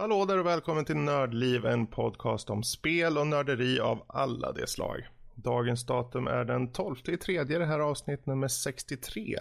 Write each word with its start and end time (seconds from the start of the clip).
Hallå 0.00 0.24
där 0.24 0.38
och 0.38 0.46
välkommen 0.46 0.84
till 0.84 0.96
Nördliv, 0.96 1.66
en 1.66 1.86
podcast 1.86 2.50
om 2.50 2.62
spel 2.62 3.18
och 3.18 3.26
nörderi 3.26 3.80
av 3.80 4.04
alla 4.08 4.52
de 4.52 4.66
slag. 4.66 5.08
Dagens 5.34 5.86
datum 5.86 6.26
är 6.26 6.44
den 6.44 6.72
12 6.72 6.96
i 7.08 7.16
tredje, 7.16 7.58
det 7.58 7.66
här 7.66 7.80
avsnitt 7.80 8.26
nummer 8.26 8.48
63. 8.48 9.38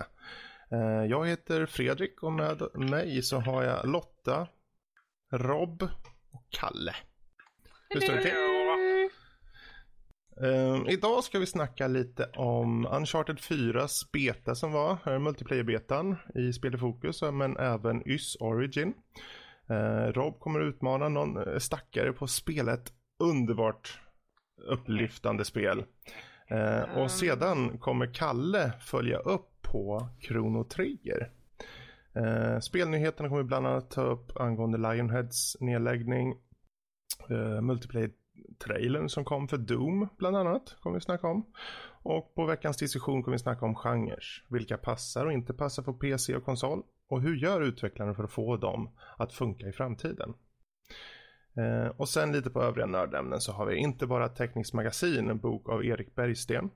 Eh, 0.72 0.80
jag 1.10 1.28
heter 1.28 1.66
Fredrik 1.66 2.24
och 2.24 2.34
med 2.34 2.62
mig 2.74 3.22
så 3.22 3.40
har 3.40 3.64
jag 3.64 3.88
Lotta, 3.88 4.48
Rob 5.32 5.84
och 6.32 6.46
Kalle. 6.50 6.96
Hur 7.90 8.02
står 8.02 8.14
det 8.14 8.22
till? 8.22 8.34
Um, 10.48 10.90
idag 10.90 11.24
ska 11.24 11.40
vi 11.40 11.46
snacka 11.46 11.88
lite 11.88 12.26
om 12.26 12.86
Uncharted 12.86 13.38
4s 13.38 14.12
beta 14.12 14.56
som 14.56 14.72
var, 14.72 14.98
eh, 15.06 15.20
multiplayer-betan 15.20 16.16
i 16.36 16.54
Spel 16.54 16.76
i 16.76 16.78
fokus, 16.78 17.22
men 17.22 17.58
även 17.58 18.10
YS 18.10 18.36
Origin. 18.40 18.94
Uh, 19.72 20.12
Rob 20.12 20.40
kommer 20.40 20.60
utmana 20.60 21.10
någon 21.10 21.60
stackare 21.60 22.14
på 22.14 22.28
spelet 22.28 22.94
underbart 23.24 24.00
upplyftande 24.68 25.46
spel. 25.46 25.78
Uh, 26.52 26.82
och 26.82 26.98
mm. 26.98 27.10
sedan 27.10 27.78
kommer 27.78 28.14
Kalle 28.14 28.72
följa 28.82 29.18
upp 29.18 29.62
på 29.62 30.10
Chrono 30.28 30.64
Trigger. 30.64 31.32
Uh, 32.18 32.60
spelnyheterna 32.60 33.30
kommer 33.30 33.44
bland 33.44 33.68
annat 33.68 33.92
ta 33.92 34.02
upp 34.02 34.38
angående 34.40 34.78
Lionheads 34.78 35.58
nedläggning, 35.60 36.36
uh, 37.32 37.62
multiplayer 37.62 38.12
trailern 38.58 39.10
som 39.10 39.26
kom 39.26 39.48
för 39.48 39.58
Doom 39.58 40.08
bland 40.18 40.38
annat 40.38 40.76
kommer 40.80 40.98
vi 40.98 41.02
snacka 41.02 41.28
om. 41.28 41.46
Och 42.04 42.36
på 42.36 42.46
veckans 42.46 42.78
diskussion 42.78 43.24
kommer 43.24 43.38
vi 43.38 43.44
snacka 43.44 43.66
om 43.66 43.76
genrer. 43.76 44.24
Vilka 44.50 44.78
passar 44.78 45.26
och 45.26 45.34
inte 45.34 45.54
passar 45.54 45.84
för 45.84 45.94
PC 45.94 46.36
och 46.36 46.46
konsol. 46.46 46.84
Och 47.10 47.22
hur 47.22 47.36
gör 47.36 47.62
utvecklarna 47.62 48.14
för 48.14 48.24
att 48.24 48.32
få 48.32 48.58
dem 48.58 48.90
att 49.18 49.34
funka 49.34 49.68
i 49.68 49.72
framtiden. 49.72 50.34
Eh, 51.58 51.88
och 51.88 52.10
sen 52.10 52.32
lite 52.32 52.50
på 52.50 52.62
övriga 52.64 52.86
nördämnen 52.86 53.42
så 53.42 53.52
har 53.52 53.66
vi 53.66 53.76
inte 53.76 54.08
bara 54.08 54.30
Tekniskt 54.30 54.74
magasin, 54.74 55.30
en 55.30 55.40
bok 55.40 55.70
av 55.70 55.86
Erik 55.86 56.16
Bergsten. 56.16 56.70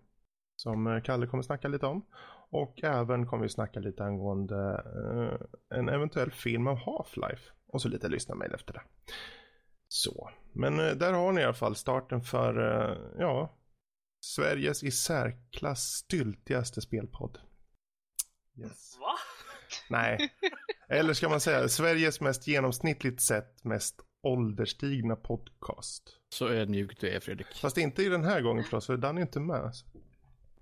Som 0.56 0.88
eh, 0.88 1.02
Kalle 1.02 1.28
kommer 1.28 1.44
snacka 1.44 1.68
lite 1.68 1.86
om. 1.86 2.06
Och 2.50 2.84
även 2.84 3.28
kommer 3.28 3.44
vi 3.44 3.50
snacka 3.50 3.80
lite 3.80 4.04
angående 4.04 4.84
eh, 4.96 5.78
en 5.80 5.90
eventuell 5.90 6.32
film 6.32 6.68
av 6.68 6.78
Half-Life. 6.78 7.52
Och 7.68 7.82
så 7.82 7.90
lite 7.90 8.08
lyssna 8.08 8.36
mejl 8.36 8.54
efter 8.54 8.74
det. 8.74 8.82
Så, 9.88 10.30
men 10.54 10.80
eh, 10.80 10.96
där 10.96 11.14
har 11.14 11.32
ni 11.32 11.42
i 11.42 11.44
alla 11.44 11.54
fall 11.54 11.76
starten 11.76 12.22
för, 12.22 12.82
eh, 12.82 12.98
ja, 13.20 13.58
Sveriges 14.20 14.84
i 14.84 14.92
särklass 14.92 15.84
styltigaste 15.84 16.82
spelpodd. 16.82 17.38
Yes. 18.58 18.98
Va? 19.00 19.14
Nej, 19.90 20.34
eller 20.90 21.14
ska 21.14 21.30
man 21.30 21.40
säga 21.40 21.70
Sveriges 21.70 22.22
mest 22.22 22.48
genomsnittligt 22.48 23.22
sett 23.22 23.64
mest 23.64 23.96
ålderstigna 24.24 25.16
podcast. 25.16 26.04
Så 26.30 26.50
ödmjuk 26.50 27.00
du 27.00 27.10
är 27.10 27.20
Fredrik. 27.20 27.48
Fast 27.62 27.78
inte 27.78 28.04
i 28.04 28.10
den 28.10 28.24
här 28.24 28.42
gången 28.42 28.64
förstås, 28.64 28.86
för 28.86 28.98
Dan 28.98 29.18
är 29.18 29.22
inte 29.22 29.40
med. 29.40 29.72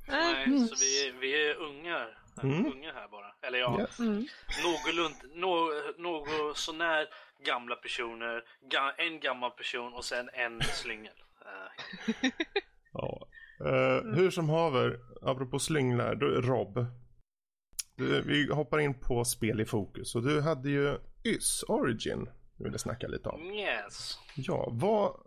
Nej, 0.07 0.43
mm. 0.43 0.67
så 0.67 0.75
vi, 0.75 1.13
vi 1.21 1.49
är 1.49 1.55
ungar. 1.55 2.17
Mm. 2.43 2.65
Unga 2.65 2.93
här 2.93 3.07
bara. 3.07 3.47
Eller 3.47 3.59
ja, 3.59 3.79
yes. 3.79 3.99
mm. 3.99 4.27
någorlund, 4.63 5.15
nå, 5.35 5.69
något 5.97 6.57
sånär 6.57 7.07
gamla 7.45 7.75
personer, 7.75 8.43
ga, 8.71 8.93
en 8.97 9.19
gammal 9.19 9.51
person 9.51 9.93
och 9.93 10.05
sen 10.05 10.29
en 10.33 10.61
slyngel. 10.61 11.13
Ja. 12.93 13.27
Uh, 13.61 14.15
hur 14.15 14.31
som 14.31 14.49
haver, 14.49 14.99
apropå 15.21 15.59
slynglar, 15.59 16.15
Rob. 16.41 16.85
Du, 17.95 18.21
vi 18.21 18.53
hoppar 18.53 18.79
in 18.79 18.99
på 18.99 19.25
spel 19.25 19.61
i 19.61 19.65
fokus 19.65 20.15
och 20.15 20.23
du 20.23 20.41
hade 20.41 20.69
ju 20.69 20.97
YS 21.23 21.63
Origin 21.67 22.29
du 22.61 22.63
ville 22.63 22.79
snacka 22.79 23.07
lite 23.07 23.29
om. 23.29 23.53
Yes. 23.53 24.17
Ja, 24.35 24.69
vad, 24.71 25.19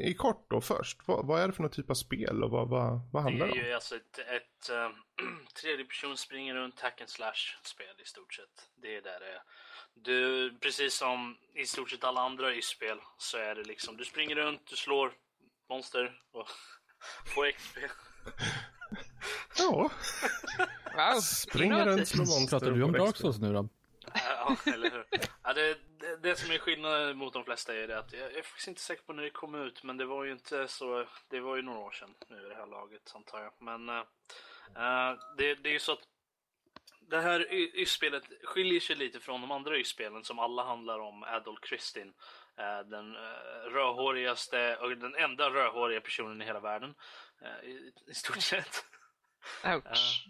i 0.00 0.14
kort 0.14 0.50
då 0.50 0.60
först, 0.60 0.98
vad, 1.06 1.26
vad, 1.26 1.40
är 1.40 1.46
det 1.46 1.52
för 1.52 1.62
någon 1.62 1.70
typ 1.70 1.90
av 1.90 1.94
spel 1.94 2.44
och 2.44 2.50
vad, 2.50 2.68
vad, 2.68 3.00
vad 3.12 3.22
handlar 3.22 3.46
det 3.46 3.52
om? 3.52 3.58
Det 3.58 3.64
är 3.64 3.68
ju 3.68 3.74
alltså 3.74 3.96
ett, 3.96 4.18
ett 4.18 4.70
um, 5.22 5.46
tredje 5.62 5.84
person 5.84 6.16
springer 6.16 6.54
runt 6.54 6.80
hack 6.80 7.00
and 7.00 7.10
slash 7.10 7.56
spel 7.62 8.00
i 8.02 8.04
stort 8.04 8.34
sett. 8.34 8.68
Det 8.82 8.96
är 8.96 9.02
där 9.02 9.20
det 9.20 9.26
är. 9.26 9.42
Du, 9.94 10.50
precis 10.58 10.94
som 10.94 11.36
i 11.54 11.66
stort 11.66 11.90
sett 11.90 12.04
alla 12.04 12.20
andra 12.20 12.54
i 12.54 12.62
spel 12.62 12.98
så 13.18 13.38
är 13.38 13.54
det 13.54 13.64
liksom, 13.64 13.96
du 13.96 14.04
springer 14.04 14.34
runt, 14.34 14.66
du 14.70 14.76
slår 14.76 15.12
monster 15.68 16.20
och 16.32 16.48
får 17.34 17.50
XP. 17.50 17.78
ja. 19.58 19.90
Wow. 20.96 21.20
Springer 21.20 21.86
runt, 21.86 22.08
slår 22.08 22.26
monster 22.26 22.58
Pratar 22.58 22.70
du 22.70 22.82
om 22.82 22.92
Dark 22.92 23.16
Souls 23.16 23.38
nu 23.38 23.52
då? 23.52 23.68
ja, 24.14 24.56
eller 24.66 24.90
hur. 24.90 25.04
Ja, 25.42 25.52
det, 25.52 25.78
det, 25.98 26.16
det, 26.22 26.36
som 26.36 26.50
är 26.50 26.58
skillnaden 26.58 27.16
mot 27.16 27.32
de 27.32 27.44
flesta 27.44 27.74
är 27.74 27.88
det 27.88 27.98
att 27.98 28.12
jag, 28.12 28.22
jag 28.22 28.38
är 28.38 28.42
faktiskt 28.42 28.68
inte 28.68 28.80
säker 28.80 29.02
på 29.02 29.12
när 29.12 29.22
det 29.22 29.30
kom 29.30 29.54
ut, 29.54 29.82
men 29.82 29.96
det 29.96 30.04
var 30.04 30.24
ju 30.24 30.32
inte 30.32 30.68
så. 30.68 31.06
Det 31.28 31.40
var 31.40 31.56
ju 31.56 31.62
några 31.62 31.78
år 31.78 31.90
sedan 31.90 32.14
nu 32.28 32.46
i 32.46 32.48
det 32.48 32.54
här 32.54 32.66
laget 32.66 33.12
antar 33.14 33.40
jag. 33.42 33.52
Men 33.58 33.88
uh, 33.88 35.18
det, 35.36 35.54
det 35.54 35.68
är 35.68 35.72
ju 35.72 35.78
så 35.78 35.92
att 35.92 36.08
det 37.00 37.20
här 37.20 37.52
YS-spelet 37.52 38.24
skiljer 38.44 38.80
sig 38.80 38.96
lite 38.96 39.20
från 39.20 39.40
de 39.40 39.50
andra 39.50 39.78
YS-spelen 39.78 40.24
som 40.24 40.38
alla 40.38 40.64
handlar 40.64 40.98
om 40.98 41.22
Adol 41.22 41.58
Kristin. 41.58 42.12
Uh, 42.58 42.88
den 42.90 43.16
uh, 43.16 43.72
rödhårigaste 43.72 44.76
och 44.76 44.96
den 44.96 45.14
enda 45.14 45.50
rödhåriga 45.50 46.00
personen 46.00 46.42
i 46.42 46.44
hela 46.44 46.60
världen. 46.60 46.94
I, 47.62 48.10
I, 48.10 48.14
stort 48.14 48.42
sett. 48.42 48.84
Ouch. 49.64 50.26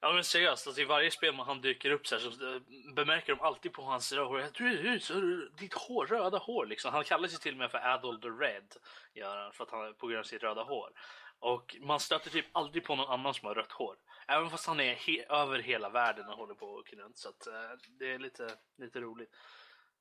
Ja 0.00 0.12
men 0.12 0.24
seriöst, 0.24 0.66
alltså, 0.66 0.82
i 0.82 0.84
varje 0.84 1.10
spel 1.10 1.34
man 1.34 1.46
han 1.46 1.60
dyker 1.60 1.90
upp 1.90 2.06
så, 2.06 2.14
här, 2.14 2.30
så 2.30 2.54
eh, 2.54 2.60
bemärker 2.94 3.32
de 3.32 3.40
alltid 3.40 3.72
på 3.72 3.82
hans 3.82 4.12
rödhår. 4.12 4.44
Du, 4.52 4.88
är 4.88 4.98
så, 4.98 5.14
ditt 5.58 5.74
hår, 5.74 6.06
röda 6.06 6.38
hår 6.38 6.66
liksom. 6.66 6.92
Han 6.92 7.04
kallar 7.04 7.28
sig 7.28 7.40
till 7.40 7.52
och 7.52 7.58
med 7.58 7.70
för 7.70 7.78
Adol 7.78 8.20
the 8.20 8.28
Red. 8.28 8.76
Gör 9.14 9.50
för 9.50 9.64
att 9.64 9.70
han, 9.70 9.94
på 9.94 10.06
grund 10.06 10.18
av 10.18 10.24
sitt 10.24 10.42
röda 10.42 10.62
hår. 10.62 10.90
Och 11.38 11.76
man 11.80 12.00
stöter 12.00 12.30
typ 12.30 12.46
aldrig 12.52 12.84
på 12.84 12.96
någon 12.96 13.10
annan 13.10 13.34
som 13.34 13.46
har 13.46 13.54
rött 13.54 13.72
hår. 13.72 13.96
Även 14.28 14.50
fast 14.50 14.66
han 14.66 14.80
är 14.80 14.94
he 14.94 15.24
över 15.28 15.58
hela 15.58 15.88
världen 15.88 16.28
och 16.28 16.36
håller 16.36 16.54
på 16.54 16.66
och 16.66 16.92
runt. 16.92 17.18
Så 17.18 17.28
att, 17.28 17.46
uh, 17.46 17.78
det 17.98 18.12
är 18.12 18.18
lite, 18.18 18.54
lite 18.78 19.00
roligt. 19.00 19.34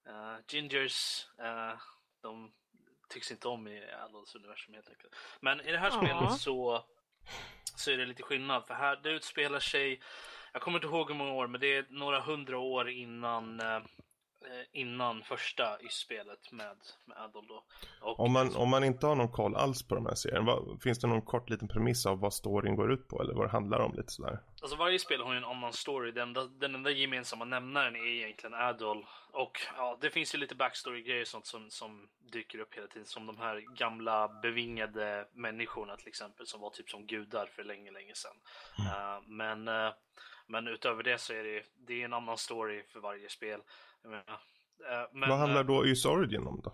Uh, 0.10 0.38
gingers, 0.48 1.28
uh, 1.42 1.80
de 2.22 2.54
tycks 3.10 3.32
inte 3.32 3.48
om 3.48 3.68
i 3.68 3.92
Adols 3.92 4.36
universum 4.36 4.74
helt 4.74 4.90
enkelt. 4.90 5.16
Men 5.40 5.62
i 5.62 5.72
det 5.72 5.78
här 5.78 5.92
spelet 5.92 6.40
så 6.40 6.86
så 7.80 7.92
är 7.92 7.98
det 7.98 8.06
lite 8.06 8.24
skillnad. 8.24 8.68
För 8.68 8.74
här, 8.74 9.00
det 9.04 9.10
utspelar 9.10 9.60
sig, 9.60 10.02
jag 10.54 10.62
kommer 10.62 10.78
inte 10.78 10.88
ihåg 10.88 11.08
hur 11.08 11.18
många 11.18 11.34
år, 11.34 11.48
men 11.48 11.62
det 11.62 11.76
är 11.76 11.86
några 11.90 12.20
hundra 12.20 12.60
år 12.60 12.90
innan 12.90 13.60
eh, 13.60 13.80
innan 14.72 15.24
första 15.24 15.82
i 15.82 15.90
spelet 15.90 16.52
med, 16.52 16.78
med 17.06 17.18
Adol 17.18 17.48
då. 17.48 17.64
Och, 18.02 18.20
om, 18.20 18.34
man, 18.34 18.56
om 18.56 18.70
man 18.70 18.84
inte 18.84 19.08
har 19.08 19.16
någon 19.16 19.32
koll 19.32 19.56
alls 19.56 19.88
på 19.88 19.96
de 19.96 20.06
här 20.06 20.16
serierna, 20.16 20.78
finns 20.84 21.00
det 21.00 21.08
någon 21.08 21.22
kort 21.22 21.50
liten 21.50 21.68
premiss 21.68 22.06
av 22.06 22.20
vad 22.20 22.34
storyn 22.34 22.76
går 22.76 22.94
ut 22.94 23.08
på 23.08 23.22
eller 23.22 23.34
vad 23.34 23.46
det 23.46 23.52
handlar 23.52 23.80
om 23.80 23.96
lite 23.96 24.12
sådär? 24.12 24.40
Alltså 24.62 24.78
varje 24.78 25.00
spel 25.00 25.22
har 25.22 25.32
ju 25.32 25.38
en 25.38 25.46
annan 25.46 25.74
story. 25.74 26.12
Den 26.12 26.28
enda, 26.28 26.44
den 26.44 26.76
enda 26.76 26.92
gemensamma 26.92 27.46
nämnaren 27.46 27.96
är 27.96 28.08
egentligen 28.08 28.54
Adol. 28.54 29.06
Och 29.32 29.60
ja, 29.78 29.98
det 30.02 30.10
finns 30.10 30.36
ju 30.36 30.40
lite 30.40 30.56
backstory-grejer 30.56 31.26
sånt 31.26 31.46
som, 31.46 31.70
som 31.70 32.08
dyker 32.32 32.60
upp 32.60 32.74
hela 32.74 32.88
tiden. 32.88 33.06
Som 33.06 33.26
de 33.26 33.38
här 33.38 33.76
gamla 33.76 34.28
bevingade 34.28 35.28
människorna 35.34 35.98
till 35.98 36.08
exempel 36.08 36.48
som 36.48 36.62
var 36.62 36.70
typ 36.70 36.90
som 36.90 37.06
gudar 37.06 37.46
för 37.46 37.64
länge, 37.64 37.92
länge 37.92 38.16
sedan. 38.16 38.36
Mm. 38.80 38.92
Uh, 38.92 39.22
men 39.28 39.68
uh, 39.68 39.94
men 40.48 40.68
utöver 40.68 41.04
det 41.04 41.18
så 41.18 41.34
är 41.34 41.44
det, 41.44 41.64
det 41.88 42.02
är 42.02 42.06
en 42.06 42.14
annan 42.14 42.38
story 42.38 42.84
för 42.84 43.00
varje 43.00 43.30
spel. 43.30 43.62
Eh, 44.90 45.08
men, 45.12 45.30
Vad 45.30 45.40
handlar 45.40 45.64
då 45.64 45.86
Ys 45.86 46.06
Origin 46.06 46.48
om 46.48 46.62
då? 46.62 46.74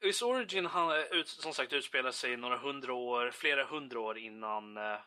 Ys 0.00 0.22
Origin 0.22 0.66
han, 0.66 1.04
som 1.24 1.54
sagt 1.54 1.72
utspelar 1.72 2.10
sig 2.10 2.36
några 2.36 2.58
hundra 2.58 2.94
år, 2.94 3.30
flera 3.30 3.64
hundra 3.64 4.00
år 4.00 4.18
innan 4.18 4.78
uh, 4.78 4.98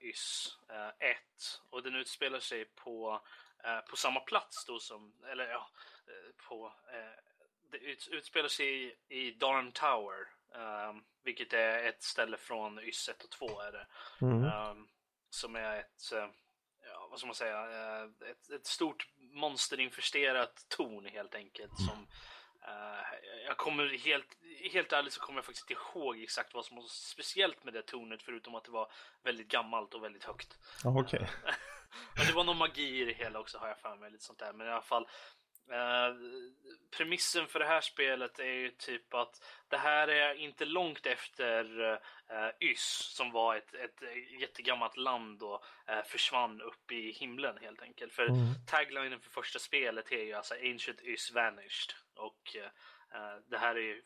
Ys 0.00 0.56
uh, 0.70 1.08
1. 1.08 1.16
Och 1.70 1.82
den 1.82 1.94
utspelar 1.94 2.40
sig 2.40 2.64
på, 2.64 3.20
uh, 3.64 3.90
på 3.90 3.96
samma 3.96 4.20
plats 4.20 4.64
då 4.64 4.78
som, 4.78 5.12
eller 5.30 5.48
ja, 5.48 5.68
på, 6.48 6.66
uh, 6.66 6.70
det 7.70 7.78
utspelar 8.10 8.48
sig 8.48 8.84
i, 8.84 8.96
i 9.08 9.30
Darn 9.30 9.72
Tower. 9.72 10.28
Um, 10.54 11.04
vilket 11.24 11.52
är 11.52 11.84
ett 11.84 12.02
ställe 12.02 12.36
från 12.36 12.78
Ys 12.78 13.08
1 13.08 13.24
och 13.24 13.30
2 13.30 13.60
är 13.60 13.72
det. 13.72 13.86
Mm. 14.20 14.44
Um, 14.44 14.88
som 15.30 15.56
är 15.56 15.76
ett 15.76 16.12
ja, 16.84 17.08
vad 17.10 17.18
ska 17.18 17.26
man 17.26 17.34
säga, 17.34 17.60
eh, 17.70 18.04
ett, 18.30 18.50
ett 18.50 18.66
stort 18.66 19.08
monsterinfesterat 19.32 20.66
torn 20.68 21.06
helt 21.06 21.34
enkelt. 21.34 21.76
Som, 21.76 22.06
uh, 22.68 23.02
jag 23.46 23.56
kommer 23.56 23.98
helt, 23.98 24.36
helt 24.72 24.92
ärligt 24.92 25.12
så 25.12 25.20
kommer 25.20 25.38
jag 25.38 25.44
faktiskt 25.44 25.70
inte 25.70 25.82
ihåg 25.82 26.22
exakt 26.22 26.54
vad 26.54 26.64
som 26.64 26.76
var 26.76 26.84
speciellt 26.88 27.64
med 27.64 27.74
det 27.74 27.82
tornet 27.82 28.22
förutom 28.22 28.54
att 28.54 28.64
det 28.64 28.70
var 28.70 28.92
väldigt 29.22 29.48
gammalt 29.48 29.94
och 29.94 30.04
väldigt 30.04 30.24
högt. 30.24 30.58
Oh, 30.84 30.98
okay. 30.98 31.26
Det 32.26 32.32
var 32.32 32.44
någon 32.44 32.56
magi 32.56 33.00
i 33.00 33.04
det 33.04 33.12
hela 33.12 33.38
också 33.38 33.58
har 33.58 33.68
jag 33.68 33.78
för 33.78 33.96
mig. 33.96 34.10
Lite 34.10 34.24
sånt 34.24 34.38
där. 34.38 34.52
Men 34.52 34.66
i 34.66 34.70
alla 34.70 34.82
fall, 34.82 35.08
Uh, 35.70 36.16
premissen 36.96 37.46
för 37.46 37.58
det 37.58 37.64
här 37.64 37.80
spelet 37.80 38.38
är 38.38 38.44
ju 38.44 38.70
typ 38.70 39.14
att 39.14 39.44
det 39.68 39.76
här 39.76 40.08
är 40.08 40.34
inte 40.34 40.64
långt 40.64 41.06
efter 41.06 41.80
uh, 41.80 41.98
Ys 42.60 43.14
som 43.16 43.32
var 43.32 43.56
ett, 43.56 43.74
ett 43.74 44.02
jättegammalt 44.40 44.96
land 44.96 45.42
och 45.42 45.64
uh, 45.90 46.02
försvann 46.04 46.60
upp 46.60 46.92
i 46.92 47.12
himlen 47.12 47.58
helt 47.60 47.82
enkelt. 47.82 48.12
För 48.12 48.26
mm. 48.26 48.38
taglinen 48.66 49.20
för 49.20 49.30
första 49.30 49.58
spelet 49.58 50.12
är 50.12 50.24
ju 50.24 50.32
alltså 50.32 50.54
Ancient 50.54 51.02
Ys 51.02 51.32
Vanished 51.32 51.94
och 52.14 52.56
Uh, 53.14 53.36
det 53.48 53.58
här 53.58 53.78
är 53.78 54.00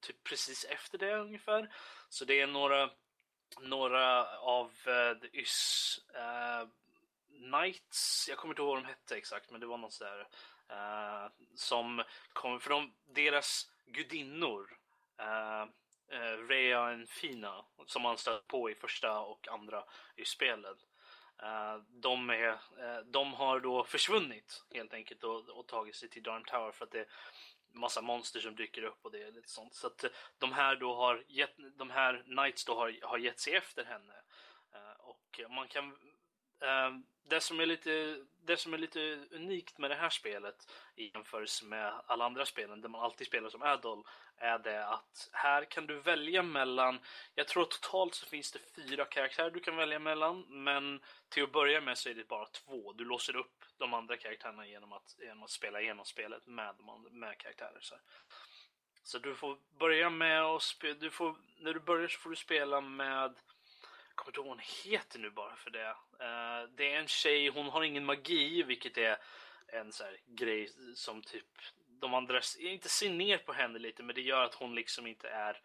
typ 0.00 0.24
precis 0.24 0.64
efter 0.64 0.98
det 0.98 1.14
ungefär. 1.14 1.74
Så 2.08 2.24
det 2.24 2.40
är 2.40 2.46
några, 2.46 2.90
några 3.60 4.38
av 4.38 4.72
the 5.20 5.38
Ys 5.38 6.00
uh, 6.14 6.68
Knights, 7.28 8.26
jag 8.28 8.38
kommer 8.38 8.52
inte 8.52 8.62
ihåg 8.62 8.68
vad 8.68 8.82
de 8.82 8.88
hette 8.88 9.16
exakt, 9.16 9.50
men 9.50 9.60
det 9.60 9.66
var 9.66 9.78
något 9.78 9.92
sådär 9.92 10.26
uh, 10.70 11.30
som 11.54 12.02
kommer, 12.32 12.58
från 12.58 12.92
de, 13.06 13.22
deras 13.22 13.70
gudinnor 13.86 14.78
eh, 15.18 15.62
eh, 15.62 15.68
uh, 16.12 16.40
uh, 16.40 16.48
Rea 16.48 16.82
och 16.82 17.08
Fina 17.08 17.64
som 17.86 18.02
man 18.02 18.18
stöter 18.18 18.46
på 18.46 18.70
i 18.70 18.74
första 18.74 19.20
och 19.20 19.48
andra 19.48 19.84
i 20.16 20.24
spelet. 20.24 20.78
Uh, 21.42 21.82
de, 21.88 22.30
är, 22.30 22.48
uh, 22.52 22.98
de 23.04 23.34
har 23.34 23.60
då 23.60 23.84
försvunnit 23.84 24.64
helt 24.74 24.94
enkelt 24.94 25.24
och, 25.24 25.48
och 25.48 25.66
tagit 25.66 25.96
sig 25.96 26.08
till 26.08 26.22
Darn 26.22 26.44
Tower 26.44 26.72
för 26.72 26.84
att 26.84 26.90
det 26.90 27.00
är 27.00 27.08
massa 27.72 28.02
monster 28.02 28.40
som 28.40 28.54
dyker 28.54 28.82
upp 28.82 28.98
och 29.02 29.12
det 29.12 29.22
är 29.22 29.32
lite 29.32 29.48
sånt. 29.48 29.74
Så 29.74 29.86
att 29.86 30.04
de 30.38 30.52
här 30.52 30.76
då 30.76 30.94
har 30.94 31.24
gett, 31.28 31.54
de 31.78 31.90
här 31.90 32.22
Knights 32.22 32.64
då 32.64 32.74
har, 32.74 32.98
har 33.02 33.18
gett 33.18 33.40
sig 33.40 33.54
efter 33.54 33.84
henne. 33.84 34.14
Uh, 34.74 35.00
och 35.00 35.40
man 35.50 35.68
kan 35.68 35.96
Uh, 36.62 36.98
det, 37.28 37.40
som 37.40 37.60
är 37.60 37.66
lite, 37.66 38.24
det 38.44 38.56
som 38.56 38.74
är 38.74 38.78
lite 38.78 39.00
unikt 39.30 39.78
med 39.78 39.90
det 39.90 39.94
här 39.94 40.10
spelet 40.10 40.72
i 40.96 41.10
jämförelse 41.14 41.64
med 41.64 41.92
alla 42.06 42.24
andra 42.24 42.46
spelen 42.46 42.80
där 42.80 42.88
man 42.88 43.00
alltid 43.00 43.26
spelar 43.26 43.48
som 43.48 43.62
Adol 43.62 44.04
är 44.36 44.58
det 44.58 44.86
att 44.86 45.28
här 45.32 45.64
kan 45.64 45.86
du 45.86 46.00
välja 46.00 46.42
mellan, 46.42 46.98
jag 47.34 47.48
tror 47.48 47.64
totalt 47.64 48.14
så 48.14 48.26
finns 48.26 48.52
det 48.52 48.58
fyra 48.58 49.04
karaktärer 49.04 49.50
du 49.50 49.60
kan 49.60 49.76
välja 49.76 49.98
mellan 49.98 50.44
men 50.48 51.00
till 51.28 51.42
att 51.42 51.52
börja 51.52 51.80
med 51.80 51.98
så 51.98 52.08
är 52.08 52.14
det 52.14 52.28
bara 52.28 52.46
två. 52.46 52.92
Du 52.92 53.04
låser 53.04 53.36
upp 53.36 53.64
de 53.78 53.94
andra 53.94 54.16
karaktärerna 54.16 54.66
genom 54.66 54.92
att, 54.92 55.16
genom 55.18 55.42
att 55.42 55.50
spela 55.50 55.80
igenom 55.80 56.04
spelet 56.04 56.46
med, 56.46 56.74
med 57.10 57.38
karaktärer. 57.38 57.78
Så, 57.80 57.94
så 59.02 59.18
du 59.18 59.34
får 59.34 59.58
börja 59.78 60.10
med 60.10 60.42
att 60.42 60.62
spela, 60.62 61.10
när 61.58 61.74
du 61.74 61.80
börjar 61.80 62.08
så 62.08 62.18
får 62.18 62.30
du 62.30 62.36
spela 62.36 62.80
med 62.80 63.34
kommer 64.16 64.30
inte 64.30 64.40
ihåg 64.40 64.46
vad 64.46 64.56
hon 64.56 64.92
heter 64.92 65.18
nu 65.18 65.30
bara 65.30 65.56
för 65.56 65.70
det. 65.70 65.96
Uh, 66.20 66.70
det 66.76 66.92
är 66.92 66.98
en 66.98 67.08
tjej, 67.08 67.48
hon 67.48 67.66
har 67.66 67.82
ingen 67.82 68.04
magi, 68.04 68.62
vilket 68.62 68.98
är 68.98 69.16
en 69.68 69.92
så 69.92 70.04
här 70.04 70.20
grej 70.26 70.70
som 70.94 71.22
typ 71.22 71.46
de 72.00 72.14
andra 72.14 72.40
inte 72.58 72.88
ser 72.88 73.10
ner 73.10 73.38
på 73.38 73.52
henne 73.52 73.78
lite, 73.78 74.02
men 74.02 74.14
det 74.14 74.20
gör 74.20 74.44
att 74.44 74.54
hon 74.54 74.74
liksom 74.74 75.06
inte 75.06 75.28
är 75.28 75.60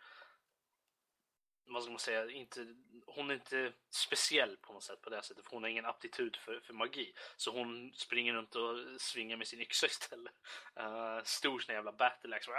vad 1.74 1.84
ska 1.84 1.92
man 1.92 2.00
säga, 2.00 2.30
inte, 2.30 2.76
hon 3.06 3.30
är 3.30 3.34
inte 3.34 3.74
speciell 3.90 4.58
på 4.58 4.74
något 4.74 4.84
sätt 4.84 5.02
på 5.02 5.10
det 5.10 5.24
sättet, 5.24 5.46
för 5.46 5.52
hon 5.52 5.64
har 5.64 5.70
ingen 5.70 5.86
aptitud 5.86 6.36
för, 6.36 6.60
för 6.60 6.74
magi. 6.74 7.14
Så 7.38 7.52
hon 7.52 7.94
springer 7.96 8.34
runt 8.34 8.56
och 8.56 9.02
svingar 9.02 9.38
med 9.38 9.48
sin 9.48 9.62
yxa 9.62 9.88
istället. 9.88 10.34
Uh, 10.80 11.24
stor 11.24 11.60
sån 11.60 11.76
jävla 11.76 11.92
battle 11.92 12.36
axe. 12.36 12.52
Uh, 12.52 12.58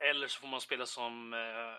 eller 0.00 0.28
så 0.28 0.40
får 0.40 0.48
man 0.48 0.60
spela 0.60 0.86
som 0.86 1.32
uh, 1.32 1.76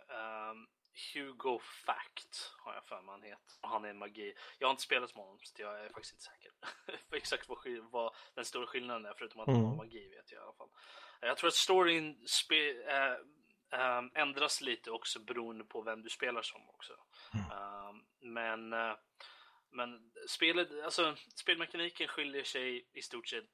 Hugo 1.14 1.60
Fact 1.60 2.54
har 2.58 2.74
jag 2.74 2.86
för 2.86 3.02
mig 3.02 3.12
han 3.12 3.24
heter. 3.24 3.56
Han 3.62 3.86
är 3.86 3.90
en 3.90 3.98
magi. 3.98 4.34
Jag 4.60 4.68
har 4.68 4.72
inte 4.72 4.84
spelat 4.84 5.10
som 5.10 5.22
honom 5.22 5.40
så 5.44 5.62
jag 5.62 5.86
är 5.86 5.90
faktiskt 5.90 6.14
inte 6.14 6.24
säker 6.24 6.52
för 7.10 7.16
exakt 7.16 7.50
vad, 7.50 7.58
vad, 7.92 8.16
den 8.36 8.46
stora 8.46 8.68
skillnaden 8.68 9.06
är 9.06 9.14
förutom 9.18 9.42
att 9.42 9.48
mm. 9.48 9.60
han 9.60 9.70
har 9.70 9.78
magi 9.78 10.10
vet 10.10 10.32
jag 10.32 10.40
i 10.40 10.44
alla 10.44 10.54
fall. 10.54 10.70
Jag 11.20 11.38
tror 11.38 11.48
att 11.48 11.54
storyn 11.54 12.28
spe, 12.28 12.84
äh, 12.84 13.16
äh, 13.80 14.04
ändras 14.14 14.62
lite 14.62 14.92
också 14.92 15.20
beroende 15.20 15.64
på 15.64 15.82
vem 15.82 16.02
du 16.02 16.10
spelar 16.10 16.42
som 16.42 16.70
också. 16.70 16.94
Mm. 17.34 17.46
Uh, 17.46 17.96
men 18.20 18.74
uh, 18.74 18.96
men 19.74 20.12
spelet, 20.28 20.84
alltså 20.84 21.16
spelmekaniken 21.36 22.08
skiljer 22.08 22.44
sig 22.44 22.86
i 22.94 23.02
stort 23.02 23.28
sett 23.28 23.46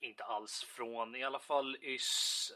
inte 0.00 0.24
alls 0.24 0.64
från 0.64 1.16
i 1.16 1.24
alla 1.24 1.38
fall 1.38 1.76
is 1.80 2.52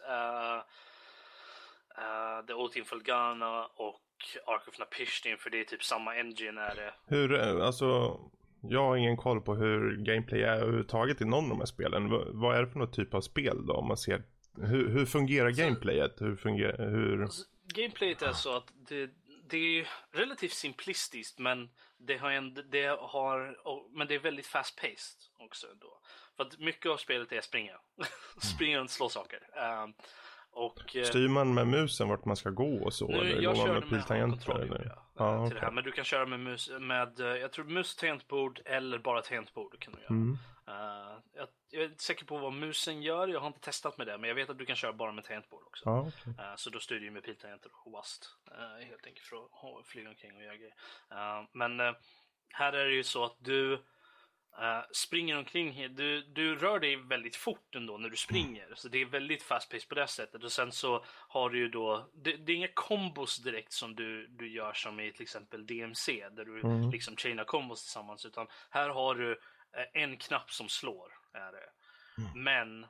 uh, 1.99 2.41
uh, 2.41 2.47
The 2.47 2.53
Ultim 2.53 2.85
Fulgana 2.85 3.67
och 3.67 4.01
Ark 4.47 4.69
of 4.69 4.79
Napishtim 4.79 5.39
för 5.39 5.51
det 5.51 5.61
är 5.61 5.65
typ 5.65 5.85
samma 5.85 6.15
engine 6.15 6.61
är 6.61 6.75
det. 6.75 6.95
Hur, 7.07 7.35
eh, 7.35 7.67
alltså 7.67 8.21
jag 8.63 8.81
har 8.81 8.97
ingen 8.97 9.17
koll 9.17 9.41
på 9.41 9.55
hur 9.55 9.97
gameplay 9.97 10.43
är 10.43 10.57
överhuvudtaget 10.57 11.21
i 11.21 11.25
någon 11.25 11.45
av 11.45 11.51
de 11.51 11.59
här 11.59 11.67
spelen. 11.67 12.11
V 12.11 12.17
vad 12.27 12.57
är 12.57 12.63
det 12.63 12.71
för 12.71 12.79
någon 12.79 12.93
typ 12.93 13.15
av 13.15 13.21
spel 13.21 13.67
då? 13.67 13.75
Om 13.75 13.89
man 13.89 13.97
ser, 13.97 14.23
hur, 14.57 14.89
hur 14.89 15.07
fungerar 15.07 15.47
alltså, 15.47 15.63
gameplayet? 15.63 16.21
Hur 16.21 16.37
fungerar, 16.37 16.91
hur... 16.91 17.23
Alltså, 17.23 17.45
gameplayet 17.75 18.23
är 18.23 18.33
så 18.33 18.57
att 18.57 18.73
det, 18.89 19.11
det 19.51 19.81
är 19.81 19.89
relativt 20.13 20.53
simplistiskt 20.53 21.39
men 21.39 21.71
det 21.99 22.17
har, 22.17 22.31
en, 22.31 22.55
det 22.55 22.87
har 23.01 23.57
men 23.99 24.07
det 24.09 24.15
är 24.15 24.19
väldigt 24.19 24.47
fast 24.47 24.77
paced 24.77 25.21
också 25.39 25.67
då. 25.81 26.01
För 26.37 26.45
att 26.45 26.59
mycket 26.59 26.91
av 26.91 26.97
spelet 26.97 27.33
är 27.33 27.41
springa. 27.41 27.81
springa 28.55 28.81
och 28.81 28.91
slå 28.91 29.09
saker. 29.09 29.41
Um, 29.83 29.95
och, 30.53 30.97
eh, 30.97 31.05
Styr 31.05 31.29
man 31.29 31.55
med 31.55 31.67
musen 31.67 32.09
vart 32.09 32.25
man 32.25 32.37
ska 32.37 32.51
gå 32.51 32.85
och 32.85 32.95
så? 32.95 33.07
Nu, 33.07 33.19
eller 33.19 33.43
jag 33.43 33.57
körde 33.57 33.73
med 33.73 33.89
piltangenter? 33.89 34.61
Eller? 34.61 34.97
Ja, 35.17 35.37
till 35.37 35.47
okay. 35.47 35.59
det 35.59 35.67
här. 35.67 35.73
Men 35.73 35.85
du 35.85 35.93
kan 35.93 36.05
köra 36.05 36.27
med 36.27 36.41
mus, 36.41 36.71
med, 36.81 37.21
eh, 37.21 37.27
jag 37.27 37.53
tror 37.53 37.65
mus 37.65 37.97
tangentbord 37.97 38.61
eller 38.65 38.99
bara 38.99 39.23
tangentbord 39.23 39.79
kan 39.79 39.93
du 39.93 40.01
göra. 40.01 40.11
Mm. 40.11 40.39
Uh, 40.69 41.19
jag, 41.35 41.49
jag, 41.71 41.83
är 41.83 41.89
inte 41.89 42.05
säker 42.05 42.25
på 42.25 42.39
vad 42.39 42.53
musen 42.53 43.03
gör, 43.03 43.29
jag 43.29 43.41
har 43.41 43.47
inte 43.47 43.61
testat 43.61 43.99
med 43.99 44.07
det, 44.07 44.19
men 44.19 44.29
jag 44.29 44.35
vet 44.35 44.51
att 44.51 44.59
du 44.59 44.67
kan 44.67 44.77
köra 44.77 44.93
bara 44.93 45.13
med 45.13 45.25
tangentbord 45.25 45.63
också. 45.67 45.83
Ja, 45.85 46.01
okay. 46.01 46.33
uh, 46.33 46.57
så 46.57 46.71
då 46.71 46.81
styr 46.81 47.01
du 47.01 47.11
med 47.11 47.25
piltangenter 47.25 47.71
och 47.85 47.93
WAST 47.93 48.37
uh, 48.53 48.87
helt 48.87 49.07
enkelt 49.07 49.27
för 49.27 49.37
att 49.81 49.87
flyga 49.87 50.09
omkring 50.09 50.37
och 50.37 50.43
göra 50.43 50.57
grejer. 50.57 50.75
men 51.53 51.95
här 52.53 52.73
är 52.73 52.85
det 52.85 52.95
ju 52.95 53.05
så 53.05 53.25
att 53.25 53.37
du 53.39 53.83
Uh, 54.59 54.85
springer 54.93 55.39
omkring, 55.39 55.95
du, 55.95 56.23
du 56.23 56.57
rör 56.57 56.81
dig 56.81 56.97
väldigt 56.97 57.37
fort 57.37 57.75
ändå 57.75 57.99
när 57.99 58.09
du 58.09 58.17
springer. 58.17 58.73
Så 58.75 58.89
det 58.89 58.99
är 58.99 59.07
väldigt 59.07 59.43
fast 59.43 59.71
pace 59.71 59.87
på 59.89 59.95
det 59.95 60.07
sättet. 60.07 60.45
Och 60.45 60.53
sen 60.53 60.73
så 60.73 61.05
har 61.07 61.51
du 61.51 61.59
ju 61.59 61.69
då, 61.69 62.11
det, 62.15 62.37
det 62.37 62.53
är 62.53 62.57
inga 62.57 62.69
kombos 62.75 63.39
direkt 63.39 63.73
som 63.73 63.95
du, 63.95 64.27
du 64.27 64.53
gör 64.53 64.73
som 64.73 65.01
i 65.01 65.13
till 65.13 65.23
exempel 65.23 65.67
DMC. 65.67 66.29
Där 66.29 66.45
du 66.45 66.61
mm. 66.61 66.91
liksom 66.91 67.17
chainar 67.17 67.45
kombos 67.45 67.83
tillsammans. 67.83 68.27
Utan 68.27 68.47
här 68.71 68.89
har 68.89 69.15
du 69.15 69.31
uh, 69.31 69.37
en 69.93 70.17
knapp 70.17 70.51
som 70.51 70.69
slår. 70.69 71.13
Är 71.33 71.53
det. 71.53 71.71
Mm. 72.23 72.45
Men 72.45 72.87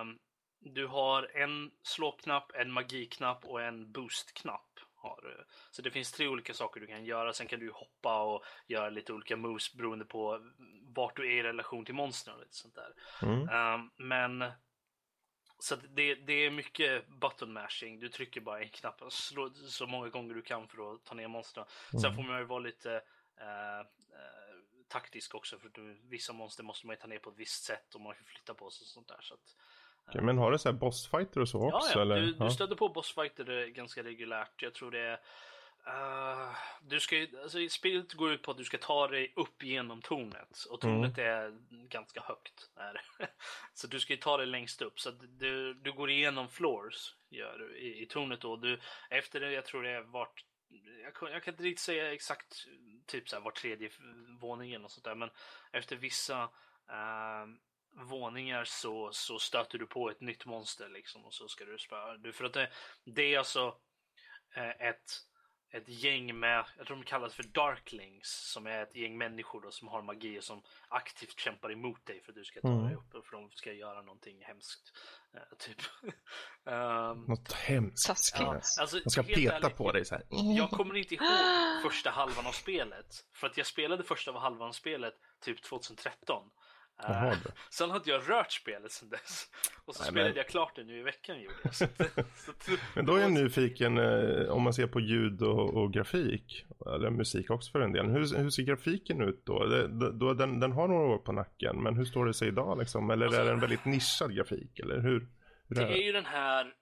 um, 0.00 0.18
du 0.60 0.86
har 0.86 1.36
en 1.36 1.70
slåknapp, 1.82 2.52
en 2.54 2.72
magiknapp 2.72 3.44
och 3.44 3.62
en 3.62 3.92
boostknapp 3.92 4.75
har. 5.06 5.46
Så 5.70 5.82
det 5.82 5.90
finns 5.90 6.12
tre 6.12 6.28
olika 6.28 6.54
saker 6.54 6.80
du 6.80 6.86
kan 6.86 7.04
göra. 7.04 7.32
Sen 7.32 7.46
kan 7.46 7.60
du 7.60 7.70
hoppa 7.70 8.22
och 8.22 8.44
göra 8.66 8.90
lite 8.90 9.12
olika 9.12 9.36
moves 9.36 9.74
beroende 9.74 10.04
på 10.04 10.40
vart 10.82 11.16
du 11.16 11.26
är 11.26 11.40
i 11.40 11.42
relation 11.42 11.84
till 11.84 11.94
monstren 11.94 12.34
och 12.34 12.42
lite 12.42 12.56
sånt 12.56 12.74
där. 12.74 12.94
Mm. 13.22 13.74
Um, 13.74 13.90
men 13.96 14.52
så 15.58 15.76
det, 15.76 16.14
det, 16.14 16.32
är 16.32 16.50
mycket 16.50 17.08
button 17.08 17.52
mashing. 17.52 18.00
Du 18.00 18.08
trycker 18.08 18.40
bara 18.40 18.62
en 18.62 18.68
knapp 18.68 19.02
och 19.02 19.12
slår 19.12 19.50
så 19.68 19.86
många 19.86 20.08
gånger 20.08 20.34
du 20.34 20.42
kan 20.42 20.68
för 20.68 20.94
att 20.94 21.04
ta 21.04 21.14
ner 21.14 21.28
monstren. 21.28 21.66
Mm. 21.92 22.00
Sen 22.00 22.14
får 22.14 22.22
man 22.22 22.38
ju 22.38 22.44
vara 22.44 22.58
lite 22.58 22.90
uh, 23.40 23.80
uh, 23.80 23.86
taktisk 24.88 25.34
också 25.34 25.58
för 25.58 25.68
du, 25.68 26.00
vissa 26.02 26.32
monster 26.32 26.64
måste 26.64 26.86
man 26.86 26.94
ju 26.94 27.00
ta 27.00 27.06
ner 27.06 27.18
på 27.18 27.30
ett 27.30 27.38
visst 27.38 27.64
sätt 27.64 27.94
och 27.94 28.00
man 28.00 28.14
kan 28.14 28.24
flytta 28.24 28.54
på 28.54 28.70
sig 28.70 28.84
och 28.84 28.88
sånt 28.88 29.08
där. 29.08 29.20
Så 29.20 29.34
att, 29.34 29.56
Okay, 30.08 30.22
men 30.22 30.38
har 30.38 30.52
du 30.52 30.58
så 30.58 30.68
här 30.68 30.76
bossfighter 30.76 31.40
och 31.40 31.48
så 31.48 31.74
också? 31.74 31.98
Ja, 31.98 32.02
eller? 32.02 32.20
Du, 32.20 32.32
du 32.32 32.50
stöter 32.50 32.74
på 32.74 32.88
bossfighter 32.88 33.66
ganska 33.66 34.02
reguljärt. 34.02 34.62
Jag 34.62 34.74
tror 34.74 34.90
det 34.90 35.00
är 35.00 35.20
Uh, 35.88 36.56
du 36.80 37.00
ska, 37.00 37.26
alltså, 37.42 37.68
spelet 37.68 38.12
går 38.12 38.32
ut 38.32 38.42
på 38.42 38.50
att 38.50 38.56
du 38.56 38.64
ska 38.64 38.78
ta 38.78 39.08
dig 39.08 39.32
upp 39.36 39.62
genom 39.62 40.02
tornet 40.02 40.64
och 40.70 40.80
tornet 40.80 41.18
mm. 41.18 41.30
är 41.30 41.58
ganska 41.88 42.20
högt. 42.20 42.70
Där. 42.74 43.00
så 43.74 43.86
du 43.86 44.00
ska 44.00 44.16
ta 44.16 44.36
dig 44.36 44.46
längst 44.46 44.82
upp 44.82 45.00
så 45.00 45.10
du, 45.10 45.74
du 45.74 45.92
går 45.92 46.10
igenom 46.10 46.48
floors 46.48 47.14
gör 47.28 47.58
du, 47.58 47.78
i, 47.78 48.02
i 48.02 48.06
tornet 48.06 48.40
då. 48.40 48.56
Du, 48.56 48.80
efter 49.10 49.40
det, 49.40 49.52
jag 49.52 49.64
tror 49.64 49.82
det 49.82 49.90
är 49.90 50.02
vart 50.02 50.44
jag, 51.02 51.32
jag 51.32 51.42
kan 51.42 51.54
inte 51.54 51.64
riktigt 51.64 51.84
säga 51.84 52.12
exakt 52.12 52.66
typ 53.06 53.28
så 53.28 53.36
här, 53.36 53.42
var 53.42 53.50
tredje 53.50 53.90
våning 54.40 54.72
eller 54.72 54.88
sånt 54.88 55.04
där 55.04 55.14
men 55.14 55.30
efter 55.72 55.96
vissa 55.96 56.42
uh, 56.90 57.46
våningar 57.96 58.64
så, 58.64 59.10
så 59.12 59.38
stöter 59.38 59.78
du 59.78 59.86
på 59.86 60.10
ett 60.10 60.20
nytt 60.20 60.46
monster 60.46 60.88
liksom 60.88 61.24
och 61.24 61.34
så 61.34 61.48
ska 61.48 61.64
du 61.64 61.78
spöa. 61.78 62.16
Du, 62.16 62.32
för 62.32 62.44
att 62.44 62.52
det, 62.52 62.70
det 63.04 63.34
är 63.34 63.38
alltså 63.38 63.74
eh, 64.54 64.88
ett, 64.88 65.04
ett 65.70 65.88
gäng 65.88 66.38
med, 66.38 66.64
jag 66.76 66.86
tror 66.86 66.96
de 66.96 67.04
kallas 67.04 67.34
för 67.34 67.42
Darklings, 67.42 68.50
som 68.52 68.66
är 68.66 68.82
ett 68.82 68.96
gäng 68.96 69.18
människor 69.18 69.60
då, 69.60 69.70
som 69.70 69.88
har 69.88 70.02
magi 70.02 70.38
och 70.38 70.44
som 70.44 70.62
aktivt 70.88 71.40
kämpar 71.40 71.72
emot 71.72 72.06
dig 72.06 72.22
för 72.22 72.32
att 72.32 72.36
du 72.36 72.44
ska 72.44 72.60
ta 72.60 72.68
mm. 72.68 72.84
dig 72.84 72.94
upp 72.94 73.26
för 73.26 73.36
de 73.36 73.50
ska 73.50 73.72
göra 73.72 74.02
någonting 74.02 74.44
hemskt. 74.44 74.92
Uh, 75.34 75.56
typ. 75.58 75.82
um, 76.64 77.24
Något 77.28 77.52
hemskt. 77.52 78.34
Ja, 78.38 78.60
alltså, 78.80 79.00
de 79.04 79.10
ska 79.10 79.22
peta 79.22 79.56
ärligt, 79.56 79.76
på 79.76 79.92
dig 79.92 80.04
så 80.04 80.14
här. 80.14 80.24
Jag 80.56 80.70
kommer 80.70 80.96
inte 80.96 81.14
ihåg 81.14 81.82
första 81.82 82.10
halvan 82.10 82.46
av 82.46 82.52
spelet. 82.52 83.06
För 83.32 83.46
att 83.46 83.56
jag 83.56 83.66
spelade 83.66 84.04
första 84.04 84.32
halvan 84.32 84.68
av 84.68 84.72
spelet 84.72 85.14
typ 85.40 85.62
2013. 85.62 86.50
Uh, 87.04 87.34
sen 87.70 87.90
har 87.90 87.96
inte 87.96 88.10
jag 88.10 88.30
rört 88.30 88.52
spelet 88.52 88.92
sen 88.92 89.08
dess. 89.08 89.50
Och 89.84 89.94
så 89.94 90.02
Nej, 90.02 90.10
spelade 90.10 90.30
men... 90.30 90.36
jag 90.36 90.48
klart 90.48 90.76
det 90.76 90.84
nu 90.84 90.98
i 90.98 91.02
veckan 91.02 91.40
gjorde 91.40 91.54
jag. 91.62 91.74
Så, 91.74 91.86
så, 92.36 92.76
men 92.94 93.06
då 93.06 93.14
är 93.14 93.20
jag 93.20 93.32
nyfiken 93.32 93.98
eh, 93.98 94.48
om 94.48 94.62
man 94.62 94.74
ser 94.74 94.86
på 94.86 95.00
ljud 95.00 95.42
och, 95.42 95.74
och, 95.74 95.92
grafik. 95.92 96.66
Eller 96.86 97.10
musik 97.10 97.50
också 97.50 97.72
för 97.72 97.80
en 97.80 97.92
del. 97.92 98.06
Hur, 98.06 98.38
hur 98.38 98.50
ser 98.50 98.62
grafiken 98.62 99.20
ut 99.20 99.46
då? 99.46 99.64
Det, 99.64 100.12
då 100.12 100.34
den, 100.34 100.60
den 100.60 100.72
har 100.72 100.88
några 100.88 101.14
år 101.14 101.18
på 101.18 101.32
nacken. 101.32 101.82
Men 101.82 101.96
hur 101.96 102.04
står 102.04 102.26
det 102.26 102.34
sig 102.34 102.48
idag 102.48 102.78
liksom? 102.78 103.10
Eller 103.10 103.26
alltså, 103.26 103.40
är 103.40 103.44
det 103.44 103.50
en 103.50 103.60
väldigt 103.60 103.84
nischad 103.84 104.36
grafik? 104.36 104.78
Eller 104.78 105.00
hur? 105.00 105.28
hur 105.68 105.76
det 105.76 105.82
är, 105.82 105.86
är 105.86 106.02
ju 106.02 106.12
den 106.12 106.26
här 106.26 106.74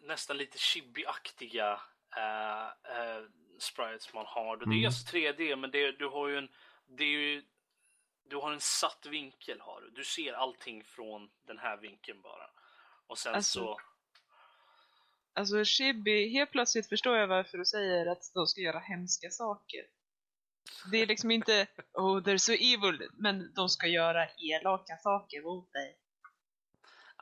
nästan 0.00 0.36
lite 0.36 0.58
chibi-aktiga 0.58 1.72
uh, 1.72 2.66
uh, 2.98 3.26
sprites 3.58 4.14
man 4.14 4.24
har. 4.26 4.56
Det 4.56 4.62
är 4.62 4.66
mm. 4.66 4.86
alltså 4.86 5.16
3D 5.16 5.56
men 5.56 5.70
det, 5.70 5.92
du 5.98 6.08
har 6.08 6.28
ju 6.28 6.38
en 6.38 6.48
det 6.96 7.04
är 7.04 7.08
ju 7.08 7.42
du 8.24 8.36
har 8.36 8.52
en 8.52 8.60
satt 8.60 9.06
vinkel 9.06 9.60
har 9.60 9.80
du. 9.80 9.90
Du 9.90 10.04
ser 10.04 10.32
allting 10.32 10.84
från 10.84 11.30
den 11.46 11.58
här 11.58 11.76
vinkeln 11.76 12.22
bara. 12.22 12.50
Och 13.06 13.18
sen 13.18 13.34
alltså, 13.34 13.58
så... 13.58 13.80
Alltså 15.34 15.64
Chibi, 15.64 16.28
helt 16.28 16.50
plötsligt 16.50 16.88
förstår 16.88 17.16
jag 17.16 17.26
varför 17.26 17.58
du 17.58 17.64
säger 17.64 18.06
att 18.06 18.30
de 18.34 18.46
ska 18.46 18.60
göra 18.60 18.78
hemska 18.78 19.30
saker. 19.30 19.86
Det 20.90 20.96
är 20.96 21.06
liksom 21.06 21.30
inte 21.30 21.66
oh 21.92 22.22
they're 22.22 22.38
so 22.38 22.52
evil, 22.52 23.08
men 23.12 23.54
de 23.54 23.68
ska 23.68 23.86
göra 23.86 24.28
elaka 24.28 24.96
saker 24.96 25.42
mot 25.42 25.72
dig. 25.72 25.98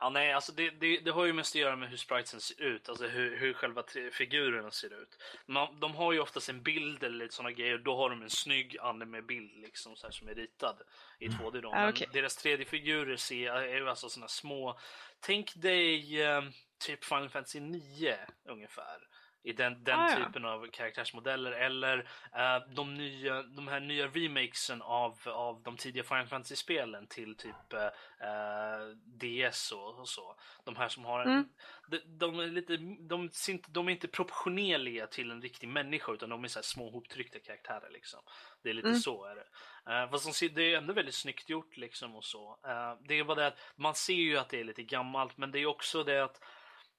Ja, 0.03 0.09
nej, 0.09 0.33
alltså 0.33 0.51
det, 0.51 0.69
det, 0.69 0.97
det, 0.97 1.11
har 1.11 1.25
ju 1.25 1.33
mest 1.33 1.55
att 1.55 1.61
göra 1.61 1.75
med 1.75 1.89
hur 1.89 1.97
spritesen 1.97 2.41
ser 2.41 2.61
ut, 2.61 2.89
alltså 2.89 3.07
hur, 3.07 3.37
hur 3.37 3.53
själva 3.53 3.83
figurerna 4.11 4.71
ser 4.71 5.01
ut. 5.01 5.17
Man, 5.45 5.79
de 5.79 5.95
har 5.95 6.13
ju 6.13 6.19
oftast 6.19 6.49
en 6.49 6.63
bild 6.63 7.03
eller 7.03 7.17
lite 7.17 7.35
sådana 7.35 7.51
grejer, 7.51 7.77
då 7.77 7.97
har 7.97 8.09
de 8.09 8.21
en 8.21 8.29
snygg 8.29 8.77
anime-bild 8.79 9.61
liksom 9.61 9.95
så 9.95 10.07
här, 10.07 10.11
som 10.11 10.27
är 10.27 10.35
ritad 10.35 10.81
i 11.19 11.27
2D 11.27 11.49
mm. 11.49 11.61
då. 11.61 11.71
Men 11.71 11.89
okay. 11.89 12.07
deras 12.13 12.45
3D-figurer 12.45 13.33
är 13.33 13.75
ju 13.75 13.89
alltså 13.89 14.09
sådana 14.09 14.27
små, 14.27 14.79
tänk 15.19 15.55
dig 15.55 16.21
eh, 16.21 16.43
typ 16.85 17.05
Final 17.05 17.29
Fantasy 17.29 17.59
9 17.59 18.17
ungefär 18.45 18.97
i 19.43 19.53
den, 19.53 19.83
den 19.83 19.99
ah, 19.99 20.15
typen 20.15 20.43
ja. 20.43 20.49
av 20.49 20.67
karaktärsmodeller 20.71 21.51
eller 21.51 21.97
uh, 21.97 22.73
de, 22.75 22.93
nya, 22.93 23.43
de 23.43 23.67
här 23.67 23.79
nya 23.79 24.07
remakesen 24.07 24.81
av, 24.81 25.19
av 25.25 25.61
de 25.63 25.77
tidiga 25.77 26.03
Final 26.03 26.27
Fantasy-spelen 26.27 27.07
till 27.07 27.35
typ 27.35 27.73
uh, 27.73 27.81
eh, 28.27 28.87
DS 29.05 29.71
och, 29.71 29.99
och, 29.99 30.09
så. 30.09 30.35
De 30.63 30.75
här 30.75 30.89
som 30.89 31.05
har 31.05 31.19
en, 31.21 31.27
mm. 31.27 31.49
de, 31.87 31.97
de, 32.05 32.39
är 32.39 32.47
lite, 32.47 32.77
de, 32.99 33.29
de, 33.67 33.87
är 33.87 33.91
inte 33.91 34.07
proportionerliga 34.07 35.07
till 35.07 35.31
en 35.31 35.41
riktig 35.41 35.67
människa 35.67 36.11
utan 36.11 36.29
de 36.29 36.43
är 36.43 36.47
så 36.47 36.59
här 36.59 36.63
små 36.63 36.89
hoptryckta 36.89 37.39
karaktärer 37.39 37.89
liksom. 37.89 38.19
Det 38.63 38.69
är 38.69 38.73
lite 38.73 38.87
mm. 38.87 38.99
så 38.99 39.25
är 39.25 39.35
det. 39.35 39.45
Uh, 39.91 40.11
fast 40.11 40.39
de, 40.39 40.47
det 40.47 40.73
är 40.73 40.77
ändå 40.77 40.93
väldigt 40.93 41.15
snyggt 41.15 41.49
gjort 41.49 41.77
liksom 41.77 42.15
och 42.15 42.25
så. 42.25 42.59
Uh, 42.67 43.07
det 43.07 43.19
är 43.19 43.23
bara 43.23 43.35
det 43.35 43.47
att 43.47 43.59
man 43.75 43.95
ser 43.95 44.13
ju 44.13 44.37
att 44.37 44.49
det 44.49 44.59
är 44.59 44.63
lite 44.63 44.83
gammalt 44.83 45.37
men 45.37 45.51
det 45.51 45.59
är 45.59 45.65
också 45.65 46.03
det 46.03 46.23
att 46.23 46.41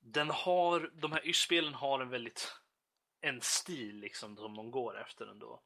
den 0.03 0.31
har, 0.31 0.91
de 0.95 1.13
här 1.13 1.33
spelen 1.33 1.75
har 1.75 2.01
en 2.01 2.09
väldigt, 2.09 2.57
en 3.21 3.41
stil 3.41 3.97
liksom 3.97 4.37
som 4.37 4.57
de 4.57 4.71
går 4.71 5.01
efter 5.01 5.27
ändå. 5.27 5.61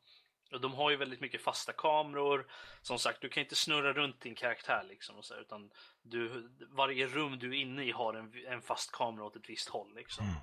Och 0.53 0.61
de 0.61 0.75
har 0.75 0.91
ju 0.91 0.97
väldigt 0.97 1.21
mycket 1.21 1.43
fasta 1.43 1.73
kameror. 1.73 2.47
Som 2.83 2.99
sagt, 2.99 3.21
du 3.21 3.29
kan 3.29 3.43
inte 3.43 3.55
snurra 3.55 3.93
runt 3.93 4.21
din 4.21 4.35
karaktär 4.35 4.85
liksom. 4.89 5.17
Och 5.17 5.25
så, 5.25 5.35
utan 5.35 5.71
du, 6.03 6.51
varje 6.71 7.07
rum 7.07 7.39
du 7.39 7.51
är 7.51 7.61
inne 7.61 7.85
i 7.85 7.91
har 7.91 8.15
en, 8.15 8.47
en 8.47 8.63
fast 8.63 8.93
kamera 8.93 9.25
åt 9.25 9.37
ett 9.37 9.51
visst 9.51 9.69
håll. 9.69 9.95
Liksom. 9.95 10.25
Mm. 10.25 10.37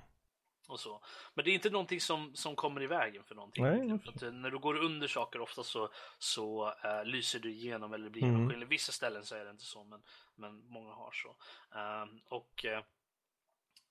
Och 0.68 0.80
så. 0.80 1.04
Men 1.34 1.44
det 1.44 1.50
är 1.50 1.54
inte 1.54 1.70
någonting 1.70 2.00
som, 2.00 2.34
som 2.34 2.56
kommer 2.56 2.82
i 2.82 2.86
vägen 2.86 3.24
för 3.24 3.34
någonting. 3.34 3.64
Nej, 3.64 3.98
för 3.98 4.26
eh, 4.26 4.32
när 4.32 4.50
du 4.50 4.58
går 4.58 4.76
under 4.76 5.08
saker 5.08 5.40
ofta 5.40 5.62
så, 5.62 5.90
så 6.18 6.66
uh, 6.66 7.04
lyser 7.04 7.38
du 7.38 7.52
igenom 7.52 7.92
eller 7.92 8.10
blir 8.10 8.22
mm. 8.22 8.48
skillnad. 8.48 8.68
Vissa 8.68 8.92
ställen 8.92 9.24
så 9.24 9.34
är 9.34 9.44
det 9.44 9.50
inte 9.50 9.64
så, 9.64 9.84
men, 9.84 10.02
men 10.34 10.68
många 10.68 10.92
har 10.92 11.12
så. 11.12 11.28
Uh, 11.28 12.20
och 12.28 12.64
uh, 12.64 12.80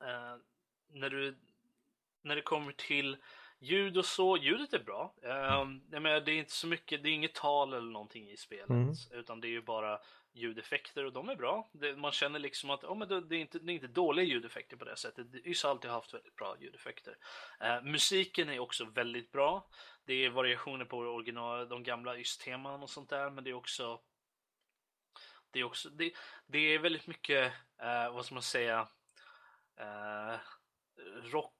Eh, 0.03 0.35
när, 0.93 1.09
du, 1.09 1.37
när 2.21 2.35
det 2.35 2.41
kommer 2.41 2.71
till 2.71 3.17
ljud 3.59 3.97
och 3.97 4.05
så, 4.05 4.37
ljudet 4.37 4.73
är 4.73 4.83
bra. 4.83 5.15
Eh, 5.23 5.67
jag 5.91 6.01
menar, 6.01 6.19
det 6.19 6.31
är 6.31 6.37
inte 6.37 6.51
så 6.51 6.67
mycket, 6.67 7.03
det 7.03 7.09
är 7.09 7.13
inget 7.13 7.35
tal 7.35 7.73
eller 7.73 7.91
någonting 7.91 8.29
i 8.29 8.37
spelet. 8.37 8.69
Mm. 8.69 8.93
Utan 9.11 9.41
det 9.41 9.47
är 9.47 9.51
ju 9.51 9.61
bara 9.61 9.99
ljudeffekter 10.33 11.05
och 11.05 11.13
de 11.13 11.29
är 11.29 11.35
bra. 11.35 11.69
Det, 11.71 11.95
man 11.95 12.11
känner 12.11 12.39
liksom 12.39 12.69
att 12.69 12.83
oh, 12.83 12.97
men 12.97 13.07
det, 13.07 13.21
det, 13.21 13.35
är 13.35 13.39
inte, 13.39 13.59
det 13.59 13.71
är 13.71 13.73
inte 13.73 13.87
dåliga 13.87 14.25
ljudeffekter 14.25 14.77
på 14.77 14.85
det 14.85 14.95
sättet. 14.95 15.27
YS 15.33 15.63
har 15.63 15.69
alltid 15.69 15.91
haft 15.91 16.13
väldigt 16.13 16.35
bra 16.35 16.57
ljudeffekter. 16.59 17.17
Eh, 17.59 17.81
musiken 17.81 18.49
är 18.49 18.59
också 18.59 18.85
väldigt 18.85 19.31
bra. 19.31 19.67
Det 20.05 20.13
är 20.13 20.29
variationer 20.29 20.85
på 20.85 20.97
original, 20.97 21.69
de 21.69 21.83
gamla 21.83 22.17
YS-teman 22.17 22.83
och 22.83 22.89
sånt 22.89 23.09
där, 23.09 23.29
men 23.29 23.43
det 23.43 23.49
är 23.49 23.53
också 23.53 23.99
det 25.51 25.59
är 25.59 25.63
också, 25.63 25.89
det, 25.89 26.11
det 26.47 26.59
är 26.59 26.79
väldigt 26.79 27.07
mycket, 27.07 27.53
eh, 27.81 28.13
vad 28.13 28.25
ska 28.25 28.35
man 28.35 28.43
säga, 28.43 28.87
uh, 29.81 30.39
rock, 31.31 31.53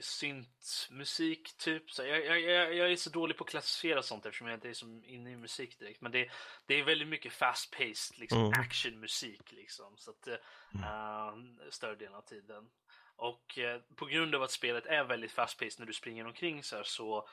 synt, 0.00 0.88
musik 0.90 1.56
typ. 1.56 1.90
Så 1.90 2.04
jag, 2.04 2.40
jag, 2.40 2.74
jag, 2.74 2.92
är 2.92 2.96
så 2.96 3.10
dålig 3.10 3.36
på 3.36 3.44
att 3.44 3.50
klassificera 3.50 4.02
sånt 4.02 4.26
eftersom 4.26 4.46
jag 4.46 4.56
inte 4.56 4.68
är 4.68 4.74
så 4.74 4.86
inne 5.04 5.30
i 5.30 5.36
musik 5.36 5.78
direkt. 5.78 6.00
Men 6.00 6.12
det, 6.12 6.30
det 6.66 6.74
är 6.74 6.84
väldigt 6.84 7.08
mycket 7.08 7.32
fast 7.32 7.70
paced 7.70 8.18
liksom 8.18 8.38
mm. 8.38 8.60
actionmusik 8.60 9.52
liksom. 9.52 9.96
Så 9.96 10.10
att, 10.10 10.28
uh, 10.28 11.70
större 11.70 11.96
delen 11.96 12.14
av 12.14 12.22
tiden. 12.22 12.70
Och 13.16 13.58
uh, 13.58 13.96
på 13.96 14.06
grund 14.06 14.34
av 14.34 14.42
att 14.42 14.50
spelet 14.50 14.86
är 14.86 15.04
väldigt 15.04 15.32
fast 15.32 15.58
paced 15.58 15.78
när 15.78 15.86
du 15.86 15.92
springer 15.92 16.26
omkring 16.26 16.62
så 16.62 16.76
här, 16.76 16.82
så 16.82 17.28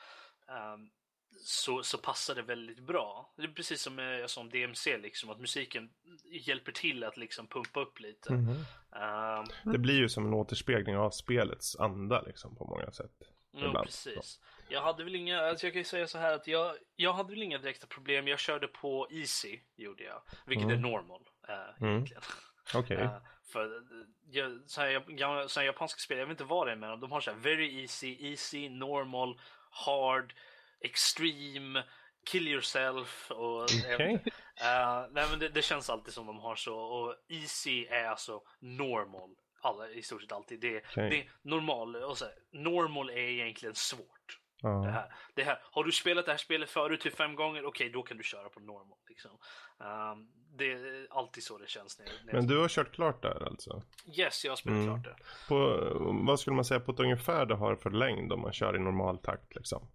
um, 0.48 0.90
så, 1.38 1.82
så 1.82 1.98
passar 1.98 2.34
det 2.34 2.42
väldigt 2.42 2.80
bra. 2.80 3.32
Det 3.36 3.42
är 3.42 3.48
precis 3.48 3.82
som 3.82 3.98
jag 3.98 4.30
sa 4.30 4.40
om 4.40 4.50
DMC, 4.50 4.98
liksom, 4.98 5.30
att 5.30 5.40
musiken 5.40 5.90
hjälper 6.24 6.72
till 6.72 7.04
att 7.04 7.16
liksom 7.16 7.46
pumpa 7.46 7.80
upp 7.80 8.00
lite. 8.00 8.32
Mm 8.32 8.46
-hmm. 8.46 9.40
um, 9.64 9.72
det 9.72 9.78
blir 9.78 9.94
ju 9.94 10.08
som 10.08 10.26
en 10.26 10.34
återspegling 10.34 10.96
av 10.96 11.10
spelets 11.10 11.76
anda 11.76 12.20
liksom, 12.20 12.56
på 12.56 12.64
många 12.64 12.90
sätt. 12.90 13.12
Ja, 13.50 13.82
precis. 13.84 14.24
Så. 14.24 14.40
Jag 14.68 14.82
hade 14.82 15.04
väl 15.04 15.14
inga, 15.14 15.40
alltså 15.40 15.66
jag 15.66 15.72
kan 15.72 15.80
ju 15.80 15.84
säga 15.84 16.06
så 16.06 16.18
här 16.18 16.34
att 16.34 16.46
jag, 16.46 16.76
jag 16.96 17.12
hade 17.12 17.30
väl 17.30 17.42
inga 17.42 17.58
direkta 17.58 17.86
problem. 17.86 18.28
Jag 18.28 18.38
körde 18.38 18.68
på 18.68 19.08
Easy, 19.10 19.58
gjorde 19.76 20.04
jag. 20.04 20.22
Vilket 20.46 20.64
mm. 20.64 20.78
är 20.78 20.82
normal, 20.82 21.20
uh, 21.48 21.88
egentligen. 21.88 22.22
Okej. 22.74 22.96
Okay. 22.96 23.06
Uh, 23.06 23.18
för 23.52 23.82
jag, 24.30 24.60
så 24.66 24.80
här, 24.80 25.48
så 25.48 25.60
här 25.60 25.66
japanska 25.66 25.98
spel, 25.98 26.18
jag 26.18 26.26
vet 26.26 26.34
inte 26.34 26.44
vad 26.44 26.66
det 26.66 26.72
är 26.72 26.76
med 26.76 26.90
dem. 26.90 27.00
De 27.00 27.12
har 27.12 27.20
så 27.20 27.30
här 27.30 27.38
very 27.38 27.80
easy, 27.80 28.16
easy, 28.20 28.68
normal, 28.68 29.40
hard 29.70 30.34
extreme, 30.80 31.82
kill 32.30 32.48
yourself 32.48 33.30
och 33.30 33.62
okay. 33.62 34.14
uh, 34.14 35.06
nej, 35.10 35.26
men 35.30 35.38
det, 35.38 35.48
det, 35.48 35.62
känns 35.62 35.90
alltid 35.90 36.14
som 36.14 36.26
de 36.26 36.38
har 36.38 36.54
så 36.56 36.76
och 36.76 37.14
easy 37.28 37.86
är 37.86 38.04
alltså 38.04 38.42
normal. 38.60 39.30
Alla, 39.60 39.88
I 39.88 40.02
stort 40.02 40.22
sett 40.22 40.32
alltid. 40.32 40.60
Det, 40.60 40.76
okay. 40.76 41.10
det 41.10 41.18
är 41.18 41.30
normal 41.42 41.96
och 41.96 42.18
så 42.18 42.24
normal 42.52 43.10
är 43.10 43.16
egentligen 43.16 43.74
svårt. 43.74 44.40
Uh. 44.64 44.82
Det, 44.82 44.90
här. 44.90 45.14
det 45.34 45.42
här. 45.42 45.58
Har 45.62 45.84
du 45.84 45.92
spelat 45.92 46.26
det 46.26 46.30
här 46.30 46.38
spelet 46.38 46.70
förut 46.70 47.00
till 47.00 47.12
fem 47.12 47.34
gånger, 47.34 47.64
okej 47.64 47.68
okay, 47.68 47.88
då 47.88 48.02
kan 48.02 48.16
du 48.16 48.22
köra 48.22 48.48
på 48.48 48.60
normal. 48.60 48.98
Liksom. 49.08 49.30
Um, 49.78 50.28
det 50.58 50.72
är 50.72 51.06
alltid 51.10 51.42
så 51.44 51.58
det 51.58 51.68
känns. 51.68 51.98
När, 51.98 52.06
när 52.24 52.32
Men 52.32 52.46
du 52.46 52.58
har 52.58 52.68
kört 52.68 52.94
klart 52.94 53.22
där 53.22 53.46
alltså? 53.46 53.82
Yes, 54.18 54.44
jag 54.44 54.52
har 54.52 54.56
spelat 54.56 54.78
mm. 54.78 55.02
klart 55.02 55.04
det. 55.04 55.24
På, 55.48 55.88
vad 56.26 56.40
skulle 56.40 56.56
man 56.56 56.64
säga 56.64 56.80
på 56.80 56.92
ett 56.92 57.00
ungefär 57.00 57.46
det 57.46 57.54
har 57.54 57.76
för 57.76 57.90
längd 57.90 58.32
om 58.32 58.40
man 58.40 58.52
kör 58.52 58.76
i 58.76 58.78
normal 58.78 59.18
takt 59.18 59.54
liksom? 59.54 59.88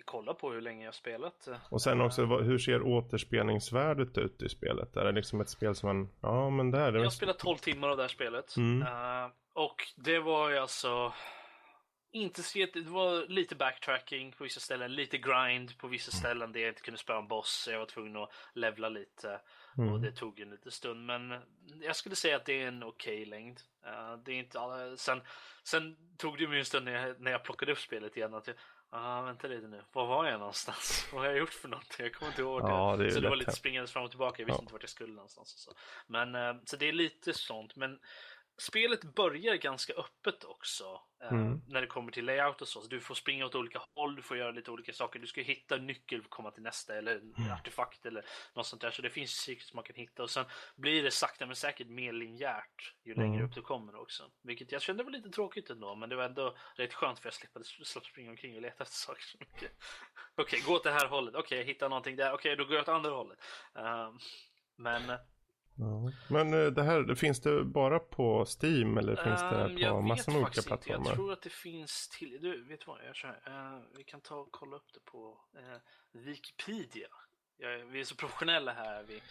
Kolla 0.00 0.34
på 0.34 0.52
hur 0.52 0.60
länge 0.60 0.84
jag 0.84 0.94
spelat. 0.94 1.48
Och 1.70 1.82
sen 1.82 2.00
också, 2.00 2.26
hur 2.26 2.58
ser 2.58 2.82
återspelningsvärdet 2.82 4.18
ut 4.18 4.42
i 4.42 4.48
spelet? 4.48 4.96
Är 4.96 5.04
det 5.04 5.12
liksom 5.12 5.40
ett 5.40 5.50
spel 5.50 5.74
som 5.74 5.86
man, 5.88 6.08
ja 6.20 6.50
men 6.50 6.70
där. 6.70 6.92
Jag 6.92 7.02
har 7.02 7.10
spelat 7.10 7.38
12 7.38 7.56
timmar 7.56 7.88
av 7.88 7.96
det 7.96 8.02
här 8.02 8.08
spelet. 8.08 8.56
Mm. 8.56 8.82
Uh, 8.82 9.30
och 9.54 9.76
det 9.96 10.18
var 10.18 10.50
ju 10.50 10.58
alltså 10.58 11.12
inte 12.12 12.42
så 12.42 12.58
det 12.58 12.80
var 12.80 13.26
lite 13.28 13.54
backtracking 13.54 14.32
på 14.32 14.44
vissa 14.44 14.60
ställen, 14.60 14.94
lite 14.94 15.18
grind 15.18 15.78
på 15.78 15.88
vissa 15.88 16.10
ställen 16.10 16.52
där 16.52 16.60
jag 16.60 16.68
inte 16.68 16.82
kunde 16.82 16.98
spela 16.98 17.18
en 17.18 17.28
boss. 17.28 17.68
Jag 17.70 17.78
var 17.78 17.86
tvungen 17.86 18.16
att 18.16 18.30
levla 18.54 18.88
lite 18.88 19.40
mm. 19.78 19.92
och 19.92 20.00
det 20.00 20.12
tog 20.12 20.40
en 20.40 20.50
liten 20.50 20.70
stund. 20.70 21.06
Men 21.06 21.40
jag 21.80 21.96
skulle 21.96 22.16
säga 22.16 22.36
att 22.36 22.44
det 22.44 22.62
är 22.62 22.68
en 22.68 22.82
okej 22.82 23.14
okay 23.14 23.24
längd. 23.24 23.60
Uh, 23.86 24.22
det 24.24 24.32
är 24.32 24.36
inte 24.36 24.60
alla... 24.60 24.96
sen, 24.96 25.20
sen 25.64 25.96
tog 26.18 26.38
det 26.38 26.48
mig 26.48 26.58
en 26.58 26.64
stund 26.64 26.84
när 26.84 27.06
jag, 27.06 27.20
när 27.20 27.30
jag 27.30 27.44
plockade 27.44 27.72
upp 27.72 27.78
spelet 27.78 28.16
igen 28.16 28.34
att 28.34 28.46
jag, 28.46 28.56
ah, 28.92 29.22
vänta 29.22 29.48
lite 29.48 29.68
nu, 29.68 29.82
var 29.92 30.06
var 30.06 30.26
jag 30.26 30.38
någonstans? 30.38 31.08
Vad 31.12 31.20
har 31.20 31.28
jag 31.28 31.38
gjort 31.38 31.52
för 31.52 31.68
någonting? 31.68 31.96
Jag 31.98 32.14
kommer 32.14 32.30
inte 32.30 32.42
ihåg 32.42 32.62
ja, 32.62 32.96
det. 32.96 33.04
det 33.04 33.12
så 33.12 33.20
det 33.20 33.28
var 33.28 33.36
lite 33.36 33.52
springandes 33.52 33.92
fram 33.92 34.04
och 34.04 34.10
tillbaka, 34.10 34.42
jag 34.42 34.46
visste 34.46 34.60
ja. 34.60 34.62
inte 34.62 34.72
vart 34.72 34.82
jag 34.82 34.90
skulle 34.90 35.14
någonstans. 35.14 35.48
Så. 35.48 35.72
Men, 36.06 36.34
uh, 36.34 36.56
så 36.64 36.76
det 36.76 36.88
är 36.88 36.92
lite 36.92 37.34
sånt. 37.34 37.76
Men 37.76 37.98
spelet 38.62 39.04
börjar 39.04 39.54
ganska 39.54 39.92
öppet 39.92 40.44
också 40.44 41.00
eh, 41.22 41.32
mm. 41.32 41.60
när 41.68 41.80
det 41.80 41.86
kommer 41.86 42.12
till 42.12 42.24
layout 42.24 42.62
och 42.62 42.68
så. 42.68 42.80
så. 42.80 42.88
Du 42.88 43.00
får 43.00 43.14
springa 43.14 43.46
åt 43.46 43.54
olika 43.54 43.82
håll, 43.94 44.16
du 44.16 44.22
får 44.22 44.36
göra 44.36 44.50
lite 44.50 44.70
olika 44.70 44.92
saker. 44.92 45.18
Du 45.18 45.26
ska 45.26 45.40
hitta 45.40 45.74
en 45.74 45.86
nyckel 45.86 46.20
för 46.20 46.26
att 46.26 46.30
komma 46.30 46.50
till 46.50 46.62
nästa 46.62 46.94
eller 46.94 47.16
en 47.16 47.34
mm. 47.34 47.52
artefakt 47.52 48.06
eller 48.06 48.24
något 48.54 48.66
sånt 48.66 48.82
där. 48.82 48.90
Så 48.90 49.02
det 49.02 49.10
finns 49.10 49.30
secrets 49.30 49.74
man 49.74 49.84
kan 49.84 49.96
hitta 49.96 50.22
och 50.22 50.30
sen 50.30 50.44
blir 50.76 51.02
det 51.02 51.10
sakta 51.10 51.46
men 51.46 51.56
säkert 51.56 51.88
mer 51.88 52.12
linjärt 52.12 52.94
ju 53.04 53.14
längre 53.14 53.34
mm. 53.34 53.44
upp 53.44 53.54
du 53.54 53.62
kommer 53.62 54.00
också. 54.00 54.30
Vilket 54.42 54.72
jag 54.72 54.82
kände 54.82 55.04
var 55.04 55.10
lite 55.10 55.30
tråkigt 55.30 55.70
ändå, 55.70 55.94
men 55.94 56.08
det 56.08 56.16
var 56.16 56.24
ändå 56.24 56.56
rätt 56.74 56.94
skönt 56.94 57.18
för 57.18 57.26
jag 57.26 57.34
slapp, 57.34 57.66
slapp 57.86 58.06
springa 58.06 58.30
omkring 58.30 58.56
och 58.56 58.62
leta 58.62 58.82
efter 58.82 58.96
saker 58.96 59.22
så 59.22 59.38
mycket. 59.40 59.72
Okej, 60.34 60.44
okay, 60.44 60.60
gå 60.60 60.74
åt 60.74 60.84
det 60.84 60.92
här 60.92 61.08
hållet. 61.08 61.34
Okej, 61.34 61.44
okay, 61.44 61.58
jag 61.58 61.64
hittar 61.64 61.88
någonting 61.88 62.16
där. 62.16 62.32
Okej, 62.32 62.52
okay, 62.52 62.56
då 62.56 62.64
går 62.64 62.74
jag 62.74 62.82
åt 62.82 62.88
andra 62.88 63.10
hållet. 63.10 63.38
Um, 63.74 64.18
Men 64.76 65.18
Ja. 65.74 66.12
Men 66.28 66.54
uh, 66.54 66.72
det 66.72 66.82
här, 66.82 67.14
finns 67.14 67.40
det 67.40 67.64
bara 67.64 67.98
på 67.98 68.46
Steam 68.62 68.98
eller 68.98 69.16
finns 69.16 69.40
det 69.40 69.88
um, 69.88 69.94
på 69.94 70.00
massor 70.00 70.32
med 70.32 70.42
olika 70.42 70.62
plattformar? 70.62 70.98
Inte. 70.98 71.10
Jag 71.10 71.16
tror 71.16 71.32
att 71.32 71.42
det 71.42 71.52
finns 71.52 72.08
till, 72.08 72.38
du 72.40 72.64
vet 72.64 72.86
vad, 72.86 72.98
jag 72.98 73.28
här. 73.28 73.74
Uh, 73.76 73.82
vi 73.96 74.04
kan 74.04 74.20
ta 74.20 74.34
och 74.34 74.48
kolla 74.50 74.76
upp 74.76 74.92
det 74.94 75.00
på 75.04 75.40
uh, 75.56 75.76
Wikipedia. 76.12 77.08
Jag, 77.58 77.78
vi 77.78 78.00
är 78.00 78.04
så 78.04 78.14
professionella 78.14 78.72
här. 78.72 79.02
Vi, 79.02 79.22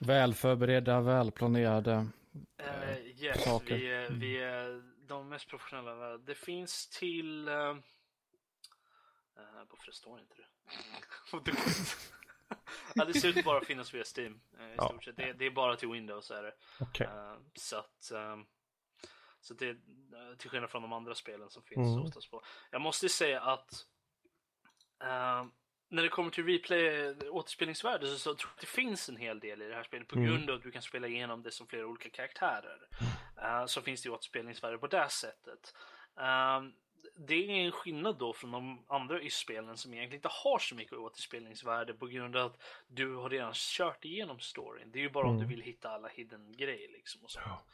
Välförberedda, 0.06 1.00
välplanerade 1.00 2.06
yes, 3.16 3.44
saker. 3.44 3.74
Vi, 3.74 3.90
är, 3.90 4.10
vi 4.10 4.38
är 4.38 4.82
de 5.08 5.28
mest 5.28 5.48
professionella. 5.48 6.18
Det 6.18 6.34
finns 6.34 6.88
till... 6.88 7.48
varför 9.70 9.92
står 9.92 10.20
inte 10.20 10.34
det? 10.36 11.52
ja, 12.94 13.04
det 13.04 13.14
ser 13.14 13.28
ut 13.28 13.44
bara 13.44 13.58
att 13.58 13.66
finnas 13.66 13.94
via 13.94 14.04
Steam. 14.16 14.40
Eh, 14.58 14.66
i 14.66 14.74
ja. 14.76 14.88
stort 14.88 15.04
sett. 15.04 15.16
Det, 15.16 15.32
det, 15.32 15.46
är 15.46 15.50
bara 15.50 15.76
till 15.76 15.88
Windows. 15.88 16.30
Är 16.30 16.42
det. 16.42 16.54
Okay. 16.80 17.06
Uh, 17.06 17.12
eh, 17.12 17.38
så 17.54 17.76
att, 17.76 18.10
um, 18.12 18.46
så 19.40 19.54
det, 19.54 19.70
uh, 19.70 19.76
till 20.38 20.50
skillnad 20.50 20.70
från 20.70 20.82
de 20.82 20.92
andra 20.92 21.14
spelen 21.14 21.50
som 21.50 21.62
finns 21.62 21.94
mm. 21.94 22.06
oftast 22.06 22.30
på. 22.30 22.42
Jag 22.70 22.80
måste 22.80 23.08
säga 23.08 23.40
att 23.40 23.86
uh, 25.04 25.46
när 25.90 26.02
det 26.02 26.08
kommer 26.08 26.30
till 26.30 26.44
replay 26.44 27.14
återspelningsvärde 27.28 28.06
så, 28.06 28.18
så 28.18 28.34
tror 28.34 28.50
jag 28.50 28.54
att 28.54 28.60
det 28.60 28.66
finns 28.66 29.08
en 29.08 29.16
hel 29.16 29.40
del 29.40 29.62
i 29.62 29.68
det 29.68 29.74
här 29.74 29.82
spelet 29.82 30.08
på 30.08 30.16
mm. 30.16 30.28
grund 30.28 30.50
av 30.50 30.56
att 30.56 30.62
du 30.62 30.70
kan 30.70 30.82
spela 30.82 31.08
igenom 31.08 31.42
det 31.42 31.50
som 31.50 31.66
flera 31.66 31.86
olika 31.86 32.10
karaktärer. 32.10 32.88
Uh, 33.42 33.66
så 33.66 33.82
finns 33.82 34.02
det 34.02 34.10
återspelningsvärde 34.10 34.78
på 34.78 34.86
det 34.86 35.08
sättet. 35.08 35.74
Uh, 36.20 36.68
det 37.16 37.34
är 37.34 37.50
en 37.50 37.72
skillnad 37.72 38.18
då 38.18 38.32
från 38.32 38.50
de 38.50 38.84
andra 38.88 39.22
YS-spelen 39.22 39.76
som 39.76 39.94
egentligen 39.94 40.18
inte 40.18 40.28
har 40.32 40.58
så 40.58 40.74
mycket 40.74 40.98
återspelningsvärde 40.98 41.94
på 41.94 42.06
grund 42.06 42.36
av 42.36 42.46
att 42.46 42.62
du 42.86 43.14
har 43.14 43.30
redan 43.30 43.52
kört 43.54 44.04
igenom 44.04 44.40
storyn. 44.40 44.90
Det 44.92 44.98
är 44.98 45.02
ju 45.02 45.10
bara 45.10 45.24
mm. 45.24 45.30
om 45.30 45.38
du 45.38 45.44
mm. 45.44 45.56
vill 45.56 45.64
hitta 45.64 45.90
alla 45.90 46.08
hidden 46.08 46.56
grejer 46.56 46.92
liksom 46.92 47.24
och 47.24 47.30
sånt. 47.30 47.46
Ja. 47.46 47.64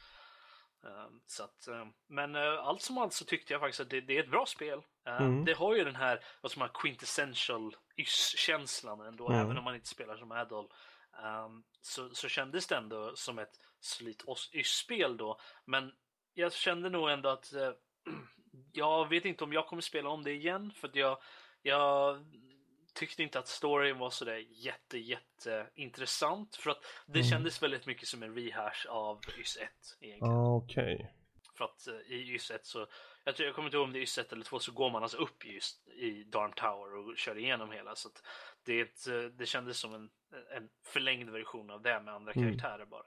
Um, 0.85 1.21
så 1.25 1.43
att, 1.43 1.67
um, 1.67 1.93
men 2.07 2.35
uh, 2.35 2.59
allt 2.59 2.81
som 2.81 2.97
allt 2.97 3.13
så 3.13 3.25
tyckte 3.25 3.53
jag 3.53 3.61
faktiskt 3.61 3.79
att 3.79 3.89
det, 3.89 4.01
det 4.01 4.17
är 4.17 4.23
ett 4.23 4.31
bra 4.31 4.45
spel. 4.45 4.79
Uh, 5.07 5.21
mm. 5.21 5.45
Det 5.45 5.53
har 5.53 5.75
ju 5.75 5.83
den 5.83 5.95
här, 5.95 6.23
vad 6.41 6.51
som 6.51 6.61
är 6.61 6.69
quintessential 6.73 7.75
YS-känslan 7.97 9.01
ändå, 9.01 9.29
mm. 9.29 9.41
även 9.41 9.57
om 9.57 9.63
man 9.63 9.75
inte 9.75 9.87
spelar 9.87 10.17
som 10.17 10.31
Adol. 10.31 10.71
Så, 11.81 12.09
så 12.09 12.29
kändes 12.29 12.67
det 12.67 12.75
ändå 12.75 13.15
som 13.15 13.39
ett 13.39 13.59
solitt 13.79 14.23
YS-spel 14.53 15.17
då. 15.17 15.39
Men 15.65 15.93
jag 16.33 16.53
kände 16.53 16.89
nog 16.89 17.09
ändå 17.09 17.29
att 17.29 17.53
uh, 17.53 17.71
jag 18.77 19.09
vet 19.09 19.25
inte 19.25 19.43
om 19.43 19.53
jag 19.53 19.67
kommer 19.67 19.81
spela 19.81 20.09
om 20.09 20.23
det 20.23 20.31
igen 20.31 20.71
för 20.75 20.87
att 20.87 20.95
jag, 20.95 21.17
jag 21.61 22.25
tyckte 22.95 23.23
inte 23.23 23.39
att 23.39 23.47
storyn 23.47 23.97
var 23.97 24.09
sådär 24.09 24.45
jätte, 24.49 24.97
jätte 24.97 25.67
intressant 25.75 26.55
för 26.55 26.71
att 26.71 26.85
det 27.05 27.19
mm. 27.19 27.29
kändes 27.29 27.63
väldigt 27.63 27.85
mycket 27.85 28.07
som 28.07 28.23
en 28.23 28.35
rehash 28.35 28.87
av 28.89 29.21
YS 29.39 29.57
1 29.57 29.69
egentligen. 30.01 30.33
Ah, 30.33 30.55
okej. 30.55 30.95
Okay. 30.95 31.07
För 31.57 31.65
att 31.65 31.87
uh, 31.87 32.11
i 32.11 32.33
YS 32.35 32.51
1 32.51 32.65
så, 32.65 32.87
jag, 33.23 33.35
tror, 33.35 33.45
jag 33.45 33.55
kommer 33.55 33.67
inte 33.67 33.77
ihåg 33.77 33.83
om 33.83 33.93
det 33.93 33.99
är 33.99 34.01
YS 34.01 34.17
1 34.17 34.33
eller 34.33 34.43
2 34.43 34.59
så 34.59 34.71
går 34.71 34.89
man 34.89 35.03
alltså 35.03 35.17
upp 35.17 35.45
just 35.45 35.87
i 35.87 36.23
Darm 36.23 36.53
Tower 36.53 36.95
och 36.95 37.17
kör 37.17 37.37
igenom 37.37 37.71
hela 37.71 37.95
så 37.95 38.07
att 38.07 38.23
det, 38.65 38.81
ett, 38.81 39.07
uh, 39.07 39.25
det 39.25 39.45
kändes 39.45 39.79
som 39.79 39.93
en, 39.93 40.09
en 40.57 40.69
förlängd 40.83 41.29
version 41.29 41.69
av 41.69 41.81
det 41.81 42.01
med 42.01 42.13
andra 42.13 42.31
mm. 42.31 42.45
karaktärer 42.45 42.85
bara. 42.85 43.05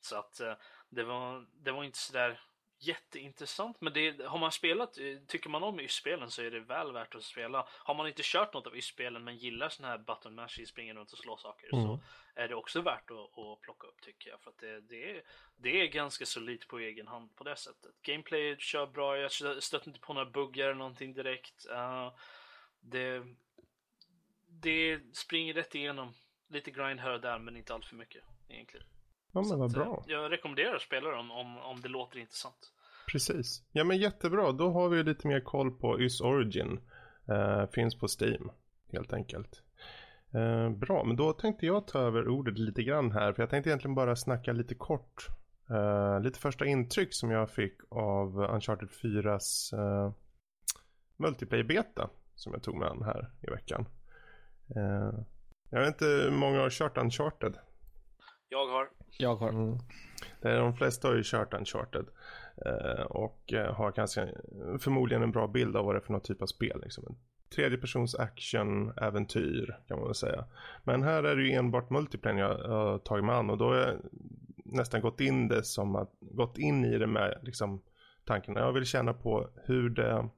Så 0.00 0.16
att 0.16 0.40
uh, 0.40 0.52
det 0.88 1.04
var, 1.04 1.46
det 1.64 1.72
var 1.72 1.84
inte 1.84 1.98
sådär 1.98 2.40
jätteintressant. 2.78 3.80
Men 3.80 3.92
det, 3.92 4.26
har 4.26 4.38
man 4.38 4.52
spelat, 4.52 4.98
eh, 4.98 5.16
tycker 5.26 5.50
man 5.50 5.62
om 5.62 5.80
YS-spelen 5.80 6.30
så 6.30 6.42
är 6.42 6.50
det 6.50 6.60
väl 6.60 6.92
värt 6.92 7.14
att 7.14 7.22
spela. 7.22 7.66
Har 7.68 7.94
man 7.94 8.06
inte 8.06 8.22
kört 8.24 8.54
något 8.54 8.66
av 8.66 8.76
YS-spelen 8.76 9.24
men 9.24 9.36
gillar 9.36 9.68
sådana 9.68 9.92
här 9.92 9.98
button 9.98 10.34
mashes, 10.34 10.68
springer 10.68 10.94
runt 10.94 11.12
och 11.12 11.18
slår 11.18 11.36
saker 11.36 11.74
mm. 11.74 11.86
så 11.86 12.00
är 12.34 12.48
det 12.48 12.54
också 12.54 12.80
värt 12.80 13.10
att, 13.10 13.38
att, 13.38 13.60
plocka 13.60 13.86
upp 13.86 14.00
tycker 14.00 14.30
jag. 14.30 14.40
För 14.40 14.50
att 14.50 14.58
det, 14.58 14.80
det, 14.80 15.10
är, 15.10 15.22
det 15.56 15.80
är 15.80 15.86
ganska 15.86 16.26
solidt 16.26 16.68
på 16.68 16.78
egen 16.78 17.06
hand 17.06 17.36
på 17.36 17.44
det 17.44 17.56
sättet. 17.56 18.02
Gameplay 18.02 18.56
kör 18.58 18.86
bra, 18.86 19.18
jag 19.18 19.32
stöter 19.62 19.88
inte 19.88 20.00
på 20.00 20.12
några 20.12 20.30
buggar 20.30 20.64
eller 20.64 20.74
någonting 20.74 21.14
direkt. 21.14 21.66
Uh, 21.70 22.12
det, 22.80 23.22
det 24.46 25.00
springer 25.16 25.54
rätt 25.54 25.74
igenom. 25.74 26.14
Lite 26.48 26.70
grind 26.70 27.00
här 27.00 27.10
och 27.10 27.20
där 27.20 27.38
men 27.38 27.56
inte 27.56 27.74
allt 27.74 27.86
för 27.86 27.96
mycket 27.96 28.24
egentligen. 28.48 28.86
Ja 29.36 29.42
men 29.48 29.58
vad 29.58 29.72
bra. 29.72 30.04
Eh, 30.06 30.12
jag 30.12 30.32
rekommenderar 30.32 30.74
att 30.74 30.82
spela 30.82 31.10
dem 31.10 31.30
om, 31.30 31.58
om 31.58 31.80
det 31.80 31.88
låter 31.88 32.18
intressant. 32.18 32.72
Precis. 33.12 33.62
Ja 33.72 33.84
men 33.84 33.98
jättebra. 33.98 34.52
Då 34.52 34.70
har 34.70 34.88
vi 34.88 35.02
lite 35.02 35.28
mer 35.28 35.40
koll 35.40 35.70
på 35.70 36.00
YS 36.00 36.20
Origin. 36.20 36.80
Uh, 37.30 37.66
finns 37.70 37.98
på 37.98 38.06
Steam 38.20 38.50
helt 38.92 39.12
enkelt. 39.12 39.62
Uh, 40.34 40.70
bra, 40.70 41.04
men 41.04 41.16
då 41.16 41.32
tänkte 41.32 41.66
jag 41.66 41.86
ta 41.86 41.98
över 41.98 42.28
ordet 42.28 42.58
lite 42.58 42.82
grann 42.82 43.12
här. 43.12 43.32
För 43.32 43.42
jag 43.42 43.50
tänkte 43.50 43.70
egentligen 43.70 43.94
bara 43.94 44.16
snacka 44.16 44.52
lite 44.52 44.74
kort. 44.74 45.26
Uh, 45.70 46.20
lite 46.20 46.38
första 46.38 46.66
intryck 46.66 47.14
som 47.14 47.30
jag 47.30 47.50
fick 47.50 47.74
av 47.90 48.38
Uncharted 48.38 48.88
4s 48.88 49.74
uh, 49.74 50.12
multiplayer-beta. 51.16 52.10
Som 52.34 52.52
jag 52.52 52.62
tog 52.62 52.76
med 52.76 52.88
an 52.88 53.02
här 53.02 53.30
i 53.42 53.50
veckan. 53.50 53.88
jag 55.70 55.80
vet 55.80 55.88
inte 55.88 56.04
hur 56.04 56.30
många 56.30 56.60
har 56.60 56.70
kört 56.70 56.98
Uncharted. 56.98 57.58
Jag 58.48 58.66
har. 58.66 58.95
Jag 59.18 59.36
har. 59.36 59.48
Mm. 59.48 59.78
Det 60.40 60.50
är, 60.50 60.58
de 60.58 60.76
flesta 60.76 61.08
har 61.08 61.14
ju 61.14 61.22
kört 61.24 61.54
Uncharted. 61.54 62.06
Eh, 62.66 63.02
och 63.02 63.52
eh, 63.52 63.74
har 63.74 63.92
kanske 63.92 64.28
förmodligen 64.80 65.22
en 65.22 65.32
bra 65.32 65.46
bild 65.46 65.76
av 65.76 65.84
vad 65.84 65.94
det 65.94 65.98
är 65.98 66.04
för 66.04 66.12
någon 66.12 66.20
typ 66.20 66.42
av 66.42 66.46
spel. 66.46 66.80
Liksom. 66.82 67.04
En 67.08 67.16
tredjepersons 67.54 68.14
action-äventyr 68.14 69.78
kan 69.88 69.98
man 69.98 70.06
väl 70.06 70.14
säga. 70.14 70.44
Men 70.84 71.02
här 71.02 71.22
är 71.22 71.36
det 71.36 71.42
ju 71.42 71.52
enbart 71.52 71.90
multiplayer 71.90 72.38
jag 72.38 72.68
har 72.68 72.98
tagit 72.98 73.24
mig 73.24 73.34
an 73.34 73.50
och 73.50 73.58
då 73.58 73.64
har 73.64 73.76
jag 73.76 73.96
nästan 74.64 75.00
gått 75.00 75.20
in 75.20 75.48
det 75.48 75.64
som 75.64 75.96
att, 75.96 76.12
gått 76.20 76.58
in 76.58 76.84
i 76.84 76.98
det 76.98 77.06
med 77.06 77.40
liksom 77.42 77.82
tanken 78.24 78.56
jag 78.56 78.72
vill 78.72 78.84
känna 78.84 79.14
på 79.14 79.50
hur 79.64 79.90
det, 79.90 80.28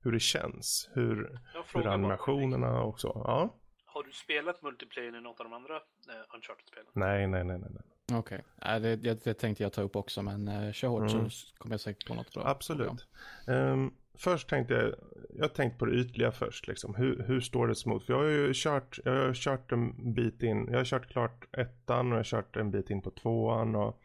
hur 0.00 0.12
det 0.12 0.20
känns, 0.20 0.90
hur, 0.92 1.40
hur 1.74 1.86
animationerna 1.86 2.82
och 2.82 3.00
så. 3.00 3.22
Ja. 3.24 3.54
Har 3.86 4.02
du 4.02 4.12
spelat 4.12 4.62
multiplayer 4.62 5.18
i 5.18 5.20
något 5.20 5.40
av 5.40 5.44
de 5.44 5.52
andra 5.52 5.74
eh, 5.76 6.34
Uncharted-spelen? 6.34 6.90
Nej, 6.92 7.26
nej, 7.26 7.44
nej, 7.44 7.58
nej. 7.58 7.70
nej. 7.74 7.93
Okej, 8.12 8.44
okay. 8.56 8.78
det, 8.78 8.96
det, 8.96 9.24
det, 9.24 9.34
tänkte 9.34 9.62
jag 9.62 9.72
ta 9.72 9.82
upp 9.82 9.96
också, 9.96 10.22
men 10.22 10.48
uh, 10.48 10.72
kör 10.72 10.88
hårt 10.88 11.12
mm. 11.12 11.30
så 11.30 11.56
kommer 11.58 11.72
jag 11.72 11.80
säkert 11.80 12.06
på 12.06 12.14
något 12.14 12.34
bra. 12.34 12.46
Absolut. 12.46 13.06
Um, 13.46 13.94
först 14.14 14.48
tänkte 14.48 14.74
jag, 14.74 14.94
jag 15.38 15.54
tänkte 15.54 15.78
på 15.78 15.84
det 15.84 15.96
ytliga 15.96 16.32
först, 16.32 16.66
liksom. 16.66 16.94
hur, 16.94 17.24
hur 17.26 17.40
står 17.40 17.68
det 17.68 17.86
emot? 17.86 18.06
För 18.06 18.12
jag 18.12 18.20
har 18.20 18.28
ju 18.28 18.52
kört, 18.54 18.98
jag 19.04 19.12
har 19.12 19.34
kört 19.34 19.72
en 19.72 20.14
bit 20.14 20.42
in, 20.42 20.68
jag 20.70 20.78
har 20.78 20.84
kört 20.84 21.08
klart 21.08 21.56
ettan 21.56 22.06
och 22.06 22.12
jag 22.12 22.18
har 22.18 22.24
kört 22.24 22.56
en 22.56 22.70
bit 22.70 22.90
in 22.90 23.02
på 23.02 23.10
tvåan 23.10 23.76
och, 23.76 24.00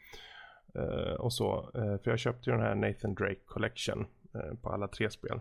uh, 0.78 1.14
och 1.14 1.34
så. 1.34 1.72
Uh, 1.76 1.98
för 1.98 2.10
jag 2.10 2.20
köpte 2.20 2.50
ju 2.50 2.56
den 2.56 2.66
här 2.66 2.76
Nathan 2.76 3.16
Drake 3.16 3.42
Collection 3.46 4.08
uh, 4.36 4.56
på 4.62 4.70
alla 4.70 4.88
tre 4.88 5.10
spel. 5.10 5.40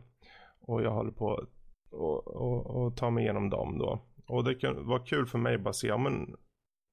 Och 0.61 0.83
jag 0.83 0.91
håller 0.91 1.13
på 1.13 1.35
att 1.35 1.49
och, 1.91 2.27
och, 2.27 2.67
och 2.67 2.97
ta 2.97 3.11
mig 3.11 3.25
igenom 3.25 3.51
dem 3.51 3.79
då. 3.79 4.03
Och 4.27 4.45
det 4.45 4.73
vara 4.73 5.01
kul 5.01 5.27
för 5.27 5.39
mig 5.39 5.55
att 5.55 5.61
bara 5.61 5.75
se, 5.75 5.89
ja 5.89 5.99
men 5.99 6.37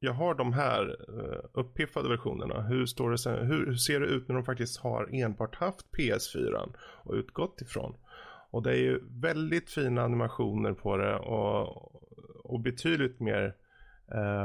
jag 0.06 0.14
har 0.14 0.36
de 0.36 0.54
här 0.54 0.96
uh, 1.10 1.40
uppiffade 1.54 2.10
versionerna. 2.10 2.62
Hur, 2.62 2.86
står 2.86 3.12
det 3.12 3.18
sen, 3.18 3.48
hur, 3.48 3.74
ser 3.74 4.00
det 4.00 4.06
ut 4.06 4.28
när 4.28 4.36
de 4.36 4.46
faktiskt 4.46 4.80
har 4.80 5.10
enbart 5.12 5.56
haft 5.56 5.86
PS4 5.98 6.74
och 7.04 7.14
utgått 7.14 7.62
ifrån? 7.62 7.96
Och 8.52 8.64
det 8.64 8.72
är 8.72 8.82
ju 8.82 9.02
väldigt 9.10 9.70
fina 9.70 10.04
animationer 10.04 10.74
på 10.74 10.98
det 10.98 11.16
och, 11.16 11.92
och 12.46 12.60
betydligt 12.60 13.20
mer 13.20 13.56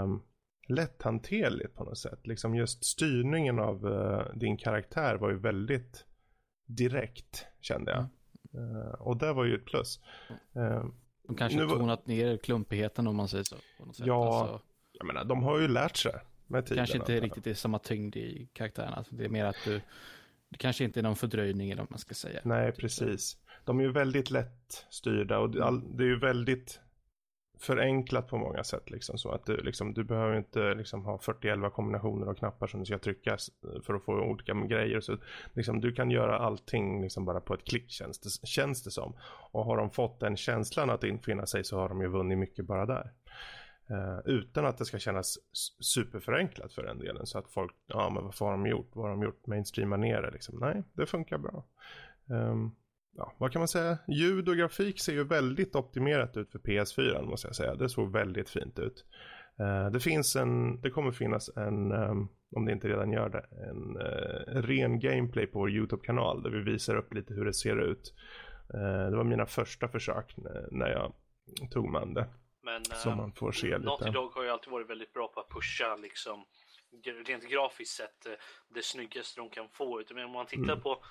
um, 0.03 0.23
lätthanterligt 0.68 1.75
på 1.75 1.85
något 1.85 1.99
sätt. 1.99 2.27
Liksom 2.27 2.55
just 2.55 2.85
styrningen 2.85 3.59
av 3.59 3.87
uh, 3.87 4.35
din 4.35 4.57
karaktär 4.57 5.14
var 5.14 5.31
ju 5.31 5.38
väldigt 5.38 6.05
direkt 6.66 7.46
kände 7.61 7.90
jag. 7.90 8.07
Mm. 8.55 8.77
Uh, 8.77 8.92
och 8.92 9.16
det 9.16 9.33
var 9.33 9.44
ju 9.44 9.55
ett 9.55 9.64
plus. 9.64 10.01
Uh, 10.57 10.85
de 11.27 11.37
kanske 11.37 11.59
nu, 11.59 11.68
tonat 11.68 12.07
ner 12.07 12.37
klumpigheten 12.37 13.07
om 13.07 13.16
man 13.16 13.29
säger 13.29 13.44
så. 13.44 13.57
Ja, 13.96 14.40
alltså, 14.40 14.66
jag 15.00 15.06
menar 15.06 15.24
de 15.24 15.42
har 15.42 15.58
ju 15.58 15.68
lärt 15.68 15.96
sig 15.96 16.12
med 16.46 16.66
tiden. 16.66 16.76
Kanske 16.76 16.98
inte 16.98 17.20
riktigt 17.20 17.46
är 17.46 17.54
samma 17.54 17.78
tyngd 17.78 18.16
i 18.16 18.48
karaktärerna. 18.52 18.96
Alltså, 18.96 19.14
det 19.14 19.24
är 19.24 19.28
mer 19.28 19.44
att 19.44 19.56
du, 19.64 19.80
det 20.48 20.58
kanske 20.58 20.84
inte 20.84 21.00
är 21.00 21.02
någon 21.02 21.16
fördröjning 21.16 21.70
eller 21.70 21.82
vad 21.82 21.90
man 21.90 21.98
ska 21.98 22.14
säga. 22.14 22.40
Nej, 22.44 22.72
typ 22.72 22.80
precis. 22.80 23.36
De 23.64 23.78
är 23.78 23.82
ju 23.82 23.92
väldigt 23.92 24.30
lätt 24.30 24.86
styrda 24.90 25.38
och 25.38 25.50
det 25.96 26.04
är 26.04 26.08
ju 26.08 26.18
väldigt 26.18 26.80
förenklat 27.60 28.28
på 28.28 28.38
många 28.38 28.64
sätt. 28.64 28.90
Liksom, 28.90 29.18
så 29.18 29.30
att 29.30 29.46
du, 29.46 29.56
liksom, 29.56 29.94
du 29.94 30.04
behöver 30.04 30.36
inte 30.36 30.74
liksom, 30.74 31.04
ha 31.04 31.18
40 31.18 31.70
kombinationer 31.70 32.26
av 32.26 32.34
knappar 32.34 32.66
som 32.66 32.80
du 32.80 32.86
ska 32.86 32.98
trycka 32.98 33.36
för 33.82 33.94
att 33.94 34.04
få 34.04 34.12
olika 34.12 34.54
grejer. 34.54 35.00
Så, 35.00 35.16
liksom, 35.54 35.80
du 35.80 35.92
kan 35.92 36.10
göra 36.10 36.38
allting 36.38 37.02
liksom, 37.02 37.24
bara 37.24 37.40
på 37.40 37.54
ett 37.54 37.64
klick 37.64 37.90
känns 37.90 38.18
det, 38.18 38.46
känns 38.46 38.82
det 38.82 38.90
som. 38.90 39.16
Och 39.52 39.64
har 39.64 39.76
de 39.76 39.90
fått 39.90 40.20
den 40.20 40.36
känslan 40.36 40.90
att 40.90 41.04
infinna 41.04 41.46
sig 41.46 41.64
så 41.64 41.78
har 41.78 41.88
de 41.88 42.00
ju 42.00 42.08
vunnit 42.08 42.38
mycket 42.38 42.64
bara 42.64 42.86
där. 42.86 43.10
Eh, 43.90 44.18
utan 44.24 44.66
att 44.66 44.79
det 44.79 44.85
ska 44.85 44.98
kännas 44.98 45.38
superförenklat 45.81 46.72
för 46.72 46.83
den 46.83 46.98
delen. 46.98 47.26
Så 47.26 47.38
att 47.38 47.50
folk, 47.50 47.74
ja 47.87 48.11
men 48.11 48.24
vad 48.24 48.35
har 48.40 48.50
de 48.50 48.66
gjort? 48.66 48.90
Vad 48.92 49.05
har 49.05 49.11
de 49.11 49.22
gjort? 49.22 49.46
Mainstreama 49.46 49.96
ner 49.96 50.22
det 50.22 50.31
liksom. 50.31 50.59
Nej, 50.59 50.83
det 50.92 51.07
funkar 51.07 51.38
bra. 51.38 51.64
Um, 52.26 52.76
ja, 53.16 53.33
vad 53.38 53.53
kan 53.53 53.61
man 53.61 53.68
säga? 53.68 53.98
Ljud 54.09 54.48
och 54.48 54.57
grafik 54.57 55.00
ser 55.00 55.12
ju 55.12 55.24
väldigt 55.24 55.74
optimerat 55.74 56.37
ut 56.37 56.53
för 56.53 56.59
PS4 56.59 57.22
måste 57.22 57.48
jag 57.48 57.57
säga. 57.57 57.74
Det 57.74 57.88
såg 57.88 58.12
väldigt 58.12 58.48
fint 58.48 58.79
ut. 58.79 59.05
Uh, 59.61 59.90
det 59.90 60.00
finns 60.00 60.37
en, 60.37 60.81
det 60.81 60.90
kommer 60.90 61.12
finnas 61.12 61.50
en, 61.57 61.92
um, 61.92 62.29
om 62.57 62.64
det 62.64 62.72
inte 62.72 62.88
redan 62.88 63.12
gör 63.12 63.29
det, 63.29 63.44
en 63.68 63.96
uh, 63.96 64.62
ren 64.62 65.00
gameplay 65.00 65.46
på 65.46 65.59
vår 65.59 65.70
YouTube-kanal 65.70 66.42
där 66.42 66.50
vi 66.50 66.61
visar 66.72 66.96
upp 66.96 67.14
lite 67.14 67.35
hur 67.35 67.44
det 67.44 67.55
ser 67.55 67.76
ut. 67.76 68.14
Uh, 68.74 69.11
det 69.11 69.16
var 69.16 69.24
mina 69.24 69.46
första 69.46 69.88
försök 69.88 70.35
när 70.70 70.88
jag 70.88 71.12
tog 71.70 71.88
man 71.88 72.14
det. 72.14 72.26
Men 72.70 72.85
så 72.85 73.11
man 73.11 73.33
får 73.33 73.52
se 73.52 73.66
lite. 73.66 73.78
Naughty 73.78 74.11
Dog 74.11 74.33
har 74.33 74.42
ju 74.42 74.50
alltid 74.50 74.72
varit 74.72 74.90
väldigt 74.90 75.12
bra 75.12 75.28
på 75.28 75.40
att 75.40 75.48
pusha 75.48 75.96
liksom 75.96 76.44
rent 77.26 77.48
grafiskt 77.48 77.96
sett 77.96 78.26
det 78.68 78.83
snyggaste 78.85 79.40
de 79.40 79.50
kan 79.50 79.68
få. 79.68 80.02
Men 80.11 80.24
om 80.24 80.33
man 80.33 80.46
tittar 80.46 80.62
mm. 80.64 80.80
på, 80.80 81.04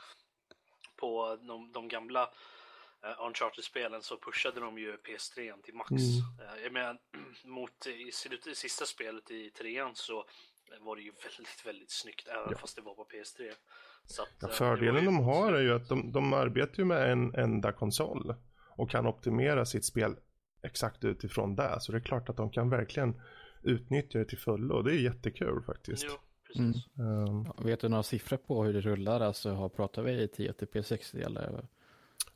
på 0.96 1.38
de, 1.42 1.72
de 1.72 1.88
gamla 1.88 2.24
uh, 2.24 3.26
Uncharted-spelen 3.26 4.02
så 4.02 4.18
pushade 4.18 4.60
de 4.60 4.78
ju 4.78 4.98
PS3 4.98 5.62
till 5.62 5.76
max. 5.76 5.92
Mm. 5.92 6.56
Uh, 6.56 6.64
jag 6.64 6.74
menar, 6.74 6.98
mot 7.44 7.88
i, 7.88 8.12
i 8.52 8.56
sista 8.56 8.86
spelet 8.86 9.32
i 9.32 9.50
trean 9.50 9.96
så 9.96 10.26
var 10.80 10.96
det 10.96 11.02
ju 11.02 11.12
väldigt, 11.12 11.66
väldigt 11.66 11.92
snyggt 11.92 12.28
även 12.28 12.52
ja. 12.52 12.58
fast 12.58 12.76
det 12.76 12.82
var 12.82 12.96
på 12.96 13.06
PS3. 13.06 13.52
Så 14.06 14.22
att, 14.22 14.30
ja, 14.40 14.48
eh, 14.48 14.54
fördelen 14.54 15.06
de 15.06 15.20
har 15.20 15.54
är 15.54 15.62
ju 15.62 15.74
att 15.74 15.90
de, 15.90 16.12
de 16.12 16.34
arbetar 16.34 16.78
ju 16.78 16.86
med 16.86 17.12
en 17.12 17.36
enda 17.36 17.72
konsol 17.72 18.36
och 18.78 18.90
kan 18.90 19.08
optimera 19.08 19.66
sitt 19.66 19.86
spel 19.86 20.16
exakt 20.62 21.06
utifrån 21.06 21.56
det. 21.56 21.78
Så 21.80 21.92
det 21.92 21.98
är 21.98 22.02
klart 22.02 22.30
att 22.30 22.38
de 22.38 22.50
kan 22.50 22.70
verkligen 22.70 23.22
utnyttja 23.62 24.20
det 24.20 24.26
till 24.26 24.38
fullo 24.38 24.76
och 24.76 24.84
det 24.84 24.92
är 24.92 25.00
jättekul 25.00 25.64
faktiskt. 25.66 26.06
Jo, 26.08 26.14
precis. 26.48 26.88
Mm. 26.98 27.26
Um, 27.28 27.48
vet 27.58 27.80
du 27.80 27.90
några 27.90 28.04
siffror 28.04 28.38
på 28.38 28.64
hur 28.64 28.74
det 28.74 28.82
rullar? 28.82 29.22
Alltså 29.22 29.52
har, 29.52 29.70
pratar 29.70 30.04
vi 30.04 30.12
i 30.12 30.28
10 30.28 30.54
till 30.54 30.68
P60 30.68 31.26
eller? 31.26 31.68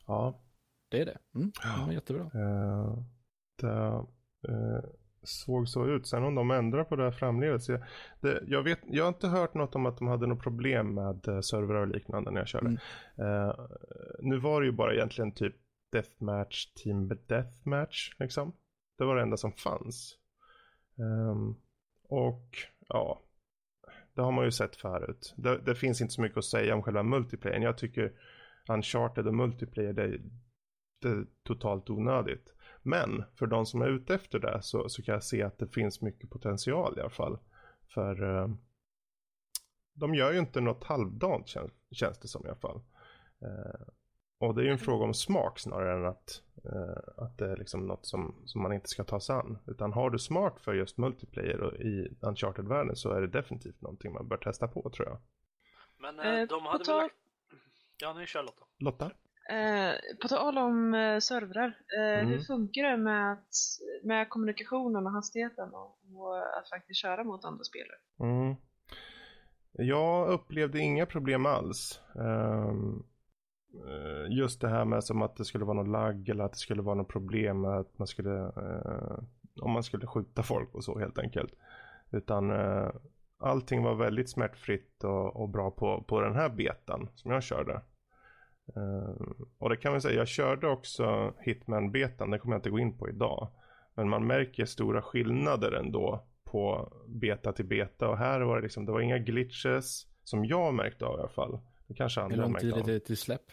Ja, 0.06 0.40
det 0.88 1.00
är 1.00 1.06
det? 1.06 1.18
Mm. 1.34 1.52
Ja. 1.62 1.92
jättebra. 1.92 2.22
Uh, 2.22 2.98
det 3.60 4.06
uh, 4.48 4.80
såg 5.22 5.68
så 5.68 5.86
ut. 5.86 6.06
Sen 6.06 6.24
om 6.24 6.34
de 6.34 6.50
ändrar 6.50 6.84
på 6.84 6.96
det 6.96 7.02
här 7.02 7.10
framledes. 7.10 7.68
Jag, 7.68 7.80
det, 8.20 8.42
jag, 8.46 8.62
vet, 8.62 8.78
jag 8.86 9.04
har 9.04 9.08
inte 9.08 9.28
hört 9.28 9.54
något 9.54 9.74
om 9.74 9.86
att 9.86 9.98
de 9.98 10.08
hade 10.08 10.26
något 10.26 10.42
problem 10.42 10.94
med 10.94 11.28
uh, 11.28 11.40
servrar 11.40 11.80
och 11.80 11.88
liknande 11.88 12.30
när 12.30 12.40
jag 12.40 12.48
körde. 12.48 12.78
Mm. 13.16 13.28
Uh, 13.28 13.54
nu 14.18 14.38
var 14.38 14.60
det 14.60 14.66
ju 14.66 14.72
bara 14.72 14.94
egentligen 14.94 15.32
typ 15.32 15.56
deathmatch, 15.94 16.74
team 16.74 17.08
deathmatch 17.28 18.12
liksom. 18.18 18.52
Det 18.98 19.04
var 19.04 19.16
det 19.16 19.22
enda 19.22 19.36
som 19.36 19.52
fanns. 19.52 20.18
Um, 20.96 21.60
och 22.02 22.56
ja, 22.88 23.22
det 24.14 24.22
har 24.22 24.32
man 24.32 24.44
ju 24.44 24.50
sett 24.50 24.76
förut. 24.76 25.34
Det, 25.36 25.58
det, 25.58 25.74
finns 25.74 26.00
inte 26.00 26.14
så 26.14 26.22
mycket 26.22 26.38
att 26.38 26.44
säga 26.44 26.74
om 26.74 26.82
själva 26.82 27.02
multiplayern. 27.02 27.62
Jag 27.62 27.78
tycker 27.78 28.12
Uncharted 28.68 29.26
och 29.26 29.34
multiplayer, 29.34 29.92
det, 29.92 31.08
är 31.08 31.26
totalt 31.42 31.90
onödigt. 31.90 32.54
Men 32.82 33.24
för 33.34 33.46
de 33.46 33.66
som 33.66 33.82
är 33.82 33.88
ute 33.88 34.14
efter 34.14 34.38
det 34.38 34.62
så, 34.62 34.88
så 34.88 35.02
kan 35.02 35.12
jag 35.12 35.24
se 35.24 35.42
att 35.42 35.58
det 35.58 35.68
finns 35.68 36.02
mycket 36.02 36.30
potential 36.30 36.98
i 36.98 37.00
alla 37.00 37.10
fall. 37.10 37.38
För 37.94 38.22
uh, 38.22 38.54
de 39.94 40.14
gör 40.14 40.32
ju 40.32 40.38
inte 40.38 40.60
något 40.60 40.84
halvdant 40.84 41.48
kän 41.48 41.70
känns 41.90 42.18
det 42.18 42.28
som 42.28 42.46
i 42.46 42.48
alla 42.48 42.58
fall. 42.58 42.80
Uh, 43.42 43.88
och 44.38 44.54
det 44.54 44.60
är 44.60 44.64
ju 44.64 44.72
en 44.72 44.78
fråga 44.78 45.04
om 45.04 45.14
smak 45.14 45.58
snarare 45.58 45.92
än 45.92 46.06
att, 46.06 46.42
uh, 46.66 47.24
att 47.24 47.38
det 47.38 47.50
är 47.50 47.56
liksom 47.56 47.86
något 47.86 48.06
som, 48.06 48.34
som 48.44 48.62
man 48.62 48.72
inte 48.72 48.88
ska 48.88 49.04
ta 49.04 49.20
sig 49.20 49.36
an. 49.36 49.58
Utan 49.66 49.92
har 49.92 50.10
du 50.10 50.18
smart 50.18 50.60
för 50.60 50.74
just 50.74 50.98
multiplayer 50.98 51.60
och 51.60 51.74
i 51.74 52.16
Uncharted-världen 52.20 52.96
så 52.96 53.10
är 53.10 53.20
det 53.20 53.26
definitivt 53.26 53.80
någonting 53.80 54.12
man 54.12 54.28
bör 54.28 54.36
testa 54.36 54.68
på 54.68 54.90
tror 54.90 55.08
jag. 55.08 55.18
Men 55.98 56.48
de 56.48 56.66
hade 56.66 56.84
väl 56.84 56.96
lagt... 56.96 57.14
Ja, 58.00 58.12
nu 58.12 58.26
kör 58.26 58.42
Lotta. 58.42 58.64
Lotta? 58.78 59.10
Eh, 59.48 59.94
på 60.22 60.28
tal 60.28 60.58
om 60.58 60.94
eh, 60.94 61.18
servrar, 61.18 61.78
eh, 61.98 62.18
mm. 62.18 62.26
hur 62.26 62.40
funkar 62.40 62.82
det 62.82 62.96
med, 62.96 63.32
att, 63.32 63.54
med 64.02 64.28
kommunikationen 64.28 65.06
och 65.06 65.12
hastigheten 65.12 65.74
och, 65.74 65.98
och, 66.14 66.58
att 66.58 66.68
faktiskt 66.68 67.00
köra 67.00 67.24
mot 67.24 67.44
andra 67.44 67.64
spelare? 67.64 67.98
Mm. 68.20 68.56
Jag 69.72 70.28
upplevde 70.28 70.78
inga 70.78 71.06
problem 71.06 71.46
alls. 71.46 72.00
Um, 72.14 73.06
just 74.28 74.60
det 74.60 74.68
här 74.68 74.84
med 74.84 75.04
som 75.04 75.22
att 75.22 75.36
det 75.36 75.44
skulle 75.44 75.64
vara 75.64 75.76
någon 75.76 75.92
lagg 75.92 76.28
eller 76.28 76.44
att 76.44 76.52
det 76.52 76.58
skulle 76.58 76.82
vara 76.82 76.94
något 76.94 77.08
problem 77.08 77.60
med 77.60 77.70
att 77.70 77.98
man 77.98 78.06
skulle, 78.06 78.30
uh, 78.30 79.18
om 79.60 79.70
man 79.70 79.82
skulle 79.82 80.06
skjuta 80.06 80.42
folk 80.42 80.74
och 80.74 80.84
så 80.84 80.98
helt 80.98 81.18
enkelt. 81.18 81.52
Utan 82.10 82.50
uh, 82.50 82.90
allting 83.38 83.82
var 83.82 83.94
väldigt 83.94 84.30
smärtfritt 84.30 85.04
och, 85.04 85.36
och 85.36 85.48
bra 85.48 85.70
på, 85.70 86.04
på 86.08 86.20
den 86.20 86.34
här 86.34 86.48
betan 86.48 87.08
som 87.14 87.30
jag 87.30 87.42
körde. 87.42 87.80
Uh, 88.76 89.14
och 89.58 89.70
det 89.70 89.76
kan 89.76 89.92
man 89.92 90.00
säga, 90.00 90.16
jag 90.16 90.28
körde 90.28 90.68
också 90.68 91.34
Hitman-betan, 91.40 92.30
det 92.30 92.38
kommer 92.38 92.54
jag 92.54 92.58
inte 92.58 92.70
gå 92.70 92.78
in 92.78 92.98
på 92.98 93.08
idag. 93.08 93.48
Men 93.94 94.08
man 94.08 94.26
märker 94.26 94.64
stora 94.64 95.02
skillnader 95.02 95.72
ändå 95.72 96.24
på 96.44 96.92
beta 97.06 97.52
till 97.52 97.64
beta 97.64 98.08
och 98.08 98.18
här 98.18 98.40
var 98.40 98.56
det 98.56 98.62
liksom, 98.62 98.86
det 98.86 98.92
var 98.92 99.00
inga 99.00 99.18
glitches 99.18 100.06
som 100.24 100.44
jag 100.44 100.74
märkte 100.74 101.06
av 101.06 101.18
i 101.18 101.20
alla 101.20 101.28
fall. 101.28 101.58
Det 101.86 101.94
kanske 101.94 102.20
andra. 102.20 102.36
Hur 102.36 102.42
lång 102.42 102.54
tid 102.54 102.74
är 102.74 102.82
det 102.82 103.00
till 103.00 103.16
släpp? 103.16 103.52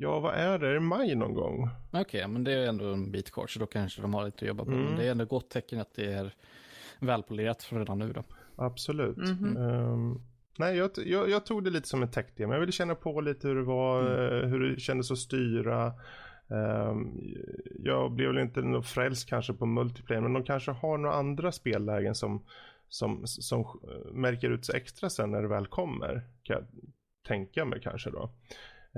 Ja, 0.00 0.20
vad 0.20 0.34
är 0.34 0.58
det? 0.58 0.68
Är 0.68 0.74
det 0.74 0.80
maj 0.80 1.14
någon 1.14 1.34
gång? 1.34 1.70
Okej, 1.88 2.00
okay, 2.00 2.26
men 2.26 2.44
det 2.44 2.52
är 2.52 2.68
ändå 2.68 2.92
en 2.92 3.12
bit 3.12 3.30
kvar 3.30 3.46
så 3.46 3.58
då 3.58 3.66
kanske 3.66 4.02
de 4.02 4.14
har 4.14 4.24
lite 4.24 4.44
att 4.44 4.48
jobba 4.48 4.64
på. 4.64 4.70
Mm. 4.70 4.84
Men 4.84 4.96
det 4.96 5.06
är 5.06 5.10
ändå 5.10 5.24
gott 5.24 5.50
tecken 5.50 5.80
att 5.80 5.94
det 5.94 6.12
är 6.12 6.34
välpolerat 7.00 7.68
redan 7.70 7.98
nu 7.98 8.12
då. 8.12 8.24
Absolut. 8.56 9.16
Mm 9.16 9.36
-hmm. 9.36 9.92
um, 9.92 10.22
Nej, 10.58 10.76
jag, 10.76 10.90
jag, 10.96 11.30
jag, 11.30 11.46
tog 11.46 11.64
det 11.64 11.70
lite 11.70 11.88
som 11.88 12.02
en 12.02 12.08
tech-demo. 12.08 12.52
Jag 12.52 12.60
ville 12.60 12.72
känna 12.72 12.94
på 12.94 13.20
lite 13.20 13.48
hur 13.48 13.56
det 13.56 13.62
var, 13.62 14.00
mm. 14.00 14.42
Eh, 14.42 14.48
hur 14.48 14.60
det 14.60 14.80
kändes 14.80 15.10
att 15.10 15.18
styra. 15.18 15.92
Um, 16.48 17.20
jag 17.78 18.12
blev 18.12 18.28
väl 18.28 18.38
inte 18.38 18.60
något 18.60 18.86
frälst 18.86 19.28
kanske 19.28 19.52
på 19.52 19.66
multiplayer, 19.66 20.20
men 20.20 20.32
de 20.32 20.44
kanske 20.44 20.70
har 20.70 20.98
några 20.98 21.14
andra 21.14 21.52
spellägen 21.52 22.14
som, 22.14 22.44
som, 22.88 23.26
som 23.26 23.80
märker 24.12 24.50
ut 24.50 24.66
sig 24.66 24.76
extra 24.76 25.10
sen 25.10 25.30
när 25.30 25.42
det 25.42 25.48
väl 25.48 25.66
kommer. 25.66 26.22
Kan 26.42 26.56
jag 26.56 26.64
tänka 27.28 27.64
mig 27.64 27.80
kanske 27.80 28.10
då. 28.10 28.30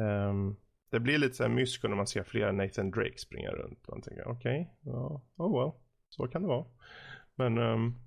Um, 0.00 0.56
det 0.90 1.00
blir 1.00 1.18
lite 1.18 1.34
så 1.34 1.42
här 1.42 1.50
mysko 1.50 1.88
när 1.88 1.96
man 1.96 2.06
ser 2.06 2.22
flera 2.22 2.52
Nathan 2.52 2.90
Drake 2.90 3.18
springa 3.18 3.50
runt. 3.50 3.88
Man 3.88 4.02
tänker 4.02 4.28
okej, 4.28 4.60
okay, 4.60 4.92
ja, 4.92 5.22
oh 5.36 5.60
well, 5.60 5.72
så 6.08 6.28
kan 6.28 6.42
det 6.42 6.48
vara. 6.48 6.64
Men... 7.34 7.58
Um, 7.58 8.00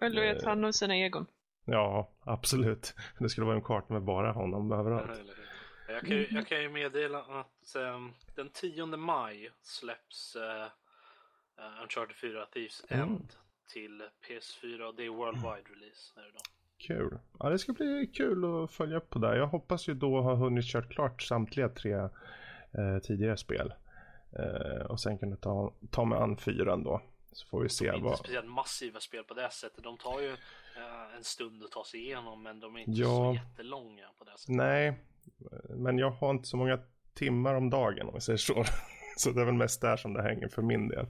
Eller 0.00 0.22
vet 0.22 0.44
han 0.44 0.64
om 0.64 0.72
sina 0.72 0.96
egon. 0.96 1.26
Ja, 1.64 2.10
absolut. 2.20 2.94
Det 3.18 3.28
skulle 3.28 3.46
vara 3.46 3.56
en 3.56 3.62
karta 3.62 3.92
med 3.92 4.02
bara 4.02 4.32
honom 4.32 4.72
överallt. 4.72 5.20
Jag 5.88 6.00
kan, 6.00 6.16
ju, 6.16 6.26
jag 6.30 6.46
kan 6.46 6.62
ju 6.62 6.68
meddela 6.68 7.18
att 7.18 7.76
um, 7.76 8.14
den 8.34 8.50
10 8.50 8.86
maj 8.86 9.50
släpps 9.62 10.36
uh, 10.36 10.66
Uncharted 11.82 12.16
4 12.16 12.46
Thieves 12.46 12.84
mm. 12.88 13.08
End 13.08 13.32
till 13.72 14.02
PS4 14.28 14.82
och 14.82 14.94
det 14.94 15.04
är 15.04 15.08
worldwide 15.10 15.70
release. 15.70 16.12
Här 16.16 16.28
idag. 16.28 16.57
Kul. 16.78 17.18
Ja, 17.38 17.48
det 17.48 17.58
ska 17.58 17.72
bli 17.72 18.10
kul 18.14 18.44
att 18.44 18.70
följa 18.70 18.96
upp 18.96 19.10
på 19.10 19.18
det. 19.18 19.36
Jag 19.36 19.46
hoppas 19.46 19.88
ju 19.88 19.94
då 19.94 20.20
ha 20.20 20.34
hunnit 20.34 20.64
kört 20.64 20.92
klart 20.92 21.22
samtliga 21.22 21.68
tre 21.68 21.92
eh, 21.92 22.98
tidigare 23.02 23.36
spel. 23.36 23.74
Eh, 24.32 24.86
och 24.86 25.00
sen 25.00 25.18
kunna 25.18 25.36
ta, 25.36 25.72
ta 25.90 26.04
med 26.04 26.18
an 26.18 26.36
fyran 26.36 26.84
då. 26.84 27.02
Så 27.32 27.46
får 27.46 27.62
vi 27.62 27.68
se 27.68 27.90
de 27.90 27.90
är 27.90 28.00
vad... 28.00 28.12
inte 28.12 28.18
speciellt 28.18 28.50
massiva 28.50 29.00
spel 29.00 29.24
på 29.24 29.34
det 29.34 29.50
sättet. 29.50 29.84
De 29.84 29.98
tar 29.98 30.20
ju 30.20 30.28
uh, 30.28 31.16
en 31.16 31.24
stund 31.24 31.62
att 31.64 31.70
ta 31.70 31.84
sig 31.84 32.00
igenom 32.00 32.42
men 32.42 32.60
de 32.60 32.76
är 32.76 32.80
inte 32.80 33.00
ja. 33.00 33.06
så 33.06 33.34
jättelånga 33.34 34.08
på 34.18 34.24
det 34.24 34.38
sättet. 34.38 34.54
Nej, 34.56 34.94
men 35.68 35.98
jag 35.98 36.10
har 36.10 36.30
inte 36.30 36.48
så 36.48 36.56
många 36.56 36.78
timmar 37.14 37.54
om 37.54 37.70
dagen 37.70 38.08
om 38.08 38.14
vi 38.14 38.20
säger 38.20 38.36
så. 38.36 38.64
så 39.16 39.30
det 39.30 39.40
är 39.40 39.44
väl 39.44 39.54
mest 39.54 39.80
där 39.80 39.96
som 39.96 40.14
det 40.14 40.22
hänger 40.22 40.48
för 40.48 40.62
min 40.62 40.88
del. 40.88 41.06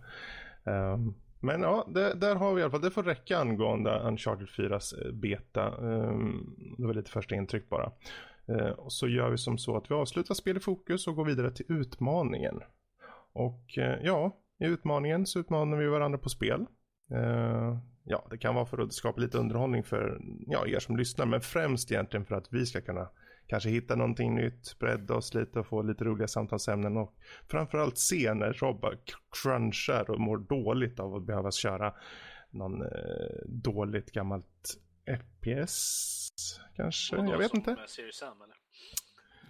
Um, 0.65 1.15
men 1.41 1.63
ja, 1.63 1.89
det, 1.89 2.15
där 2.15 2.37
har 2.37 2.55
vi 2.55 2.61
i 2.61 2.63
alla 2.63 2.71
fall, 2.71 2.81
det 2.81 2.91
får 2.91 3.03
räcka 3.03 3.39
angående 3.39 4.01
Uncharted 4.01 4.49
4s 4.49 5.07
eh, 5.07 5.13
beta. 5.13 5.77
Um, 5.77 6.57
det 6.79 6.87
var 6.87 6.95
lite 6.95 7.11
första 7.11 7.35
intryck 7.35 7.69
bara. 7.69 7.93
Uh, 8.49 8.71
och 8.71 8.93
så 8.93 9.09
gör 9.09 9.31
vi 9.31 9.39
som 9.39 9.59
så 9.59 9.77
att 9.77 9.91
vi 9.91 9.95
avslutar 9.95 10.35
spel 10.35 10.57
i 10.57 10.61
fokus 10.61 11.07
och 11.07 11.17
går 11.17 11.25
vidare 11.25 11.51
till 11.51 11.67
utmaningen. 11.69 12.61
Och 13.33 13.79
uh, 13.79 13.95
ja, 14.03 14.37
i 14.61 14.65
utmaningen 14.65 15.27
så 15.27 15.39
utmanar 15.39 15.77
vi 15.77 15.87
varandra 15.87 16.19
på 16.19 16.29
spel. 16.29 16.67
Uh, 17.13 17.79
ja, 18.05 18.27
det 18.31 18.39
kan 18.39 18.55
vara 18.55 18.67
för 18.67 18.79
att 18.79 18.93
skapa 18.93 19.21
lite 19.21 19.39
underhållning 19.39 19.83
för 19.83 20.21
ja, 20.47 20.67
er 20.67 20.79
som 20.79 20.97
lyssnar, 20.97 21.27
men 21.27 21.41
främst 21.41 21.93
egentligen 21.93 22.27
för 22.27 22.35
att 22.35 22.53
vi 22.53 22.67
ska 22.67 22.81
kunna 22.81 23.09
kanske 23.49 23.71
hitta 23.71 23.97
någonting 23.97 24.35
nytt, 24.35 24.79
bredda 24.79 25.15
oss 25.15 25.35
lite 25.35 25.59
och 25.59 25.67
få 25.67 25.83
lite 25.83 26.05
roliga 26.05 26.29
samtalsämnen 26.29 26.97
och 26.97 27.15
framförallt 27.51 27.99
se 27.99 28.35
när 28.35 28.53
Robba 28.53 28.93
crunchar 29.43 30.11
och 30.11 30.21
mår 30.21 30.39
dåligt 30.39 31.01
av 31.01 31.15
att 31.15 31.23
behöva 31.23 31.51
köra 31.51 31.95
någon 32.51 32.83
eh, 32.83 32.89
dåligt 33.47 34.13
gammalt 34.13 34.79
FPS 35.21 36.61
kanske, 36.77 37.17
jag 37.17 37.39
vet 37.39 37.55
inte. 37.55 37.77
Sam? 38.13 38.37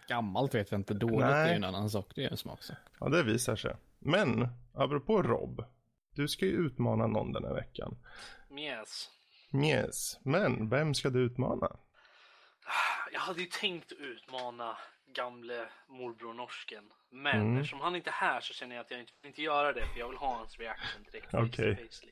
Gammalt 0.09 0.55
vet 0.55 0.71
jag 0.71 0.81
inte, 0.81 0.95
dåligt 0.95 1.19
Nej. 1.21 1.49
är 1.49 1.49
ju 1.49 1.57
en 1.57 1.65
annan 1.65 1.91
sak, 1.91 2.13
det 2.15 2.25
är 2.25 2.31
en 2.31 2.37
smaksak. 2.37 2.79
Ja, 3.01 3.09
det 3.09 3.23
visar 3.23 3.57
sig. 3.57 3.77
Men, 3.99 4.49
apropå 4.75 5.23
Rob, 5.23 5.65
du 6.15 6.29
ska 6.29 6.47
ju 6.47 6.53
utmana 6.53 7.07
någon 7.07 7.33
den 7.33 7.45
här 7.45 7.55
veckan. 7.55 7.97
Yes. 8.59 9.11
Yes, 9.65 10.19
men 10.23 10.69
vem 10.69 10.95
ska 10.95 11.11
du 11.11 11.21
utmana? 11.21 11.77
Jag 13.13 13.21
hade 13.21 13.41
ju 13.41 13.47
tänkt 13.47 13.93
utmana 13.93 14.79
gamle 15.07 15.69
morbror 15.87 16.35
norsken. 16.35 16.85
Men 17.11 17.41
mm. 17.41 17.57
eftersom 17.57 17.81
han 17.81 17.97
inte 17.97 18.11
är 18.11 18.15
här 18.15 18.41
så 18.41 18.55
känner 18.55 18.77
jag 18.77 18.85
att 18.85 18.91
jag 18.91 19.01
inte 19.01 19.13
vill 19.23 19.29
inte 19.29 19.43
göra 19.43 19.73
det 19.73 19.87
för 19.87 20.01
jag 20.01 20.09
vill 20.09 20.17
ha 20.19 20.37
hans 20.37 20.59
reaction 20.59 21.03
direkt. 21.13 21.35
Okej. 21.35 21.47
Okay. 21.47 21.75
Liksom, 21.85 22.09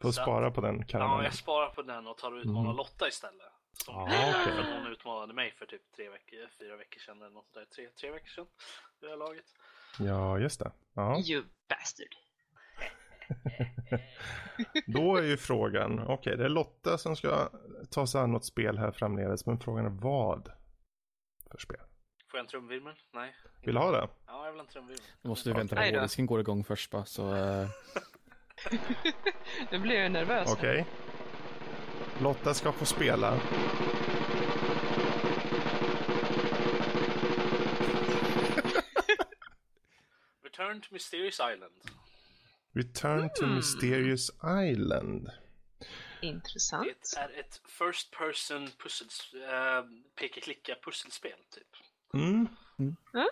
Får 0.00 0.12
Så 0.12 0.20
att- 0.20 0.24
spara 0.26 0.50
på 0.50 0.60
den 0.60 0.78
Ja, 0.78 0.84
karamellen. 0.88 1.24
jag 1.24 1.34
sparar 1.34 1.70
på 1.70 1.82
den 1.82 2.06
och 2.06 2.18
tar 2.18 2.32
och 2.32 2.38
utmanar 2.38 2.60
Mm. 2.60 2.76
Lotta 2.76 3.08
istället. 3.08 3.52
Som, 3.72 3.94
Ah. 3.96 4.08
För 4.44 4.60
att 4.60 4.66
hon 4.66 4.86
utmanade 4.86 5.34
mig 5.34 5.52
för 5.52 5.66
typ 5.66 5.92
tre 5.96 6.08
veckor, 6.08 6.48
fyra 6.58 6.76
veckor 6.76 7.00
sedan 7.00 7.22
eller 7.22 7.30
något 7.30 7.54
där. 7.54 7.64
Tre, 7.64 7.88
tre 8.00 8.10
veckor 8.10 8.28
sedan. 8.28 8.46
Det 9.00 9.08
här 9.08 9.16
laget. 9.16 9.44
Ja, 9.98 10.38
just 10.38 10.60
det. 10.60 10.72
Ja. 10.94 11.18
You 11.20 11.42
bastard. 11.68 12.16
Då 14.86 15.16
är 15.16 15.22
ju 15.22 15.36
frågan, 15.36 15.98
okej 16.06 16.36
det 16.36 16.44
är 16.44 16.48
Lotta 16.48 16.98
som 16.98 17.16
ska 17.16 17.48
ta 17.90 18.06
sig 18.06 18.20
an 18.20 18.32
något 18.32 18.44
spel 18.44 18.78
här 18.78 18.90
framledes, 18.92 19.46
men 19.46 19.58
frågan 19.60 19.86
är 19.86 19.90
vad 19.90 20.52
för 21.50 21.58
spel? 21.58 21.80
Får 22.30 22.38
jag 22.38 22.44
en 22.44 22.46
trumvirvel? 22.46 22.94
Nej. 23.14 23.34
Vill 23.64 23.74
du 23.74 23.80
ha 23.80 23.90
det? 23.90 24.08
Ja, 24.26 24.44
jag 24.44 24.52
vill 24.52 24.60
ha 24.60 24.66
en 24.66 24.72
trumvirvel. 24.72 25.04
Du 25.22 25.28
måste 25.28 25.48
ju 25.48 25.54
vänta 25.54 25.76
på 25.76 25.82
att 25.82 25.88
då. 25.88 25.94
hårddisken 25.94 26.26
går 26.26 26.40
igång 26.40 26.64
först 26.64 26.90
bara, 26.90 27.04
så... 27.04 27.34
eh, 27.34 27.68
Nu 29.70 29.78
blir 29.78 29.94
jag 29.94 30.12
nervös. 30.12 30.52
Okej. 30.52 30.86
Lotta 32.22 32.54
ska 32.54 32.72
få 32.72 32.84
spela. 32.84 33.40
Return 40.44 40.80
to 40.80 40.88
Mysterious 40.90 41.40
Island. 41.54 41.72
Return 42.72 43.30
to 43.34 43.46
Mysterious 43.46 44.30
Island. 44.70 45.30
Intressant. 46.22 46.86
Det 47.14 47.20
är 47.20 47.40
ett 47.40 47.60
first 47.68 48.10
person 48.18 48.68
pussels, 48.82 49.34
äh, 49.34 49.84
peka-klicka 50.20 50.74
pusselspel 50.84 51.32
typ. 51.50 51.68
Mm. 52.14 52.48
Mm. 52.78 52.96
Mm. 53.14 53.28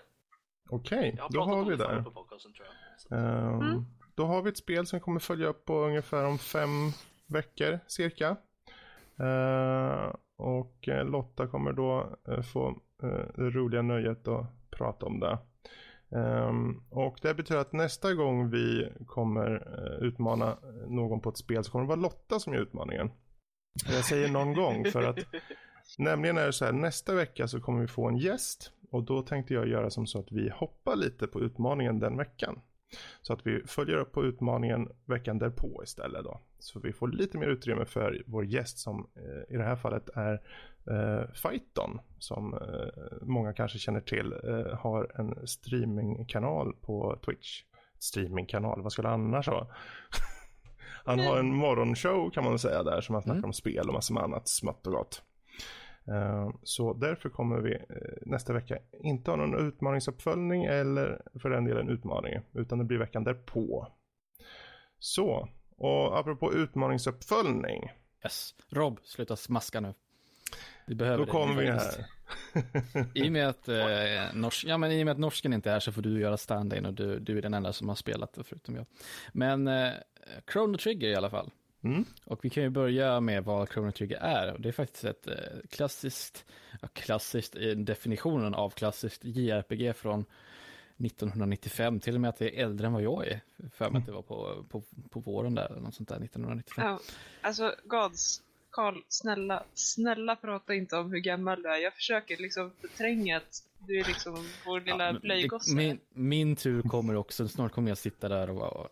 Okej, 0.71 1.15
Jag 1.17 1.23
har 1.23 1.29
då 1.31 1.35
pratat 1.35 1.55
har 1.55 1.63
om 1.63 1.69
vi 1.69 1.77
det 1.77 2.11
podcasten 2.11 2.53
jag. 2.67 3.01
Så. 3.01 3.15
Ehm, 3.15 3.85
Då 4.15 4.25
har 4.25 4.43
vi 4.43 4.51
ett 4.51 4.57
spel 4.59 4.87
som 4.87 5.01
kommer 5.01 5.21
följa 5.21 5.47
upp 5.47 5.65
på 5.65 5.85
ungefär 5.85 6.25
om 6.25 6.39
fem 6.39 6.71
veckor 7.27 7.81
cirka. 7.87 8.37
Ehm, 9.19 10.17
och 10.37 10.89
eh, 10.89 11.05
Lotta 11.05 11.47
kommer 11.47 11.73
då 11.73 12.17
få 12.53 12.69
eh, 13.03 13.09
det 13.35 13.51
roliga 13.51 13.83
nöjet 13.83 14.29
att 14.29 14.71
prata 14.71 15.07
om 15.07 15.21
det. 15.21 15.39
Ehm, 16.11 16.83
och 16.91 17.19
det 17.23 17.35
betyder 17.35 17.61
att 17.61 17.73
nästa 17.73 18.15
gång 18.15 18.51
vi 18.51 18.93
kommer 19.07 19.51
eh, 19.51 20.07
utmana 20.07 20.59
någon 20.87 21.21
på 21.21 21.29
ett 21.29 21.37
spel 21.37 21.65
så 21.65 21.71
kommer 21.71 21.85
det 21.85 21.89
vara 21.89 22.01
Lotta 22.01 22.41
som 22.41 22.55
gör 22.55 22.61
utmaningen. 22.61 23.11
Jag 23.93 24.05
säger 24.05 24.29
någon 24.29 24.55
gång 24.55 24.85
för 24.85 25.03
att 25.03 25.19
Nämligen 25.99 26.39
är 26.39 26.47
det 26.47 26.53
så 26.53 26.65
här, 26.65 26.73
nästa 26.73 27.15
vecka 27.15 27.49
så 27.49 27.61
kommer 27.61 27.81
vi 27.81 27.87
få 27.87 28.09
en 28.09 28.17
gäst 28.17 28.73
och 28.91 29.03
då 29.03 29.23
tänkte 29.23 29.55
jag 29.55 29.69
göra 29.69 29.91
som 29.91 30.07
så 30.07 30.19
att 30.19 30.33
vi 30.33 30.51
hoppar 30.51 30.97
lite 30.97 31.27
på 31.27 31.41
utmaningen 31.41 31.99
den 31.99 32.17
veckan. 32.17 32.61
Så 33.23 33.33
att 33.33 33.47
vi 33.47 33.63
följer 33.67 33.97
upp 33.97 34.13
på 34.13 34.25
utmaningen 34.25 34.89
veckan 35.05 35.39
därpå 35.39 35.81
istället 35.85 36.25
då. 36.25 36.41
Så 36.59 36.81
vi 36.81 36.93
får 36.93 37.09
lite 37.09 37.39
mer 37.39 37.47
utrymme 37.47 37.85
för 37.85 38.23
vår 38.27 38.45
gäst 38.45 38.79
som 38.79 39.07
eh, 39.17 39.55
i 39.55 39.57
det 39.57 39.65
här 39.65 39.77
fallet 39.77 40.09
är 40.15 40.33
eh, 40.91 41.33
Fighton. 41.33 42.01
Som 42.19 42.55
eh, 42.55 43.17
många 43.23 43.53
kanske 43.53 43.79
känner 43.79 44.01
till 44.01 44.33
eh, 44.33 44.79
har 44.79 45.21
en 45.21 45.47
streamingkanal 45.47 46.75
på 46.81 47.19
Twitch. 47.27 47.63
Streamingkanal, 47.99 48.83
vad 48.83 48.93
skulle 48.93 49.09
han 49.09 49.25
annars 49.27 49.47
ha? 49.49 49.71
Han 51.05 51.19
har 51.21 51.39
en 51.39 51.55
morgonshow 51.55 52.31
kan 52.31 52.45
man 52.45 52.59
säga 52.59 52.83
där 52.83 53.01
som 53.01 53.15
han 53.15 53.23
snackar 53.23 53.39
Mm. 53.39 53.49
om 53.49 53.53
spel 53.53 53.89
och 53.89 53.95
massor 53.95 54.15
med 54.15 54.23
annat 54.23 54.49
smått 54.49 54.87
och 54.87 54.93
gott. 54.93 55.23
Eh, 56.09 56.51
Så 56.63 56.93
därför 56.93 57.29
kommer 57.29 57.61
vi 57.61 57.75
eh, 57.75 57.81
nästa 58.23 58.53
vecka 58.53 58.79
inte 59.03 59.31
ha 59.31 59.37
någon 59.37 59.69
utmaningsuppföljning 59.69 60.65
eller 60.65 61.23
för 61.43 61.51
den 61.51 61.65
delen 61.65 61.89
utmaning. 61.89 62.41
Utan 62.53 62.79
det 62.79 62.85
blir 62.85 62.99
veckan 62.99 63.25
därpå. 63.25 63.89
Så, 64.99 65.49
och 65.77 66.19
apropå 66.19 66.53
utmaningsuppföljning. 66.55 67.91
Yes. 68.25 68.55
Rob, 68.69 69.01
sluta 69.05 69.37
smaska 69.37 69.81
nu. 69.81 69.95
Vi 70.87 70.95
behöver 70.95 71.27
Då 71.27 71.33
kommer 71.33 71.63
vi 71.63 71.71
här. 71.71 72.07
I 73.15 73.29
och, 73.29 73.33
med 73.33 73.49
att, 73.49 73.69
eh, 73.69 74.35
nors 74.35 74.65
ja, 74.65 74.79
men 74.79 74.93
I 74.93 75.03
och 75.03 75.05
med 75.05 75.13
att 75.13 75.19
norsken 75.19 75.53
inte 75.53 75.71
är 75.71 75.73
här 75.73 75.81
så 75.81 75.93
får 75.93 76.03
du 76.03 76.21
göra 76.21 76.37
stand-in 76.37 76.87
och 76.87 76.95
du, 76.95 77.19
du 77.19 77.39
är 77.39 77.43
den 77.43 77.55
enda 77.55 77.73
som 77.73 77.89
har 77.89 77.97
spelat 77.97 78.33
det 78.33 78.45
förutom 78.45 78.77
jag. 78.77 78.87
Men 79.33 79.69
eh, 79.69 79.93
Chrono 80.53 80.79
Trigger 80.79 81.09
i 81.09 81.15
alla 81.15 81.31
fall. 81.31 81.51
Mm. 81.83 82.05
Och 82.25 82.45
vi 82.45 82.51
kan 82.51 82.63
ju 82.63 82.71
börja 82.71 83.21
med 83.21 83.45
vad 83.45 83.69
Chrono 83.69 83.93
Trigger 83.93 84.17
är. 84.17 84.59
Det 84.59 84.69
är 84.69 84.73
faktiskt 84.73 85.05
ett 85.05 85.27
eh, 85.27 85.35
klassiskt, 85.71 86.45
ja, 86.83 86.89
klassiskt 86.93 87.57
i 87.57 87.75
definitionen 87.75 88.55
av 88.55 88.71
klassiskt 88.71 89.25
JRPG 89.25 89.97
från 89.97 90.25
1995. 90.97 92.01
Till 92.01 92.15
och 92.15 92.21
med 92.21 92.29
att 92.29 92.39
det 92.39 92.59
är 92.59 92.65
äldre 92.65 92.87
än 92.87 92.93
vad 92.93 93.03
jag 93.03 93.27
är. 93.27 93.41
För 93.73 93.91
mig 93.91 94.01
att 94.01 94.07
det 94.07 94.13
var 94.13 94.23
på, 94.23 94.65
på, 94.69 94.83
på 95.11 95.21
våren 95.21 95.55
där, 95.55 95.71
eller 95.71 95.81
något 95.81 95.95
sånt 95.95 96.09
där, 96.09 96.17
1995. 96.17 96.85
Ja, 96.87 96.99
alltså, 97.43 97.75
Gods, 97.85 98.43
Karl, 98.79 99.03
snälla, 99.09 99.65
snälla 99.75 100.37
prata 100.37 100.75
inte 100.75 100.97
om 100.97 101.11
hur 101.13 101.19
gammal 101.19 101.63
du 101.63 101.69
är. 101.69 101.77
Jag 101.77 101.95
försöker 101.95 102.37
liksom 102.37 102.71
förtränga 102.81 103.37
att 103.37 103.63
du 103.79 104.01
är 104.01 104.05
liksom 104.05 104.49
vår 104.67 104.81
lilla 104.81 105.13
Ja, 105.13 105.19
blöjgosse. 105.21 105.71
det- 105.71 105.77
min, 105.77 106.01
min 106.09 106.57
tur 106.57 106.83
kommer 106.83 107.17
också, 107.17 107.49
snart 107.49 107.73
kommer 107.73 107.89
jag 107.89 107.99
sitta 107.99 108.29
där 108.29 108.51
och 108.51 108.57
vara 108.57 108.89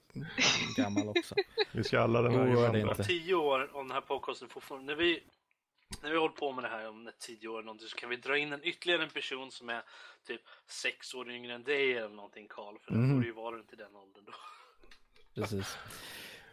gammal 0.76 1.08
också. 1.08 1.34
Vi 1.72 1.84
ska 1.84 2.00
alla 2.00 2.22
den 2.22 2.32
här 2.34 2.44
dig 2.46 2.54
varandra. 2.54 2.80
inte. 2.90 3.04
Tio 3.04 3.34
år 3.34 3.76
om 3.76 3.88
den 3.88 3.94
här 3.94 4.00
podcasten 4.00 4.48
fortfarande. 4.48 4.86
När 4.92 5.02
vi, 5.02 5.22
när 6.02 6.10
vi 6.10 6.16
håller 6.18 6.34
på 6.34 6.52
med 6.52 6.64
det 6.64 6.68
här 6.68 6.88
om 6.88 7.10
tio 7.18 7.48
år 7.48 7.62
någonting 7.62 7.88
så 7.88 7.96
kan 7.96 8.10
vi 8.10 8.16
dra 8.16 8.38
in 8.38 8.52
en 8.52 8.64
ytterligare 8.64 9.02
en 9.02 9.10
person 9.10 9.50
som 9.50 9.68
är 9.68 9.82
typ 10.26 10.40
sex 10.68 11.14
år 11.14 11.30
yngre 11.30 11.54
än 11.54 11.62
dig 11.64 11.92
eller 11.96 12.08
någonting 12.16 12.46
Karl. 12.50 12.74
För 12.84 12.92
Mhm. 12.94 13.08
det 13.08 13.14
borde 13.14 13.26
ju 13.26 13.32
vara 13.32 13.56
runt 13.56 13.72
i 13.72 13.76
den 13.76 13.96
åldern 13.96 14.24
då. 14.26 14.32
Precis. 15.40 15.76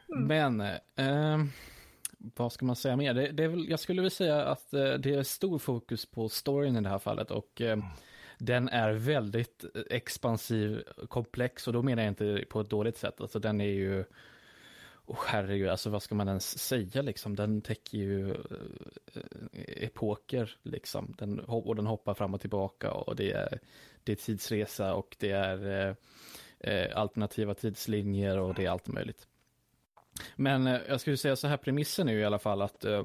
Men, 0.08 0.62
eh, 0.62 1.46
vad 2.36 2.52
ska 2.52 2.66
man 2.66 2.76
säga 2.76 2.96
mer? 2.96 3.14
Det, 3.14 3.28
det 3.28 3.48
väl, 3.48 3.70
jag 3.70 3.80
skulle 3.80 4.02
vilja 4.02 4.16
säga 4.16 4.46
att 4.46 4.74
eh, 4.74 4.94
det 4.94 5.14
är 5.14 5.24
stor 5.24 5.60
fokus 5.60 6.06
på 6.06 6.30
storyn 6.30 6.78
i 6.78 6.82
det 6.82 6.90
här 6.90 7.00
fallet 7.00 7.32
och 7.32 7.62
eh, 7.62 7.78
den 8.38 8.70
är 8.70 8.92
väldigt 8.92 9.66
expansiv, 9.90 10.84
komplex 11.10 11.68
och 11.68 11.74
då 11.74 11.82
menar 11.82 12.04
jag 12.04 12.12
inte 12.12 12.46
på 12.50 12.62
ett 12.62 12.70
dåligt 12.70 12.98
sätt. 12.98 13.22
Alltså 13.22 13.40
den 13.40 13.62
är 13.62 13.66
ju, 13.66 14.04
oh, 15.06 15.20
herregud, 15.28 15.70
alltså 15.70 15.90
vad 15.90 16.04
ska 16.04 16.16
man 16.16 16.28
ens 16.28 16.60
säga 16.60 17.02
liksom? 17.02 17.36
Den 17.36 17.62
täcker 17.62 17.98
ju 17.98 18.32
eh, 18.32 19.84
epoker 19.84 20.56
liksom. 20.64 21.16
Den, 21.18 21.40
och 21.40 21.76
den 21.76 21.86
hoppar 21.86 22.14
fram 22.14 22.34
och 22.34 22.42
tillbaka 22.42 22.92
och 22.92 23.16
det 23.16 23.32
är, 23.32 23.60
det 24.04 24.12
är 24.12 24.16
tidsresa 24.16 24.94
och 24.94 25.16
det 25.20 25.32
är 25.32 25.88
eh, 25.90 25.96
eh, 26.60 26.98
alternativa 26.98 27.54
tidslinjer 27.54 28.40
och 28.40 28.54
det 28.54 28.66
är 28.66 28.70
allt 28.70 28.88
möjligt. 28.88 29.28
Men 30.36 30.68
eh, 30.68 30.80
jag 30.88 31.02
skulle 31.02 31.18
säga 31.18 31.36
så 31.36 31.48
här, 31.48 31.58
premissen 31.58 32.10
är 32.10 32.14
ju 32.14 32.20
i 32.20 32.26
alla 32.26 32.40
fall 32.40 32.62
att 32.62 32.86
eh, 32.86 33.04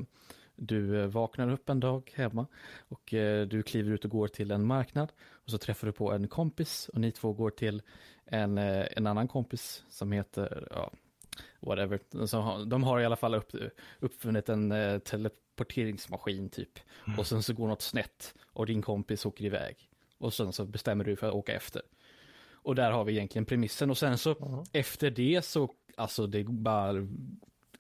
du 0.57 1.01
eh, 1.01 1.07
vaknar 1.07 1.51
upp 1.51 1.69
en 1.69 1.81
dag 1.81 2.13
hemma 2.15 2.47
och 2.79 3.15
du 3.49 3.63
kliver 3.63 3.93
ut 3.93 4.05
och 4.05 4.11
går 4.11 4.29
till 4.29 4.51
en 4.51 4.67
marknad 4.67 5.13
och 5.31 5.51
så 5.51 5.59
träffar 5.59 5.87
du 5.87 5.93
på 5.93 6.13
en 6.13 6.29
kompis 6.29 6.89
och 6.89 7.01
ni 7.01 7.13
två 7.13 7.33
går 7.33 7.51
till 7.51 7.83
en, 8.25 8.59
en 8.59 9.07
annan 9.07 9.29
kompis 9.29 9.85
som 9.89 10.13
heter, 10.13 10.69
ja, 10.71 10.93
whatever. 11.61 12.27
Så 12.27 12.65
de 12.65 12.83
har 12.83 13.01
i 13.01 13.05
alla 13.05 13.17
fall 13.17 13.35
upp, 13.35 13.53
uppfunnit 13.99 14.49
en 14.49 14.71
teleporteringsmaskin 15.01 16.49
typ. 16.51 16.79
Och 17.19 17.27
sen 17.27 17.43
så 17.43 17.55
går 17.55 17.69
något 17.69 17.83
snett 17.83 18.35
och 18.53 18.67
din 18.67 18.83
kompis 18.83 19.27
åker 19.27 19.45
iväg. 19.45 19.77
Och 20.19 20.35
sen 20.35 20.53
så 20.53 20.65
bestämmer 20.65 21.05
du 21.05 21.17
för 21.17 21.29
att 21.29 21.35
åka 21.35 21.53
efter. 21.53 21.83
Och 22.69 22.75
där 22.75 22.91
har 22.91 23.05
vi 23.05 23.13
egentligen 23.13 23.45
premissen. 23.47 23.91
Och 23.91 23.99
sen 23.99 24.19
så 24.19 24.65
efter 24.73 25.11
det 25.11 25.45
så, 25.45 25.75
alltså 25.97 26.27
det 26.27 26.39
är 26.39 26.45
bara, 26.45 27.07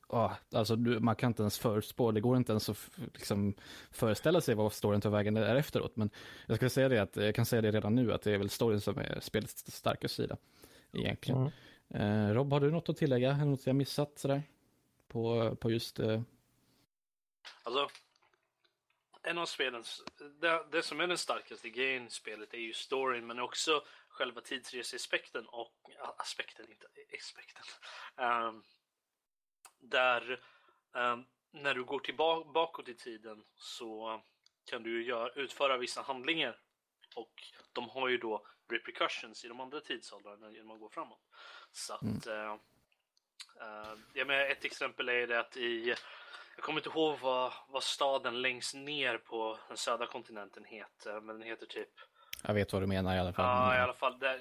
ja, 0.09 0.37
alltså 0.53 0.77
du, 0.77 1.01
man 1.01 1.16
kan 1.16 1.31
inte 1.31 1.42
ens 1.42 1.59
förutspå, 1.59 2.11
det 2.12 2.20
går 2.20 2.37
inte 2.37 2.53
ens 2.53 2.68
att 2.68 2.77
f- 2.77 2.90
liksom 3.14 3.55
föreställa 3.90 4.40
sig 4.40 4.55
vad 4.55 4.72
storyn 4.72 5.01
tar 5.01 5.11
vägen 5.11 5.35
där 5.35 5.57
efteråt. 5.57 5.96
Men 5.96 6.11
jag 6.46 6.57
ska 6.57 6.70
säga 6.70 6.88
det 6.88 6.98
att, 7.03 7.16
jag 7.16 7.35
kan 7.35 7.46
säga 7.46 7.62
det 7.62 7.70
redan 7.70 7.94
nu, 7.94 8.12
att 8.12 8.22
det 8.22 8.33
är 8.33 8.38
väl 8.38 8.51
storyn 8.51 8.81
som 8.81 8.98
är 8.98 9.18
spelets 9.20 9.72
starka 9.77 10.09
sida. 10.09 10.37
Egentligen. 10.92 11.51
Eh, 11.88 12.29
Rob, 12.35 12.53
har 12.53 12.61
du 12.61 12.70
något 12.70 12.88
att 12.88 12.96
tillägga? 12.96 13.33
Eller 13.33 13.44
något 13.44 13.66
jag 13.66 13.77
missat 13.77 14.18
sådär? 14.18 14.42
På, 15.09 15.55
på 15.57 15.70
just, 15.70 15.98
eh, 15.98 16.20
Alltså, 17.62 17.88
en 19.22 19.38
av 19.38 19.46
spelens, 19.46 20.03
det, 20.40 20.64
det 20.72 20.83
som 20.83 21.01
är 21.01 21.07
den 21.07 21.18
starkaste 21.18 21.68
grejen 21.70 22.07
i 22.07 22.11
spelet 22.11 22.55
är 22.55 22.59
ju 22.59 22.72
storyn 22.72 23.27
men 23.27 23.38
också 23.40 23.83
själva 24.18 24.40
tidsreseaspekten 24.40 25.46
och 25.46 25.90
aspekten, 26.16 26.70
inte 26.70 26.87
aspekten. 27.18 27.64
Ehm, 28.16 28.62
där 29.78 30.40
ehm, 30.94 31.24
när 31.50 31.74
du 31.74 31.85
går 31.85 31.98
tillbaka 31.98 32.50
bakåt 32.50 32.88
i 32.88 32.94
tiden 32.94 33.44
så 33.57 34.22
kan 34.64 34.83
du 34.83 34.90
ju 34.90 35.09
göra, 35.09 35.33
utföra 35.33 35.76
vissa 35.76 36.02
handlingar 36.02 36.61
och 37.14 37.42
de 37.72 37.88
har 37.88 38.09
ju 38.09 38.18
då 38.18 38.46
repercussions 38.68 39.44
i 39.44 39.48
de 39.48 39.61
andra 39.61 39.81
tidsåldrarna 39.81 40.50
genom 40.50 40.70
att 40.70 40.81
gå 40.81 40.88
framåt. 40.88 41.22
Så 41.72 41.94
att 41.94 42.26
eh, 42.26 42.52
eh, 43.61 43.94
jag 44.14 44.26
menar, 44.26 44.44
ett 44.46 44.64
exempel 44.64 45.09
är 45.09 45.26
det 45.26 45.40
att 45.40 45.57
i 45.57 45.94
jag 46.57 46.64
kommer 46.64 46.81
inte 46.81 46.90
ihåg 46.90 47.18
vad, 47.18 47.52
vad 47.68 47.83
staden 47.83 48.42
längst 48.42 48.74
ner 48.74 49.18
på 49.18 49.59
den 49.68 49.76
södra 49.76 50.07
kontinenten 50.07 50.64
heter, 50.64 51.20
men 51.20 51.38
den 51.38 51.48
heter 51.48 51.66
typ 51.66 51.90
jag 52.42 52.55
vet 52.55 52.72
vad 52.72 52.83
du 52.83 52.87
menar 52.87 53.16
i 53.16 53.18
alla 53.18 53.33
fall. 53.33 53.44
Ja, 53.44 53.77
i 53.77 53.81
alla 53.81 53.92
fall. 53.92 54.18
Det, 54.18 54.38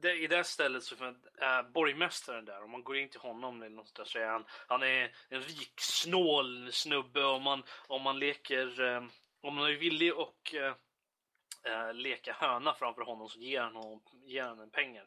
det, 0.00 0.12
I 0.12 0.26
det 0.26 0.44
stället 0.44 0.82
så 0.82 0.94
är 0.94 1.14
äh, 1.40 1.58
eh, 1.58 1.62
borgmästaren 1.62 2.44
där. 2.44 2.64
Om 2.64 2.70
man 2.70 2.84
går 2.84 2.96
in 2.96 3.08
till 3.08 3.20
honom 3.20 3.62
eller 3.62 3.76
något 3.76 3.94
där, 3.94 4.04
så 4.04 4.18
är 4.18 4.26
han, 4.26 4.44
han 4.66 4.82
är 4.82 5.12
en 5.28 5.42
rik, 5.42 5.72
snål 5.80 6.72
snubbe. 6.72 7.24
Om 7.24 7.42
man, 7.42 7.62
om 7.86 8.02
man 8.02 8.18
leker, 8.18 8.80
äh, 8.80 9.02
om 9.42 9.54
man 9.54 9.66
är 9.66 9.76
villig 9.76 10.14
och 10.14 10.54
äh, 10.54 11.94
leka 11.94 12.32
höna 12.32 12.74
framför 12.74 13.02
honom 13.02 13.28
så 13.28 13.38
ger 13.38 13.60
han, 13.60 13.74
honom, 13.74 14.00
ger 14.24 14.44
han 14.44 14.60
en 14.60 14.70
pengar. 14.70 15.04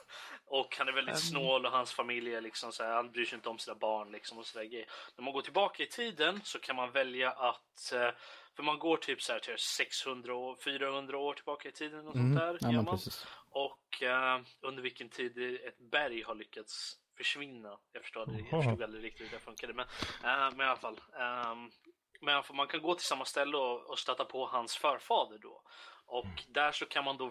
och 0.46 0.78
han 0.78 0.88
är 0.88 0.92
väldigt 0.92 1.20
snål 1.20 1.66
och 1.66 1.72
hans 1.72 1.94
familj 1.94 2.36
är 2.36 2.42
liksom 2.42 2.72
så 2.72 2.84
här, 2.84 2.94
han 2.94 3.12
bryr 3.12 3.26
sig 3.26 3.36
inte 3.36 3.50
om 3.50 3.60
sina 3.60 3.76
barn 3.76 4.12
liksom 4.12 4.38
och 4.38 4.46
sådär 4.46 4.86
När 5.18 5.24
man 5.24 5.34
går 5.34 5.42
tillbaka 5.42 5.84
i 5.84 5.88
tiden 5.88 6.42
så 6.44 6.60
kan 6.60 6.76
man 6.76 6.92
välja 6.92 7.32
att 7.32 7.94
för 8.56 8.64
man 8.64 8.80
går 8.80 8.98
typ 8.98 9.22
så 9.22 9.34
här 9.34 9.40
till 9.40 9.58
600 9.58 10.36
år, 10.36 10.58
400 10.64 11.18
år 11.18 11.34
tillbaka 11.34 11.70
i 11.70 11.72
tiden 11.72 12.08
och 12.08 12.16
mm. 12.16 12.38
sånt 12.38 12.62
där. 12.62 12.72
Ja, 12.72 12.82
man. 12.82 13.00
Och 13.50 14.02
uh, 14.04 14.46
under 14.62 14.84
vilken 14.84 15.10
tid 15.10 15.38
ett 15.68 15.80
berg 15.92 16.22
har 16.22 16.36
lyckats 16.36 16.98
försvinna. 17.18 17.80
Jag 17.92 18.02
förstod, 18.02 18.28
det, 18.28 18.40
jag 18.52 18.64
förstod 18.64 18.84
aldrig 18.84 19.04
riktigt 19.04 19.28
hur 19.28 19.32
det 19.32 19.40
funkade. 19.40 19.74
Men, 19.74 19.86
uh, 19.86 20.58
men 20.58 20.60
i 20.60 20.70
alla 20.70 20.76
fall. 20.76 21.02
Um, 21.52 21.72
men 22.22 22.44
man 22.54 22.68
kan 22.68 22.82
gå 22.82 22.96
till 22.96 23.06
samma 23.06 23.26
ställe 23.26 23.58
och, 23.58 23.90
och 23.90 24.00
stöta 24.00 24.26
på 24.26 24.46
hans 24.46 24.78
förfader 24.78 25.38
då. 25.38 25.62
Och 26.06 26.44
där 26.48 26.72
så 26.72 26.86
kan 26.86 27.04
man 27.04 27.18
då 27.18 27.30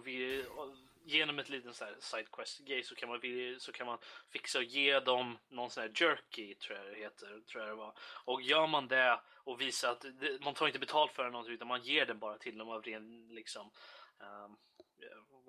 genom 1.05 1.39
ett 1.39 1.49
litet 1.49 1.83
sidequest 1.99 2.59
grej 2.59 2.83
så 2.83 2.95
kan 2.95 3.09
man 3.09 3.21
så 3.59 3.73
kan 3.73 3.87
man 3.87 3.99
fixa 4.31 4.59
och 4.59 4.65
ge 4.65 5.01
dem 5.01 5.39
någon 5.49 5.71
sån 5.71 5.83
här 5.83 5.93
jerky 5.95 6.55
tror 6.55 6.79
jag 6.79 6.87
det 6.87 6.99
heter 6.99 7.41
tror 7.41 7.65
jag 7.65 7.73
det 7.73 7.77
var. 7.77 7.95
Och 8.25 8.43
gör 8.43 8.67
man 8.67 8.89
det 8.89 9.21
och 9.45 9.61
visar 9.61 9.91
att 9.91 10.01
det, 10.01 10.45
man 10.45 10.55
tar 10.55 10.67
inte 10.67 10.79
betalt 10.79 11.13
för 11.13 11.31
det 11.31 11.53
utan 11.53 11.69
man 11.69 11.83
ger 11.83 12.07
den 12.07 12.19
bara 12.19 12.39
till 12.39 12.59
dem 12.59 12.69
av 12.69 12.83
ren 12.83 13.29
liksom 13.29 13.71
um, 14.19 14.57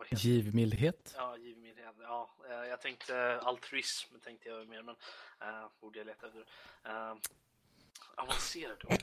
Givmildhet? 0.09 1.13
Ja, 1.17 1.37
givmildhet. 1.37 1.95
Ja, 2.01 2.29
eh, 2.49 2.69
jag 2.69 2.81
tänkte 2.81 3.39
altruism 3.39 4.19
tänkte 4.19 4.49
jag 4.49 4.67
mer 4.67 4.81
men 4.81 4.95
uh, 5.41 5.67
borde 5.81 5.99
jag 5.99 6.05
leta 6.05 6.27
efter. 6.27 6.39
Uh, 6.39 7.15
avancerad 8.15 8.77
ord. 8.85 8.99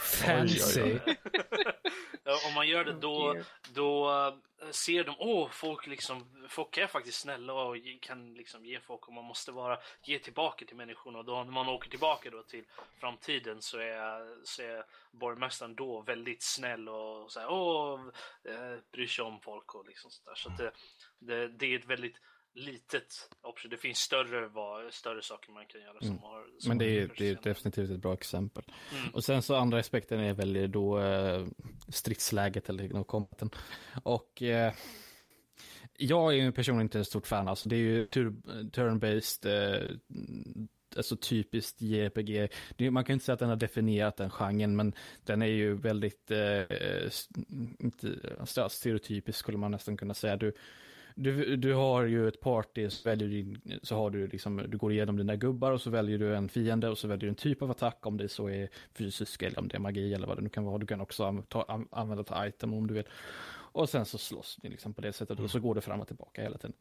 Fancy. 0.00 0.98
Om 2.46 2.54
man 2.54 2.68
gör 2.68 2.84
det 2.84 2.92
då, 2.92 3.42
då 3.72 4.10
eh, 4.62 4.70
ser 4.70 5.04
de, 5.04 5.14
åh, 5.18 5.48
folk 5.50 5.86
liksom, 5.86 6.46
folk 6.48 6.76
är 6.76 6.86
faktiskt 6.86 7.20
snälla 7.20 7.52
och 7.52 7.76
kan 8.00 8.34
liksom 8.34 8.66
ge 8.66 8.80
folk 8.80 9.08
och 9.08 9.14
man 9.14 9.24
måste 9.24 9.52
vara, 9.52 9.78
ge 10.02 10.18
tillbaka 10.18 10.64
till 10.64 10.76
människorna 10.76 11.18
och 11.18 11.24
då 11.24 11.44
när 11.44 11.52
man 11.52 11.68
åker 11.68 11.90
tillbaka 11.90 12.30
då 12.30 12.42
till 12.42 12.64
framtiden 13.00 13.62
så 13.62 13.78
är, 13.78 14.44
så 14.44 14.62
är 14.62 14.84
borgmästaren 15.10 15.74
då 15.74 16.00
väldigt 16.00 16.42
snäll 16.42 16.88
och 16.88 17.32
så 17.32 17.40
här, 17.40 17.50
åh, 17.50 18.00
eh, 18.44 18.78
bryr 18.92 19.06
sig 19.06 19.24
om 19.24 19.40
folk 19.40 19.74
och 19.74 19.86
liksom 19.86 20.10
sådär. 20.10 20.34
Så 20.34 20.48
att 20.48 20.58
det, 20.58 20.72
det, 21.18 21.48
det 21.48 21.66
är 21.66 21.78
ett 21.78 21.86
väldigt 21.86 22.16
litet. 22.58 23.30
Det 23.70 23.76
finns 23.76 23.98
större, 23.98 24.50
större 24.90 25.22
saker 25.22 25.52
man 25.52 25.66
kan 25.66 25.80
göra. 25.80 25.98
Som 25.98 26.08
mm. 26.08 26.22
har, 26.22 26.44
som 26.58 26.68
Men 26.68 26.78
det 26.78 26.84
är, 26.84 27.10
det 27.18 27.28
är 27.28 27.38
definitivt 27.42 27.90
ett 27.90 28.00
bra 28.00 28.14
exempel. 28.14 28.64
Mm. 28.92 29.14
Och 29.14 29.24
sen 29.24 29.42
så 29.42 29.54
andra 29.54 29.78
aspekten 29.78 30.20
är 30.20 30.34
väl 30.34 30.72
då 30.72 31.00
eh, 31.00 31.46
stridsläget 31.88 32.68
eller 32.68 33.04
kombaten. 33.04 33.50
Och 34.02 34.42
eh, 34.42 34.72
jag 35.96 36.32
är 36.32 36.36
ju 36.36 36.52
personligen 36.52 36.86
inte 36.86 36.98
en 36.98 37.04
stort 37.04 37.26
fan. 37.26 37.48
Alltså 37.48 37.68
det 37.68 37.76
är 37.76 37.80
ju 37.80 38.06
turn-based, 38.06 39.46
eh, 39.46 39.96
alltså 40.96 41.16
typiskt 41.16 41.82
JRPG. 41.82 42.48
Man 42.90 43.04
kan 43.04 43.12
inte 43.12 43.24
säga 43.24 43.34
att 43.34 43.40
den 43.40 43.48
har 43.48 43.56
definierat 43.56 44.16
den 44.16 44.30
genren, 44.30 44.76
men 44.76 44.94
den 45.24 45.42
är 45.42 45.46
ju 45.46 45.74
väldigt, 45.74 46.30
eh, 46.30 46.62
inte, 47.78 48.68
stereotypisk 48.68 49.38
skulle 49.38 49.58
man 49.58 49.70
nästan 49.70 49.96
kunna 49.96 50.14
säga. 50.14 50.36
Du, 50.36 50.52
du, 51.18 51.56
du 51.56 51.74
har 51.74 52.04
ju 52.04 52.28
ett 52.28 52.40
party, 52.40 52.90
så, 52.90 53.08
väljer 53.08 53.28
din, 53.28 53.80
så 53.82 53.96
har 53.96 54.10
du 54.10 54.26
liksom, 54.26 54.64
du 54.68 54.78
går 54.78 54.92
igenom 54.92 55.16
dina 55.16 55.36
gubbar 55.36 55.72
och 55.72 55.80
så 55.80 55.90
väljer 55.90 56.18
du 56.18 56.36
en 56.36 56.48
fiende 56.48 56.88
och 56.88 56.98
så 56.98 57.08
väljer 57.08 57.20
du 57.20 57.28
en 57.28 57.34
typ 57.34 57.62
av 57.62 57.70
attack 57.70 58.06
om 58.06 58.16
det 58.16 58.28
så 58.28 58.48
är 58.48 58.68
fysisk 58.94 59.42
eller 59.42 59.58
om 59.58 59.68
det 59.68 59.76
är 59.76 59.80
magi 59.80 60.14
eller 60.14 60.26
vad 60.26 60.36
det 60.36 60.42
nu 60.42 60.48
kan 60.48 60.64
vara. 60.64 60.78
Du 60.78 60.86
kan 60.86 61.00
också 61.00 61.42
ta, 61.48 61.86
använda 61.90 62.22
ett 62.22 62.54
item 62.54 62.74
om 62.74 62.86
du 62.86 62.94
vill. 62.94 63.04
Och 63.72 63.88
sen 63.88 64.04
så 64.04 64.18
slåss 64.18 64.58
ni 64.62 64.70
liksom 64.70 64.94
på 64.94 65.00
det 65.00 65.12
sättet 65.12 65.40
och 65.40 65.50
så 65.50 65.60
går 65.60 65.74
det 65.74 65.80
fram 65.80 66.00
och 66.00 66.06
tillbaka 66.06 66.42
hela 66.42 66.58
tiden. 66.58 66.76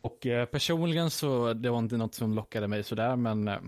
Och 0.00 0.26
eh, 0.26 0.46
personligen 0.46 1.10
så, 1.10 1.52
det 1.52 1.70
var 1.70 1.78
inte 1.78 1.96
något 1.96 2.14
som 2.14 2.34
lockade 2.34 2.68
mig 2.68 2.82
sådär 2.82 3.16
men 3.16 3.48
eh, 3.48 3.58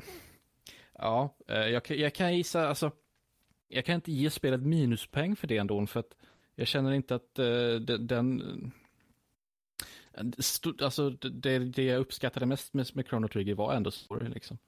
ja, 0.99 1.37
eh, 1.49 1.57
jag, 1.57 1.91
jag 1.91 2.15
kan 2.15 2.37
gissa, 2.37 2.69
alltså 2.69 2.91
jag 3.69 3.85
kan 3.85 3.95
inte 3.95 4.13
ge 4.13 4.31
spelet 4.31 4.61
minuspeng 4.61 5.37
för 5.37 5.47
det 5.47 5.59
ändå 5.59 5.87
för 5.87 6.01
att 6.01 6.17
jag 6.55 6.69
känner 6.69 6.93
inte 6.93 7.15
att 7.15 7.39
eh, 7.39 7.97
den 7.99 8.43
Alltså 10.83 11.11
det, 11.11 11.59
det 11.59 11.83
jag 11.83 12.01
uppskattade 12.01 12.47
mest 12.47 12.75
med, 12.75 12.87
med 12.95 13.07
Chrono 13.09 13.29
Trigger 13.29 13.55
var 13.55 13.75
ändå 13.75 13.91
story 13.91 14.29
liksom. 14.29 14.59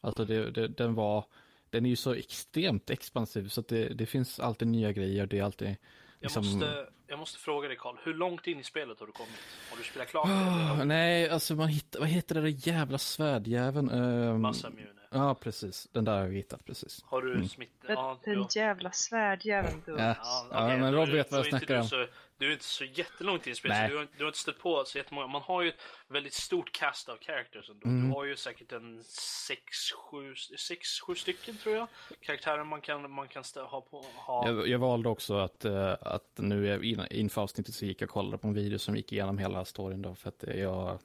Alltså 0.00 0.24
det, 0.24 0.50
det, 0.50 0.68
den 0.68 0.94
var, 0.94 1.24
den 1.70 1.86
är 1.86 1.90
ju 1.90 1.96
så 1.96 2.14
extremt 2.14 2.90
expansiv 2.90 3.48
så 3.48 3.60
att 3.60 3.68
det, 3.68 3.88
det 3.88 4.06
finns 4.06 4.40
alltid 4.40 4.68
nya 4.68 4.92
grejer. 4.92 5.26
Det 5.26 5.38
är 5.38 5.42
alltid 5.42 5.76
liksom... 6.20 6.44
jag, 6.44 6.52
måste, 6.52 6.86
jag 7.06 7.18
måste 7.18 7.38
fråga 7.38 7.68
dig 7.68 7.76
Karl, 7.76 7.96
hur 8.04 8.14
långt 8.14 8.46
in 8.46 8.60
i 8.60 8.64
spelet 8.64 9.00
har 9.00 9.06
du 9.06 9.12
kommit? 9.12 9.38
Har 9.70 9.76
du 9.76 9.84
spelat 9.84 10.08
klart 10.08 10.26
oh, 10.26 10.84
Nej, 10.84 11.28
alltså 11.28 11.54
man 11.54 11.68
hittar, 11.68 12.00
vad 12.00 12.08
heter 12.08 12.34
det 12.34 12.40
där 12.40 12.68
jävla 12.68 12.98
svärdjäveln? 12.98 13.90
Um, 13.90 14.40
Massamune. 14.40 14.96
Ja, 15.10 15.34
precis. 15.34 15.88
Den 15.92 16.04
där 16.04 16.12
har 16.12 16.24
jag 16.24 16.32
hittat 16.32 16.64
precis. 16.64 17.02
Har 17.04 17.22
du 17.22 17.34
mm. 17.34 17.48
smitt... 17.48 17.84
Ja, 17.88 18.20
den 18.24 18.46
jävla 18.54 18.90
svärdjäveln 18.92 19.82
du. 19.86 19.92
Ja, 19.92 20.16
ja, 20.20 20.46
okay, 20.48 20.78
men 20.78 20.94
Rob 20.94 21.08
vet 21.08 21.30
vad 21.30 21.40
jag 21.40 21.46
snackar 21.46 21.78
om. 21.78 21.84
Så, 21.84 22.06
du 22.38 22.48
är 22.48 22.52
inte 22.52 22.64
så 22.64 22.84
jättelångt 22.84 23.46
in 23.46 23.52
i 23.52 23.56
spelet, 23.56 23.90
du, 23.90 23.96
har, 23.96 24.08
du 24.16 24.24
har 24.24 24.28
inte 24.28 24.38
stött 24.38 24.58
på 24.58 24.84
så 24.86 24.98
jättemånga. 24.98 25.26
Man 25.26 25.42
har 25.42 25.62
ju 25.62 25.68
ett 25.68 25.80
väldigt 26.08 26.34
stort 26.34 26.72
cast 26.72 27.08
av 27.08 27.18
characters 27.20 27.70
ändå. 27.70 27.88
Mm. 27.88 28.08
Du 28.08 28.14
har 28.14 28.24
ju 28.24 28.36
säkert 28.36 28.72
en 28.72 29.02
6-7 29.02 31.14
stycken 31.14 31.56
tror 31.56 31.74
jag. 31.74 31.88
Karaktärer 32.20 32.64
man 32.64 32.80
kan, 32.80 33.10
man 33.10 33.28
kan 33.28 33.44
ha 33.54 33.80
på. 33.80 34.04
Ha. 34.14 34.48
Jag, 34.48 34.68
jag 34.68 34.78
valde 34.78 35.08
också 35.08 35.38
att, 35.38 35.64
uh, 35.64 35.94
att 36.00 36.32
nu 36.36 36.84
inför 37.10 37.42
avsnittet 37.42 37.74
så 37.74 37.84
gick 37.84 38.02
jag 38.02 38.08
och 38.08 38.12
kollade 38.12 38.38
på 38.38 38.48
en 38.48 38.54
video 38.54 38.78
som 38.78 38.96
gick 38.96 39.12
igenom 39.12 39.38
hela 39.38 39.64
storyn 39.64 40.02
då 40.02 40.14
för 40.14 40.28
att 40.28 40.44
jag 40.56 40.98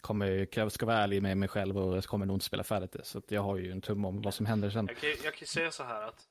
kommer, 0.00 0.48
jag 0.50 0.72
ska 0.72 0.86
vara 0.86 0.98
ärlig 0.98 1.22
med 1.22 1.38
mig 1.38 1.48
själv 1.48 1.78
och 1.78 1.96
jag 1.96 2.04
kommer 2.04 2.26
nog 2.26 2.36
inte 2.36 2.46
spela 2.46 2.64
färdigt 2.64 2.92
det. 2.92 3.04
Så 3.04 3.22
jag 3.28 3.42
har 3.42 3.56
ju 3.56 3.72
en 3.72 3.80
tum 3.80 4.04
om 4.04 4.22
vad 4.22 4.34
som 4.34 4.46
händer 4.46 4.70
sen. 4.70 4.86
Jag 4.86 4.96
kan, 4.96 5.10
jag 5.24 5.34
kan 5.34 5.46
säga 5.46 5.70
så 5.70 5.82
här 5.82 6.02
att 6.02 6.28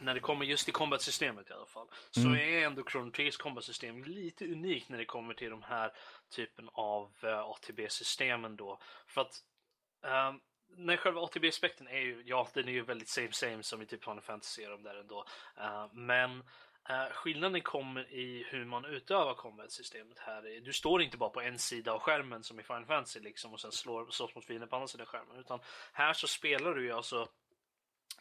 när 0.00 0.14
det 0.14 0.20
kommer 0.20 0.44
just 0.44 0.64
till 0.64 0.74
combat-systemet 0.74 1.50
i 1.50 1.52
alla 1.52 1.66
fall, 1.66 1.86
så 2.10 2.20
mm. 2.20 2.34
är 2.34 2.66
ändå 2.66 2.84
Chrono 2.90 3.10
Triggers 3.10 3.36
combat-system 3.36 4.04
lite 4.04 4.44
unikt 4.44 4.88
när 4.88 4.98
det 4.98 5.04
kommer 5.04 5.34
till 5.34 5.50
de 5.50 5.62
här 5.62 5.92
typen 6.30 6.68
av 6.72 7.12
uh, 7.24 7.30
eh, 7.30 7.40
ATB-systemen 7.40 8.56
då. 8.56 8.78
För 9.06 9.20
att 9.20 9.42
um, 10.02 10.40
när 10.76 10.96
själva 10.96 11.20
ATB-aspekten 11.20 11.88
är 11.88 12.00
ju, 12.00 12.22
ja 12.26 12.48
den 12.54 12.68
är 12.68 12.72
ju 12.72 12.82
väldigt 12.82 13.08
same 13.08 13.32
same 13.32 13.62
som 13.62 13.82
i 13.82 13.86
typ 13.86 14.04
Final 14.04 14.20
Fantasy 14.20 14.64
de 14.64 14.82
där 14.82 15.00
ändå. 15.00 15.24
Uh, 15.58 15.94
men 15.94 16.42
Uh, 16.90 17.12
skillnaden 17.12 17.60
kommer 17.60 18.12
i 18.12 18.46
hur 18.50 18.64
man 18.64 18.84
utövar 18.84 19.34
combat-systemet 19.34 20.18
här. 20.18 20.60
Du 20.64 20.72
står 20.72 21.02
inte 21.02 21.16
bara 21.16 21.30
på 21.30 21.40
en 21.40 21.58
sida 21.58 21.92
av 21.92 22.00
skärmen 22.00 22.42
som 22.42 22.60
i 22.60 22.62
Final 22.62 22.86
Fantasy 22.86 23.20
liksom 23.20 23.52
och 23.52 23.60
sen 23.60 23.72
slår, 23.72 24.10
slåss 24.10 24.34
mot 24.34 24.44
fienden 24.44 24.68
på 24.68 24.76
andra 24.76 24.88
sidan 24.88 25.06
skärmen. 25.06 25.38
Utan 25.38 25.60
här 25.92 26.12
så 26.12 26.26
spelar 26.26 26.74
du 26.74 26.84
ju 26.84 26.92
alltså 26.92 27.28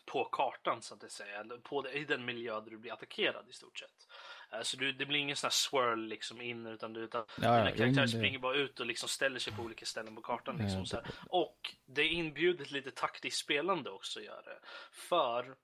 på 0.06 0.26
kartan 0.26 0.82
så 0.82 0.94
att 0.94 1.12
säga. 1.12 1.46
På, 1.64 1.90
I 1.90 2.06
den 2.06 2.26
miljö 2.26 2.62
där 2.62 2.72
du 2.72 2.78
blir 2.78 2.94
attackerad 2.94 3.50
i 3.50 3.54
stort 3.54 3.80
sett. 3.80 4.08
Uh, 4.54 4.62
så 4.62 4.78
du, 4.78 4.92
det 4.92 5.06
blir 5.06 5.20
ingen 5.20 5.36
sån 5.36 5.48
här 5.48 5.52
swirl 5.52 6.00
liksom 6.00 6.42
in 6.42 6.66
utan, 6.66 6.94
du, 6.94 7.00
utan 7.00 7.26
ja, 7.42 7.58
dina 7.58 7.72
karaktärer 7.72 8.06
det... 8.06 8.08
springer 8.08 8.40
bara 8.40 8.56
ut 8.56 8.80
och 8.80 8.86
liksom 8.86 9.10
ställer 9.10 9.40
sig 9.40 9.54
på 9.54 9.62
olika 9.62 9.86
ställen 9.86 10.16
på 10.16 10.22
kartan. 10.22 10.58
Liksom, 10.58 10.86
ja, 10.92 11.02
det... 11.02 11.12
Och 11.30 11.76
det 11.86 12.08
inbjuder 12.08 12.66
lite 12.66 12.92
taktiskt 12.92 13.38
spelande 13.38 13.90
också 13.90 14.22
gör 14.22 14.42
det. 14.46 14.60
För 14.92 15.56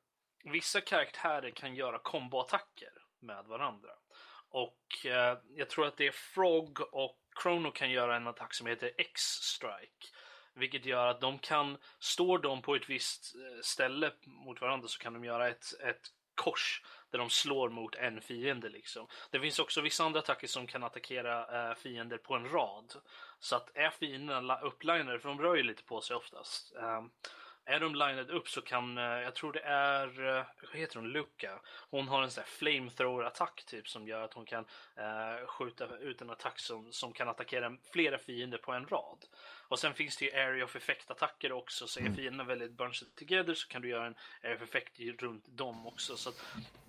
vissa 0.43 0.81
karaktärer 0.81 1.49
kan 1.49 1.75
göra 1.75 1.99
komboattacker 1.99 2.91
med 3.19 3.45
varandra. 3.45 3.89
Och 4.49 5.05
eh, 5.05 5.38
jag 5.55 5.69
tror 5.69 5.88
att 5.88 5.97
det 5.97 6.07
är 6.07 6.11
Frog 6.11 6.81
och 6.91 7.19
Chrono 7.41 7.71
kan 7.71 7.91
göra 7.91 8.15
en 8.15 8.27
attack 8.27 8.53
som 8.53 8.67
heter 8.67 8.91
X-Strike. 8.97 10.07
Vilket 10.54 10.86
gör 10.86 11.08
att 11.08 11.22
de 11.22 11.39
kan, 11.39 11.78
står 11.99 12.39
de 12.39 12.62
på 12.62 12.76
ett 12.76 12.89
visst 12.89 13.36
eh, 13.36 13.62
ställe 13.62 14.12
mot 14.24 14.62
varandra 14.62 14.88
så 14.88 14.99
kan 14.99 15.14
de 15.14 15.24
göra 15.24 15.49
ett, 15.49 15.74
ett 15.80 16.12
kors 16.36 16.82
där 17.12 17.20
de 17.20 17.30
slår 17.30 17.70
mot 17.70 17.95
en 17.95 18.22
fiende 18.22 18.70
liksom. 18.70 19.08
Det 19.32 19.39
finns 19.39 19.60
också 19.60 19.82
vissa 19.82 20.04
andra 20.04 20.20
attacker 20.20 20.47
som 20.47 20.68
kan 20.68 20.84
attackera 20.84 21.70
eh, 21.70 21.76
fiender 21.76 22.18
på 22.18 22.36
en 22.36 22.49
rad. 22.49 22.93
Så 23.39 23.56
att 23.56 23.78
är 23.78 23.89
fienden 23.89 24.51
upplinade, 24.62 25.20
för 25.20 25.30
de 25.30 25.41
rör 25.41 25.56
ju 25.56 25.64
lite 25.64 25.84
på 25.84 26.01
sig 26.01 26.16
oftast. 26.16 26.76
Eh, 26.76 27.04
är 27.66 27.80
de 27.80 27.95
lined 27.95 28.30
upp 28.30 28.49
så 28.49 28.61
kan, 28.61 28.97
eh, 28.97 29.03
jag 29.03 29.36
tror 29.36 29.53
det 29.53 29.59
är, 29.59 30.38
eh, 30.38 30.43
vad 30.72 30.80
heter 30.80 30.95
hon, 30.99 31.09
Luca. 31.09 31.59
Hon 31.89 32.07
har 32.07 32.24
en 32.24 32.32
sån 32.32 32.43
där 32.43 32.49
flamethrower-attack 32.66 33.66
typ 33.66 33.88
som 33.89 34.07
gör 34.07 34.22
att 34.22 34.34
hon 34.34 34.45
kan 34.45 34.66
eh, 34.95 35.47
skjuta 35.47 35.97
ut 35.97 36.22
en 36.22 36.30
attack 36.30 36.59
som, 36.59 36.91
som 36.91 37.14
kan 37.14 37.30
attackera 37.30 37.78
flera 37.91 38.18
fiender 38.18 38.57
på 38.57 38.72
en 38.72 38.86
rad. 38.88 39.18
Och 39.68 39.80
sen 39.80 39.93
finns 39.93 40.18
det 40.18 40.26
ju 40.26 40.32
area 40.32 40.66
of 40.66 40.76
effect-attacker 40.76 41.51
också, 41.51 41.88
så 41.88 41.99
är 41.99 42.03
Mm. 42.03 42.16
fienderna 42.16 42.43
väldigt 42.43 42.72
bunched 42.72 43.16
together 43.16 43.53
så 43.53 43.68
kan 43.68 43.82
du 43.82 43.89
göra 43.89 44.05
en 44.07 44.16
area 44.43 44.55
of 44.55 44.61
effect 44.61 44.99
runt 45.22 45.57
dem 45.57 45.88
också. 45.88 46.18
Så 46.18 46.30
att 46.30 46.41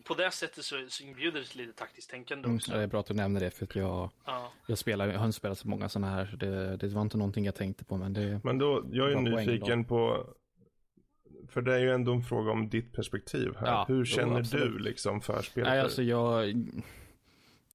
på 0.04 0.14
det 0.14 0.30
sättet 0.30 0.64
så, 0.64 0.86
så 0.88 1.04
inbjuder 1.04 1.40
det 1.40 1.54
lite 1.54 1.72
taktiskt 1.72 2.10
tänkande 2.10 2.46
Mm, 2.46 2.56
också. 2.56 2.70
ja, 2.72 2.76
det 2.76 2.82
är 2.82 2.86
bra 2.86 3.00
att 3.00 3.06
du 3.06 3.14
nämner 3.14 3.40
det 3.40 3.50
för 3.50 3.64
att 3.64 3.76
jag, 3.76 4.10
Ja. 4.24 4.52
jag, 4.66 4.78
spelar, 4.78 5.08
jag 5.08 5.18
har 5.18 5.26
inte 5.26 5.36
spelat 5.38 5.58
så 5.58 5.68
många 5.68 5.88
sådana 5.88 6.12
här. 6.14 6.26
så 6.26 6.36
Det, 6.36 6.76
det 6.76 6.88
var 6.88 7.02
inte 7.02 7.16
någonting 7.16 7.44
jag 7.44 7.54
tänkte 7.54 7.84
på 7.84 7.96
men 7.96 8.12
det, 8.12 8.40
Men 8.44 8.58
då, 8.58 8.84
jag 8.92 9.12
är 9.12 9.16
nyfiken 9.16 9.84
på, 9.84 10.26
för 11.48 11.62
det 11.62 11.74
är 11.74 11.78
ju 11.78 11.90
ändå 11.90 12.12
en 12.12 12.22
fråga 12.22 12.52
om 12.52 12.68
ditt 12.68 12.92
perspektiv 12.92 13.52
här. 13.58 13.66
Ja, 13.66 13.84
Hur 13.88 14.04
känner 14.04 14.40
absolut. 14.40 14.72
du 14.72 14.78
liksom 14.78 15.20
för 15.20 15.42
spelet? 15.42 15.68
Nej, 15.68 15.80
alltså 15.80 16.02
jag... 16.02 16.54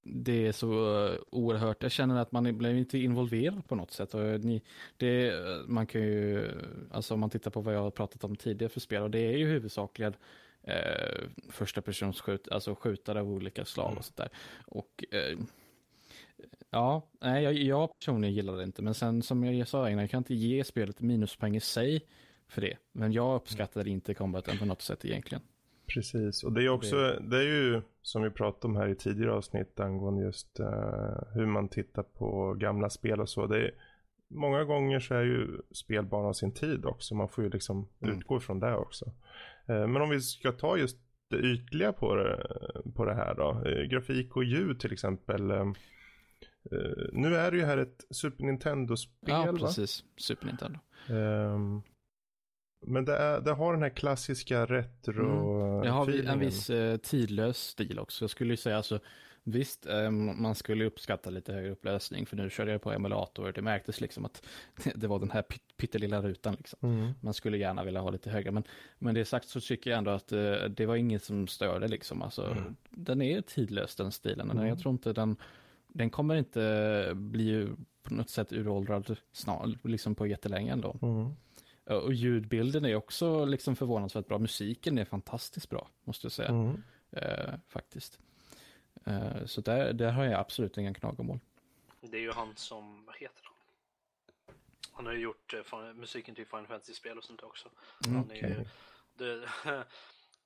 Det 0.04 0.48
är 0.48 0.52
så 0.52 0.70
oerhört. 1.30 1.84
Jag 1.84 1.92
känner 1.92 2.22
att 2.22 2.32
man 2.32 2.58
blir 2.58 2.76
inte 2.76 2.98
involverad 2.98 3.68
på 3.68 3.76
något 3.76 3.92
sätt. 3.92 4.14
Och 4.14 4.22
ni, 4.22 4.62
det, 4.98 5.34
man 5.68 5.88
kan 5.88 6.02
ju, 6.02 6.52
alltså 6.92 7.14
om 7.14 7.20
man 7.20 7.30
tittar 7.30 7.52
på 7.52 7.62
vad 7.62 7.76
jag 7.76 7.82
har 7.82 7.92
pratat 7.92 8.24
om 8.24 8.36
tidigare 8.36 8.70
för 8.70 8.80
spel, 8.80 9.02
och 9.02 9.12
det 9.12 9.20
är 9.20 9.38
ju 9.38 9.48
huvudsakligen 9.48 10.14
eh, 10.64 11.28
första 11.50 11.82
persons 11.82 12.22
skjut, 12.22 12.48
alltså 12.52 12.76
skjutare 12.76 13.20
av 13.20 13.32
olika 13.32 13.66
slag 13.66 13.98
och 13.98 14.06
sånt 14.06 14.18
där. 14.18 14.30
Och 14.66 15.06
eh, 15.12 15.38
ja, 16.70 17.10
nej, 17.22 17.44
jag, 17.44 17.54
jag 17.54 18.00
personligen 18.00 18.36
gillar 18.36 18.58
det 18.58 18.64
inte, 18.64 18.82
men 18.82 18.94
sen 18.94 19.22
som 19.22 19.44
jag 19.44 19.68
sa 19.68 19.90
innan, 19.90 20.02
jag 20.02 20.10
kan 20.10 20.18
inte 20.18 20.36
ge 20.36 20.64
spelet 20.64 21.02
minuspoäng 21.02 21.56
i 21.56 21.60
sig 21.60 22.02
för 22.50 22.62
det. 22.62 22.78
Men 22.92 23.12
jag 23.14 23.36
uppskattar 23.36 23.88
inte 23.88 24.14
combaten 24.14 24.58
på 24.58 24.66
något 24.66 24.82
sätt 24.82 25.06
egentligen. 25.06 25.42
Precis, 25.94 26.44
och 26.44 26.52
det 26.54 26.64
är 26.64 26.70
också, 26.70 26.96
det 27.22 27.38
är 27.38 27.44
ju 27.44 27.82
som 28.02 28.22
vi 28.24 28.30
pratade 28.30 28.68
om 28.68 28.76
här 28.76 28.88
i 28.88 28.96
tidigare 28.96 29.32
avsnitt 29.34 29.80
angående 29.80 30.24
just 30.24 30.60
eh, 30.60 31.34
hur 31.34 31.46
man 31.46 31.68
tittar 31.70 32.04
på 32.04 32.54
gamla 32.54 32.90
spel 32.90 33.22
och 33.22 33.30
så. 33.30 33.48
Det 33.48 33.58
är, 33.66 33.72
många 34.30 34.64
gånger 34.64 35.00
så 35.00 35.14
är 35.16 35.24
ju 35.24 35.62
spel 35.72 36.06
bara 36.06 36.28
av 36.28 36.34
sin 36.34 36.54
tid 36.54 36.86
också, 36.86 37.16
man 37.16 37.30
får 37.30 37.44
ju 37.44 37.50
liksom 37.50 37.88
Mm. 38.02 38.18
utgå 38.18 38.38
ifrån 38.38 38.60
det 38.60 38.76
också. 38.76 39.06
Eh, 39.68 39.88
men 39.88 40.02
om 40.02 40.10
vi 40.10 40.22
ska 40.22 40.52
ta 40.52 40.78
just 40.78 40.98
det 41.30 41.38
ytliga 41.38 41.94
på 41.94 42.16
det, 42.16 42.48
på 42.96 43.06
det 43.06 43.14
här 43.14 43.36
då, 43.36 43.64
eh, 43.70 43.84
grafik 43.84 44.36
och 44.36 44.44
ljud 44.44 44.80
till 44.80 44.94
exempel. 44.94 45.42
Nu 47.12 47.36
är 47.36 47.52
det 47.52 47.58
ju 47.58 47.64
här 47.64 47.78
ett 47.78 48.06
Super 48.10 48.44
Nintendo-spel 48.44 49.14
Ja, 49.46 49.52
va? 49.52 49.58
precis. 49.60 50.04
Super 50.18 50.46
Nintendo. 50.48 50.80
Men 52.82 53.06
det, 53.06 53.16
är, 53.18 53.42
det 53.42 53.52
har 53.52 53.74
den 53.74 53.82
här 53.84 53.90
klassiska 53.90 54.66
retro 54.66 55.60
Mm. 55.70 55.82
Det 55.84 55.90
har 55.90 56.06
vi 56.06 56.12
en 56.14 56.20
feelingen. 56.20 56.40
viss 56.40 56.70
eh, 56.70 56.98
tidlös 56.98 57.58
stil 57.58 58.00
också. 58.00 58.24
Jag 58.24 58.30
skulle 58.30 58.54
ju 58.54 58.58
säga 58.58 58.78
alltså, 58.78 59.00
visst, 59.44 59.86
eh, 59.86 60.12
man 60.12 60.56
skulle 60.56 60.86
uppskatta 60.86 61.30
lite 61.30 61.54
högre 61.54 61.72
upplösning, 61.72 62.26
för 62.26 62.38
nu 62.38 62.50
körde 62.50 62.72
jag 62.72 62.82
på 62.82 62.92
emulator. 62.92 63.52
Det 63.52 63.62
märktes 63.62 64.02
liksom 64.02 64.26
att 64.26 64.46
det 64.96 65.08
var 65.08 65.20
den 65.20 65.32
här 65.32 65.42
pyt- 65.42 65.76
pyttelilla 65.78 66.22
rutan 66.22 66.56
liksom. 66.58 66.80
Mm. 66.82 67.12
Man 67.22 67.34
skulle 67.34 67.58
gärna 67.58 67.84
vilja 67.84 68.02
ha 68.02 68.10
lite 68.10 68.30
högre, 68.30 68.52
men 68.52 68.64
men 69.00 69.16
det 69.16 69.26
sagt 69.26 69.48
så 69.48 69.60
tycker 69.62 69.90
jag 69.90 69.98
ändå 69.98 70.12
att 70.12 70.32
eh, 70.32 70.54
det 70.70 70.86
var 70.86 70.96
inget 70.96 71.24
som 71.24 71.48
störde 71.48 71.88
liksom. 71.88 72.22
Alltså, 72.22 72.46
Mm. 72.46 72.76
Den 72.90 73.22
är 73.22 73.42
tidlös 73.42 73.96
den 73.96 74.12
stilen. 74.12 74.52
Mm. 74.52 74.68
Jag 74.68 74.80
tror 74.80 74.92
inte 74.92 75.14
den, 75.14 75.36
den 75.88 76.10
kommer 76.10 76.36
inte 76.36 77.12
bli 77.16 77.68
på 78.04 78.14
något 78.14 78.30
sätt 78.30 78.54
uråldrad 78.54 79.16
snart, 79.32 79.70
liksom 79.84 80.16
på 80.16 80.28
jättelänge 80.28 80.72
ändå. 80.72 80.96
Mm. 81.02 81.30
Och 81.90 82.14
ljudbilden 82.14 82.86
är 82.86 82.96
också 82.96 83.46
liksom 83.46 83.76
förvånansvärt 83.76 84.28
bra. 84.28 84.38
Musiken 84.40 84.98
är 84.98 85.06
fantastiskt 85.06 85.70
bra, 85.70 85.90
måste 86.04 86.26
jag 86.26 86.32
säga. 86.32 86.50
Mm. 86.50 86.84
Eh, 87.12 87.54
faktiskt. 87.68 88.20
Eh, 89.06 89.46
så 89.46 89.62
där, 89.62 89.94
där 89.94 90.12
har 90.12 90.24
jag 90.24 90.34
absolut 90.34 90.78
inga 90.78 90.94
klagomål. 90.94 91.40
Det 92.02 92.18
är 92.18 92.22
ju 92.22 92.32
han 92.32 92.56
som, 92.56 93.06
vad 93.06 93.16
heter 93.16 93.44
han? 93.44 93.54
Han 94.92 95.06
har 95.06 95.14
ju 95.14 95.20
gjort 95.20 95.54
eh, 95.54 95.94
musiken 95.96 96.36
till 96.36 96.46
Final 96.46 96.68
Fantasy-spel 96.68 97.18
och 97.18 97.24
sånt 97.24 97.44
också. 97.44 97.70
Mm, 98.08 98.32
är 98.32 98.36
ju, 98.36 98.66
det, 99.14 99.50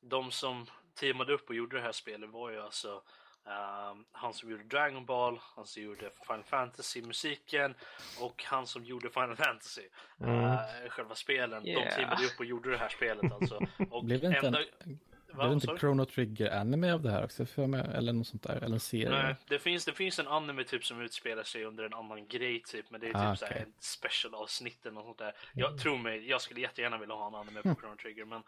de 0.01 0.31
som 0.31 0.65
teamade 0.93 1.33
upp 1.33 1.49
och 1.49 1.55
gjorde 1.55 1.75
det 1.75 1.81
här 1.81 1.91
spelet 1.91 2.29
var 2.29 2.51
ju 2.51 2.59
alltså 2.59 3.01
ehm, 3.47 4.05
han 4.11 4.33
som 4.33 4.51
gjorde 4.51 4.63
Dragon 4.63 5.05
Ball, 5.05 5.39
han 5.55 5.65
som 5.65 5.83
gjorde 5.83 6.09
Final 6.27 6.43
Fantasy-musiken 6.43 7.75
och 8.19 8.43
han 8.43 8.67
som 8.67 8.85
gjorde 8.85 9.09
Final 9.09 9.35
Fantasy. 9.35 9.81
Mm. 10.19 10.43
eh, 10.45 10.59
själva 10.89 11.15
spelen. 11.15 11.67
Yeah. 11.67 11.83
De 11.89 11.95
teamade 11.95 12.25
upp 12.25 12.39
och 12.39 12.45
gjorde 12.45 12.71
det 12.71 12.77
här 12.77 12.89
spelet 12.89 13.31
alltså. 13.31 13.59
Och 13.91 14.05
Blev 14.05 14.19
det 14.21 14.27
inte, 14.27 14.47
enda- 14.47 14.59
en, 14.79 14.99
Va, 15.33 15.43
blev 15.43 15.53
inte? 15.53 15.77
Chrono 15.79 16.05
Trigger 16.05 16.51
anime 16.59 16.93
av 16.93 17.01
det 17.01 17.11
här 17.11 17.23
också? 17.23 17.45
För 17.45 17.67
mig, 17.67 17.85
eller 17.93 18.13
något 18.13 18.27
sånt 18.27 18.43
där? 18.43 18.55
Eller 18.55 18.73
en 18.73 18.79
serie? 18.79 19.09
Nej, 19.09 19.35
det 19.47 19.59
finns, 19.59 19.85
det 19.85 19.93
finns 19.93 20.19
en 20.19 20.27
anime 20.27 20.63
typ 20.63 20.85
som 20.85 21.01
utspelar 21.01 21.43
sig 21.43 21.65
under 21.65 21.83
en 21.83 21.93
annan 21.93 22.27
grej 22.27 22.61
typ, 22.63 22.85
men 22.89 23.01
det 23.01 23.07
är 23.07 23.13
typ 23.13 23.21
Ah, 23.21 23.35
såhär 23.35 23.51
okej. 23.51 23.61
Mm. 23.61 23.73
ett 23.77 23.83
special 23.83 24.33
avsnitt 24.35 24.85
eller 24.85 24.93
något 24.95 25.05
sånt 25.05 25.17
där. 25.17 25.33
Jag 25.53 25.77
tror 25.79 25.97
mig, 25.97 26.29
jag 26.29 26.41
skulle 26.41 26.61
jättegärna 26.61 26.97
vilja 26.97 27.15
ha 27.15 27.27
en 27.27 27.35
anime 27.35 27.61
på 27.61 27.75
Chrono 27.81 27.95
Trigger, 27.95 28.25
men 28.25 28.43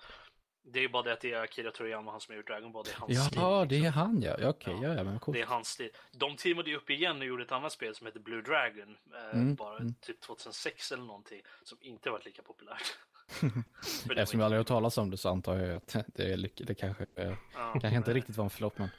det 0.66 0.80
är 0.80 0.84
ju 0.84 0.90
bara 0.90 1.04
det 1.04 1.14
att 1.14 1.22
det 1.22 1.32
är 1.34 1.42
Akira 1.44 1.72
Toriyama, 1.72 2.12
han 2.12 2.22
som 2.22 2.32
har 2.32 2.38
gjort 2.38 2.48
Dragon 2.48 2.72
Ball, 2.72 2.84
det 2.86 2.92
är 2.92 2.96
hans 3.00 3.26
stil. 3.26 3.40
Ja, 3.42 3.66
det 3.70 3.86
är 3.86 3.90
han 3.90 4.22
ja. 4.22 4.36
ja 4.40 4.50
Okej, 4.50 4.74
Ja. 4.82 4.88
ja, 4.88 4.94
ja, 4.96 5.04
men 5.04 5.20
coolt. 5.20 5.36
Det 5.38 5.42
är 5.42 5.46
hans 5.46 5.68
stil. 5.70 5.90
De 6.12 6.36
teamade 6.36 6.70
ju 6.70 6.76
upp 6.78 6.90
igen 6.90 7.18
och 7.18 7.26
gjorde 7.26 7.44
ett 7.44 7.52
annat 7.52 7.72
spel 7.72 7.96
som 7.96 8.06
heter 8.08 8.20
Blue 8.20 8.42
Dragon, 8.42 8.98
eh, 9.14 9.40
Mm, 9.40 9.56
bara 9.56 9.78
mm. 9.78 9.94
typ 10.02 10.22
2006 10.22 10.92
eller 10.92 11.04
någonting, 11.04 11.42
som 11.64 11.78
inte 11.82 12.10
varit 12.10 12.26
lika 12.26 12.42
populärt. 12.42 12.98
Eftersom 13.42 14.40
jag 14.40 14.46
aldrig 14.46 14.58
har 14.58 14.58
hört 14.58 14.68
talas 14.68 14.98
om 14.98 15.10
det 15.10 15.18
så 15.18 15.30
antar 15.30 15.58
jag 15.58 15.76
att 15.78 15.96
det, 16.08 16.34
är 16.34 16.38
lyck- 16.38 16.62
det 16.66 16.76
kanske, 16.76 17.06
eh, 17.16 17.34
ja, 17.56 17.72
kanske 17.72 17.96
inte 17.98 18.14
riktigt 18.14 18.38
var 18.38 18.44
en 18.44 18.50
flopp, 18.50 18.78
men 18.78 18.90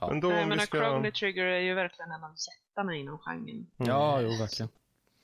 Ja. 0.00 0.08
Men 0.10 0.20
då 0.20 0.28
Nej, 0.28 0.46
men 0.46 0.60
ska... 0.60 0.78
Chrono. 0.78 1.10
Trigger 1.10 1.44
är 1.44 1.58
ju 1.60 1.74
verkligen 1.74 2.10
en 2.10 2.24
av 2.24 2.34
jättarna 2.70 2.94
inom 2.94 3.18
genren. 3.18 3.48
Mm. 3.48 3.66
ja, 3.76 4.20
jo, 4.20 4.28
verkligen. 4.28 4.68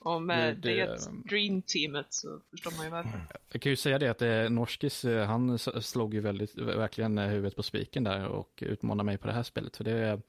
Och 0.03 0.23
med 0.23 0.57
Det- 0.57 0.75
det, 0.75 0.87
det- 0.87 1.29
Dream-teamet 1.29 2.07
så 2.11 2.41
förstår 2.51 2.71
man 2.77 2.85
ju 2.87 2.91
varför. 2.91 3.21
Jag 3.53 3.63
kan 3.63 3.71
ju 3.71 3.77
säga 3.77 3.99
det 3.99 4.09
att 4.09 4.23
eh, 4.23 4.51
Norskis, 4.51 5.05
eh, 5.05 5.27
han 5.27 5.59
slog 5.59 6.15
ju 6.15 6.21
väldigt, 6.21 6.59
verkligen 6.59 7.19
eh, 7.19 7.27
huvudet 7.27 7.57
på 7.57 7.63
spiken 7.63 8.05
där 8.05 8.27
och 8.27 8.63
utmanade 8.67 9.05
mig 9.07 9.19
på 9.19 9.27
det 9.27 9.33
här 9.33 9.43
spelet. 9.43 9.77
För 9.77 9.85
det, 9.85 10.21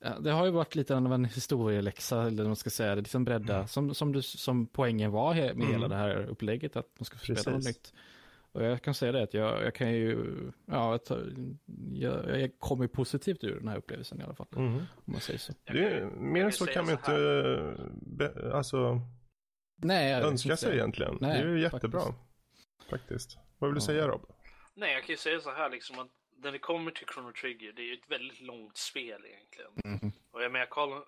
eh, 0.00 0.20
det 0.20 0.30
har 0.30 0.44
ju 0.44 0.50
varit 0.50 0.74
lite 0.74 0.96
av 0.96 1.12
en 1.12 1.24
historieläxa, 1.24 2.26
eller 2.26 2.44
man 2.44 2.56
ska 2.56 2.70
säga, 2.70 2.94
det 2.94 3.00
liksom 3.00 3.24
bredda, 3.24 3.66
som, 3.66 3.94
som, 3.94 4.12
du, 4.12 4.22
som 4.22 4.66
poängen 4.66 5.10
var 5.10 5.34
med 5.34 5.50
Mm. 5.50 5.72
hela 5.72 5.88
det 5.88 5.96
här 5.96 6.26
upplägget, 6.26 6.76
att 6.76 6.88
man 6.98 7.04
ska 7.04 7.18
spela 7.18 7.42
något 7.52 7.64
nytt. 7.64 7.92
Och 8.52 8.64
jag 8.64 8.82
kan 8.82 8.94
säga 8.94 9.12
det 9.12 9.22
att 9.22 9.34
jag, 9.34 9.62
jag 9.64 9.74
kan 9.74 9.92
ju, 9.92 10.26
ja, 10.66 10.98
jag, 11.08 11.20
jag, 11.92 12.40
jag 12.40 12.58
kommer 12.58 12.84
ju 12.84 12.88
positivt 12.88 13.44
ur 13.44 13.54
den 13.60 13.68
här 13.68 13.76
upplevelsen 13.76 14.20
i 14.20 14.24
alla 14.24 14.34
fall, 14.34 14.46
Mm. 14.56 14.74
om 14.76 14.86
man 15.04 15.20
säger 15.20 15.38
så. 15.38 15.52
Det, 15.52 15.58
kan- 15.72 15.76
är- 15.76 16.00
jag 16.00 16.12
mer 16.16 16.44
än 16.44 16.52
så 16.52 16.66
kan 16.66 16.84
man 16.84 16.94
inte 16.94 17.76
be, 18.02 18.52
alltså, 18.54 19.00
Nej, 19.76 20.12
önska 20.14 20.56
sig 20.56 20.74
egentligen. 20.74 21.18
Nej, 21.20 21.42
det 21.42 21.48
är 21.48 21.54
ju 21.54 21.60
jättebra. 21.62 22.00
faktiskt. 22.00 22.90
Faktiskt. 22.90 23.38
Vad 23.58 23.70
vill 23.70 23.74
du 23.74 23.80
Ja. 23.82 23.86
säga 23.86 24.08
Rob? 24.08 24.26
Nej, 24.74 24.92
jag 24.92 25.02
kan 25.04 25.12
ju 25.12 25.16
säga 25.16 25.40
så 25.40 25.50
här 25.50 25.70
liksom 25.70 25.98
att 25.98 26.08
när 26.36 26.52
det 26.52 26.58
kommer 26.58 26.90
till 26.90 27.06
Chrono 27.06 27.32
Trigger, 27.32 27.72
det 27.72 27.82
är 27.82 27.86
ju 27.86 27.94
ett 27.94 28.10
väldigt 28.10 28.40
långt 28.40 28.76
spel 28.76 29.20
egentligen. 29.24 29.70
Mhm. 30.00 30.12
Och 30.30 30.42
jag 30.42 30.52
menar, 30.52 30.66
Karl, 30.66 31.02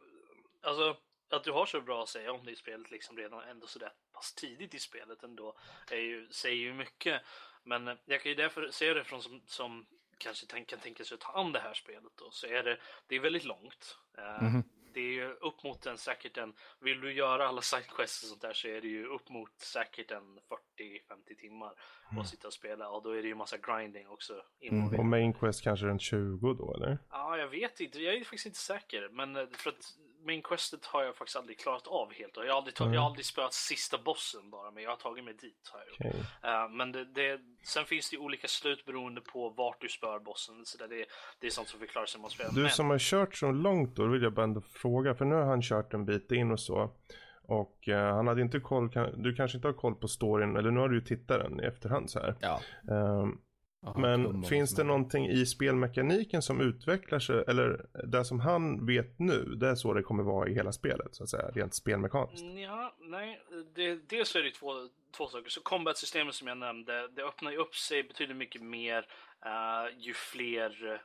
alltså 0.62 0.96
att 1.36 1.44
du 1.44 1.52
har 1.52 1.66
så 1.66 1.80
bra 1.80 2.02
att 2.02 2.08
säga 2.08 2.32
om 2.32 2.44
det 2.44 2.50
i 2.50 2.56
spelet 2.56 2.90
liksom 2.90 3.16
redan 3.16 3.42
ändå 3.42 3.66
sådär 3.66 3.92
pass 4.12 4.34
tidigt 4.34 4.74
i 4.74 4.78
spelet 4.78 5.22
ändå 5.22 5.56
är 5.90 6.00
ju, 6.00 6.28
säger 6.30 6.56
ju 6.56 6.74
mycket. 6.74 7.22
Men 7.62 7.86
jag 8.04 8.22
kan 8.22 8.30
ju 8.30 8.34
därför 8.34 8.70
se 8.70 8.94
det 8.94 9.04
från 9.04 9.22
som, 9.22 9.42
som 9.46 9.86
kanske 10.18 10.46
tänk, 10.48 10.68
kan 10.68 10.78
tänka 10.78 11.04
sig 11.04 11.14
att 11.14 11.20
ta 11.20 11.32
an 11.32 11.52
det 11.52 11.60
här 11.60 11.74
spelet 11.74 12.12
då, 12.16 12.30
så 12.30 12.46
är 12.46 12.62
det, 12.62 12.78
det 13.06 13.16
är 13.16 13.20
väldigt 13.20 13.44
långt. 13.44 13.98
Eh, 14.18 14.42
Mhm. 14.42 14.64
Det 14.92 15.00
är 15.00 15.12
ju 15.12 15.32
upp 15.32 15.62
mot 15.62 15.86
en 15.86 15.98
säkert 15.98 16.36
en, 16.36 16.54
vill 16.80 17.00
du 17.00 17.12
göra 17.12 17.48
alla 17.48 17.62
sidequests 17.62 18.22
och 18.22 18.28
sånt 18.28 18.42
där 18.42 18.52
så 18.52 18.68
är 18.68 18.80
det 18.80 18.88
ju 18.88 19.06
upp 19.06 19.28
mot 19.28 19.60
säkert 19.60 20.10
en 20.10 20.38
40-50 20.78 21.36
timmar 21.38 21.72
att 22.20 22.28
sitta 22.28 22.46
och 22.46 22.52
spela 22.52 22.88
och 22.88 23.02
då 23.02 23.10
är 23.10 23.22
det 23.22 23.28
ju 23.28 23.34
massa 23.34 23.56
grinding 23.58 24.08
också 24.08 24.42
involverat. 24.58 24.98
Och 24.98 25.06
main 25.06 25.32
quest 25.32 25.62
kanske 25.62 25.86
runt 25.86 26.02
20 26.02 26.54
då 26.54 26.74
eller? 26.74 26.98
Ja, 27.10 27.36
jag 27.38 27.48
vet 27.48 27.80
inte. 27.80 28.02
Jag 28.02 28.14
är 28.14 28.24
faktiskt 28.24 28.46
inte 28.46 28.58
säker. 28.58 29.08
Men 29.08 29.36
eh, 29.36 29.46
för 29.52 29.70
att 29.70 29.94
main 30.26 30.42
questet 30.42 30.86
har 30.86 31.02
jag 31.04 31.16
faktiskt 31.16 31.36
aldrig 31.36 31.58
klarat 31.58 31.86
av 31.86 32.12
helt. 32.12 32.36
Och 32.36 32.44
jag 32.46 32.50
har 32.52 32.56
aldrig, 32.58 32.74
tagit, 32.74 32.86
Mm. 32.86 32.94
jag 32.94 33.00
har 33.00 33.06
aldrig 33.08 33.24
spöat 33.26 33.52
sista 33.52 33.98
bossen 33.98 34.50
bara, 34.50 34.70
men 34.70 34.82
jag 34.82 34.90
har 34.90 34.96
tagit 34.96 35.24
mig 35.24 35.34
dit. 35.34 35.70
Har 35.72 35.80
jag 35.80 35.88
gjort. 35.88 35.98
Okej. 36.00 36.52
Eh, 36.52 36.68
men 36.68 36.92
det, 36.92 37.04
det, 37.04 37.40
sen 37.64 37.84
finns 37.84 38.10
det 38.10 38.16
ju 38.16 38.22
olika 38.22 38.48
slut 38.48 38.84
beroende 38.84 39.20
på 39.20 39.50
vart 39.50 39.80
du 39.80 39.88
spör 39.88 40.18
bossen. 40.18 40.64
Så 40.64 40.78
där 40.78 40.88
det, 40.88 41.04
det 41.40 41.46
är 41.46 41.50
sånt 41.50 41.68
som 41.68 41.80
förklarar 41.80 42.06
sig 42.06 42.18
när 42.18 42.22
man 42.22 42.30
spelar. 42.30 42.50
Du 42.52 42.60
men, 42.62 42.70
som 42.70 42.90
har 42.90 42.98
kört 42.98 43.34
så 43.36 43.50
långt 43.50 43.96
då 43.96 44.06
vill 44.06 44.22
jag 44.22 44.32
bara 44.32 44.44
ändå 44.44 44.60
fråga, 44.60 45.14
för 45.14 45.24
nu 45.24 45.34
har 45.34 45.44
han 45.44 45.62
kört 45.62 45.94
en 45.94 46.04
bit 46.04 46.32
in 46.32 46.50
och 46.50 46.60
så. 46.60 46.90
Och 47.42 47.88
eh, 47.88 48.14
han 48.14 48.26
hade 48.26 48.40
inte 48.42 48.60
koll, 48.60 48.90
kan, 48.90 49.22
du 49.22 49.34
kanske 49.34 49.58
inte 49.58 49.68
har 49.68 49.72
koll 49.72 49.94
på 49.94 50.08
storyn, 50.08 50.56
eller 50.56 50.70
nu 50.70 50.80
har 50.80 50.88
du 50.88 50.94
ju 50.98 51.04
tittat 51.04 51.40
den 51.40 51.60
i 51.60 51.66
efterhand 51.66 52.10
så 52.10 52.18
här. 52.18 52.34
Ja, 52.40 52.60
Ehm, 52.90 53.38
Aha, 53.86 53.98
Men 54.00 54.26
och 54.26 54.48
finns 54.48 54.74
det 54.74 54.84
någonting 54.84 55.26
i 55.28 55.46
spelmekaniken 55.46 56.42
som 56.42 56.60
utvecklar 56.60 57.18
sig, 57.18 57.44
eller 57.48 57.86
det 58.04 58.24
som 58.24 58.40
han 58.40 58.86
vet 58.86 59.18
nu, 59.18 59.44
det 59.44 59.68
är 59.68 59.74
så 59.74 59.94
det 59.94 60.02
kommer 60.02 60.22
vara 60.22 60.48
i 60.48 60.54
hela 60.54 60.72
spelet, 60.72 61.14
så 61.14 61.22
att 61.22 61.28
säga, 61.28 61.50
rent 61.50 61.74
spelmekaniskt? 61.74 62.44
Ja, 62.56 62.94
nej, 62.98 63.42
det, 63.74 64.08
dels 64.08 64.36
är 64.36 64.42
det 64.42 64.50
två, 64.50 64.88
två 65.16 65.26
saker. 65.26 65.50
Så 65.50 65.60
combat-systemet 65.60 66.34
som 66.34 66.48
jag 66.48 66.58
nämnde, 66.58 67.08
det 67.08 67.22
öppnar 67.22 67.50
ju 67.50 67.56
upp 67.56 67.74
sig 67.74 68.02
betydligt 68.02 68.36
mycket 68.36 68.62
mer 68.62 69.06
eh, 69.44 69.98
ju 69.98 70.14
fler 70.14 71.02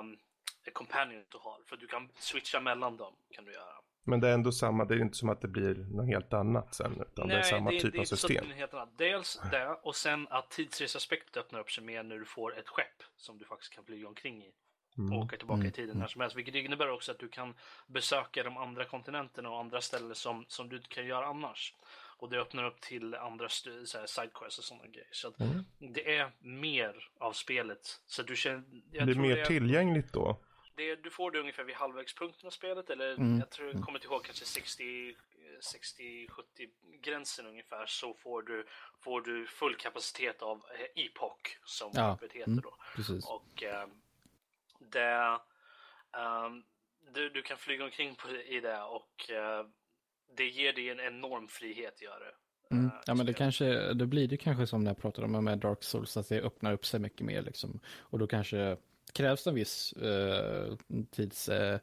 um, 0.00 0.18
companions 0.72 1.26
du 1.28 1.38
har. 1.38 1.58
För 1.66 1.76
du 1.76 1.86
kan 1.86 2.08
switcha 2.18 2.60
mellan 2.60 2.96
dem, 2.96 3.12
kan 3.30 3.44
du 3.44 3.52
göra. 3.52 3.79
Men 4.04 4.20
det 4.20 4.28
är 4.28 4.34
ändå 4.34 4.52
samma, 4.52 4.84
det 4.84 4.94
är 4.94 4.98
inte 4.98 5.16
som 5.16 5.28
att 5.28 5.40
det 5.40 5.48
blir 5.48 5.74
något 5.74 6.06
helt 6.06 6.32
annat 6.32 6.74
sen, 6.74 7.00
utan 7.00 7.28
det 7.28 7.34
är 7.34 7.42
samma 7.42 7.70
typ 7.70 7.82
det 7.82 7.88
av 7.88 7.94
är 7.94 7.98
inte 7.98 8.06
så 8.08 8.14
att 8.14 8.20
system. 8.20 8.48
det 8.48 8.54
är 8.54 8.58
helt 8.58 8.74
annat. 8.74 8.98
Dels 8.98 9.40
det, 9.50 9.66
och 9.82 9.96
sen 9.96 10.26
att 10.30 10.50
tidsresaspektet 10.50 11.36
öppnar 11.36 11.60
upp 11.60 11.70
sig 11.70 11.84
mer 11.84 12.02
när 12.02 12.18
du 12.18 12.24
får 12.24 12.58
ett 12.58 12.68
skepp 12.68 13.02
som 13.16 13.38
du 13.38 13.44
faktiskt 13.44 13.72
kan 13.72 13.84
flyga 13.84 14.08
omkring 14.08 14.42
i. 14.44 14.52
Mm. 14.98 15.12
Och 15.12 15.24
åka 15.24 15.36
tillbaka 15.36 15.66
i 15.66 15.70
tiden 15.70 15.98
när 15.98 16.06
som 16.06 16.20
helst. 16.20 16.36
Vilket 16.36 16.54
innebär 16.54 16.90
också 16.90 17.12
att 17.12 17.18
du 17.18 17.28
kan 17.28 17.54
besöka 17.86 18.42
de 18.42 18.56
andra 18.56 18.84
kontinenterna 18.84 19.50
och 19.50 19.60
andra 19.60 19.80
ställen 19.80 20.14
som, 20.14 20.44
som 20.48 20.68
du 20.68 20.76
inte 20.76 20.88
kan 20.88 21.06
göra 21.06 21.26
annars. 21.26 21.74
Och 22.18 22.30
det 22.30 22.40
öppnar 22.40 22.64
upp 22.66 22.80
till 22.80 23.14
andra 23.14 23.48
sidequests 23.48 24.58
och 24.58 24.64
sådana 24.64 24.86
grejer. 24.86 25.08
Så 25.12 25.28
att 25.28 25.40
Mm. 25.40 25.64
det 25.94 26.16
är 26.16 26.30
mer 26.40 27.08
av 27.18 27.32
spelet. 27.32 28.00
Så 28.06 28.22
du 28.22 28.36
känner... 28.36 28.64
Det 28.90 28.98
är 28.98 29.14
mer 29.14 29.34
det 29.34 29.40
är- 29.40 29.46
tillgängligt 29.46 30.12
då. 30.12 30.40
Det, 30.80 30.96
du 30.96 31.10
får 31.10 31.30
det 31.30 31.38
ungefär 31.40 31.64
vid 31.64 31.74
halvvägspunkten 31.74 32.46
av 32.46 32.50
spelet, 32.50 32.90
eller 32.90 33.14
Mm. 33.14 33.38
jag 33.38 33.50
tror, 33.50 33.72
jag 33.72 33.82
kommer 33.82 33.98
inte 33.98 34.06
ihåg, 34.06 34.24
kanske 34.24 34.44
60-70 34.44 35.14
gränsen 37.02 37.46
ungefär, 37.46 37.86
så 37.86 38.14
får 38.14 38.42
du, 38.42 38.66
får 39.00 39.20
du 39.20 39.46
full 39.46 39.74
kapacitet 39.76 40.42
av 40.42 40.56
eh, 40.56 41.04
Epoch, 41.04 41.58
som 41.64 41.90
Ja, 41.94 42.18
heter 42.22 42.46
mm. 42.46 42.60
då. 42.60 42.74
Precis. 42.96 43.24
Och 43.26 43.62
eh, 43.62 43.86
det, 44.78 45.38
ehm, 46.18 46.62
du, 47.14 47.28
du 47.30 47.42
kan 47.42 47.56
flyga 47.56 47.84
omkring 47.84 48.14
på, 48.14 48.30
i 48.30 48.60
det 48.60 48.82
och 48.82 49.30
eh, 49.30 49.66
det 50.36 50.48
ger 50.48 50.72
dig 50.72 50.88
en 50.90 51.00
enorm 51.00 51.48
frihet, 51.48 52.02
gör 52.02 52.20
det. 52.20 52.34
Mm. 52.74 52.86
eh, 52.86 52.92
Ja 53.06 53.12
i 53.12 53.16
men 53.16 53.26
det 53.26 53.34
kanske, 53.34 53.92
det 53.94 54.06
blir 54.06 54.28
det 54.28 54.36
kanske 54.36 54.66
som 54.66 54.84
när 54.84 54.90
jag 54.90 54.98
pratade 54.98 55.26
om 55.36 55.44
med 55.44 55.58
Dark 55.58 55.82
Souls, 55.82 56.16
att 56.16 56.28
det 56.28 56.40
öppnar 56.40 56.72
upp 56.72 56.86
sig 56.86 57.00
mycket 57.00 57.20
mer 57.26 57.42
liksom. 57.42 57.80
Och 57.98 58.18
då 58.18 58.26
kanske 58.26 58.76
krävs 59.12 59.44
det 59.44 59.50
en 59.50 59.54
viss 59.56 59.92
eh, 59.92 60.74
tids, 61.10 61.48
eh, 61.48 61.78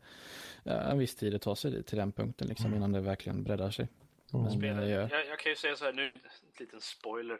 en 0.64 0.98
viss 0.98 1.16
tid 1.16 1.36
att 1.36 1.42
ta 1.42 1.56
sig 1.56 1.84
till 1.84 1.98
den 1.98 2.12
punkten 2.12 2.48
liksom 2.48 2.74
innan 2.74 2.92
det 2.92 3.00
verkligen 3.02 3.44
breddar 3.44 3.72
sig. 3.72 3.88
Men, 4.32 4.52
Spelet. 4.52 4.84
eh, 4.84 4.90
ja, 4.90 5.08
Jag, 5.12 5.28
jag 5.28 5.40
kan 5.40 5.50
ju 5.50 5.56
säga 5.56 5.76
så 5.76 5.86
här 5.86 5.94
nu, 5.94 6.06
en 6.06 6.12
liten 6.60 6.82
spoiler. 6.82 7.40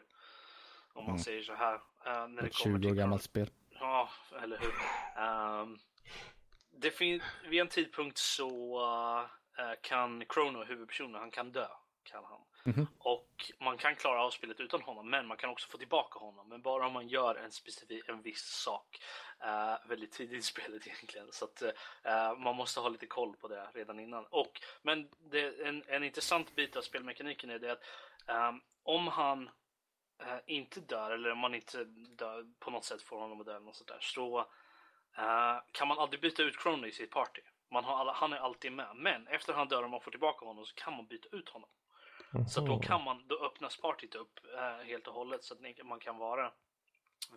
Om 0.92 1.04
man 1.04 1.10
Mm. 1.10 1.22
säger 1.24 1.42
så 1.42 1.54
här. 1.54 1.74
eh, 1.74 1.80
när 2.28 2.42
det 2.42 2.48
ett 2.48 2.54
kommer 2.56 2.76
20 2.78 2.82
till 2.82 2.90
år 2.90 2.94
gammalt 2.94 3.22
spel. 3.22 3.50
Ja, 3.80 4.08
eller 4.42 4.58
hur. 4.58 4.72
Ehm, 5.22 5.78
det 6.70 6.90
fin- 6.90 7.22
vid 7.48 7.60
en 7.60 7.68
tidpunkt 7.68 8.18
så 8.18 8.48
eh, 9.58 9.72
kan 9.82 10.24
Chrono, 10.34 10.64
huvudpersonen, 10.64 11.14
han 11.20 11.30
kan 11.30 11.52
dö. 11.52 11.66
Kan 12.02 12.24
han. 12.24 12.40
Mhm. 12.68 12.86
Och 12.98 13.52
man 13.60 13.78
kan 13.78 13.96
klara 13.96 14.22
av 14.22 14.30
spelet 14.30 14.60
utan 14.60 14.82
honom, 14.82 15.10
men 15.10 15.26
man 15.26 15.36
kan 15.36 15.50
också 15.50 15.68
få 15.68 15.78
tillbaka 15.78 16.18
honom. 16.18 16.48
Men 16.48 16.62
bara 16.62 16.86
om 16.86 16.92
man 16.92 17.08
gör 17.08 17.34
en 17.34 17.52
specifik, 17.52 18.08
en 18.08 18.22
viss 18.22 18.44
sak 18.44 19.00
uh, 19.44 19.88
väldigt 19.88 20.12
tidigt 20.12 20.38
i 20.38 20.42
spelet 20.52 20.86
egentligen. 20.86 21.32
Så 21.32 21.44
att 21.44 21.62
uh, 21.62 22.38
man 22.38 22.56
måste 22.56 22.80
ha 22.80 22.88
lite 22.88 23.06
koll 23.06 23.36
på 23.36 23.48
det 23.48 23.68
redan 23.74 24.00
innan. 24.00 24.26
Och, 24.30 24.60
men 24.82 25.08
det, 25.30 25.66
en, 25.66 25.82
en 25.86 26.04
intressant 26.04 26.54
bit 26.54 26.76
av 26.76 26.82
spelmekaniken 26.82 27.50
är 27.50 27.58
det 27.58 27.72
att 27.72 27.84
um, 28.48 28.62
om 28.82 29.08
han 29.08 29.50
uh, 30.22 30.38
inte 30.46 30.80
dör, 30.80 31.10
eller 31.10 31.32
om 31.32 31.38
man 31.38 31.54
inte 31.54 31.84
dör, 32.18 32.46
på 32.58 32.70
något 32.70 32.84
sätt 32.84 33.02
får 33.02 33.18
honom 33.18 33.40
att 33.40 33.46
dö 33.46 33.56
eller 33.56 33.66
något 33.66 33.76
sånt 33.76 33.88
där, 33.88 34.00
så 34.00 34.46
kan 35.72 35.88
man 35.88 35.98
aldrig 35.98 36.20
byta 36.20 36.42
ut 36.42 36.58
Crony 36.58 36.88
i 36.88 36.92
sitt 36.92 37.10
party. 37.10 37.40
Man 37.70 37.84
har 37.84 37.96
alla, 37.96 38.12
han 38.12 38.32
är 38.32 38.36
alltid 38.36 38.72
med. 38.72 38.96
Men 38.96 39.26
efter 39.26 39.52
han 39.52 39.68
dör 39.68 39.82
och 39.82 39.90
man 39.90 40.00
får 40.00 40.10
tillbaka 40.10 40.46
honom 40.46 40.66
så 40.66 40.74
kan 40.74 40.92
man 40.96 41.06
byta 41.06 41.36
ut 41.36 41.48
honom. 41.48 41.68
Så 42.48 42.60
att 42.60 42.66
då 42.66 42.78
kan 42.78 43.04
man, 43.04 43.22
då 43.28 43.46
öppnas 43.46 43.76
partyt 43.80 44.14
upp 44.14 44.40
eh, 44.58 44.86
helt 44.86 45.06
och 45.06 45.14
hållet 45.14 45.44
så 45.44 45.54
att 45.54 45.60
ni, 45.60 45.74
man 45.84 45.98
kan 46.00 46.18
vara 46.18 46.50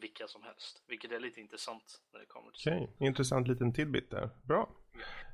vilka 0.02 0.28
som 0.28 0.44
helst. 0.44 0.84
Vilket 0.88 1.12
är 1.12 1.20
lite 1.20 1.42
intressant 1.42 2.02
när 2.14 2.20
det 2.20 2.26
kommer 2.26 2.52
till 2.52 2.74
Okej, 2.74 2.96
intressant 3.08 3.48
liten 3.48 3.74
tidbit 3.74 4.12
där. 4.12 4.30
Bra. 4.44 4.70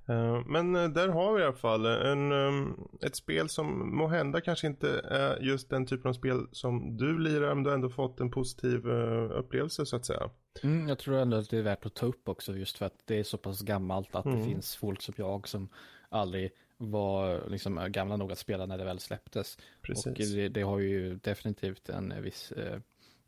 Eh, 0.10 0.46
men 0.46 0.76
eh, 0.76 0.90
där 0.90 1.08
har 1.10 1.34
vi 1.34 1.42
i 1.42 1.46
alla 1.46 1.54
fall 1.54 1.86
en, 1.86 2.32
um, 2.32 2.88
ett 3.02 3.16
spel 3.16 3.50
som 3.50 3.96
må 3.98 4.08
hända 4.08 4.42
kanske 4.42 4.68
inte 4.68 5.00
är 5.00 5.40
just 5.40 5.70
den 5.70 5.86
typen 5.86 6.10
av 6.10 6.14
spel 6.14 6.48
som 6.52 6.98
du 6.98 7.20
lirar, 7.20 7.56
men 7.56 7.64
du 7.64 7.70
har 7.70 7.76
ändå 7.76 7.90
fått 7.90 8.20
en 8.20 8.32
positiv 8.32 8.90
eh, 8.90 9.32
upplevelse 9.40 9.86
så 9.86 9.96
att 9.96 10.06
säga. 10.06 10.30
Mm, 10.64 10.88
jag 10.90 11.00
tror 11.00 11.16
ändå 11.18 11.38
att 11.38 11.50
det 11.50 11.58
är 11.58 11.62
värt 11.62 11.86
att 11.86 11.96
ta 11.96 12.06
upp 12.06 12.30
också 12.30 12.56
just 12.56 12.78
för 12.78 12.86
att 12.86 13.00
det 13.06 13.20
är 13.20 13.24
så 13.24 13.38
pass 13.38 13.62
gammalt 13.62 14.16
att 14.16 14.26
Mm. 14.26 14.40
det 14.40 14.46
finns 14.46 14.76
folk 14.76 15.02
som 15.02 15.14
jag 15.18 15.48
som 15.48 15.70
aldrig 16.10 16.52
var 16.78 17.50
liksom 17.50 17.88
gamla 17.90 18.18
nog 18.18 18.32
att 18.32 18.40
spela 18.40 18.66
när 18.66 18.78
det 18.78 18.84
väl 18.86 19.00
släpptes. 19.00 19.58
Precis. 19.82 20.06
Och 20.06 20.14
det, 20.14 20.50
det 20.50 20.62
har 20.62 20.80
ju 20.80 21.16
definitivt 21.16 21.90
en 21.90 22.24
viss, 22.24 22.52
eh, 22.52 22.80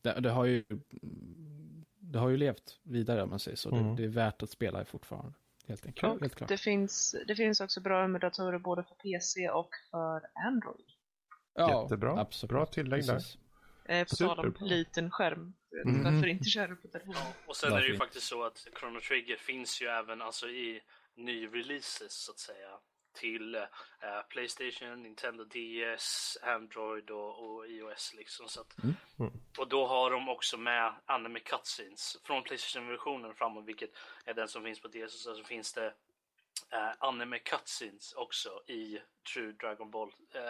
det, 0.01 0.19
det 0.19 0.29
har 0.29 0.45
ju 0.45 0.63
det 1.99 2.19
har 2.19 2.29
ju 2.29 2.37
levt 2.37 2.79
vidare 2.83 3.23
om 3.23 3.29
man 3.29 3.39
säger 3.39 3.57
så. 3.57 3.75
Mm. 3.75 3.95
Det, 3.95 4.01
det 4.01 4.07
är 4.07 4.11
värt 4.11 4.43
att 4.43 4.49
spela 4.49 4.85
fortfarande. 4.85 5.33
Helt 5.67 5.85
enkelt. 5.85 6.13
Och 6.13 6.21
Helt 6.21 6.35
klart. 6.35 6.49
det 6.49 6.57
finns, 6.57 7.15
det 7.27 7.35
finns 7.35 7.61
också 7.61 7.81
bra 7.81 8.03
emulatorer 8.03 8.59
både 8.59 8.83
för 8.83 8.95
PC 8.95 9.49
och 9.49 9.69
för 9.91 10.21
Android. 10.47 10.85
Jättebra. 11.57 12.19
absolut. 12.19 12.49
Bra 12.49 12.65
tillägg 12.65 13.05
där. 13.05 13.21
Eh, 13.85 14.07
på 14.07 14.15
tal 14.15 14.39
om 14.39 14.45
Superbra. 14.45 14.67
liten 14.67 15.11
skärm. 15.11 15.53
Mm. 15.85 16.03
Varför 16.03 16.27
inte 16.27 16.49
köra 16.49 16.75
på 16.75 16.87
telefonen? 16.87 17.21
Och 17.47 17.55
sen 17.55 17.73
är 17.73 17.81
det 17.81 17.87
ju 17.87 17.97
faktiskt 17.97 18.25
så 18.25 18.43
att 18.43 18.67
Chrono 18.79 18.99
Trigger 18.99 19.35
finns 19.35 19.81
ju 19.81 19.85
även 19.85 20.21
alltså 20.21 20.47
i 20.47 20.81
ny-releases 21.15 22.09
så 22.09 22.31
att 22.31 22.39
säga. 22.39 22.69
Till 23.19 23.55
eh, 23.55 23.61
Playstation, 24.29 25.03
Nintendo 25.03 25.43
DS, 25.43 26.37
Android 26.41 27.09
och, 27.09 27.43
och 27.45 27.67
iOS 27.67 28.13
liksom. 28.17 28.47
Så 28.47 28.61
att, 28.61 28.75
Mm. 28.83 28.95
Mm. 29.19 29.31
Och 29.57 29.67
då 29.67 29.87
har 29.87 30.11
de 30.11 30.29
också 30.29 30.57
med 30.57 30.93
anime 31.05 31.39
cutscenes 31.39 32.17
från 32.23 32.43
Playstation-versionen 32.43 33.33
framåt, 33.33 33.65
vilket 33.65 33.89
är 34.25 34.33
den 34.33 34.47
som 34.47 34.63
finns 34.63 34.81
på 34.81 34.87
DS. 34.87 35.23
Så 35.23 35.43
finns 35.43 35.73
det 35.73 35.85
eh, 36.71 36.91
anime 36.99 37.39
cutscenes 37.39 38.13
också 38.13 38.49
i 38.67 38.99
True 39.33 39.51
Dragon 39.51 39.91
Ball 39.91 40.11
eh, 40.33 40.41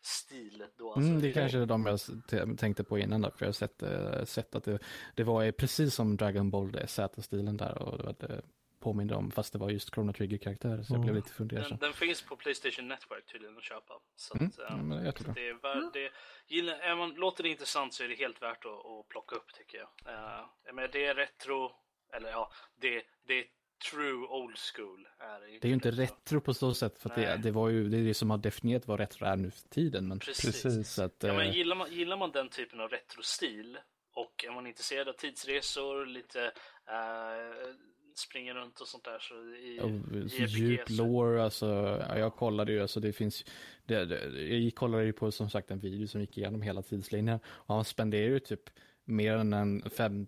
stil. 0.00 0.64
Då, 0.76 0.92
alltså. 0.92 1.08
Mm, 1.08 1.22
det 1.22 1.28
är 1.28 1.32
kanske 1.32 1.58
är 1.58 1.66
de 1.66 1.98
jag 2.30 2.58
tänkte 2.58 2.84
på 2.84 2.98
innan 2.98 3.20
då, 3.22 3.30
för 3.30 3.44
jag 3.44 3.48
har 3.48 3.52
sett, 3.52 3.82
eh, 3.82 4.24
sett 4.24 4.54
att 4.54 4.64
det, 4.64 4.78
det 5.14 5.24
var 5.24 5.52
precis 5.52 5.94
som 5.94 6.16
Dragon 6.16 6.50
Ball 6.50 6.80
Z-stilen 6.86 7.56
där 7.56 7.82
och 7.82 7.98
det 7.98 8.04
var 8.04 8.14
det 8.18 8.42
påminde 8.84 9.14
om, 9.14 9.30
fast 9.30 9.52
det 9.52 9.58
var 9.58 9.70
just 9.70 9.94
Chrono 9.94 10.12
Trigger-karaktärer, 10.12 10.82
så 10.82 10.92
jag 10.94 11.00
blev 11.00 11.10
Mm. 11.10 11.22
lite 11.22 11.32
fundersam. 11.34 11.68
Den, 11.70 11.78
den 11.78 11.92
finns 11.92 12.22
på 12.22 12.36
Playstation 12.36 12.88
Network 12.88 13.26
tydligen 13.32 13.56
att 13.56 13.62
köpa. 13.64 13.94
Så 14.16 14.34
Mm, 14.34 14.46
att, 14.48 14.58
ja, 14.58 14.64
eh, 14.68 14.76
men 14.76 14.88
det 14.96 15.02
är 15.02 15.06
jättebra. 15.06 15.32
det 15.32 15.48
är 15.48 15.54
vär, 15.54 15.90
det, 15.92 16.10
gillar, 16.54 16.74
är 16.74 16.96
man 16.96 17.10
låter 17.14 17.42
det 17.42 17.48
intressant 17.48 17.94
så 17.94 18.04
är 18.04 18.08
det 18.08 18.14
helt 18.14 18.42
värt 18.42 18.64
att, 18.64 18.72
att 18.86 19.08
plocka 19.08 19.36
upp 19.36 19.52
tycker 19.54 19.78
jag. 19.78 19.88
Uh, 20.14 20.46
jag 20.64 20.74
menar, 20.74 20.88
det 20.92 21.04
är 21.06 21.14
retro, 21.14 21.72
eller 22.16 22.28
ja, 22.30 22.50
det, 22.80 23.02
det 23.26 23.34
är 23.38 23.44
true 23.90 24.26
old 24.26 24.58
school. 24.58 25.08
Är 25.18 25.40
det, 25.40 25.46
Det 25.46 25.66
är 25.66 25.68
ju 25.68 25.74
inte 25.74 25.90
retro 25.90 26.40
på 26.40 26.54
så 26.54 26.74
sätt, 26.74 26.98
för 26.98 27.10
att 27.10 27.16
det, 27.16 27.36
det 27.42 27.50
var 27.50 27.68
ju 27.68 27.88
det, 27.88 27.96
är 27.98 28.04
det 28.04 28.14
som 28.14 28.30
har 28.30 28.38
definierat 28.38 28.86
vad 28.86 29.00
retro 29.00 29.24
är 29.26 29.36
nu 29.36 29.50
för 29.50 29.68
tiden. 29.68 30.08
Men, 30.08 30.18
Precis. 30.18 30.62
Precis. 30.62 30.90
så 30.92 31.02
att, 31.02 31.16
Ja, 31.22 31.32
men 31.32 31.46
eh, 31.46 31.56
gillar, 31.56 31.76
man, 31.76 31.92
gillar 31.92 32.16
man 32.16 32.30
den 32.32 32.48
typen 32.48 32.80
av 32.80 32.88
retrostil 32.88 33.78
och 34.12 34.44
är 34.44 34.50
man 34.50 34.66
intresserad 34.66 35.08
av 35.08 35.12
tidsresor, 35.12 36.06
lite 36.06 36.44
eh, 36.88 37.74
springa 38.18 38.54
runt 38.54 38.80
och 38.80 38.88
sånt 38.88 39.04
där 39.04 39.18
så 39.18 39.34
i, 39.34 39.80
och 39.80 39.90
i 40.16 40.42
RPG 40.42 40.58
djup 40.58 40.88
så- 40.88 40.92
lore, 40.92 41.44
alltså, 41.44 41.66
ja, 42.08 42.18
jag 42.18 42.36
kollade 42.36 42.72
ju, 42.72 42.80
alltså 42.82 43.00
det 43.00 43.12
finns, 43.12 43.44
det, 43.86 44.04
det, 44.04 44.42
jag 44.58 44.74
kollade 44.74 45.04
ju 45.04 45.12
på 45.12 45.32
som 45.32 45.50
sagt 45.50 45.70
en 45.70 45.78
video 45.78 46.06
som 46.06 46.20
gick 46.20 46.38
igenom 46.38 46.62
hela 46.62 46.82
tidslinjen 46.82 47.38
och 47.46 47.74
han 47.74 47.84
spenderar 47.84 48.28
ju 48.28 48.38
typ 48.38 48.70
mer 49.04 49.36
än 49.36 49.52
en 49.52 49.90
fem, 49.90 50.26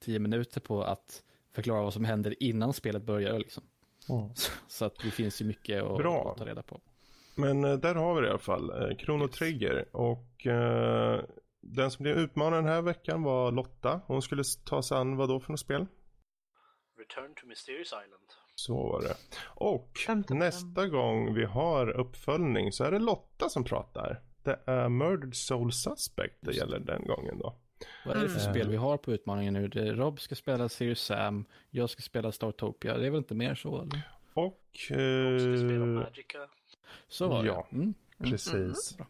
tio 0.00 0.18
minuter 0.18 0.60
på 0.60 0.82
att 0.82 1.22
förklara 1.52 1.82
vad 1.82 1.92
som 1.92 2.04
händer 2.04 2.42
innan 2.42 2.72
spelet 2.72 3.02
börjar 3.02 3.38
liksom. 3.38 3.62
Mm. 4.08 4.34
Så, 4.34 4.52
så 4.68 4.84
att 4.84 4.98
det 4.98 5.10
finns 5.10 5.40
ju 5.42 5.44
mycket 5.44 5.82
att, 5.82 5.98
Bra. 5.98 6.30
att 6.32 6.38
ta 6.38 6.46
reda 6.46 6.62
på. 6.62 6.80
Men 7.34 7.64
eh, 7.64 7.72
där 7.76 7.94
har 7.94 8.14
vi 8.14 8.20
det 8.20 8.26
i 8.26 8.30
alla 8.30 8.38
fall. 8.38 8.70
Eh, 8.70 8.96
Chrono 8.96 9.28
Trigger. 9.28 9.96
Och 9.96 10.46
eh, 10.46 11.20
den 11.60 11.90
som 11.90 12.02
blev 12.02 12.18
utmanad 12.18 12.58
den 12.58 12.72
här 12.72 12.82
veckan 12.82 13.22
var 13.22 13.52
Lotta. 13.52 14.00
Hon 14.06 14.22
skulle 14.22 14.42
ta 14.64 14.82
sig 14.82 14.96
an 14.98 15.16
vad 15.16 15.28
då 15.28 15.40
för 15.40 15.50
något 15.50 15.60
spel? 15.60 15.86
Return 17.00 17.34
to 17.34 17.46
Mysterious 17.46 17.88
Island. 17.88 18.26
Så 18.54 18.74
var 18.74 19.02
det. 19.02 19.14
Och 19.46 19.90
nästa 20.30 20.86
gång 20.88 21.34
vi 21.34 21.44
har 21.44 21.90
uppföljning 21.90 22.72
så 22.72 22.84
är 22.84 22.90
det 22.90 22.98
Lotta 22.98 23.48
som 23.48 23.64
pratar. 23.64 24.22
Det 24.42 24.60
är 24.66 24.88
Murdered 24.88 25.34
Soul 25.36 25.72
Suspect 25.72 26.34
det 26.40 26.52
gäller 26.52 26.78
den 26.78 27.04
gången 27.06 27.38
då. 27.38 27.56
Vad 28.06 28.16
är 28.16 28.22
det 28.22 28.28
för 28.28 28.40
Mm. 28.40 28.52
spel 28.54 28.68
vi 28.70 28.76
har 28.76 28.96
på 28.96 29.12
utmaningen 29.12 29.54
nu? 29.54 29.68
Det, 29.68 29.92
Rob 29.92 30.20
ska 30.20 30.34
spela 30.34 30.68
Serious 30.68 31.00
Sam, 31.00 31.44
jag 31.70 31.90
ska 31.90 32.02
spela 32.02 32.32
Startopia, 32.32 32.98
det 32.98 33.06
är 33.06 33.10
väl 33.10 33.18
inte 33.18 33.34
mer 33.34 33.54
så 33.54 33.82
eller? 33.82 34.02
Och... 34.34 34.60
De 34.88 35.38
ska 35.40 35.56
spela 35.56 35.74
Eh, 35.84 35.86
Magica. 35.86 36.38
Så 37.08 37.28
var 37.28 37.44
Ja. 37.44 37.66
det. 37.70 37.76
Mm. 37.76 37.94
precis. 38.18 38.96
Bra. 38.96 39.06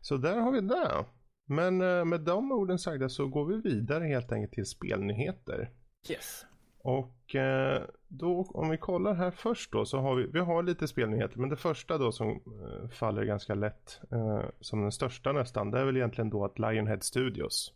Så 0.00 0.16
där 0.16 0.36
har 0.36 0.52
vi 0.52 0.60
det. 0.60 1.04
Men 1.46 1.80
eh, 1.80 2.04
med 2.04 2.20
de 2.20 2.52
orden 2.52 2.78
sagda 2.78 3.08
så 3.08 3.26
går 3.28 3.44
vi 3.46 3.56
vidare 3.70 4.04
helt 4.04 4.32
enkelt 4.32 4.52
till 4.52 4.66
spelnyheter. 4.66 5.70
Yes. 6.10 6.44
Och 6.84 7.34
eh, 7.34 7.82
då 8.08 8.46
om 8.54 8.68
vi 8.70 8.78
kollar 8.78 9.14
här 9.14 9.30
först 9.30 9.72
då 9.72 9.84
så 9.84 9.98
har 9.98 10.14
vi, 10.14 10.26
vi 10.26 10.40
har 10.40 10.62
lite 10.62 10.88
spelnyheter 10.88 11.38
men 11.38 11.48
det 11.48 11.56
första 11.56 11.98
då 11.98 12.12
som 12.12 12.30
eh, 12.30 12.88
faller 12.88 13.24
ganska 13.24 13.54
lätt 13.54 14.00
eh, 14.12 14.42
som 14.60 14.82
den 14.82 14.92
största 14.92 15.32
nästan 15.32 15.70
det 15.70 15.80
är 15.80 15.84
väl 15.84 15.96
egentligen 15.96 16.30
då 16.30 16.44
att 16.44 16.58
Lionhead 16.58 17.00
Studios 17.00 17.72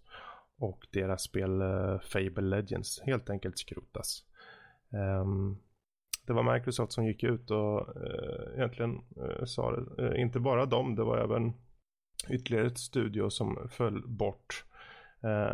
och 0.58 0.86
deras 0.90 1.22
spel 1.22 1.62
Fable 2.02 2.42
Legends 2.42 3.00
helt 3.00 3.30
enkelt 3.30 3.58
skrotas. 3.58 4.24
Ehm, 4.92 5.56
det 6.26 6.32
var 6.32 6.54
Microsoft 6.54 6.92
som 6.92 7.06
gick 7.06 7.22
ut 7.22 7.50
och 7.50 7.86
egentligen 8.56 9.00
sa 9.46 9.76
det, 9.76 10.20
inte 10.20 10.40
bara 10.40 10.66
dem, 10.66 10.94
det 10.94 11.04
var 11.04 11.18
även 11.18 11.52
ytterligare 12.30 12.66
ett 12.66 12.78
studio 12.78 13.30
som 13.30 13.68
föll 13.70 14.08
bort. 14.08 14.64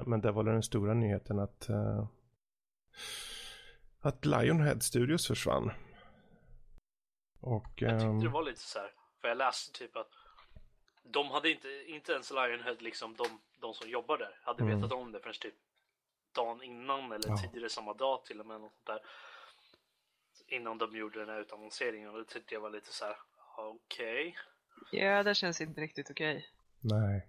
Men 0.07 0.21
det 0.21 0.33
var 0.33 0.45
den 0.45 0.63
stora 0.63 0.95
nyheten 0.95 1.39
att 1.39 1.71
att 4.07 4.25
Lionhead 4.25 4.81
Studios 4.81 5.27
försvann. 5.27 5.71
Och, 7.41 7.67
Jag 7.77 7.91
tyckte 7.91 8.07
ehm, 8.07 8.21
det 8.21 8.29
var 8.29 8.43
lite 8.43 8.61
så 8.61 8.79
här, 8.79 8.91
för 9.21 9.29
jag 9.29 9.37
läste 9.39 9.79
typ 9.79 9.97
att 9.97 10.09
de 11.03 11.31
hade 11.31 11.51
inte, 11.51 11.69
inte 11.87 12.13
ens 12.13 12.31
Lionhead, 12.31 12.77
liksom 12.81 13.17
de, 13.17 13.27
de 13.61 13.75
som 13.75 13.89
jobbar 13.91 14.19
där, 14.19 14.39
hade 14.43 14.63
Mm. 14.63 14.77
vetat 14.81 14.93
om 14.93 15.13
det 15.13 15.21
förrän 15.21 15.35
typ 15.41 15.55
dagen 16.35 16.63
innan 16.63 17.13
eller 17.13 17.29
Ja. 17.29 17.37
tidigare 17.37 17.69
samma 17.71 17.95
dag 17.95 18.25
till 18.25 18.41
och 18.41 18.47
med. 18.47 18.61
Något 18.61 18.73
sånt 18.73 18.87
där, 18.87 19.01
innan 20.47 20.79
de 20.79 20.97
gjorde 20.97 21.19
den 21.19 21.29
här 21.29 21.41
utannonseringen 21.41 22.11
och 22.11 22.19
det 22.19 22.25
tyckte 22.25 22.55
jag 22.55 22.61
var 22.61 22.71
lite 22.71 22.93
så 22.93 23.05
här, 23.05 23.17
okej. 23.57 24.37
Ja, 24.93 25.23
det 25.23 25.35
känns 25.35 25.61
inte 25.61 25.81
riktigt 25.81 26.11
okej. 26.11 26.49
Nej. 26.81 27.29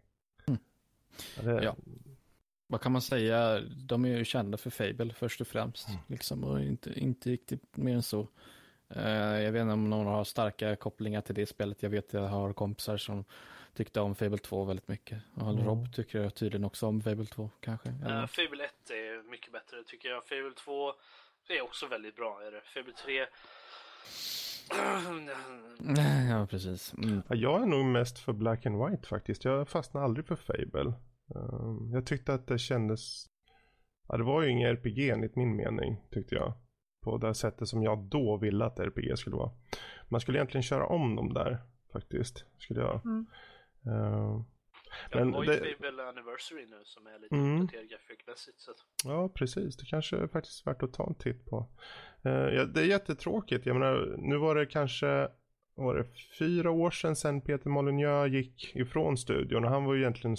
Ja, 1.38 1.42
det, 1.44 1.64
Ja. 1.64 1.76
Vad 2.68 2.82
kan 2.82 2.92
man 2.92 3.02
säga? 3.02 3.60
De 3.62 4.06
är 4.06 4.18
ju 4.18 4.26
kända 4.26 4.58
för 4.58 4.70
Fable 4.70 5.14
först 5.14 5.42
och 5.42 5.48
främst. 5.48 5.88
Mm. 5.88 6.00
Liksom, 6.08 6.44
och 6.44 6.62
inte, 6.62 7.00
inte 7.00 7.30
riktigt 7.30 7.78
mer 7.78 7.96
än 7.96 8.04
så. 8.04 8.28
Eh, 8.90 9.42
jag 9.42 9.52
vet 9.52 9.62
inte 9.62 9.74
om 9.74 9.90
någon 9.90 10.06
har 10.06 10.24
starka 10.24 10.76
kopplingar 10.76 11.22
till 11.22 11.36
det 11.36 11.46
spelet. 11.46 11.84
Jag 11.84 11.90
vet 11.90 12.08
att 12.08 12.14
jag 12.14 12.28
har 12.28 12.54
kompisar 12.54 12.98
som 12.98 13.26
tyckte 13.74 14.02
om 14.02 14.16
Fable 14.16 14.38
2 14.38 14.64
väldigt 14.64 14.88
mycket. 14.88 15.18
Och 15.36 15.50
Mm. 15.50 15.66
Rob 15.66 15.94
tycker 15.94 16.22
jag 16.22 16.36
tydligen 16.36 16.66
också 16.66 16.88
om 16.88 17.02
Fable 17.02 17.26
2 17.26 17.50
kanske. 17.60 17.90
Uh, 17.90 18.26
Fable 18.28 18.66
1 18.66 18.90
är 18.90 19.30
mycket 19.32 19.52
bättre 19.52 19.84
tycker 19.88 20.10
jag. 20.10 20.24
Fable 20.26 20.54
2 20.58 20.94
är 21.50 21.62
också 21.62 21.88
väldigt 21.88 22.16
bra. 22.16 22.42
Är 22.48 22.52
det. 22.52 22.62
Fable 22.62 22.94
3 23.06 23.26
ja, 26.30 26.48
precis. 26.50 26.94
Mm. 26.94 27.22
ja, 27.30 27.36
jag 27.36 27.62
är 27.62 27.66
nog 27.66 27.86
mest 27.86 28.20
för 28.20 28.34
Black 28.34 28.66
and 28.66 28.86
White 28.86 29.08
faktiskt. 29.08 29.46
Jag 29.46 29.70
fastnade 29.70 30.06
aldrig 30.06 30.26
för 30.28 30.36
Fable. 30.36 30.94
Ehm, 31.36 31.92
jag 31.94 32.06
tyckte 32.06 32.34
att 32.34 32.48
det 32.48 32.58
kändes... 32.60 33.26
Ja, 34.08 34.18
det 34.18 34.24
var 34.24 34.42
ju 34.44 34.50
ingen 34.50 34.70
RPG 34.70 35.10
enligt 35.10 35.36
min 35.36 35.56
mening 35.56 36.02
tyckte 36.12 36.36
jag. 36.36 36.54
På 37.04 37.18
det 37.18 37.34
sättet 37.36 37.68
som 37.68 37.84
jag 37.84 38.04
då 38.04 38.38
ville 38.38 38.66
att 38.66 38.80
RPG 38.80 39.18
skulle 39.18 39.36
vara. 39.36 39.52
Man 40.10 40.22
skulle 40.22 40.38
egentligen 40.38 40.64
köra 40.64 40.86
om 40.86 41.16
dem 41.16 41.34
där 41.34 41.58
faktiskt. 41.94 42.46
Skulle 42.58 42.80
jag. 42.82 43.06
Mm. 43.06 43.26
Ehm, 43.86 44.44
Ja, 45.12 45.18
Men 45.20 45.32
det 45.32 45.38
var 45.38 45.44
ju 45.44 45.50
det- 45.50 45.76
Fable 45.78 46.04
Anniversary 46.04 46.66
nu 46.66 46.82
som 46.84 47.08
är 47.08 47.20
lite 47.20 47.36
Mm. 47.36 47.62
uppdaterad 47.62 47.90
grafikmässigt. 47.90 48.60
Så 48.60 48.72
Ja, 49.04 49.30
precis. 49.30 49.78
Det 49.78 49.86
kanske 49.86 50.18
är 50.18 50.28
faktiskt 50.28 50.68
värt 50.68 50.84
att 50.84 50.94
ta 50.94 51.08
en 51.08 51.16
titt 51.16 51.46
på. 51.46 51.68
Eh, 52.24 52.32
ja, 52.32 52.66
det 52.66 52.82
är 52.82 52.86
jättetråkigt. 52.86 53.66
Jag 53.66 53.74
menar, 53.80 54.16
nu 54.18 54.38
var 54.38 54.56
det 54.56 54.66
kanske 54.66 55.28
var 55.76 55.96
det 55.96 56.06
fyra 56.40 56.72
år 56.72 56.92
sedan, 56.92 57.16
sedan 57.16 57.42
Peter 57.42 57.70
Molyneux 57.70 58.32
gick 58.34 58.76
ifrån 58.76 59.18
studion. 59.18 59.66
Och 59.66 59.72
han 59.72 59.86
var 59.86 59.94
ju 59.94 60.02
egentligen 60.02 60.38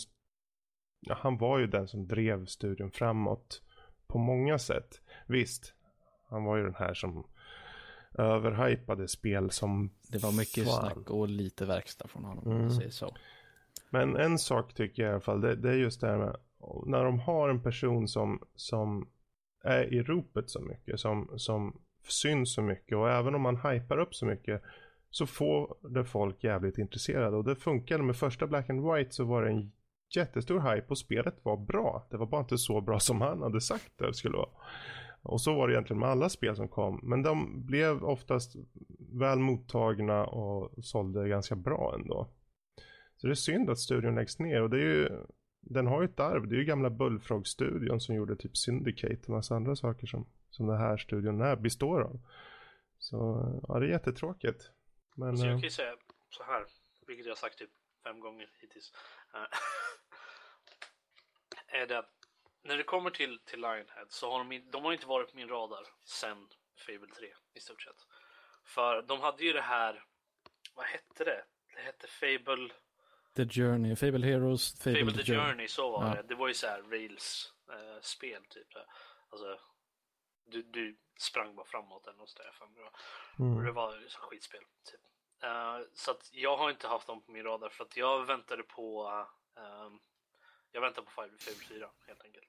han 1.15 1.39
var 1.39 1.59
ju 1.59 1.67
den 1.67 1.89
som 1.89 2.07
drev 2.09 2.47
studion 2.47 2.91
framåt 2.91 3.63
på 4.07 4.19
många 4.19 4.59
sätt. 4.59 5.01
Visst, 5.27 5.75
han 6.29 6.45
var 6.45 6.57
ju 6.57 6.63
den 6.63 6.75
här 6.75 6.95
som 6.95 7.27
överhypade 8.19 9.09
spel 9.09 9.51
som 9.51 9.91
Det 10.09 10.19
var 10.23 10.33
mycket 10.33 10.65
fan. 10.65 10.81
snack 10.93 11.11
och 11.11 11.29
lite 11.29 11.67
verkstad 11.67 12.09
från 12.09 12.25
honom 12.25 12.45
om 12.45 12.51
Mm. 12.53 12.63
man 12.63 12.71
säger 12.77 12.91
så. 12.91 13.17
Men 13.91 14.17
en 14.17 14.39
sak 14.39 14.75
tycker 14.75 15.03
jag 15.03 15.11
i 15.11 15.13
alla 15.13 15.21
fall, 15.21 15.41
det, 15.41 15.55
det 15.57 15.71
är 15.71 15.75
just 15.75 16.01
det 16.01 16.07
här 16.07 16.19
med 16.19 16.37
när 16.87 17.05
de 17.05 17.19
har 17.21 17.49
en 17.49 17.63
person 17.63 18.09
som, 18.09 18.43
som 18.55 19.09
är 19.65 19.95
i 19.95 20.03
ropet 20.03 20.51
så 20.51 20.61
mycket, 20.61 21.01
som, 21.01 21.31
som 21.37 21.81
syns 22.09 22.55
så 22.55 22.63
mycket 22.63 22.97
och 22.99 23.11
även 23.11 23.35
om 23.35 23.41
man 23.43 23.57
hypar 23.57 23.99
upp 23.99 24.15
så 24.15 24.27
mycket 24.27 24.63
så 25.11 25.27
får 25.27 25.75
det 25.89 26.05
folk 26.05 26.45
jävligt 26.45 26.79
intresserade 26.79 27.37
och 27.37 27.45
det 27.45 27.57
funkade 27.57 28.03
med 28.03 28.17
första 28.17 28.47
Black 28.47 28.71
and 28.71 28.93
White 28.93 29.11
så 29.11 29.25
var 29.25 29.43
det 29.43 29.51
en 29.51 29.73
jättestor 30.15 30.61
hype 30.61 30.87
och 30.89 30.99
spelet 30.99 31.45
var 31.45 31.57
bra. 31.57 32.07
Det 32.11 32.17
var 32.17 32.27
bara 32.27 32.41
inte 32.41 32.59
så 32.59 32.81
bra 32.81 33.01
som 33.01 33.21
han 33.21 33.43
hade 33.43 33.61
sagt 33.61 33.93
det 33.97 34.15
skulle 34.15 34.37
vara. 34.37 34.51
Och 35.23 35.41
så 35.41 35.55
var 35.55 35.69
det 35.69 35.75
egentligen 35.75 36.01
med 36.01 36.09
alla 36.09 36.29
spel 36.29 36.57
som 36.57 36.69
kom. 36.69 37.01
Men 37.03 37.23
de 37.23 37.67
blev 37.67 38.05
oftast 38.05 38.57
väl 38.99 39.39
mottagna 39.39 40.25
och 40.27 40.85
sålde 40.85 41.29
ganska 41.29 41.57
bra 41.57 41.95
ändå. 42.01 42.29
Så 43.17 43.27
det 43.27 43.33
är 43.33 43.35
synd 43.35 43.71
att 43.71 43.79
studion 43.79 44.15
läggs 44.15 44.39
ner 44.39 44.63
och 44.63 44.71
det 44.71 44.77
är 44.77 44.95
ju 44.95 45.09
den 45.61 45.87
har 45.87 46.03
ju 46.03 46.09
ett 46.09 46.21
arv. 46.21 46.49
Det 46.49 46.55
är 46.55 46.59
ju 46.59 46.65
gamla 46.65 46.91
Bullfrog-studion 46.91 48.01
som 48.01 48.15
gjorde 48.15 48.37
typ 48.37 48.57
Syndicate 48.57 49.23
och 49.23 49.29
massa 49.29 49.57
andra 49.57 49.77
saker 49.77 50.07
som, 50.07 50.27
som 50.51 50.67
den 50.67 50.79
här 50.79 50.97
studion 50.97 51.41
är, 51.41 51.57
består 51.57 52.01
av. 52.01 52.21
Så 52.99 53.17
ja, 53.69 53.79
det 53.79 53.87
är 53.87 53.91
jättetråkigt. 53.91 54.71
Men 55.17 55.39
så 55.39 55.45
jag 55.45 55.53
eh, 55.53 55.59
kan 55.59 55.63
ju 55.63 55.71
säga 55.71 55.93
så 56.31 56.43
här, 56.43 56.65
vilket 57.07 57.27
jag 57.27 57.39
sagt 57.39 57.59
typ 57.59 57.71
fem 58.07 58.21
gånger 58.21 58.51
hittills. 58.61 58.93
Eh, 59.35 59.47
är 61.81 61.87
det 61.87 61.99
att 61.99 62.13
när 62.63 62.77
det 62.77 62.83
kommer 62.83 63.11
till, 63.11 63.39
till 63.45 63.61
Lionhead 63.61 64.07
så 64.09 64.31
har 64.31 64.45
de, 64.45 64.71
de 64.71 64.85
har 64.85 64.93
inte 64.93 65.07
varit 65.07 65.31
på 65.31 65.37
min 65.37 65.49
radar 65.49 65.87
sen 66.05 66.49
Fable 66.87 67.15
3 67.15 67.35
i 67.55 67.61
stort 67.61 67.83
sett. 67.83 68.07
För 68.65 69.03
de 69.03 69.21
hade 69.21 69.45
ju 69.45 69.53
det 69.53 69.61
här, 69.61 70.05
vad 70.75 70.87
hette 70.87 71.25
det? 71.25 71.45
Det 71.75 71.81
hette 71.81 72.07
Fable, 72.07 72.69
The 73.37 73.49
Journey, 73.49 73.97
Fable 73.97 74.27
Heroes, 74.27 74.79
Fable, 74.83 75.01
Fable, 75.01 75.25
The 75.25 75.35
Journey, 75.35 75.69
så 75.69 75.91
var 75.91 76.07
Ja. 76.09 76.15
det. 76.15 76.23
Det 76.23 76.35
var 76.35 76.49
ju 76.49 76.55
så 76.55 76.67
här 76.67 76.83
rails-spel 76.83 78.45
typ. 78.49 78.69
Alltså, 79.29 79.61
du, 80.47 80.63
du 80.63 80.97
sprang 81.19 81.55
bara 81.57 81.67
framåt 81.67 82.07
eller 82.07 82.19
något 82.19 82.31
sådär. 82.31 82.53
Och 82.61 83.41
mm, 83.41 83.65
det 83.65 83.73
var 83.73 83.97
ju 83.97 84.09
så 84.09 84.19
skitspel. 84.19 84.61
Typ. 84.91 85.01
Eh, 85.43 85.79
så 85.95 86.11
att 86.11 86.31
jag 86.33 86.57
har 86.57 86.71
inte 86.71 86.89
haft 86.89 87.07
dem 87.07 87.23
på 87.23 87.33
min 87.33 87.45
radar 87.45 87.69
för 87.69 87.85
att 87.85 87.97
jag 87.97 88.27
väntade 88.27 88.63
på 88.63 89.09
ehm, 89.57 89.99
Jag 90.73 90.81
väntar 90.81 91.03
på 91.03 91.11
Fable 91.11 91.39
4 91.69 91.91
helt 92.07 92.25
enkelt. 92.25 92.49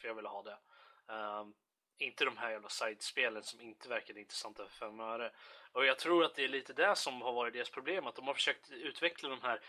För 0.00 0.08
jag 0.08 0.14
ville 0.14 0.28
ha 0.28 0.42
det. 0.42 0.58
Ehm, 1.08 1.54
inte 1.98 2.24
de 2.24 2.36
här 2.36 2.50
jävla 2.50 2.68
sidespelen 2.68 3.42
som 3.42 3.60
inte 3.60 3.88
verkade 3.88 4.20
intressanta 4.20 4.66
för 4.66 4.72
fem 4.72 5.00
öre. 5.00 5.32
Och 5.72 5.84
jag 5.84 5.98
tror 5.98 6.24
att 6.24 6.34
det 6.34 6.44
är 6.44 6.48
lite 6.48 6.72
det 6.72 6.96
som 6.96 7.22
har 7.22 7.32
varit 7.32 7.52
deras 7.52 7.70
problem. 7.70 8.06
Att 8.06 8.14
de 8.14 8.26
har 8.26 8.34
försökt 8.34 8.70
utveckla 8.70 9.28
de 9.28 9.42
här 9.42 9.60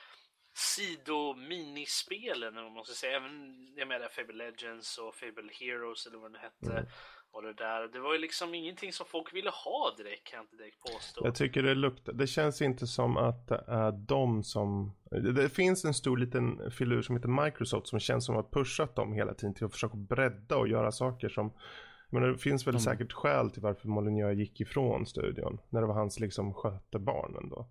sido-minispelen 0.54 2.56
vad 2.56 2.72
man 2.72 2.86
ska 2.86 2.94
säga. 2.94 3.18
Även 3.18 3.74
jag 3.76 3.88
menar 3.88 4.08
Fable 4.08 4.34
Legends 4.34 4.98
och 4.98 5.16
Fable 5.16 5.54
Heroes 5.54 6.08
eller 6.08 6.18
vad 6.18 6.34
det 6.34 6.40
hette. 6.40 6.86
Och 7.36 7.42
det 7.44 7.54
där. 7.54 7.88
Det 7.94 8.00
var 8.00 8.14
ju 8.14 8.20
liksom 8.20 8.54
ingenting 8.56 8.94
som 8.94 9.06
folk 9.06 9.34
ville 9.34 9.50
ha 9.50 9.94
direkt 9.98 10.24
kan 10.28 10.38
jag 10.38 10.44
inte 10.44 10.56
direkt 10.56 10.82
påstå. 10.94 11.22
jag 11.26 11.36
tycker 11.36 11.64
det 11.64 11.76
luktar, 11.76 12.14
det 12.14 12.28
känns 12.28 12.62
inte 12.62 12.88
som 12.88 13.18
att 13.18 13.48
det 13.48 13.64
är 13.68 13.92
de 13.92 14.44
som, 14.44 14.92
det, 15.36 15.50
finns 15.50 15.86
en 15.86 15.94
stor 15.94 16.18
liten 16.18 16.72
filur 16.72 17.02
som 17.02 17.16
heter 17.16 17.46
Microsoft 17.46 17.88
som 17.88 18.00
känns 18.00 18.26
som 18.26 18.38
att 18.38 18.46
ha 18.46 18.52
pushat 18.52 18.96
dem 18.96 19.14
hela 19.14 19.34
tiden 19.34 19.54
till 19.54 19.66
att 19.66 19.72
försöka 19.72 19.96
bredda 19.98 20.58
och 20.58 20.68
göra 20.68 20.92
saker 20.92 21.30
som 21.30 21.52
men 22.10 22.22
det 22.24 22.38
finns 22.38 22.68
väl 22.68 22.74
De- 22.74 22.80
säkert 22.80 23.12
skäl 23.14 23.50
till 23.52 23.62
varför 23.62 23.88
Molyneux 23.88 24.38
gick 24.40 24.62
ifrån 24.62 25.06
studion. 25.06 25.58
När 25.70 25.82
det 25.82 25.88
var 25.88 25.94
hans 25.96 26.20
liksom 26.20 26.54
skötte 26.54 27.00
barnen 27.00 27.50
då. 27.50 27.68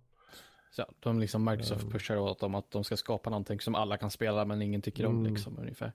Så, 0.71 0.85
de 0.99 1.19
liksom 1.19 1.45
Microsoft 1.45 1.81
Mm. 1.81 1.93
pushar 1.93 2.17
åt 2.17 2.39
dem 2.39 2.55
att 2.55 2.71
de 2.71 2.83
ska 2.83 2.97
skapa 2.97 3.29
någonting 3.29 3.59
som 3.59 3.75
alla 3.75 3.97
kan 3.97 4.11
spela 4.11 4.45
men 4.45 4.61
ingen 4.61 4.81
tycker 4.81 5.05
om 5.05 5.19
Mm. 5.19 5.33
liksom 5.33 5.57
ungefär. 5.59 5.91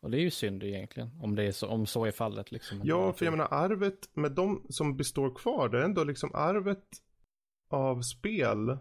Och 0.00 0.10
det 0.10 0.16
är 0.18 0.20
ju 0.20 0.30
synd 0.30 0.62
egentligen, 0.64 1.10
om, 1.20 1.34
det 1.34 1.42
är 1.44 1.52
så, 1.52 1.68
om 1.68 1.86
så 1.86 2.04
är 2.04 2.10
fallet 2.10 2.52
liksom. 2.52 2.80
Ja, 2.84 3.12
för 3.12 3.24
jag 3.24 3.32
menar 3.32 3.48
arvet 3.50 4.08
med 4.14 4.32
de 4.32 4.66
som 4.68 4.96
består 4.96 5.34
kvar, 5.34 5.68
det 5.68 5.78
är 5.78 5.82
ändå 5.82 6.04
liksom 6.04 6.30
arvet 6.34 6.84
av 7.68 8.02
spel. 8.02 8.78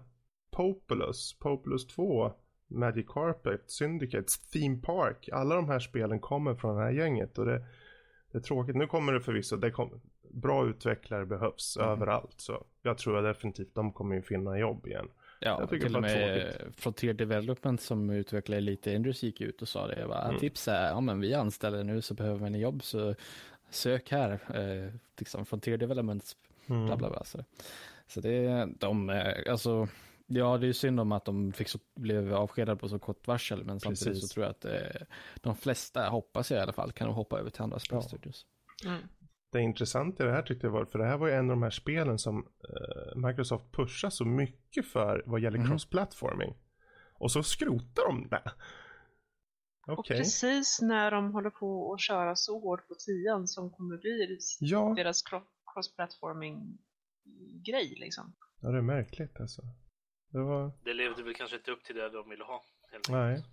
Populous, 0.51 1.34
Populous 1.39 1.88
2, 1.88 2.32
Magic 2.68 3.05
Carpet, 3.07 3.63
Syndicate, 3.72 4.28
Theme 4.53 4.78
Park. 4.82 5.30
Alla 5.34 5.55
de 5.55 5.70
här 5.70 5.80
spelen 5.80 6.20
kommer 6.20 6.55
från 6.55 6.76
det 6.78 6.84
här 6.84 6.91
gänget 6.91 7.38
och 7.38 7.45
det, 7.45 7.65
det 8.32 8.38
är 8.38 8.41
tråkigt. 8.41 8.76
Nu 8.76 8.88
kommer 8.88 9.13
det 9.13 9.22
förvisso, 9.22 9.57
det 9.57 9.72
kom, 9.72 10.01
bra 10.30 10.68
utvecklare 10.68 11.26
behövs 11.26 11.78
Mm. 11.78 11.89
överallt. 11.89 12.36
Så 12.41 12.63
jag 12.82 12.97
tror 12.97 13.18
att 13.18 13.36
definitivt 13.36 13.76
de 13.76 13.91
kommer 13.91 14.15
ju 14.15 14.22
finna 14.22 14.59
jobb 14.59 14.88
igen. 14.88 15.07
Ja, 15.39 15.57
Jag 15.59 15.69
till 15.69 15.95
och 15.95 16.01
med 16.01 16.53
Frontier 16.77 17.13
Development 17.13 17.81
som 17.81 18.09
utvecklar 18.09 18.57
Elite 18.57 18.91
Dangerous 18.93 19.23
gick 19.23 19.41
ut 19.41 19.61
och 19.61 19.67
sa 19.67 19.88
det. 19.88 20.05
Bara, 20.07 20.23
Mm. 20.27 20.39
Tips 20.39 20.67
är, 20.67 20.88
ja 20.88 21.01
men 21.01 21.19
vi 21.19 21.33
anställer 21.33 21.83
nu 21.83 22.01
så 22.01 22.13
behöver 22.13 22.49
ni 22.49 22.59
jobb 22.59 22.83
så 22.83 23.15
sök 23.69 24.11
här. 24.11 24.31
Eh, 24.55 24.93
liksom 25.17 25.45
Frontier 25.45 25.77
Development, 25.77 26.35
Mm. 26.69 26.85
bla 26.85 26.97
bla 26.97 27.09
bla. 27.09 27.23
Så, 27.23 27.43
så 28.07 28.21
det, 28.21 28.67
de, 28.79 29.09
eh, 29.09 29.51
alltså 29.51 29.88
Ja, 30.29 30.57
det 30.57 30.65
är 30.65 30.67
ju 30.67 30.73
synd 30.73 30.99
om 30.99 31.11
att 31.11 31.25
de 31.25 31.53
fick 31.53 31.67
så, 31.69 31.79
blev 31.95 32.33
avskedade 32.33 32.77
på 32.77 32.89
så 32.89 32.99
kort 32.99 33.27
varsel, 33.27 33.63
men 33.63 33.79
samtidigt 33.79 34.13
Precis. 34.13 34.29
så 34.29 34.33
tror 34.33 34.45
jag 34.45 34.51
att 34.51 34.65
eh, 34.65 35.01
de 35.35 35.55
flesta, 35.55 36.09
hoppas 36.09 36.51
jag 36.51 36.59
i 36.59 36.61
alla 36.63 36.73
fall, 36.73 36.91
kan 36.91 37.09
hoppa 37.09 37.39
över 37.39 37.49
till 37.49 37.61
andra 37.61 37.79
spelstudios. 37.79 38.45
Mm. 38.85 38.99
Det 39.51 39.61
intressanta 39.61 40.23
i 40.23 40.27
det 40.27 40.33
här 40.33 40.41
tyckte 40.41 40.67
jag 40.67 40.71
var, 40.71 40.85
för 40.85 40.99
det 40.99 41.05
här 41.05 41.17
var 41.17 41.27
ju 41.27 41.33
en 41.33 41.49
av 41.49 41.55
de 41.55 41.63
här 41.63 41.69
spelen 41.69 42.19
som 42.19 42.47
eh, 42.69 43.15
Microsoft 43.27 43.71
pushar 43.71 44.09
så 44.09 44.25
mycket 44.25 44.85
för 44.87 45.23
vad 45.25 45.39
gäller 45.41 45.57
Mhm. 45.59 45.67
cross-platforming. 45.67 46.53
Och 47.13 47.31
så 47.31 47.43
skrotar 47.43 48.07
de 48.07 48.27
det. 48.29 48.43
Och 49.87 49.99
Okej. 49.99 50.17
precis 50.17 50.81
när 50.81 51.11
de 51.11 51.33
håller 51.33 51.49
på 51.49 51.93
att 51.93 52.01
köra 52.01 52.35
så 52.35 52.59
hårt 52.59 52.87
på 52.87 52.95
tian 52.95 53.47
som 53.47 53.71
kommer 53.71 53.97
bli 53.97 54.37
Ja, 54.59 54.93
deras 54.97 55.23
cro- 55.25 55.45
cross-platforming-grej 55.73 57.95
liksom. 57.99 58.33
ja, 58.61 58.69
det 58.69 58.77
är 58.77 58.81
märkligt 58.81 59.39
alltså. 59.39 59.61
Det 60.29 60.39
var, 60.39 60.71
Det 60.83 60.93
levde 60.93 61.23
väl 61.23 61.33
kanske 61.35 61.55
inte 61.57 61.71
upp 61.71 61.83
till 61.83 61.95
det 61.95 62.09
de 62.09 62.29
ville 62.29 62.43
ha. 62.43 62.63
helt 62.91 63.09
enkelt. 63.09 63.11
nej. 63.11 63.43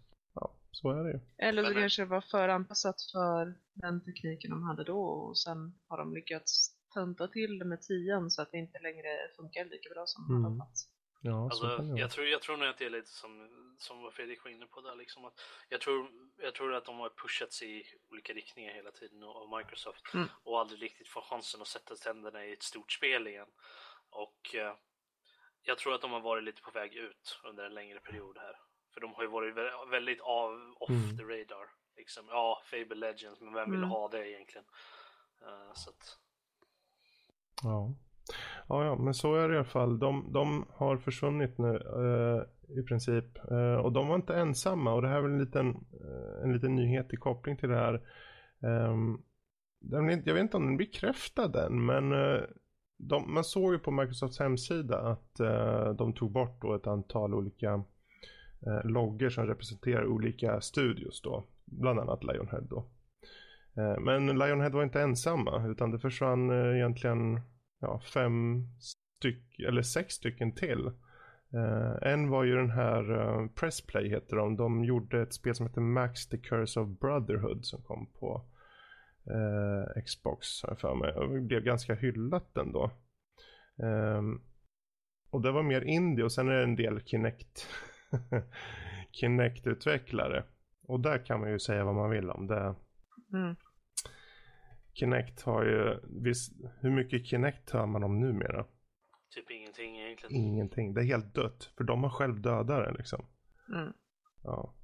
Så 0.74 0.90
är 0.90 1.04
det 1.04 1.10
ju. 1.12 1.20
Eller 1.38 1.62
så 1.64 1.70
Men- 1.70 1.82
kanske 1.82 2.02
det 2.02 2.06
var 2.06 2.20
föranpassat 2.20 2.96
för 3.12 3.54
den 3.74 4.04
tekniken 4.04 4.50
de 4.50 4.62
hade 4.62 4.84
då 4.84 5.00
och 5.04 5.38
sen 5.38 5.74
har 5.88 5.98
de 5.98 6.14
lyckats 6.14 6.70
tönta 6.94 7.28
till 7.28 7.58
det 7.58 7.64
med 7.64 7.82
tian 7.82 8.30
så 8.30 8.42
att 8.42 8.50
det 8.52 8.58
inte 8.58 8.78
längre 8.78 9.08
funkar 9.36 9.64
lika 9.64 9.88
bra 9.94 10.04
som 10.06 10.24
Mm. 10.30 10.42
det 10.42 10.48
har 10.48 10.56
varit. 10.56 10.80
Ja, 11.20 11.50
så 11.52 11.66
Alltså, 11.66 11.82
det 11.82 12.00
jag, 12.00 12.10
tror, 12.10 12.26
jag 12.26 12.42
tror 12.42 12.56
nog 12.56 12.68
att 12.68 12.78
det 12.78 12.84
är 12.86 12.90
lite 12.90 13.10
som, 13.10 13.48
som 13.78 14.02
vad 14.02 14.12
Fredrik 14.14 14.44
var 14.44 14.50
inne 14.50 14.66
på 14.66 14.80
där. 14.80 14.96
Liksom 14.96 15.24
att 15.24 15.34
jag, 15.68 15.80
tror, 15.80 16.10
jag 16.36 16.54
tror 16.54 16.74
att 16.74 16.84
de 16.84 16.98
har 16.98 17.10
pushats 17.22 17.62
i 17.62 17.84
olika 18.10 18.32
riktningar 18.32 18.72
hela 18.74 18.90
tiden 18.90 19.22
av 19.22 19.58
Microsoft 19.58 20.14
Mm. 20.14 20.28
och 20.44 20.60
aldrig 20.60 20.82
riktigt 20.82 21.08
fått 21.08 21.24
chansen 21.24 21.60
att 21.60 21.68
sätta 21.68 21.94
tänderna 21.96 22.44
i 22.46 22.52
ett 22.52 22.62
stort 22.62 22.92
spel 22.92 23.26
igen. 23.26 23.46
Och 24.10 24.54
eh, 24.54 24.74
jag 25.62 25.78
tror 25.78 25.94
att 25.94 26.00
de 26.00 26.10
har 26.10 26.20
varit 26.20 26.44
lite 26.44 26.62
på 26.62 26.70
väg 26.70 26.94
ut 26.94 27.40
under 27.44 27.64
en 27.64 27.74
längre 27.74 28.00
period 28.00 28.38
här. 28.38 28.56
För 28.94 29.00
de 29.00 29.14
har 29.14 29.22
ju 29.22 29.28
varit 29.28 29.54
vä- 29.54 29.90
väldigt 29.90 30.20
av, 30.20 30.50
off 30.80 30.90
Mm. 30.90 31.16
the 31.16 31.22
radar. 31.22 31.66
Liksom. 31.96 32.24
Ja, 32.28 32.58
Fable 32.70 32.94
Legends, 33.06 33.40
men 33.40 33.54
vem 33.54 33.70
vill 33.70 33.78
Mm. 33.80 33.90
ha 33.90 34.08
det 34.08 34.30
egentligen? 34.30 34.64
Eh, 35.42 35.72
så 35.74 35.90
att, 35.90 36.18
Ja. 37.62 37.94
ja, 38.68 38.84
ja, 38.84 38.96
men 38.96 39.14
så 39.14 39.34
är 39.34 39.48
det 39.48 39.54
i 39.54 39.56
alla 39.58 39.64
fall. 39.64 39.98
De, 39.98 40.32
de 40.32 40.66
har 40.70 40.96
försvunnit 40.96 41.58
nu 41.58 41.76
eh, 41.76 42.78
i 42.78 42.82
princip. 42.82 43.50
Eh, 43.50 43.74
och 43.76 43.92
de 43.92 44.08
var 44.08 44.14
inte 44.16 44.34
ensamma 44.36 44.92
och 44.94 45.02
det 45.02 45.08
här 45.08 45.16
är 45.16 45.22
väl 45.22 45.30
en 45.32 45.38
liten, 45.44 45.86
en 46.42 46.52
liten 46.52 46.74
nyhet 46.74 47.12
i 47.12 47.16
koppling 47.16 47.56
till 47.56 47.68
det 47.68 47.76
här. 47.76 48.00
Den, 49.80 50.10
inte- 50.10 50.28
jag 50.30 50.34
vet 50.34 50.42
inte 50.42 50.56
om 50.56 50.66
den 50.66 50.76
bekräftar 50.76 51.48
den, 51.48 51.86
men 51.86 52.10
de, 52.98 53.34
man 53.34 53.44
såg 53.44 53.72
ju 53.72 53.78
på 53.78 53.90
Microsofts 53.90 54.38
hemsida 54.38 54.98
att 55.00 55.34
de 55.98 56.12
tog 56.14 56.32
bort 56.32 56.62
då 56.62 56.74
ett 56.74 56.86
antal 56.86 57.34
olika 57.34 57.84
eh, 58.66 58.84
loggor 58.84 59.28
som 59.28 59.46
representerar 59.46 60.06
olika 60.06 60.60
studios 60.60 61.22
då. 61.22 61.44
Bland 61.64 62.00
annat 62.00 62.24
Lionhead 62.24 62.60
då. 62.60 62.86
Eh, 63.76 64.00
Men 64.00 64.26
Lionhead 64.26 64.70
var 64.70 64.82
inte 64.82 65.00
ensamma 65.00 65.66
utan 65.68 65.90
det 65.90 65.98
försvann 65.98 66.50
eh, 66.50 66.76
egentligen 66.76 67.40
ja, 67.80 68.00
fem 68.14 68.62
styck 68.80 69.58
eller 69.58 69.82
sex 69.82 70.14
stycken 70.14 70.54
till. 70.54 70.86
Eh, 71.54 72.12
en 72.12 72.30
var 72.30 72.44
ju 72.44 72.56
den 72.56 72.70
här 72.70 73.20
eh, 73.20 73.46
Pressplay 73.48 74.08
heter 74.08 74.36
de. 74.36 74.56
De 74.56 74.84
gjorde 74.84 75.22
ett 75.22 75.34
spel 75.34 75.54
som 75.54 75.66
heter 75.66 75.80
Max 75.80 76.28
the 76.28 76.38
Curse 76.38 76.80
of 76.80 76.88
Brotherhood 76.88 77.64
som 77.64 77.82
kom 77.82 78.06
på 78.06 78.44
eh, 79.30 80.02
Xbox 80.02 80.62
har 80.62 80.70
jag 80.70 80.80
för 80.80 80.94
mig. 80.94 81.12
Och 81.12 81.42
blev 81.42 81.62
ganska 81.62 81.94
hyllat 81.94 82.56
ändå. 82.56 82.90
Ehm, 83.82 84.40
och 85.30 85.42
det 85.42 85.52
var 85.52 85.62
mer 85.62 85.80
indie 85.80 86.24
och 86.24 86.32
sen 86.32 86.48
är 86.48 86.52
det 86.54 86.62
en 86.62 86.76
del 86.76 87.00
Kinect 87.00 87.68
Kinect-utvecklare. 89.10 90.44
Och 90.88 91.00
där 91.00 91.26
kan 91.26 91.40
man 91.40 91.50
ju 91.50 91.58
säga 91.58 91.84
vad 91.84 91.94
man 91.94 92.10
vill 92.10 92.30
om 92.30 92.46
det. 92.46 92.74
Mm. 93.32 93.56
Kinect 94.92 95.42
har 95.42 95.64
ju, 95.64 96.00
visst, 96.22 96.52
hur 96.80 96.90
mycket 96.90 97.26
Kinect 97.26 97.70
hör 97.70 97.86
man 97.86 98.04
om 98.04 98.20
numera? 98.20 98.66
typ 99.34 99.50
ingenting 99.50 100.00
egentligen. 100.00 100.34
Ingenting, 100.34 100.94
det 100.94 101.00
är 101.00 101.04
helt 101.04 101.34
dött. 101.34 101.72
För 101.76 101.84
de 101.84 102.02
har 102.02 102.10
själv 102.10 102.40
dödat 102.40 102.84
det 102.84 102.94
liksom. 102.98 103.26
Mm. 103.74 103.92
Ja. 104.42 104.74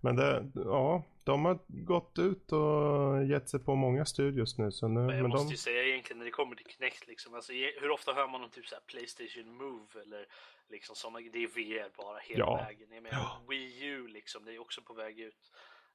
Men 0.00 0.16
det, 0.16 0.50
ja, 0.54 1.04
de 1.24 1.44
har 1.44 1.58
gått 1.68 2.18
ut 2.18 2.52
och 2.52 3.24
gett 3.24 3.48
sig 3.48 3.60
på 3.60 3.74
många 3.74 4.04
studios 4.04 4.58
nu. 4.58 4.70
Så 4.72 4.88
nu 4.88 5.00
Men 5.00 5.16
jag 5.16 5.22
men 5.22 5.30
måste 5.30 5.46
de, 5.46 5.50
ju 5.50 5.56
säga 5.56 5.84
egentligen 5.84 6.18
när 6.18 6.24
det 6.24 6.30
kommer 6.30 6.56
till 6.56 6.66
Kinect 6.66 7.06
liksom, 7.08 7.34
alltså, 7.34 7.52
hur 7.52 7.90
ofta 7.90 8.12
hör 8.12 8.28
man 8.28 8.44
om 8.44 8.50
typ 8.50 8.66
så 8.66 8.74
här 8.74 8.82
Playstation 8.86 9.56
Move 9.56 10.02
eller 10.02 10.26
liksom 10.70 10.96
sådana, 10.96 11.18
det 11.32 11.38
är 11.44 11.48
VR 11.48 11.96
bara 11.96 12.18
hela 12.18 12.38
Ja. 12.44 12.56
vägen. 12.56 12.88
Jag 12.90 13.02
menar, 13.02 13.18
Ja. 13.18 13.44
Wii 13.48 13.84
U 13.84 14.06
liksom, 14.08 14.44
det 14.44 14.54
är 14.54 14.58
också 14.60 14.82
på 14.82 14.94
väg 14.94 15.20
ut. 15.20 15.50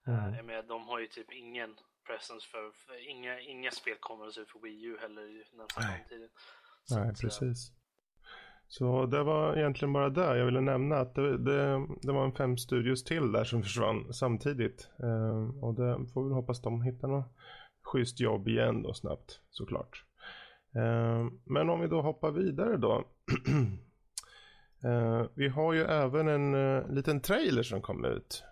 Mm. 0.07 0.19
Uh, 0.29 0.35
jag 0.37 0.45
menar, 0.45 0.63
de 0.63 0.87
har 0.87 0.99
ju 0.99 1.07
typ 1.07 1.31
ingen 1.33 1.75
presence 2.07 2.47
för, 2.51 2.71
för 2.71 3.09
inga, 3.09 3.39
inga 3.39 3.71
spel 3.71 3.95
kommer 3.99 4.27
att 4.27 4.33
se 4.33 4.41
ut 4.41 4.51
för 4.51 4.59
Wii 4.59 4.83
U 4.85 4.97
heller 5.01 5.21
i 5.21 5.43
närmsta 5.57 5.81
framtiden. 5.81 6.29
Nej 6.91 7.09
att, 7.09 7.23
eh, 7.23 7.27
precis. 7.27 7.71
Så 8.67 9.05
det 9.05 9.23
var 9.23 9.57
egentligen 9.57 9.93
bara 9.93 10.09
det 10.09 10.37
jag 10.37 10.45
ville 10.45 10.61
nämna. 10.61 10.97
Att 10.97 11.15
det, 11.15 11.37
det, 11.37 11.87
det 12.01 12.11
var 12.11 12.25
en 12.25 12.35
fem 12.35 12.57
studios 12.57 13.03
till 13.03 13.31
där 13.31 13.43
som 13.43 13.63
försvann 13.63 14.13
samtidigt. 14.13 14.89
Ehm, 15.03 15.63
och 15.63 15.73
det 15.75 16.07
får 16.13 16.27
vi 16.27 16.33
hoppas 16.33 16.61
de 16.61 16.81
hittar 16.81 17.07
något 17.07 17.33
schysst 17.83 18.19
jobb 18.19 18.47
igen 18.47 18.81
då 18.83 18.93
snabbt 18.93 19.39
såklart. 19.49 20.03
Ehm, 20.75 21.41
men 21.45 21.69
om 21.69 21.79
vi 21.79 21.87
då 21.87 22.01
hoppar 22.01 22.31
vidare 22.31 22.77
då. 22.77 23.03
Ehm, 24.83 25.27
vi 25.33 25.47
har 25.47 25.73
ju 25.73 25.81
även 25.81 26.27
en 26.27 26.55
eh, 26.55 26.89
liten 26.91 27.21
trailer 27.21 27.63
som 27.63 27.81
kom 27.81 28.05
ut. 28.05 28.43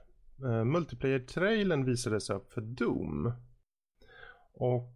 Uh, 0.44 0.64
Multiplayer-trailern 0.64 1.86
visades 1.86 2.30
upp 2.30 2.54
för 2.54 2.62
Doom. 2.62 3.32
Och 4.54 4.94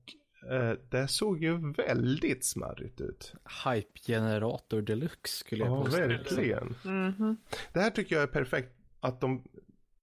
det 0.89 1.07
såg 1.07 1.43
ju 1.43 1.73
väldigt 1.73 2.45
smarrigt 2.45 3.01
ut. 3.01 3.33
Hype-generator 3.65 4.81
deluxe 4.81 5.37
skulle 5.37 5.65
jag 5.65 5.73
Ja, 5.77 5.83
påstå. 5.85 5.97
verkligen. 5.99 6.75
Mhm. 6.85 7.37
Det 7.73 7.79
här 7.79 7.89
tycker 7.89 8.15
jag 8.15 8.23
är 8.23 8.27
perfekt 8.27 8.71
att 8.99 9.21
de 9.21 9.43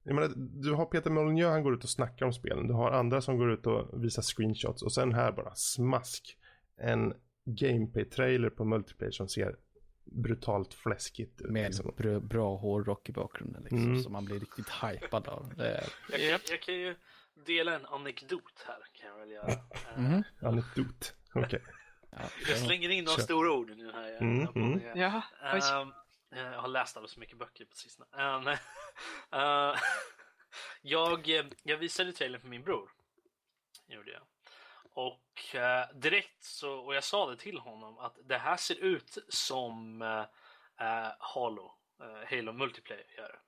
jag 0.03 0.14
menar, 0.14 0.33
du 0.37 0.72
har 0.72 0.87
Peter 0.87 1.11
Molyneux, 1.11 1.51
han 1.51 1.62
går 1.62 1.74
ut 1.74 1.85
och 1.85 1.91
snackar 1.91 2.26
om 2.26 2.33
spelen. 2.33 2.66
Du 2.66 2.74
har 2.74 2.91
andra 2.91 3.20
som 3.20 3.39
går 3.39 3.53
ut 3.53 3.66
och 3.66 4.05
visar 4.05 4.22
screenshots. 4.22 4.83
Och 4.83 4.93
sen 4.93 5.14
här 5.14 5.33
bara 5.33 5.55
smask. 5.55 6.37
En 6.76 7.14
gameplay-trailer 7.45 8.51
på 8.51 8.64
multiplayer 8.64 9.12
som 9.12 9.29
ser 9.29 9.57
brutalt 10.12 10.74
fläskigt. 10.74 11.40
Med 11.40 11.64
liksom. 11.64 11.94
bra, 11.96 12.20
bra 12.20 12.56
hårdrock 12.56 13.09
i 13.09 13.12
bakgrunden 13.12 13.62
liksom, 13.62 13.78
Mm. 13.86 14.02
så 14.02 14.11
man 14.11 14.24
blir 14.24 14.40
riktigt 14.40 14.68
hypad 14.70 15.28
av. 15.28 15.52
Det 15.56 15.68
är, 15.68 15.88
Jag 16.11 16.20
kan, 16.20 16.40
jag 16.50 16.62
kan 16.62 16.74
ju 16.74 16.96
dela 17.46 17.74
en 17.74 17.86
anekdot 17.86 18.64
här 18.66 18.78
kan 18.92 19.09
jag 19.09 19.18
väl 19.18 19.30
göra. 19.30 19.52
Mhm. 19.96 20.22
Anekdot. 20.42 21.14
Okej. 21.34 21.62
ja, 22.11 22.18
Jag 22.48 22.59
slänger 22.59 22.88
in 22.88 23.04
några 23.04 23.18
stora 23.22 23.52
ord 23.52 23.76
nu 23.76 23.92
här. 23.92 24.09
Jag, 24.09 24.22
Mm, 24.22 24.40
jag, 24.40 24.56
mm. 24.56 24.80
jag, 24.98 25.09
eh, 26.32 26.42
jag 26.52 26.61
har 26.61 26.68
läst 26.68 26.96
alldeles 26.96 27.12
för 27.14 27.20
mycket 27.20 27.38
böcker 27.38 27.64
på 27.64 27.76
sistone. 27.76 28.06
Ehm, 28.18 28.46
eh, 28.48 28.59
jag, 30.82 31.28
jag 31.62 31.76
visade 31.76 32.12
trailern 32.12 32.40
för 32.40 32.48
min 32.48 32.62
bror. 32.62 32.90
Gjorde 33.88 34.11
jag. 34.11 34.22
Och 34.99 35.55
eh, 35.55 35.86
direkt 35.94 36.44
så, 36.44 36.72
och 36.72 36.94
jag 36.94 37.05
sa 37.05 37.30
det 37.30 37.36
till 37.36 37.59
honom 37.59 37.99
att 37.99 38.16
det 38.24 38.38
här 38.38 38.57
ser 38.57 38.74
ut 38.74 39.18
som 39.28 40.03
eh, 40.03 40.18
eh, 40.86 41.12
Halo, 41.18 41.74
eh, 42.01 42.36
Halo 42.36 42.53
Multiplayer 42.53 43.07
gör. 43.16 43.40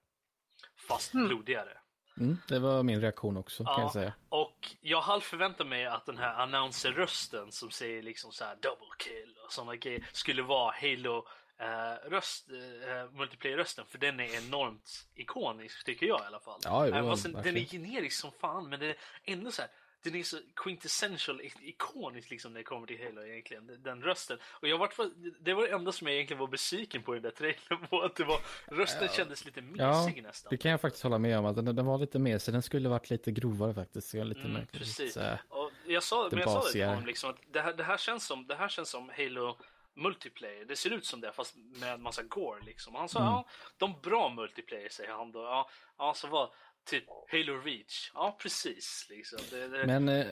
Fast 0.89 1.15
Mm. 1.15 1.29
blodigare. 1.29 1.79
mm, 2.17 2.37
det 2.49 2.59
var 2.59 2.83
min 2.83 3.01
reaktion 3.01 3.37
också 3.37 3.65
kan 3.65 3.75
Ja. 3.75 3.81
jag 3.81 3.93
säga. 3.93 4.13
Och 4.29 4.77
jag 4.81 5.01
halv 5.01 5.21
förväntar 5.21 5.65
mig 5.65 5.87
att 5.87 6.07
den 6.07 6.19
här 6.19 6.35
announcer-rösten 6.35 7.53
som 7.53 7.71
säger 7.71 8.03
liksom 8.03 8.33
så 8.33 8.45
här 8.45 8.57
double 8.63 8.95
kill 8.99 9.35
och 9.47 9.53
sådana 9.53 9.77
grejer 9.77 10.09
skulle 10.13 10.43
vara 10.43 10.75
Halo 10.81 11.27
eh, 11.59 12.09
röst, 12.11 12.49
eh, 12.51 13.11
multiplayer-rösten 13.13 13.87
för 13.87 13.99
den 13.99 14.21
är 14.21 14.37
enormt 14.47 15.09
ikonisk 15.15 15.85
tycker 15.85 16.07
jag 16.07 16.21
i 16.21 16.25
alla 16.27 16.41
fall. 16.41 16.61
Ja, 16.65 16.87
jo, 16.87 16.95
Även 16.95 17.11
fast 17.11 17.23
den, 17.23 17.33
den 17.33 17.57
är 17.57 17.65
generisk 17.65 18.21
som 18.21 18.33
fan 18.33 18.69
men 18.69 18.81
det 18.81 18.87
är 18.87 18.97
ändå 19.25 19.51
så 19.51 19.63
här 19.63 19.71
den 20.03 20.15
är 20.15 20.23
så 20.23 20.37
quintessential 20.57 21.41
ikonisk 21.61 22.31
liksom 22.31 22.53
när 22.53 22.61
det 22.61 22.65
kommer 22.65 22.87
till 22.87 23.05
Halo 23.05 23.23
egentligen, 23.23 23.83
den, 23.83 24.03
rösten. 24.03 24.39
Och 24.45 24.69
jag 24.69 24.79
vart, 24.79 24.97
det 25.41 25.55
var 25.55 25.63
det 25.63 25.75
enda 25.75 25.93
som 25.93 26.07
jag 26.07 26.15
egentligen 26.15 26.41
var 26.41 26.47
besviken 26.47 27.03
på 27.03 27.17
i 27.17 27.21
den 27.21 27.23
där 27.23 27.31
trailern 27.31 27.87
på 27.87 28.01
att 28.01 28.17
det 28.17 28.25
var, 28.25 28.41
rösten 28.67 29.09
kändes 29.09 29.45
lite 29.45 29.61
Ja, 29.77 30.07
mesig 30.07 30.23
nästan. 30.23 30.51
Det 30.51 30.57
kan 30.57 30.71
jag 30.71 30.81
faktiskt 30.81 31.03
hålla 31.03 31.19
med 31.19 31.39
om, 31.39 31.47
att 31.47 31.57
den, 31.57 31.65
den 31.77 31.87
var 31.87 31.99
lite 31.99 32.41
så 32.41 32.51
den 32.51 32.63
skulle 32.63 32.89
varit 32.89 33.11
lite 33.11 33.31
grovare 33.31 33.75
faktiskt. 33.75 34.09
Så 34.11 34.25
lite 34.25 34.41
Mm, 34.41 34.53
mer, 34.53 34.67
precis. 34.73 35.15
Så, 35.15 35.39
Och 35.49 35.71
jag 35.87 36.03
sa, 36.03 36.29
Det 36.29 36.37
men 36.37 36.41
jag 36.41 36.51
sa 36.51 36.67
det 36.67 36.73
till 36.73 36.87
honom 36.87 37.07
liksom 37.07 37.31
att 37.31 37.37
det 37.53 37.61
här, 37.61 37.73
det 37.73 37.85
här 37.85 37.97
känns 37.97 38.27
som, 38.27 38.47
det 38.47 38.55
här 38.55 38.69
känns 38.69 38.89
som 38.89 39.11
Halo 39.17 39.57
multiplayer. 39.95 40.65
Det 40.65 40.77
ser 40.77 40.91
ut 40.91 41.07
som 41.07 41.21
det 41.21 41.33
fast 41.33 41.57
med 41.57 41.93
en 41.93 42.03
massa 42.03 42.23
gore 42.23 42.61
liksom. 42.65 42.95
Han 42.95 43.09
sa 43.09 43.19
Mm. 43.19 43.33
ja, 43.33 43.47
de 43.77 44.01
bra 44.03 44.29
multiplayer 44.29 44.89
säger 44.89 45.13
han 45.13 45.33
då. 45.33 45.43
Ja, 45.43 45.71
ja 45.99 46.15
så 46.15 46.29
var 46.29 46.55
typ 46.85 47.05
Halo 47.33 47.61
Reach. 47.65 48.11
Ja, 48.15 48.37
precis 48.43 49.07
liksom. 49.11 49.39
Det, 49.51 49.69
det, 49.69 49.87
Men 49.87 50.09
eh, 50.09 50.27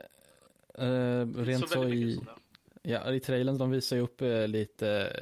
eh, 0.75 1.27
rent 1.37 1.69
så 1.69 1.81
mycket 1.85 1.95
i. 1.95 2.21
Ja, 2.83 3.13
i 3.13 3.21
trailern 3.21 3.59
de 3.59 3.71
visar 3.71 3.97
ju 3.97 4.03
upp 4.03 4.23
eh, 4.23 4.49
lite, 4.49 5.13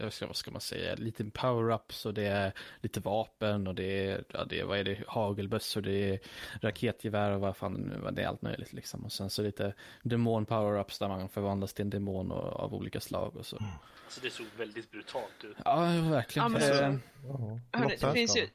eh, 0.00 0.08
ska, 0.08 0.26
vad 0.26 0.36
ska 0.36 0.50
man 0.50 0.60
säga, 0.60 0.94
lite 0.94 1.24
power-ups 1.24 2.06
och 2.06 2.14
det 2.14 2.26
är 2.26 2.52
lite 2.80 3.00
vapen 3.00 3.66
och 3.66 3.74
det 3.74 4.06
är, 4.06 4.24
ja, 4.32 4.44
det 4.44 4.60
är 4.60 4.64
vad 4.64 4.78
är 4.78 4.84
det, 4.84 5.04
hagelbössor, 5.06 5.80
det 5.80 5.92
är 5.92 6.18
raketgevär 6.60 7.30
och 7.30 7.40
vad 7.40 7.56
fan, 7.56 7.92
vad 8.02 8.14
det 8.14 8.22
är 8.22 8.26
allt 8.26 8.42
möjligt 8.42 8.72
liksom. 8.72 9.04
Och 9.04 9.12
sen 9.12 9.30
så 9.30 9.42
lite 9.42 9.74
demon 10.02 10.46
power-ups 10.46 10.98
där 10.98 11.08
man 11.08 11.28
förvandlas 11.28 11.74
till 11.74 11.82
en 11.82 11.90
demon 11.90 12.32
och, 12.32 12.60
av 12.60 12.74
olika 12.74 13.00
slag 13.00 13.36
och 13.36 13.46
så. 13.46 13.56
Alltså 14.04 14.20
det 14.22 14.30
såg 14.30 14.46
väldigt 14.56 14.90
brutalt 14.90 15.44
ut. 15.44 15.56
Ja, 15.64 15.76
verkligen. 16.10 16.52
Ja, 16.52 16.58
men 16.58 16.60
så- 16.60 17.00
Ja. 17.28 17.60
Hörni, 17.72 17.96
det, 18.00 18.12
finns 18.12 18.36
ju, 18.36 18.48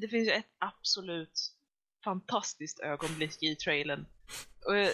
det 0.00 0.08
finns 0.08 0.28
ju 0.28 0.32
ett 0.32 0.50
absolut 0.58 1.52
fantastiskt 2.04 2.80
ögonblick 2.80 3.42
i 3.42 3.56
trailern. 3.56 4.06
Och, 4.66 4.76
eh, 4.76 4.92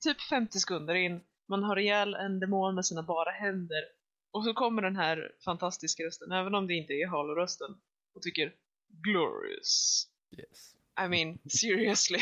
typ 0.00 0.20
50 0.20 0.60
sekunder 0.60 0.94
in, 0.94 1.20
man 1.48 1.62
har 1.62 1.78
ihjäl 1.78 2.14
en 2.14 2.40
demon 2.40 2.74
med 2.74 2.86
sina 2.86 3.02
bara 3.02 3.30
händer. 3.30 3.82
Och 4.30 4.44
så 4.44 4.54
kommer 4.54 4.82
den 4.82 4.96
här 4.96 5.32
fantastiska 5.44 6.02
rösten, 6.02 6.32
även 6.32 6.54
om 6.54 6.66
det 6.66 6.74
inte 6.74 6.92
är 6.92 7.06
Halo-rösten, 7.06 7.70
och 8.14 8.22
tycker 8.22 8.54
Glorious. 8.88 10.06
yes. 10.38 10.74
I 11.04 11.08
mean, 11.08 11.38
seriously. 11.48 12.18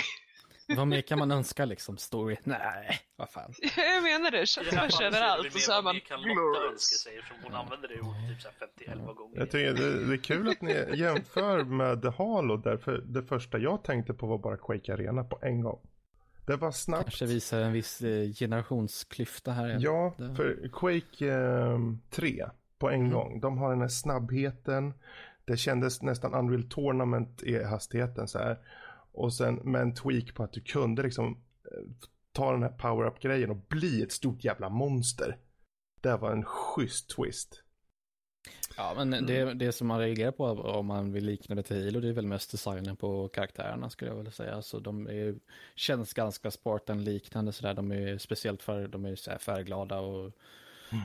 Vad 0.77 0.89
mer 0.89 1.01
kan 1.01 1.19
man 1.19 1.31
önska 1.31 1.65
liksom? 1.65 1.97
Story? 1.99 2.37
Nej, 2.45 3.01
vad 3.17 3.31
fan. 3.31 3.53
Jag 3.77 4.03
menar 4.03 4.31
det, 4.31 4.39
det 4.39 4.77
överallt. 5.07 5.43
mer 5.43 5.51
Och 5.55 5.61
så 5.61 5.73
hör 5.73 5.83
vad 5.83 5.85
man 5.95 6.01
kan 6.01 6.21
Lotta 6.23 6.71
önska 6.73 6.95
sig 6.97 7.19
eftersom 7.19 7.37
hon 7.45 7.55
använder 7.55 7.89
det 7.89 8.01
ordet 8.01 8.29
typ 8.29 8.41
så 8.43 8.49
här 8.89 8.95
50-11 8.97 9.15
gånger. 9.15 9.39
Jag 9.39 9.51
tycker 9.51 9.73
det, 9.75 10.05
det 10.07 10.13
är 10.13 10.17
kul 10.17 10.49
att 10.49 10.61
ni 10.63 10.85
jämför 10.95 11.65
med 11.65 12.05
Halo 12.05 12.57
därför 12.57 12.99
det 12.99 13.23
första 13.23 13.59
jag 13.59 13.85
tänkte 13.85 14.15
på 14.15 14.27
var 14.27 14.39
bara 14.39 14.57
Quake 14.57 14.95
Arena 14.95 15.25
på 15.25 15.39
en 15.43 15.61
gång. 15.61 15.81
Det 16.47 16.57
var 16.57 16.73
snabbt. 16.73 17.03
Kanske 17.05 17.27
visar 17.27 17.61
en 17.61 17.73
viss 17.73 18.03
eh, 18.03 18.33
generationsklyfta 18.33 19.53
här. 19.53 19.77
Ja, 19.81 20.15
Det- 20.19 20.35
för 20.35 20.69
Quake 20.73 21.33
eh, 21.35 21.79
3 22.11 22.47
på 22.79 22.91
en 22.91 23.01
Mm. 23.01 23.11
gång. 23.13 23.41
De 23.41 23.59
har 23.59 23.71
den 23.71 23.81
här 23.81 23.89
snabbheten. 23.89 24.95
Det 25.45 25.57
kändes 25.57 26.03
nästan 26.03 26.35
Unreal 26.35 26.69
Tournament 26.69 27.43
i 27.43 27.65
hastigheten 27.65 28.29
så 28.29 28.39
här. 28.39 28.59
Och 29.21 29.35
sen 29.35 29.55
med 29.55 29.83
en 29.83 29.95
tweak 29.95 30.35
på 30.35 30.43
att 30.43 30.53
du 30.53 30.61
kunde 30.61 31.03
liksom 31.03 31.43
eh, 31.65 31.83
ta 32.33 32.53
den 32.53 32.63
här 32.63 32.71
power-up 32.71 33.21
grejen 33.21 33.51
och 33.51 33.57
bli 33.69 34.03
ett 34.03 34.13
stort 34.13 34.45
jävla 34.45 34.69
monster. 34.69 35.39
Det 36.01 36.17
var 36.17 36.33
en 36.33 36.45
schysst 36.45 37.11
twist. 37.11 37.63
Ja, 38.77 38.95
men 38.97 39.27
det, 39.27 39.55
det 39.55 39.73
som 39.73 39.87
man 39.87 40.01
reagerar 40.01 40.31
på 40.31 40.45
om 40.47 40.87
man 40.87 41.13
vill 41.13 41.25
likna 41.25 41.55
det 41.55 41.63
till 41.63 41.85
Halo, 41.85 42.01
det 42.01 42.09
är 42.09 42.13
väl 42.13 42.27
mest 42.27 42.51
designen 42.51 42.97
på 42.97 43.29
karaktärerna 43.29 43.91
skulle 43.91 44.11
jag 44.11 44.17
vilja 44.17 44.33
säga. 44.33 44.55
Alltså 44.55 44.81
de 44.81 45.07
är, 45.07 45.35
känns 45.75 46.15
ganska 46.15 46.51
Spartan-liknande 46.51 47.53
sådär. 47.53 47.75
De 47.75 47.93
är 47.93 48.19
speciellt 48.19 48.63
för, 48.63 48.89
de 48.89 49.05
är 49.05 49.17
så 49.17 49.31
här 49.31 49.39
färgglada 49.39 50.01
och 50.01 50.33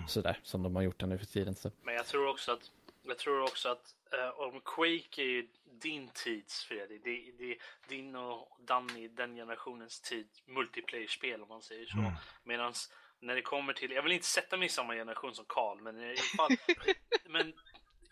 sådär 0.08 0.40
som 0.44 0.64
de 0.64 0.76
har 0.76 0.84
gjort 0.84 1.00
den 1.00 1.10
nu 1.10 1.18
för 1.18 1.26
tiden. 1.26 1.56
Så. 1.56 1.72
Men 1.84 1.96
jag 1.96 2.06
tror 2.06 2.30
också 2.30 2.52
att, 2.52 2.72
jag 3.08 3.18
tror 3.18 3.42
också 3.42 3.70
att 3.70 3.96
eh, 4.12 4.30
om 4.30 4.62
Quake 4.62 5.22
är 5.22 5.26
ju 5.26 5.48
din 5.82 6.10
tids 6.14 6.64
Fredrik, 6.64 7.04
det, 7.04 7.32
det, 7.38 7.58
din 7.88 8.16
och 8.16 8.58
Danny, 8.60 9.08
den 9.08 9.36
generationens 9.36 10.02
tid, 10.02 10.28
multiplayer-spel 10.46 11.42
om 11.42 11.48
man 11.48 11.62
säger 11.62 11.86
så. 11.86 11.98
Medans 12.44 12.94
när 13.20 13.36
det 13.36 13.42
kommer 13.42 13.74
till, 13.74 13.92
jag 13.92 14.04
vill 14.04 14.12
inte 14.12 14.26
sätta 14.26 14.58
mig 14.58 14.66
i 14.66 14.70
samma 14.70 14.94
generation 14.94 15.36
som 15.36 15.46
Karl, 15.48 15.82
men 15.82 16.12
i 16.12 16.18
fall, 16.18 16.52
men 17.26 17.54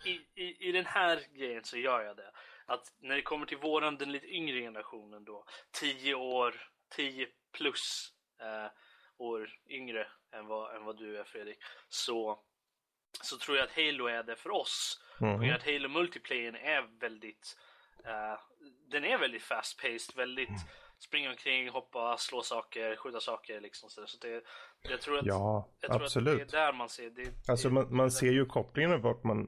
i, 0.05 0.41
i, 0.43 0.69
i 0.69 0.71
den 0.71 0.85
här 0.85 1.25
grejen 1.33 1.63
så 1.63 1.77
gör 1.77 2.01
jag 2.01 2.17
det. 2.17 2.31
Att 2.65 2.93
när 2.99 3.15
det 3.15 3.21
kommer 3.21 3.45
till 3.45 3.57
våran, 3.57 3.97
den 3.97 4.11
lite 4.11 4.27
yngre 4.27 4.59
generationen 4.59 5.25
då, 5.25 5.45
10 5.71 6.15
år, 6.15 6.69
10 6.95 7.27
plus 7.51 8.13
eh, 8.41 8.71
år 9.17 9.49
yngre 9.69 10.07
än 10.31 10.47
vad, 10.47 10.75
än 10.75 10.83
vad 10.83 10.97
du 10.97 11.17
är 11.17 11.23
Fredrik, 11.23 11.57
så 11.89 12.43
så 13.21 13.37
tror 13.37 13.57
jag 13.57 13.63
att 13.63 13.75
Halo 13.75 14.07
är 14.07 14.23
det 14.23 14.35
för 14.35 14.51
oss. 14.51 14.99
Grund 15.19 15.43
av 15.43 15.55
att 15.55 15.65
Halo 15.65 15.89
multiplayern 15.89 16.55
är 16.55 16.99
väldigt 16.99 17.57
eh, 18.05 18.39
den 18.91 19.05
är 19.05 19.17
väldigt 19.17 19.43
fast 19.43 19.81
paced, 19.81 20.15
väldigt 20.15 20.49
springa 20.99 21.29
omkring, 21.29 21.69
hoppa, 21.69 22.17
slå 22.17 22.41
saker, 22.41 22.95
skjuta 22.95 23.19
saker 23.19 23.61
liksom 23.61 23.89
så, 23.89 24.07
så 24.07 24.17
det, 24.27 24.43
jag 24.81 25.01
tror 25.01 25.19
att, 25.19 25.25
Ja, 25.25 25.69
jag 25.81 25.91
tror 25.91 26.03
absolut. 26.03 26.41
att 26.41 26.51
det 26.51 26.57
är 26.57 26.65
där 26.65 26.73
man 26.73 26.89
ser 26.89 27.09
det. 27.09 27.51
Alltså 27.51 27.67
det, 27.67 27.73
man, 27.73 27.95
man 27.95 28.11
ser 28.11 28.31
ju 28.31 28.45
kopplingen 28.45 29.01
vart 29.01 29.23
man, 29.23 29.47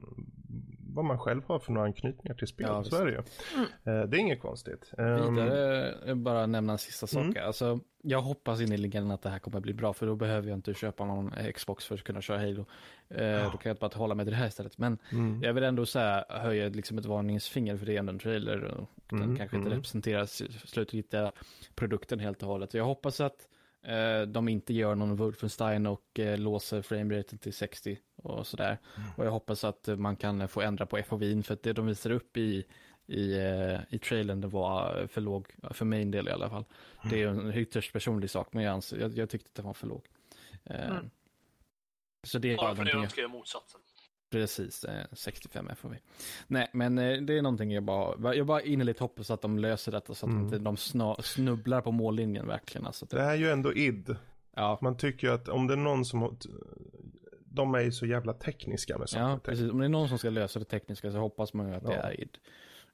vad 0.96 1.04
man 1.04 1.18
själv 1.18 1.42
har 1.46 1.58
för 1.58 1.72
några 1.72 1.86
anknytningar 1.86 2.34
till 2.34 2.46
spel. 2.46 2.66
Ja, 2.70 2.84
så 2.84 2.96
är 2.96 3.06
det 3.06 3.10
ju. 3.10 3.18
Eh, 3.92 4.06
det 4.06 4.16
är 4.16 4.18
inget 4.18 4.40
konstigt. 4.40 4.92
Ehm, 4.98 5.34
Vidare, 5.34 6.14
bara 6.14 6.46
nämna 6.46 6.72
en 6.72 6.78
sista 6.78 7.06
sak. 7.06 7.24
Mm. 7.24 7.46
Alltså, 7.46 7.80
jag 8.02 8.22
hoppas 8.22 8.60
innerligen 8.60 9.10
att 9.10 9.22
det 9.22 9.30
här 9.30 9.38
kommer 9.38 9.56
att 9.56 9.62
bli 9.62 9.74
bra, 9.74 9.92
för 9.92 10.06
då 10.06 10.16
behöver 10.16 10.48
jag 10.48 10.58
inte 10.58 10.74
köpa 10.74 11.04
någon 11.04 11.32
Xbox 11.54 11.84
för 11.84 11.94
att 11.94 12.02
kunna 12.04 12.20
köra 12.20 12.38
Halo. 12.38 12.66
Eh, 13.08 13.52
Då 13.52 13.58
kan 13.58 13.70
jag 13.70 13.76
bara 13.76 13.90
hålla 13.94 14.14
mig 14.14 14.26
till 14.26 14.32
det 14.32 14.38
här 14.38 14.48
istället. 14.48 14.78
Men 14.78 14.98
mm. 15.12 15.42
jag 15.42 15.54
vill 15.54 15.64
ändå 15.64 15.86
så 15.86 15.98
här, 15.98 16.24
höja 16.28 16.68
liksom 16.68 16.98
ett 16.98 17.06
varningens 17.06 17.48
finger, 17.48 17.76
för 17.76 17.86
det 17.86 17.94
är 17.94 17.98
ändå 17.98 18.12
en 18.12 18.18
trailer. 18.18 18.64
Och 18.64 18.88
den 19.10 19.22
Mm, 19.22 19.36
kanske 19.36 19.56
inte 19.56 19.66
mm. 19.66 19.78
representerar 19.78 20.26
slutgiltiga 20.66 21.32
produkten 21.74 22.20
helt 22.20 22.42
och 22.42 22.48
hållet. 22.48 22.74
Jag 22.74 22.84
hoppas 22.84 23.20
att 23.20 23.48
eh, 23.82 24.22
de 24.28 24.48
inte 24.48 24.74
gör 24.74 24.94
någon 24.94 25.16
Wolfenstein 25.16 25.86
och 25.86 26.20
låser 26.36 26.82
frameraten 26.82 27.38
till 27.38 27.52
60 27.52 27.98
och 28.26 28.46
sådär. 28.46 28.78
Mm. 28.96 29.08
Och 29.16 29.26
jag 29.26 29.30
hoppas 29.30 29.64
att 29.64 29.88
eh, 29.88 29.96
man 29.96 30.16
kan 30.16 30.48
få 30.48 30.60
ändra 30.60 30.86
på 30.86 31.02
FOVin, 31.02 31.42
för 31.42 31.54
att 31.54 31.62
det 31.62 31.72
de 31.72 31.86
visar 31.86 32.10
upp 32.10 32.36
i 32.36 32.64
i, 33.08 33.38
eh, 33.38 33.78
i 33.90 33.98
trailern 33.98 34.40
det 34.40 34.46
var 34.48 35.06
för 35.06 35.20
låg, 35.20 35.54
för 35.70 35.84
min 35.84 36.10
del 36.10 36.28
i 36.28 36.30
alla 36.30 36.50
fall. 36.50 36.64
Det 37.10 37.22
är 37.22 37.28
en 37.28 37.54
ytterst 37.54 37.92
personlig 37.92 38.30
sak, 38.30 38.48
men 38.52 38.64
jag, 38.64 38.72
anser, 38.72 38.98
jag, 38.98 39.18
jag 39.18 39.30
tyckte 39.30 39.48
att 39.48 39.54
det 39.54 39.62
var 39.62 39.74
för 39.74 39.86
låg. 39.86 40.06
Eh, 40.64 40.90
Mm. 40.90 41.10
Så 42.26 42.38
det 42.38 42.52
är 42.52 42.56
bara 42.56 42.76
för 42.76 42.84
det 42.84 43.08
ska 43.08 43.20
göra 43.20 43.30
motsatsen. 43.32 43.80
precis, 44.30 44.84
eh, 44.84 45.04
65 45.12 45.70
FOV. 45.76 45.94
Nej, 46.46 46.70
men 46.72 46.98
eh, 46.98 47.20
det 47.20 47.38
är 47.38 47.42
någonting 47.42 47.72
jag 47.72 47.82
bara, 47.82 48.34
jag 48.34 48.46
bara 48.46 48.62
innerligt 48.62 48.98
hoppas 48.98 49.30
att 49.30 49.42
de 49.42 49.58
löser 49.58 49.92
detta 49.92 50.14
så 50.14 50.26
att 50.26 50.32
Mm. 50.32 50.44
inte 50.44 50.58
de 50.58 50.76
snubblar 51.22 51.80
på 51.80 51.92
mållinjen 51.92 52.46
verkligen. 52.46 52.86
Alltså, 52.86 53.06
Det 53.06 53.20
är 53.20 53.34
ju 53.34 53.50
ändå 53.50 53.74
id. 53.74 54.16
ja, 54.56 54.78
Man 54.82 54.96
tycker 54.96 55.26
ju 55.28 55.34
att 55.34 55.48
om 55.48 55.66
det 55.66 55.74
är 55.74 55.78
någon 55.78 56.04
som 56.04 56.36
de 57.56 57.74
är 57.74 57.80
ju 57.80 57.92
så 57.92 58.06
jävla 58.06 58.32
tekniska 58.32 58.98
med 58.98 59.08
saker 59.08 59.24
ja, 59.24 59.38
precis. 59.44 59.70
Om 59.70 59.78
det 59.78 59.84
är 59.84 59.88
någon 59.88 60.08
som 60.08 60.18
ska 60.18 60.30
lösa 60.30 60.58
det 60.58 60.64
tekniska 60.64 61.10
så 61.12 61.18
hoppas 61.18 61.54
man 61.54 61.68
ju 61.68 61.74
att 61.74 61.84
det 61.86 61.92
Ja. 61.92 61.98
är 62.00 62.20
id. 62.20 62.38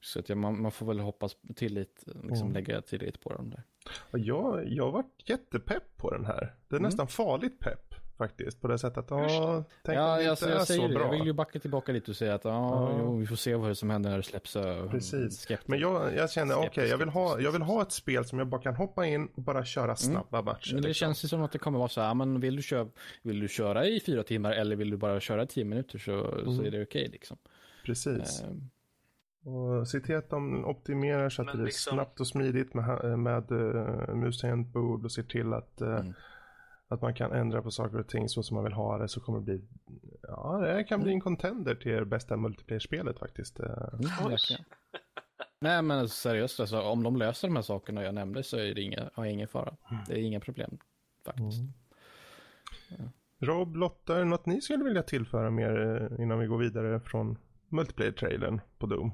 Så 0.01 0.19
att 0.19 0.29
jag, 0.29 0.39
man, 0.39 0.63
man 0.63 0.73
får 0.73 0.87
väl 0.87 1.01
hoppas 1.01 1.37
tillit, 1.57 2.03
liksom 2.07 2.31
Mm. 2.49 2.53
lägga 2.53 2.83
tillit 2.83 3.21
på 3.21 3.33
dem 3.33 3.51
där. 3.51 3.63
Jag, 4.19 4.69
jag 4.69 4.85
har 4.85 4.93
varit 4.93 5.23
jättepepp 5.29 5.97
på 5.97 6.11
den 6.11 6.25
här. 6.25 6.55
Det 6.69 6.75
är 6.77 6.79
Mm. 6.79 6.89
nästan 6.89 7.09
farligt 7.09 7.59
pepp 7.59 7.95
faktiskt. 8.27 8.61
På 8.61 8.69
det 8.69 8.79
sättet 8.79 9.07
ja, 9.11 9.65
tänk 9.83 9.99
om 9.99 10.05
Ja, 10.05 10.19
det 10.19 10.31
alltså, 10.31 10.45
inte 10.45 10.55
är 10.55 10.59
jag 10.59 10.67
säger 10.67 10.81
så 10.81 10.89
det. 10.89 10.95
bra. 10.95 11.03
Jag 11.05 11.11
vill 11.13 11.27
ju 11.27 11.33
backa 11.33 11.59
tillbaka 11.59 11.93
lite 11.93 12.11
och 12.11 12.17
säga 12.17 12.35
att 12.35 12.45
ja. 12.45 12.97
Jo, 12.99 13.17
vi 13.17 13.27
får 13.27 13.37
se 13.37 13.55
vad 13.55 13.79
som 13.79 13.91
händer 13.91 14.11
när 14.11 14.17
det 14.17 14.23
släpps. 14.23 14.57
eh, 14.57 14.91
Precis. 14.91 15.39
skeptisk. 15.41 15.69
Men 15.69 15.79
jag, 15.79 16.15
jag 16.17 16.31
känner, 16.31 16.55
okej, 16.55 16.69
Skeptisk, 16.71 16.93
jag, 16.93 16.99
vill 16.99 17.09
ha, 17.09 17.41
jag 17.41 17.53
vill 17.53 17.63
ha 17.63 17.83
ett 17.83 17.93
spel 17.93 18.25
som 18.25 18.39
jag 18.39 18.49
bara 18.49 18.61
kan 18.63 18.75
hoppa 18.77 19.07
in 19.07 19.29
och 19.35 19.43
bara 19.43 19.65
köra 19.65 19.97
snabba 19.97 20.43
matcher. 20.43 20.69
Mm. 20.71 20.75
Men 20.75 20.83
det 20.83 20.89
liksom. 20.89 21.07
känns 21.07 21.25
ju 21.25 21.29
som 21.29 21.43
att 21.43 21.53
det 21.53 21.59
kommer 21.59 21.79
vara 21.79 21.89
så 21.89 22.01
här, 22.01 22.15
men 22.15 22.41
vill 22.41 22.57
du, 22.57 22.63
köra, 22.63 22.89
vill 23.23 23.41
du 23.41 23.49
köra 23.49 23.87
i 23.87 24.01
fyra 24.01 24.23
timmar 24.23 24.53
eller 24.53 24.77
vill 24.77 24.91
du 24.91 24.97
bara 24.97 25.21
köra 25.21 25.43
i 25.43 25.47
tio 25.47 25.65
minuter 25.65 25.99
så, 25.99 26.35
så 26.45 26.51
Mm. 26.51 26.65
är 26.67 26.71
det 26.71 26.83
okej 26.83 27.09
liksom. 27.13 27.37
Precis. 27.87 28.43
Eh, 28.43 28.49
Och 29.45 29.89
se 29.89 30.01
till 30.01 30.17
att 30.17 30.31
de 30.31 30.65
optimerar 30.65 31.29
så 31.31 31.43
att 31.43 31.47
Men 31.47 31.53
det 31.57 31.63
blir 31.63 31.67
liksom- 31.67 31.95
snabbt 31.97 32.21
och 32.21 32.27
smidigt 32.27 32.75
med, 32.75 33.19
med 33.19 33.53
uh, 33.53 34.15
mus 34.15 34.41
tangentbord 34.41 35.05
och 35.05 35.13
se 35.13 35.23
till 35.23 35.53
att, 35.53 35.81
eh, 35.81 35.89
Mm. 35.97 36.13
Att 36.93 37.03
man 37.03 37.15
kan 37.15 37.33
ändra 37.33 37.63
på 37.63 37.71
saker 37.71 37.99
och 37.99 38.09
ting 38.09 38.29
så 38.29 38.43
som 38.43 38.55
man 38.55 38.65
vill 38.65 38.73
ha 38.73 38.99
det 38.99 39.09
så 39.09 39.21
kommer 39.21 39.39
det 39.39 39.45
bli 39.45 39.63
Ja, 40.23 40.59
det 40.59 40.85
kan 40.85 41.03
bli 41.03 41.13
en 41.13 41.21
contender 41.21 41.75
till 41.75 41.93
det 41.93 42.05
bästa 42.05 42.37
multiplayer-spelet 42.37 43.19
faktiskt. 43.19 43.61
Eh, 43.61 43.89
Mm. 43.93 44.39
Nej 45.61 45.83
men 45.83 46.09
seriöst, 46.09 46.61
alltså, 46.61 46.81
om 46.81 47.03
de 47.03 47.17
löser 47.17 47.49
de 47.49 47.57
här 47.57 47.63
sakerna 47.63 48.03
jag 48.03 48.15
nämnde 48.15 48.43
så 48.43 48.57
är 48.57 48.75
det 48.75 48.83
inga, 48.83 49.11
har 49.15 49.25
jag 49.25 49.33
ingen 49.33 49.49
fara. 49.49 49.77
Mm. 49.91 50.05
Det 50.09 50.15
är 50.15 50.19
inga 50.19 50.41
problem 50.41 50.79
faktiskt. 51.25 51.63
Rob, 53.39 53.77
Lotta, 53.77 54.15
är 54.15 54.19
det 54.19 54.25
något 54.25 54.47
ni 54.47 54.61
skulle 54.61 54.85
vilja 54.85 55.03
tillföra 55.03 55.51
mer 55.51 55.81
eh, 55.81 56.23
innan 56.23 56.39
vi 56.39 56.47
går 56.47 56.59
vidare 56.59 57.01
från 57.01 57.39
multiplayer-trailern 57.69 58.61
på 58.79 58.87
Doom? 58.87 59.13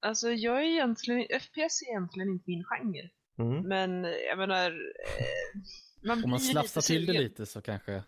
Alltså 0.00 0.30
jag 0.30 0.58
är 0.58 0.66
egentligen, 0.66 1.40
FPS 1.40 1.82
är 1.82 1.90
egentligen 1.90 2.28
inte 2.28 2.44
min 2.46 2.64
genre. 2.64 3.10
Mm. 3.42 3.68
Men 3.68 4.04
jag 4.04 4.38
menar, 4.38 4.70
eh, 4.70 5.60
man 6.04 6.16
blir 6.16 6.24
Om 6.24 6.30
man 6.30 6.40
slafsar 6.40 6.80
till 6.80 7.06
det 7.06 7.12
lite 7.12 7.46
så 7.46 7.60
kanske... 7.60 7.92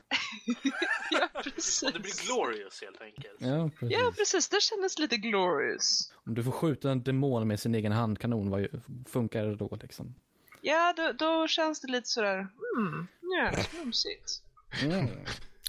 ja, 1.11 1.29
Och 1.35 1.45
precis. 1.45 1.93
det 1.93 2.01
blir 2.01 2.27
glorious 2.27 2.81
helt 2.83 3.01
enkelt. 3.01 3.37
Ja, 3.39 3.71
precis. 3.81 3.99
Ja, 3.99 4.13
precis. 4.17 4.49
Det 4.49 4.63
kändes 4.63 4.99
lite 4.99 5.17
glorious. 5.17 6.13
Om 6.27 6.35
du 6.35 6.45
får 6.45 6.53
skjuta 6.53 6.91
en 6.91 7.03
demon 7.03 7.49
med 7.49 7.61
sin 7.61 7.75
egen 7.75 7.93
handkanon, 7.93 8.51
vad 8.51 8.69
funkar 9.09 9.45
det 9.47 9.57
då 9.57 9.79
liksom? 9.83 10.15
Ja, 10.61 10.95
då, 10.97 11.13
då 11.13 11.49
känns 11.49 11.81
det 11.81 11.89
lite 11.93 12.09
sådär, 12.09 12.37
hmm, 12.77 13.07
ja, 13.21 13.51
mumsigt. 13.79 14.43
Mm. 14.83 15.09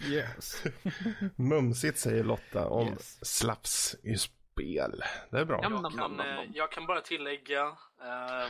Yes. 0.09 0.63
Mumsigt 1.35 1.97
säger 1.99 2.23
Lotta 2.23 2.67
om 2.67 2.87
Yes. 2.87 3.25
slafs 3.37 3.95
i 4.03 4.17
spel. 4.17 5.01
Det 5.31 5.37
är 5.39 5.45
bra. 5.45 5.59
Ja, 5.63 5.69
men- 5.69 5.81
Jag 5.83 5.93
kan, 5.93 6.19
eh, 6.19 6.43
jag 6.53 6.71
kan 6.71 6.85
bara 6.85 7.01
tillägga, 7.01 7.61
eh, 8.01 8.47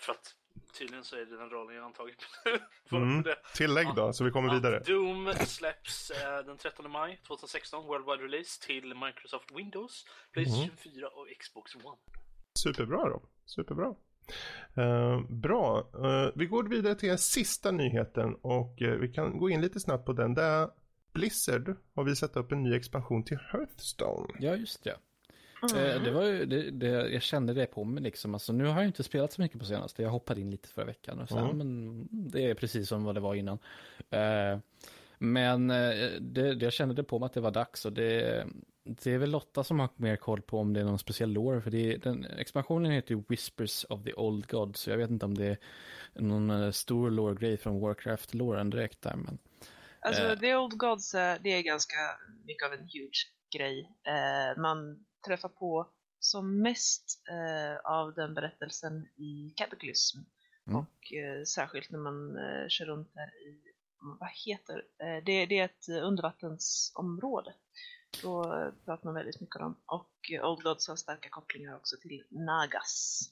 för 0.00 0.12
att 0.12 0.34
tydligen 0.78 1.04
så 1.04 1.16
är 1.16 1.20
det 1.26 1.36
den 1.36 1.50
rollen 1.50 1.76
jag 1.76 1.84
antagit. 1.84 2.18
Mm. 2.92 3.24
Tillägg 3.54 3.86
då, 3.96 4.12
så 4.12 4.24
vi 4.24 4.30
kommer 4.30 4.54
vidare. 4.54 4.76
Att 4.76 4.86
Doom 4.86 5.32
släpps 5.46 6.10
eh, 6.10 6.44
den 6.46 6.56
13 6.56 6.90
maj 6.90 7.20
2016, 7.26 7.86
worldwide 7.86 8.22
release 8.24 8.66
till 8.66 8.94
Microsoft 8.94 9.50
Windows, 9.54 10.06
Playstation 10.32 10.62
Mm. 10.64 10.76
4 10.76 11.08
och 11.08 11.26
Xbox 11.40 11.74
One. 11.74 11.96
Superbra 12.58 13.08
då. 13.08 13.22
Superbra. 13.44 13.94
Eh, 14.76 15.20
bra. 15.28 15.78
Eh, 15.94 16.32
vi 16.34 16.46
går 16.46 16.64
vidare 16.64 16.94
till 16.94 17.08
den 17.08 17.18
sista 17.18 17.70
nyheten 17.70 18.34
och 18.34 18.82
eh, 18.82 18.94
vi 18.94 19.12
kan 19.12 19.38
gå 19.38 19.50
in 19.50 19.60
lite 19.60 19.80
snabbt 19.80 20.06
på 20.06 20.12
den. 20.12 20.34
Där 20.34 20.70
Blizzard 21.12 21.76
har 21.94 22.04
visat 22.04 22.36
upp 22.36 22.52
en 22.52 22.62
ny 22.62 22.74
expansion 22.76 23.24
till 23.24 23.38
Hearthstone. 23.52 24.28
Ja, 24.38 24.54
just 24.56 24.84
det. 24.84 24.96
Mm. 25.62 25.86
Eh, 25.86 26.02
det 26.02 26.10
var 26.10 26.24
ju, 26.24 26.46
det, 26.46 26.70
det, 26.70 26.86
jag 26.88 27.22
kände 27.22 27.54
det 27.54 27.66
på 27.66 27.84
mig 27.84 28.02
liksom. 28.02 28.34
Alltså, 28.34 28.52
nu 28.52 28.64
har 28.66 28.76
jag 28.80 28.86
inte 28.86 29.02
spelat 29.02 29.32
så 29.32 29.40
mycket 29.42 29.58
på 29.58 29.64
senaste. 29.64 30.02
Jag 30.02 30.10
hoppade 30.10 30.40
in 30.40 30.50
lite 30.50 30.68
förra 30.68 30.84
veckan 30.84 31.18
och 31.20 31.28
så, 31.28 31.38
Mm. 31.38 31.58
men 31.58 32.08
det 32.10 32.50
är 32.50 32.54
precis 32.54 32.88
som 32.88 33.04
vad 33.04 33.14
det 33.14 33.20
var 33.20 33.34
innan. 33.34 33.58
Eh, 34.10 34.58
men 35.18 35.70
eh, 35.70 36.10
det, 36.20 36.62
jag 36.62 36.72
kände 36.72 36.94
det 36.94 37.04
på 37.04 37.18
mig 37.18 37.26
att 37.26 37.32
det 37.32 37.40
var 37.40 37.50
dags 37.50 37.84
och 37.84 37.92
det, 37.92 38.46
det 38.84 39.12
är 39.12 39.18
väl 39.18 39.30
Lotta 39.30 39.64
som 39.64 39.80
har 39.80 39.88
mer 39.96 40.16
koll 40.16 40.42
på 40.42 40.58
om 40.58 40.72
det 40.72 40.80
är 40.80 40.84
någon 40.84 40.98
speciell 40.98 41.32
lore. 41.32 41.60
För 41.60 41.70
det, 41.70 41.96
den, 41.96 42.24
expansionen 42.24 42.92
heter 42.92 43.14
ju 43.14 43.22
Whispers 43.28 43.84
of 43.88 44.04
the 44.04 44.12
Old 44.14 44.46
God, 44.46 44.76
så 44.76 44.90
jag 44.90 44.96
vet 44.96 45.10
inte 45.10 45.24
om 45.26 45.34
det 45.34 45.46
är 45.46 45.58
någon 46.14 46.72
stor 46.72 47.10
lore-grej 47.10 47.56
från 47.56 47.80
Warcraft-loren 47.80 48.70
direkt 48.70 49.02
där. 49.02 49.16
Men, 49.16 49.38
Alltså, 50.02 50.22
Eh. 50.22 50.38
The 50.38 50.54
Old 50.56 50.78
Gods, 50.78 51.12
det 51.12 51.48
är 51.50 51.62
ganska 51.62 51.96
mycket 52.44 52.66
av 52.66 52.72
en 52.72 52.88
huge 52.92 53.26
grej. 53.56 53.80
Eh, 54.06 54.60
man 54.62 55.04
träffar 55.26 55.48
på 55.48 55.90
som 56.18 56.62
mest 56.62 57.22
eh, 57.30 57.92
av 57.92 58.14
den 58.14 58.34
berättelsen 58.34 59.06
i 59.16 59.54
Cataclysm. 59.56 60.18
Mm. 60.66 60.78
Och 60.78 61.12
eh, 61.12 61.44
särskilt 61.44 61.90
när 61.90 61.98
man 61.98 62.36
eh, 62.36 62.68
kör 62.68 62.84
runt 62.86 63.14
där 63.14 63.28
i, 63.48 63.60
vad 64.20 64.30
heter 64.46 64.84
eh, 64.98 65.24
det? 65.24 65.46
Det 65.46 65.58
är 65.58 65.64
ett 65.64 65.88
undervattensområde. 65.88 67.54
Då 68.22 68.42
eh, 68.42 68.72
pratar 68.84 69.04
man 69.04 69.14
väldigt 69.14 69.40
mycket 69.40 69.56
om. 69.56 69.76
Och 69.86 70.32
eh, 70.32 70.44
Old 70.44 70.62
Gods 70.62 70.88
har 70.88 70.96
starka 70.96 71.28
kopplingar 71.28 71.76
också 71.76 71.96
till 72.02 72.24
Nagas. 72.30 73.22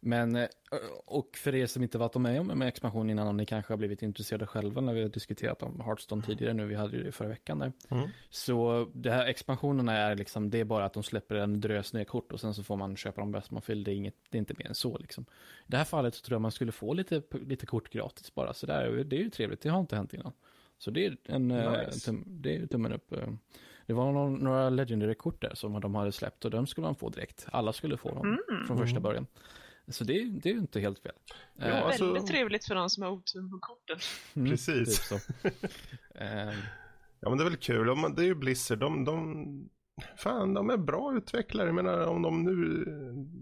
Men, 0.00 0.36
eh, 0.36 0.48
och 1.04 1.36
för 1.36 1.54
er 1.54 1.66
som 1.66 1.82
inte 1.82 1.98
varit 1.98 2.14
med 2.14 2.40
om 2.40 2.46
med 2.46 2.68
expansion 2.68 3.10
innan, 3.10 3.28
om 3.28 3.36
ni 3.36 3.46
kanske 3.46 3.72
har 3.72 3.78
blivit 3.78 4.02
intresserade 4.02 4.46
själva 4.46 4.80
när 4.80 4.92
vi 4.92 5.02
har 5.02 5.08
diskuterat 5.08 5.62
om 5.62 5.80
Hearthstone 5.80 6.22
tidigare 6.22 6.54
nu, 6.54 6.66
vi 6.66 6.74
hade 6.74 6.96
ju 6.96 7.02
det 7.02 7.12
förra 7.12 7.28
veckan 7.28 7.58
där. 7.58 7.72
Mm. 7.88 8.08
Så 8.30 8.90
det 8.94 9.10
här 9.10 9.26
expansionerna 9.26 9.96
är 9.96 10.16
liksom, 10.16 10.50
det 10.50 10.60
är 10.60 10.64
bara 10.64 10.84
att 10.84 10.92
de 10.92 11.02
släpper 11.02 11.34
en 11.34 11.60
drös 11.60 11.92
ner 11.92 12.04
kort 12.04 12.32
och 12.32 12.40
sen 12.40 12.54
så 12.54 12.62
får 12.62 12.76
man 12.76 12.96
köpa 12.96 13.20
dem 13.20 13.32
bäst 13.32 13.50
man 13.50 13.62
vill, 13.66 13.84
det 13.84 13.90
är, 13.90 13.94
inget, 13.94 14.16
det 14.30 14.36
är 14.36 14.40
inte 14.40 14.54
mer 14.58 14.66
än 14.66 14.74
så 14.74 14.98
liksom. 14.98 15.24
I 15.66 15.70
det 15.70 15.76
här 15.76 15.84
fallet 15.84 16.14
så 16.14 16.22
tror 16.24 16.34
jag 16.34 16.42
man 16.42 16.52
skulle 16.52 16.72
få 16.72 16.94
lite, 16.94 17.22
lite 17.46 17.66
kort 17.66 17.90
gratis 17.90 18.34
bara, 18.34 18.54
så 18.54 18.66
där, 18.66 19.04
det 19.04 19.16
är 19.16 19.20
ju 19.20 19.30
trevligt, 19.30 19.60
det 19.60 19.68
har 19.68 19.80
inte 19.80 19.96
hänt 19.96 20.14
innan. 20.14 20.32
Så 20.78 20.90
det 20.90 21.06
är 21.06 21.16
en, 21.24 21.50
eh, 21.50 21.86
Nice. 21.86 22.06
tum, 22.06 22.24
det 22.26 22.56
är 22.56 22.66
tummen 22.66 22.92
upp. 22.92 23.14
Eh. 23.90 23.96
Det 23.96 24.02
var 24.04 24.12
någon, 24.12 24.34
några 24.34 24.70
legendary-kort 24.70 25.40
där 25.42 25.54
som 25.54 25.80
de 25.80 25.94
hade 25.94 26.12
släppt 26.12 26.44
och 26.44 26.50
de 26.50 26.66
skulle 26.66 26.84
man 26.86 26.94
få 26.94 27.08
direkt. 27.08 27.46
Alla 27.52 27.72
skulle 27.72 27.96
få 27.96 28.08
dem 28.14 28.38
från 28.66 28.78
första 28.78 29.00
början. 29.00 29.26
Så 29.88 30.04
det, 30.04 30.20
är- 30.22 30.40
det 30.42 30.48
är 30.48 30.52
ju 30.52 30.58
inte 30.60 30.80
helt 30.80 30.98
fel. 30.98 31.12
Ja, 31.56 31.66
Eh, 31.66 31.86
alltså- 31.86 32.04
Väldigt 32.04 32.26
trevligt 32.26 32.64
för 32.64 32.74
någon 32.74 32.90
som 32.90 33.02
har 33.02 33.10
otur 33.10 33.40
med 33.42 33.60
korten. 33.60 33.96
mm, 34.36 34.50
precis. 34.50 35.08
typ 35.08 35.20
så. 35.20 35.48
Eh, 36.14 36.54
Ja 37.22 37.28
men 37.28 37.38
det 37.38 37.44
är 37.44 37.48
väl 37.48 37.56
kul. 37.58 37.86
De- 37.86 38.14
Det 38.16 38.22
är 38.22 38.26
ju 38.26 38.34
Blizzard. 38.34 38.78
De, 38.78 39.04
de, 39.04 39.46
fan, 40.16 40.54
de 40.54 40.70
är 40.70 40.76
bra 40.76 41.14
utvecklare. 41.16 41.66
Jag 41.66 41.74
menar 41.74 42.06
om 42.06 42.22
de 42.22 42.42
nu, 42.44 42.84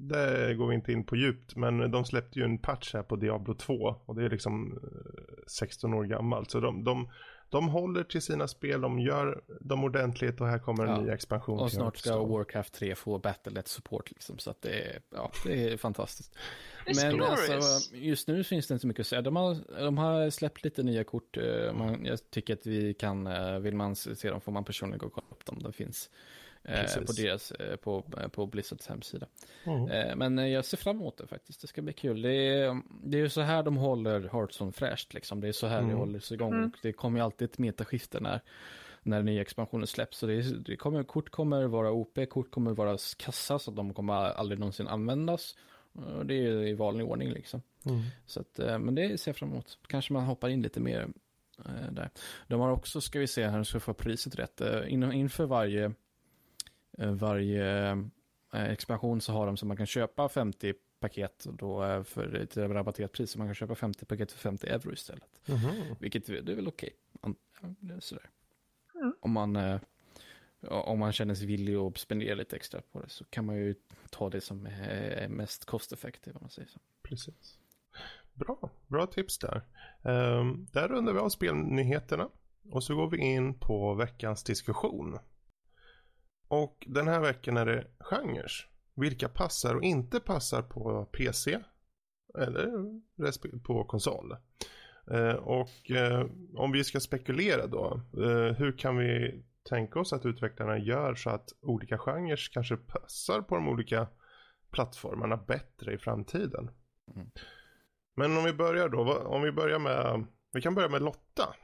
det 0.08 0.54
går 0.54 0.68
vi 0.68 0.74
inte 0.74 0.92
in 0.92 1.04
på 1.04 1.16
djupt, 1.16 1.56
men 1.56 1.90
de 1.90 2.04
släppte 2.04 2.38
ju 2.38 2.44
en 2.44 2.58
patch 2.58 2.94
här 2.94 3.02
på 3.02 3.16
Diablo 3.16 3.54
2 3.54 3.74
och 4.06 4.14
det 4.16 4.24
är 4.24 4.30
liksom 4.30 4.72
eh, 4.82 5.44
16 5.46 5.94
år 5.94 6.04
gammalt. 6.04 6.50
Så 6.50 6.60
de, 6.60 6.84
de, 6.84 7.08
de 7.50 7.68
håller 7.68 8.04
till 8.04 8.22
sina 8.22 8.48
spel, 8.48 8.80
de 8.80 8.98
gör 8.98 9.40
dem 9.60 9.84
ordentligt 9.84 10.40
och 10.40 10.46
här 10.46 10.58
kommer 10.58 10.84
en 10.84 10.90
Ja. 10.90 11.00
ny 11.00 11.10
expansion. 11.10 11.58
och 11.60 11.72
snart 11.72 11.96
ska. 11.96 12.24
Warcraft 12.24 12.72
3 12.72 12.94
få 12.94 13.18
Battlenet 13.18 13.68
support 13.68 14.10
liksom. 14.10 14.38
Så 14.38 14.50
att 14.50 14.62
det 14.62 14.80
är, 14.80 15.00
ja, 15.10 15.30
det 15.44 15.72
är 15.72 15.76
fantastiskt. 15.76 16.36
Men 16.96 17.22
alltså, 17.22 17.94
just 17.96 18.28
nu 18.28 18.44
finns 18.44 18.66
det 18.66 18.74
inte 18.74 18.80
så 18.80 18.86
mycket 18.86 19.00
att 19.00 19.06
säga. 19.06 19.22
De 19.22 19.36
har, 19.36 19.56
de 19.80 19.98
har 19.98 20.30
släppt 20.30 20.64
lite 20.64 20.82
nya 20.82 21.04
kort. 21.04 21.36
eh, 21.36 21.72
Man, 21.72 22.04
jag 22.04 22.30
tycker 22.30 22.54
att 22.54 22.66
vi 22.66 22.94
kan, 22.94 23.26
eh, 23.26 23.58
vill 23.58 23.74
man 23.74 23.96
se 23.96 24.30
dem 24.30 24.40
får 24.40 24.52
man 24.52 24.64
personligen 24.64 24.98
gå 24.98 25.06
och 25.06 25.12
kolla 25.12 25.26
upp 25.30 25.44
dem. 25.44 25.58
De 25.62 25.72
finns 25.72 26.10
Precis. 26.64 27.06
på, 27.06 27.12
deras, 27.12 27.50
eh, 27.52 27.76
på, 27.76 28.02
på 28.32 28.46
Blizzards 28.46 28.86
hemsida. 28.86 29.26
Mm. 29.64 29.88
Eh, 29.90 30.16
Men 30.16 30.38
eh, 30.38 30.46
jag 30.46 30.64
ser 30.64 30.76
fram 30.76 30.96
emot 30.96 31.16
det 31.18 31.26
faktiskt. 31.26 31.60
Det 31.60 31.66
ska 31.66 31.82
bli 31.82 31.92
kul. 31.92 32.22
Det 32.22 32.32
är, 32.32 32.80
det 33.04 33.18
är 33.18 33.22
ju 33.22 33.28
så 33.28 33.40
här 33.40 33.62
de 33.62 33.76
håller 33.76 34.20
Hearthstone 34.32 34.72
fräscht 34.72 35.14
liksom. 35.14 35.40
Det 35.40 35.48
är 35.48 35.52
så 35.52 35.66
här 35.66 35.78
Mm. 35.78 35.90
det 35.90 35.96
håller 35.96 36.20
sig 36.20 36.34
igång. 36.34 36.52
Mm. 36.54 36.64
Och 36.64 36.78
det 36.82 36.92
kommer 36.92 37.18
ju 37.18 37.24
alltid 37.24 37.50
ett 37.50 37.58
metaskifte 37.58 38.20
när, 38.20 38.40
när 39.02 39.22
nya 39.22 39.40
expansioner 39.42 39.86
släpps. 39.86 40.18
Så 40.18 40.26
det, 40.26 40.34
är, 40.34 40.42
det 40.54 40.76
kommer, 40.76 41.02
kort 41.04 41.30
kommer 41.30 41.66
vara 41.66 41.90
OP, 41.92 42.18
kort 42.30 42.50
kommer 42.50 42.74
vara 42.74 42.98
kassa 43.16 43.58
så 43.58 43.70
att 43.70 43.76
de 43.76 43.94
kommer 43.94 44.14
aldrig 44.14 44.58
någonsin 44.58 44.88
användas. 44.88 45.54
Och 45.92 46.26
det 46.26 46.34
är 46.34 46.66
i 46.66 46.74
vanlig 46.74 47.06
ordning 47.06 47.30
liksom. 47.30 47.62
Mm. 47.86 48.00
Så 48.26 48.40
att, 48.40 48.58
eh, 48.58 48.78
men 48.78 48.94
det 48.94 49.20
ser 49.20 49.30
jag 49.30 49.36
fram 49.36 49.50
emot. 49.50 49.78
Kanske 49.86 50.12
man 50.12 50.24
hoppar 50.24 50.48
in 50.48 50.62
lite 50.62 50.80
mer 50.80 51.08
eh, 51.64 51.92
där. 51.92 52.10
De 52.46 52.60
har 52.60 52.70
också, 52.70 53.00
ska 53.00 53.18
vi 53.18 53.26
se 53.26 53.46
här, 53.48 53.58
nu 53.58 53.64
ska 53.64 53.74
jag 53.76 53.82
få 53.82 53.94
priset 53.94 54.38
rätt. 54.38 54.60
Eh, 54.60 54.92
in, 54.92 55.12
inför 55.12 55.46
varje, 55.46 55.84
eh, 55.84 55.90
varje 57.06 57.90
eh, 58.52 58.70
expansion 58.70 59.20
så 59.20 59.32
har 59.32 59.46
de 59.46 59.56
så 59.56 59.66
man 59.66 59.76
kan 59.76 59.86
köpa 59.86 60.28
50 60.28 60.74
paket 61.00 61.46
då 61.52 61.84
eh, 61.84 62.02
för 62.02 62.34
ett 62.34 62.56
rabatterat 62.56 63.12
pris. 63.12 63.30
Så 63.30 63.38
man 63.38 63.48
kan 63.48 63.54
köpa 63.54 63.74
50 63.74 64.04
paket 64.04 64.32
för 64.32 64.38
50 64.38 64.66
euro 64.66 64.92
istället. 64.92 65.40
Mhm. 65.48 65.94
Vilket 66.00 66.26
det 66.26 66.52
är 66.52 66.56
väl 66.56 66.68
okej. 66.68 66.90
Sådär. 67.98 68.30
Mm. 68.94 69.14
Om 69.20 69.32
man 69.32 69.56
eh, 69.56 69.80
om 70.60 70.98
man 70.98 71.12
känner 71.12 71.34
sig 71.34 71.46
villig 71.46 71.74
att 71.74 71.98
spendera 71.98 72.34
lite 72.34 72.56
extra 72.56 72.80
på 72.92 73.00
det 73.00 73.08
så 73.08 73.24
kan 73.24 73.44
man 73.44 73.56
ju 73.56 73.74
ta 74.10 74.30
det 74.30 74.40
som 74.40 74.66
är 74.66 75.28
mest 75.28 75.64
kosteffektivt 75.64 76.34
om 76.34 76.42
man 76.42 76.50
säger 76.50 76.68
så. 76.68 76.80
Precis. 77.02 77.58
Bra, 78.34 78.70
bra 78.86 79.06
tips 79.06 79.38
där. 79.38 79.62
Um, 80.02 80.66
där 80.72 80.88
rundar 80.88 81.12
vi 81.12 81.18
av 81.18 81.28
spelnyheterna 81.28 82.28
och 82.70 82.84
så 82.84 82.94
går 82.94 83.10
vi 83.10 83.18
in 83.18 83.54
på 83.54 83.94
veckans 83.94 84.44
diskussion. 84.44 85.18
Och 86.48 86.84
den 86.86 87.08
här 87.08 87.20
veckan 87.20 87.56
är 87.56 87.66
det 87.66 87.86
genrer. 88.00 88.52
Vilka 88.94 89.28
passar 89.28 89.74
och 89.74 89.82
inte 89.82 90.20
passar 90.20 90.62
på 90.62 91.04
PC 91.04 91.58
eller 92.38 93.58
på 93.58 93.84
konsol. 93.84 94.36
Eh, 95.10 95.34
och 95.34 95.90
eh, 95.90 96.26
om 96.54 96.72
vi 96.72 96.84
ska 96.84 97.00
spekulera 97.00 97.66
då, 97.66 98.00
eh, 98.16 98.56
hur 98.56 98.78
kan 98.78 98.96
vi 98.96 99.42
tänka 99.68 100.00
oss 100.00 100.12
att 100.12 100.26
utvecklarna 100.26 100.78
gör 100.78 101.14
så 101.14 101.30
att 101.30 101.48
olika 101.60 101.98
genrer 101.98 102.48
kanske 102.52 102.76
passar 102.76 103.42
på 103.42 103.54
de 103.54 103.68
olika 103.68 104.08
plattformarna 104.70 105.36
bättre 105.36 105.92
i 105.92 105.98
framtiden? 105.98 106.70
Mm. 107.14 107.30
Men 108.16 108.36
om 108.36 108.44
vi 108.44 108.52
börjar 108.52 108.88
då, 108.88 109.18
om 109.18 109.42
vi 109.42 109.52
börjar 109.52 109.78
med, 109.78 110.24
vi 110.52 110.62
kan 110.62 110.74
börja 110.74 110.88
med 110.88 111.02
Lotta. 111.02 111.54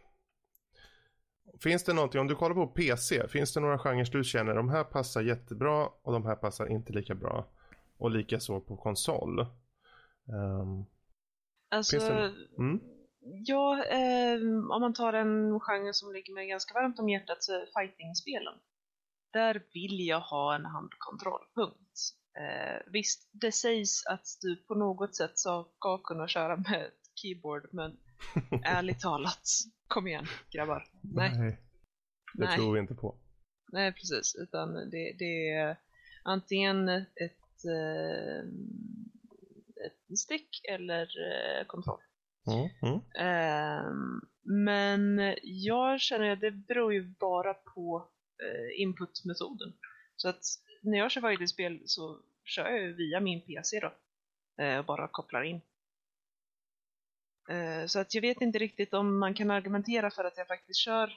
Finns 1.61 1.85
det 1.85 1.93
någonting, 1.93 2.21
om 2.21 2.27
du 2.27 2.35
kollar 2.35 2.55
på 2.55 2.67
PC, 2.67 3.29
finns 3.29 3.55
det 3.55 3.61
några 3.61 3.79
genrer 3.79 4.09
du 4.13 4.25
känner 4.25 4.55
de 4.55 4.69
här 4.69 4.85
passar 4.85 5.23
jättebra 5.23 5.89
och 6.03 6.13
de 6.13 6.27
här 6.27 6.37
passar 6.37 6.67
inte 6.67 6.93
lika 6.93 7.15
bra? 7.15 7.47
Och 7.99 8.11
lika 8.11 8.41
så 8.41 8.61
på 8.61 8.77
konsol. 8.77 9.41
Ehm, 9.41 10.85
Alltså, 11.69 11.97
mm? 12.59 12.81
ja, 13.23 13.85
ehm, 13.85 14.71
om 14.71 14.81
man 14.81 14.95
tar 14.95 15.13
en 15.13 15.61
genre 15.61 15.93
som 15.93 16.13
ligger 16.13 16.35
mig 16.35 16.47
ganska 16.49 16.75
varmt 16.75 16.99
om 16.99 17.09
hjärtat 17.09 17.43
så 17.43 17.53
är 17.53 17.67
fighting-spelen. 17.67 18.55
Där 19.33 19.63
vill 19.73 20.07
jag 20.07 20.21
ha 20.21 20.55
en 20.55 20.65
handkontroll, 20.65 21.45
punkt. 21.55 22.01
Eh, 22.39 22.93
visst, 22.93 23.29
det 23.33 23.53
sägs 23.53 24.07
att 24.07 24.27
du 24.41 24.57
på 24.57 24.75
något 24.75 25.17
sätt 25.17 25.39
ska 25.39 25.99
kunna 26.05 26.29
köra 26.29 26.57
med 26.57 26.91
keyboard, 27.15 27.69
men 27.73 27.97
ärligt 28.65 29.01
talat, 29.01 29.43
kom 29.89 30.07
igen 30.07 30.27
grabbar. 30.51 30.89
Nej, 31.15 31.59
Det 32.35 32.45
Nej. 32.45 32.57
tror 32.57 32.75
vi 32.75 32.81
inte 32.81 32.95
på. 32.95 33.19
nej 33.73 33.93
precis. 33.93 34.37
Utan 34.39 34.75
det, 34.75 35.17
det 35.19 35.51
är 35.51 35.77
antingen 36.25 36.89
ett, 36.89 37.65
eh, 37.65 38.39
ett 39.87 40.19
stick 40.19 40.61
eller 40.73 41.03
eh, 41.03 41.67
kontroll. 41.67 42.01
Mm, 42.47 42.69
mm, 42.83 43.01
Ehm, 43.19 44.21
men 44.43 45.35
jag 45.43 46.01
känner 46.01 46.31
att 46.31 46.41
det 46.41 46.51
beror 46.51 46.95
ju 46.95 47.15
bara 47.21 47.55
på 47.55 48.09
eh, 48.43 48.83
inputmetoden. 48.83 49.73
Så 50.17 50.29
att 50.29 50.43
när 50.83 50.99
jag 50.99 51.11
kör 51.11 51.21
fighting-spel 51.21 51.83
så 51.87 52.21
kör 52.45 52.69
jag 52.69 52.93
via 52.93 53.21
min 53.21 53.41
PC 53.47 53.81
då. 53.81 53.93
och 54.79 54.85
bara 54.85 55.09
kopplar 55.09 55.43
in. 55.43 55.61
Eh, 57.49 57.87
så 57.87 58.01
att 58.01 58.15
jag 58.15 58.23
vet 58.23 58.41
inte 58.41 58.59
riktigt 58.59 58.95
om 58.95 59.19
man 59.19 59.35
kan 59.35 59.51
argumentera 59.51 60.11
för 60.11 60.25
att 60.25 60.37
jag 60.37 60.47
faktiskt 60.47 60.81
kör 60.81 61.13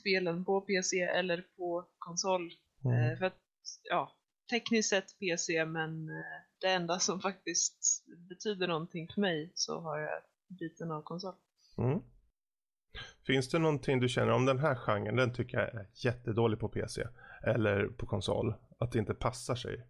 spelen 0.00 0.44
på 0.44 0.60
PC 0.60 1.00
eller 1.00 1.44
på 1.56 1.88
konsol. 1.98 2.52
mm. 2.84 3.12
Eh, 3.12 3.18
för 3.18 3.24
att, 3.24 3.38
ja, 3.82 4.12
tekniskt 4.50 4.90
sett 4.90 5.18
PC 5.18 5.64
men 5.64 6.08
eh, 6.08 6.24
det 6.60 6.68
enda 6.68 6.98
som 6.98 7.20
faktiskt 7.20 8.04
betyder 8.28 8.68
någonting 8.68 9.08
för 9.14 9.20
mig 9.20 9.52
så 9.54 9.80
har 9.80 9.98
jag 9.98 10.22
byten 10.58 10.90
av 10.90 11.02
konsol. 11.02 11.34
Mm. 11.78 12.00
Finns 13.26 13.48
det 13.48 13.58
någonting 13.58 14.00
du 14.00 14.08
känner 14.08 14.32
om 14.32 14.46
den 14.46 14.58
här 14.58 14.74
genren, 14.74 15.16
den 15.16 15.32
tycker 15.32 15.58
jag 15.58 15.74
är 15.74 15.86
jättedålig 16.04 16.58
på 16.58 16.68
PC 16.68 17.06
eller 17.42 17.86
på 17.86 18.06
konsol, 18.06 18.54
att 18.78 18.92
det 18.92 18.98
inte 18.98 19.14
passar 19.14 19.54
sig 19.54 19.86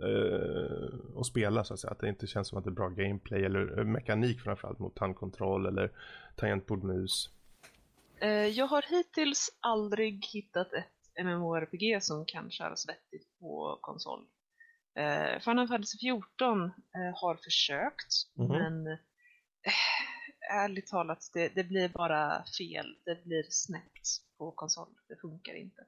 eh, 0.00 1.18
att 1.20 1.26
spela 1.26 1.64
så 1.64 1.74
att 1.74 1.80
säga, 1.80 1.90
att 1.90 1.98
det 2.00 2.08
inte 2.08 2.26
känns 2.26 2.48
som 2.48 2.58
att 2.58 2.64
det 2.64 2.70
är 2.70 2.72
bra 2.72 2.88
gameplay 2.88 3.44
eller 3.44 3.84
mekanik 3.84 4.40
framförallt 4.40 4.78
mot 4.78 4.98
handkontroll 4.98 5.66
eller 5.66 5.90
tangentbordmus. 6.36 7.30
Eh, 8.20 8.30
jag 8.46 8.66
har 8.66 8.84
hittills 8.88 9.58
aldrig 9.60 10.24
hittat 10.32 10.72
ett 10.72 11.24
MMORPG 11.24 12.02
som 12.02 12.24
kan 12.26 12.50
köras 12.50 12.88
vettigt 12.88 13.38
på 13.40 13.78
konsol. 13.82 14.24
Eh, 14.98 15.40
Final 15.40 15.68
Fantasy 15.68 15.98
14 15.98 16.64
eh, 16.64 16.70
har 17.14 17.36
försökt, 17.44 18.12
Mhm. 18.34 18.48
men 18.48 18.86
eh, 18.86 18.98
ärligt 20.54 20.86
talat, 20.86 21.30
det, 21.34 21.48
det 21.54 21.64
blir 21.64 21.88
bara 21.88 22.44
fel. 22.58 22.86
Det 23.04 23.24
blir 23.24 23.44
snett 23.50 24.02
på 24.38 24.50
konsol. 24.50 24.88
Det 25.08 25.16
funkar 25.20 25.54
inte. 25.54 25.86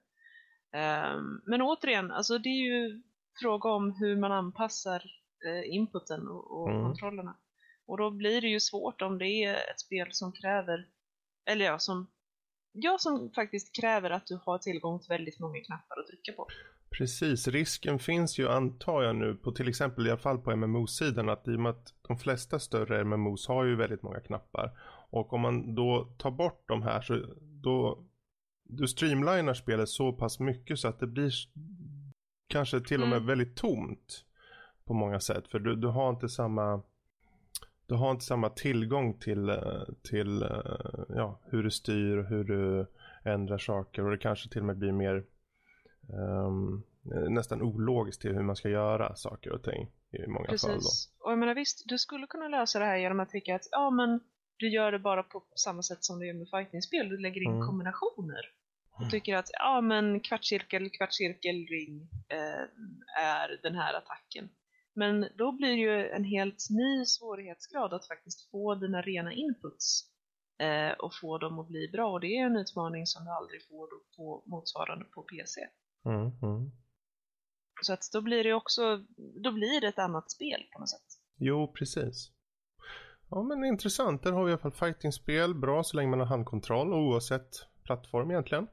Ehm, 0.72 1.40
men 1.46 1.62
återigen, 1.62 2.11
alltså 2.11 2.38
det 2.38 2.48
är 2.48 2.62
ju 2.64 3.02
fråga 3.43 3.68
om 3.70 3.93
hur 3.93 4.16
man 4.16 4.32
anpassar 4.32 5.03
eh, 5.47 5.74
inputen 5.74 6.28
och, 6.28 6.61
och 6.62 6.70
Mm. 6.70 6.82
kontrollerna. 6.82 7.37
Och 7.87 7.99
då 7.99 8.11
blir 8.11 8.41
det 8.41 8.49
ju 8.49 8.61
svårt 8.61 9.03
om 9.03 9.18
det 9.18 9.26
är 9.45 9.55
ett 9.55 9.80
spel 9.80 10.09
som 10.11 10.32
kräver, 10.32 10.87
eller 11.51 11.64
ja, 11.64 11.78
som, 11.78 12.07
ja, 12.72 12.97
som 12.99 13.30
faktiskt 13.35 13.76
kräver 13.80 14.11
att 14.11 14.26
du 14.26 14.39
har 14.45 14.59
tillgång 14.59 15.01
till 15.01 15.09
väldigt 15.09 15.41
många 15.41 15.61
knappar 15.61 16.01
att 16.01 16.07
trycka 16.07 16.32
på. 16.32 16.47
Precis, 16.99 17.49
risken 17.49 17.99
finns 17.99 18.39
ju 18.39 18.49
antar 18.49 19.03
jag 19.03 19.16
nu 19.16 19.35
på 19.35 19.53
till 19.53 19.68
exempel 19.68 20.07
i 20.07 20.11
alla 20.11 20.18
fall 20.18 20.39
på 20.39 20.57
MMO-sidan 20.57 21.28
att 21.28 21.49
i 21.49 21.57
och 21.57 21.61
med 21.61 21.70
att 21.70 21.95
de 22.09 22.18
flesta 22.18 22.59
större 22.59 23.05
MMOs 23.05 23.49
har 23.49 23.64
ju 23.64 23.76
väldigt 23.76 24.03
många 24.03 24.20
knappar 24.20 24.78
och 25.11 25.32
om 25.32 25.41
man 25.41 25.74
då 25.74 26.14
tar 26.18 26.30
bort 26.30 26.64
de 26.68 26.82
här 26.82 27.01
så 27.01 27.20
då 27.41 28.05
du 28.64 28.89
streamlinar 28.89 29.55
spelet 29.55 29.89
så 29.89 30.12
pass 30.12 30.41
mycket 30.41 30.78
så 30.78 30.89
att 30.89 31.01
det 31.01 31.07
blir 31.07 31.30
kanske 32.55 32.80
till 32.80 33.02
och 33.02 33.09
med 33.09 33.16
Mm. 33.16 33.26
väldigt 33.26 33.57
tomt 33.57 34.24
på 34.84 34.94
många 34.94 35.20
sätt 35.20 35.48
för 35.48 35.59
du, 35.59 35.76
du 35.76 35.86
har 35.88 36.11
inte 36.11 36.28
samma 36.28 36.82
du 37.86 37.94
har 37.94 38.11
inte 38.11 38.24
samma 38.24 38.48
tillgång 38.50 39.18
till, 39.18 39.48
eh, 39.48 39.82
till 40.11 40.42
eh, 40.42 40.48
ja, 41.09 41.40
hur 41.50 41.62
du 41.62 41.70
styr 41.70 42.16
och 42.16 42.24
hur 42.26 42.44
du 42.44 42.86
ändrar 43.24 43.59
saker 43.59 44.05
och 44.05 44.11
det 44.11 44.18
kanske 44.18 44.48
till 44.48 44.61
och 44.61 44.66
med 44.66 44.78
blir 44.78 44.92
mer 44.92 45.24
ehm, 46.12 46.82
nästan 47.34 47.62
ologiskt 47.62 48.20
till 48.22 48.34
hur 48.34 48.42
man 48.42 48.57
ska 48.57 48.68
göra 48.68 49.14
saker 49.14 49.52
och 49.52 49.62
ting 49.62 49.90
i 50.12 50.26
många 50.26 50.46
fall 50.46 50.57
då. 50.62 50.68
Precis. 50.68 51.12
Och 51.18 51.30
jag 51.32 51.38
menar 51.38 51.55
visst, 51.55 51.82
du 51.86 51.98
skulle 51.98 52.26
kunna 52.26 52.48
lösa 52.48 52.78
det 52.78 52.84
här 52.84 52.96
genom 52.96 53.20
att 53.20 53.30
tycka 53.30 53.55
att 53.55 53.68
ja 53.70 53.90
men 53.90 54.20
du 54.57 54.68
gör 54.68 54.92
det 54.92 54.98
bara 54.98 55.22
på 55.22 55.42
samma 55.55 55.82
sätt 55.82 56.05
som 56.05 56.18
du 56.18 56.26
gör 56.26 56.34
med 56.34 56.48
fightingspel. 56.50 57.09
Du 57.09 57.18
lägger 57.18 57.40
in 57.42 57.55
Mm. 57.55 57.66
kombinationer. 57.66 58.44
Och 58.95 59.01
Mm. 59.01 59.11
tycker 59.11 59.36
att 59.36 59.51
ja 59.53 59.80
men 59.80 60.20
kvartscirkel, 60.20 60.90
kvartscirkel, 60.90 61.66
ring 61.66 62.09
eh, 62.28 62.64
är 63.24 63.62
den 63.62 63.74
här 63.74 63.95
attacken. 63.95 64.49
Men 64.95 65.28
då 65.38 65.53
blir 65.53 65.68
det 65.68 65.82
ju 65.82 66.09
en 66.09 66.24
helt 66.24 66.66
ny 66.70 67.05
svårighetsgrad 67.05 67.95
att 67.95 68.07
faktiskt 68.09 68.51
få 68.51 68.74
dina 68.74 69.03
rena 69.03 69.32
inputs 69.32 70.03
eh, 70.59 70.92
och 70.99 71.14
få 71.20 71.38
dem 71.38 71.59
att 71.59 71.68
bli 71.68 71.88
bra. 71.88 72.12
Och 72.12 72.20
det 72.20 72.26
är 72.36 72.47
en 72.47 72.57
utmaning 72.57 73.07
som 73.07 73.24
du 73.24 73.30
aldrig 73.30 73.68
får 73.68 73.90
då 73.90 74.01
på 74.16 74.42
motsvarande 74.47 75.05
på 75.05 75.22
PC. 75.22 75.61
Mm, 76.05 76.20
mm. 76.20 76.70
Så 77.82 77.92
att 77.92 78.03
då 78.12 78.20
blir 78.20 78.45
det 78.45 78.53
också, 78.55 78.97
då 79.45 79.53
blir 79.53 79.80
det 79.80 79.86
ett 79.88 79.99
annat 79.99 80.30
spel 80.30 80.62
på 80.72 80.78
något 80.80 80.90
sätt. 80.90 81.09
Jo, 81.38 81.72
precis. 81.78 82.30
Ja 83.30 83.42
men 83.42 83.64
intressant, 83.64 84.22
där 84.22 84.32
har 84.32 84.45
vi 84.45 84.51
i 84.51 84.53
alla 84.53 84.62
fall 84.62 84.72
fightingspel, 84.72 85.55
bra 85.55 85.82
så 85.84 85.97
länge 85.97 86.11
man 86.11 86.20
har 86.20 86.26
handkontroll 86.26 86.92
oavsett 86.92 87.51
plattform 87.85 88.30
egentligen. 88.30 88.66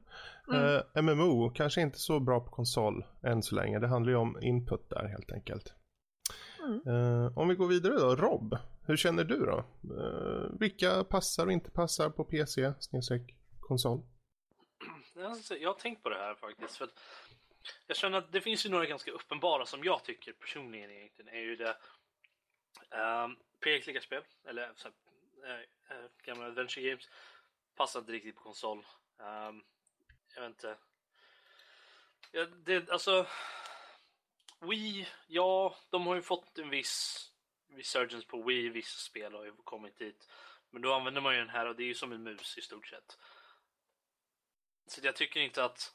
Mm. 0.48 0.82
Eh, 0.94 1.02
MMO, 1.02 1.50
kanske 1.50 1.80
inte 1.80 1.98
så 1.98 2.20
bra 2.20 2.40
på 2.40 2.50
konsol 2.50 3.04
än 3.22 3.42
så 3.42 3.54
länge, 3.54 3.78
det 3.78 3.88
handlar 3.88 4.12
ju 4.12 4.18
om 4.18 4.38
input 4.42 4.90
där 4.90 5.08
helt 5.08 5.32
enkelt. 5.32 5.74
Mm. 6.64 6.80
Eh, 6.86 7.38
om 7.38 7.48
vi 7.48 7.54
går 7.54 7.68
vidare 7.68 7.94
då, 7.94 8.16
Rob, 8.16 8.56
hur 8.86 8.96
känner 8.96 9.24
du 9.24 9.38
då? 9.46 9.64
Eh, 9.98 10.58
vilka 10.60 11.04
passar 11.04 11.46
och 11.46 11.52
inte 11.52 11.70
passar 11.70 12.10
på 12.10 12.24
PC, 12.24 12.72
snedstreck 12.78 13.36
konsol? 13.60 14.02
Jag 15.14 15.68
har 15.68 15.78
tänkt 15.78 16.02
på 16.02 16.08
det 16.08 16.18
här 16.18 16.34
faktiskt. 16.34 16.76
För 16.76 16.84
att 16.84 17.00
jag 17.86 17.96
känner 17.96 18.18
att 18.18 18.32
det 18.32 18.40
finns 18.40 18.66
ju 18.66 18.70
några 18.70 18.86
ganska 18.86 19.10
uppenbara 19.10 19.66
som 19.66 19.84
jag 19.84 20.04
tycker 20.04 20.32
personligen 20.32 20.90
egentligen 20.90 21.34
är 21.34 21.40
ju 21.40 21.56
det 21.56 21.76
um, 23.24 23.36
spel 24.00 24.22
eller 24.48 24.72
så 24.76 24.88
här, 25.44 25.66
eh, 25.90 26.10
gamla 26.24 26.46
adventure 26.46 26.88
games 26.88 27.08
passar 27.76 28.00
inte 28.00 28.12
riktigt 28.12 28.36
på 28.36 28.42
konsol. 28.42 28.84
Ehm, 29.22 29.62
jag 30.34 30.42
vet 30.42 30.50
inte. 30.50 30.76
Ja, 32.32 32.46
det, 32.46 32.90
alltså 32.90 33.26
Wii, 34.60 35.08
ja, 35.26 35.76
de 35.90 36.06
har 36.06 36.14
ju 36.14 36.22
fått 36.22 36.58
en 36.58 36.70
viss 36.70 37.28
resurgence 37.68 38.26
på 38.26 38.42
Wii, 38.42 38.68
vissa 38.68 38.98
spel 38.98 39.34
har 39.34 39.44
ju 39.44 39.52
kommit 39.64 39.96
dit. 39.96 40.28
Men 40.70 40.82
då 40.82 40.94
använder 40.94 41.20
man 41.20 41.34
ju 41.34 41.40
den 41.40 41.48
här 41.48 41.66
och 41.66 41.76
det 41.76 41.82
är 41.82 41.86
ju 41.86 41.94
som 41.94 42.12
en 42.12 42.22
mus 42.22 42.58
i 42.58 42.62
stort 42.62 42.86
sett. 42.86 43.18
Så 44.86 45.00
jag 45.02 45.16
tycker 45.16 45.40
inte 45.40 45.64
att 45.64 45.94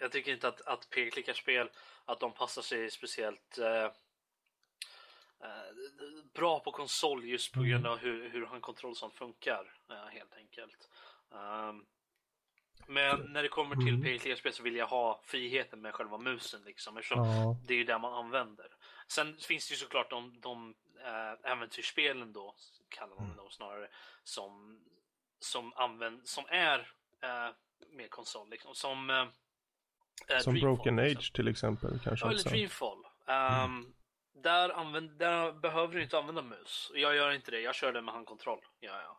jag 0.00 0.12
tycker 0.12 0.32
inte 0.32 0.48
att, 0.48 0.60
att 0.60 0.90
peklickarspel 0.90 1.70
att 2.04 2.20
de 2.20 2.32
passar 2.32 2.62
sig 2.62 2.90
speciellt 2.90 3.58
eh, 3.58 3.84
eh, 5.40 5.72
bra 6.34 6.60
på 6.60 6.72
konsol 6.72 7.24
just 7.24 7.52
på 7.52 7.62
grund 7.62 7.86
av 7.86 7.98
hur, 7.98 8.28
hur 8.28 8.46
handkontroll 8.46 8.96
sånt 8.96 9.14
funkar 9.14 9.74
eh, 9.90 10.06
helt 10.06 10.34
enkelt. 10.34 10.88
Um, 11.32 11.86
men 12.86 13.20
när 13.32 13.42
det 13.42 13.48
kommer 13.48 13.76
till 13.76 13.88
Mm. 13.88 14.02
peklickarspel 14.02 14.52
så 14.52 14.62
vill 14.62 14.76
jag 14.76 14.86
ha 14.86 15.20
friheten 15.24 15.80
med 15.80 15.94
själva 15.94 16.18
musen 16.18 16.62
liksom 16.64 16.96
eftersom 16.96 17.24
Ja. 17.26 17.56
det 17.66 17.74
är 17.74 17.78
ju 17.78 17.84
där 17.84 17.98
man 17.98 18.14
använder. 18.14 18.66
Sen 19.08 19.36
finns 19.36 19.68
det 19.68 19.72
ju 19.72 19.76
såklart 19.78 20.10
de, 20.10 20.40
de 20.40 20.74
äh, 21.04 21.50
äventyrsspelen 21.52 22.32
då, 22.32 22.54
kallar 22.88 23.16
man 23.16 23.36
dem 23.36 23.50
snarare, 23.50 23.88
som, 24.24 24.80
som, 25.38 25.72
använd, 25.76 26.28
som 26.28 26.44
är 26.48 26.78
äh, 27.22 27.48
med 27.90 28.10
konsol. 28.10 28.50
Liksom. 28.50 28.74
Som, 28.74 29.10
äh, 29.10 29.24
Som 30.40 30.54
Dreamfall, 30.54 30.60
Broken 30.60 30.98
exempel. 30.98 31.18
Age 31.18 31.32
till 31.32 31.48
exempel 31.48 32.00
kanske 32.04 32.26
Ja, 32.26 32.30
eller. 32.32 32.50
Dreamfall. 32.50 33.04
Um, 33.26 33.94
där, 34.34 34.68
använd, 34.70 35.10
där 35.18 35.52
behöver 35.52 35.94
du 35.94 36.02
inte 36.02 36.18
använda 36.18 36.42
mus. 36.42 36.90
Jag 36.94 37.16
gör 37.16 37.30
inte 37.30 37.50
det, 37.50 37.60
jag 37.60 37.74
kör 37.74 37.92
det 37.92 38.00
med 38.02 38.14
handkontroll. 38.14 38.60
Ja, 38.80 39.00
ja. 39.02 39.18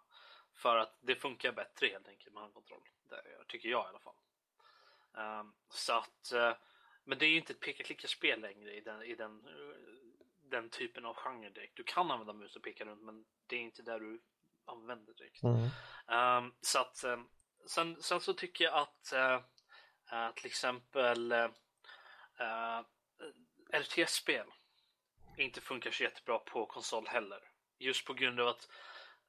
För 0.56 0.78
att 0.78 0.98
det 1.02 1.16
funkar 1.16 1.52
bättre 1.52 1.88
helt 1.88 2.08
enkelt 2.08 2.34
med 2.34 2.44
handkontroll. 2.44 2.82
Det 3.10 3.46
tycker 3.48 3.70
jag 3.70 3.86
i 3.86 3.88
alla 3.88 4.00
fall. 4.00 4.16
Ehm, 5.18 5.54
så 5.70 5.94
att, 5.94 6.32
eh, 6.32 6.56
men 7.04 7.18
det 7.18 7.26
är 7.26 7.30
ju 7.30 7.38
inte 7.38 7.54
ett 7.54 7.60
peka-klicka-spel 7.60 8.42
längre 8.42 8.74
i 8.74 8.82
den, 8.82 9.04
i 9.04 9.16
den, 9.16 9.48
eh, 9.48 9.76
den 10.42 10.70
typen 10.70 11.06
av 11.06 11.16
genre 11.16 11.50
direkt. 11.50 11.78
Du 11.78 11.84
kan 11.84 12.12
använda 12.12 12.34
mus 12.34 12.56
och 12.56 12.64
peka 12.64 12.86
runt 12.86 13.02
men 13.02 13.26
det 13.48 13.56
är 13.56 13.60
inte 13.60 13.82
där 13.82 14.00
du 14.00 14.22
använder 14.66 15.14
direkt. 15.14 15.44
Mm. 15.44 15.70
Ehm, 16.08 16.54
så 16.62 16.80
att, 16.80 17.04
ehm, 17.04 17.28
sen, 17.66 18.02
sen 18.02 18.22
så 18.22 18.34
tycker 18.34 18.66
jag 18.66 18.74
att 18.74 19.14
eh, 19.14 19.40
till 20.36 20.46
exempel 20.46 21.32
uh, 21.32 22.82
RTS-spel 23.72 24.48
inte 25.38 25.62
funkar 25.62 25.92
så 25.92 26.04
jättebra 26.04 26.40
på 26.40 26.66
konsol 26.66 27.08
heller. 27.08 27.40
Just 27.78 28.06
på 28.06 28.14
grund 28.14 28.40
av 28.40 28.48
att 28.48 28.70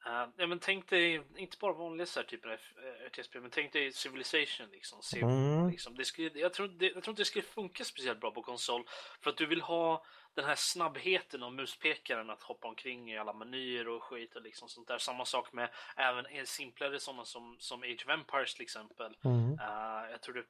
eh, 0.07 0.29
ja, 0.37 0.47
men 0.47 0.59
tänk 0.59 0.89
dig, 0.89 1.23
inte 1.37 1.57
bara 1.61 1.73
vanliga 1.73 2.07
så 2.07 2.21
här 2.21 2.27
typer 2.27 2.49
av 2.49 2.55
eh, 2.55 3.07
RTS-spel, 3.07 3.43
men 3.43 3.51
tänk 3.51 3.73
dig 3.73 3.93
Civilization 3.93 4.67
liksom. 4.73 5.01
Mm. 5.23 5.71
liksom. 5.71 5.95
Det 5.95 6.05
skulle, 6.05 6.31
jag, 6.35 6.53
tror, 6.53 6.69
det, 6.69 6.87
jag 6.87 7.03
tror 7.03 7.13
inte 7.13 7.23
det 7.23 7.27
skulle 7.27 7.45
funka 7.45 7.85
speciellt 7.85 8.21
bra 8.21 8.31
på 8.31 8.43
konsol 8.43 8.85
för 9.21 9.31
att 9.31 9.37
du 9.37 9.47
vill 9.47 9.61
ha 9.61 10.05
den 10.35 10.45
här 10.45 10.55
snabbheten 10.55 11.43
av 11.43 11.53
muspekaren 11.53 12.31
att 12.31 12.43
hoppa 12.43 12.69
omkring 12.69 13.13
i 13.13 13.19
alla 13.19 13.33
menyer 13.33 13.89
och 13.89 14.03
skit 14.03 14.37
och 14.37 14.43
liksom 14.43 14.69
sånt 14.69 14.89
där. 14.89 14.99
Samma 14.99 15.25
sak 15.25 15.53
med 15.53 15.69
även 15.97 16.27
en 16.27 16.47
simplare 16.47 17.01
sådana 17.01 17.25
som, 17.25 17.57
som 17.59 17.83
Age 17.83 18.05
of 18.07 18.09
Empires 18.09 18.55
till 18.55 18.63
exempel. 18.63 19.17
Mm. 19.25 19.59
Eh, 19.61 20.11
jag 20.11 20.21
tror 20.21 20.35
det, 20.35 20.45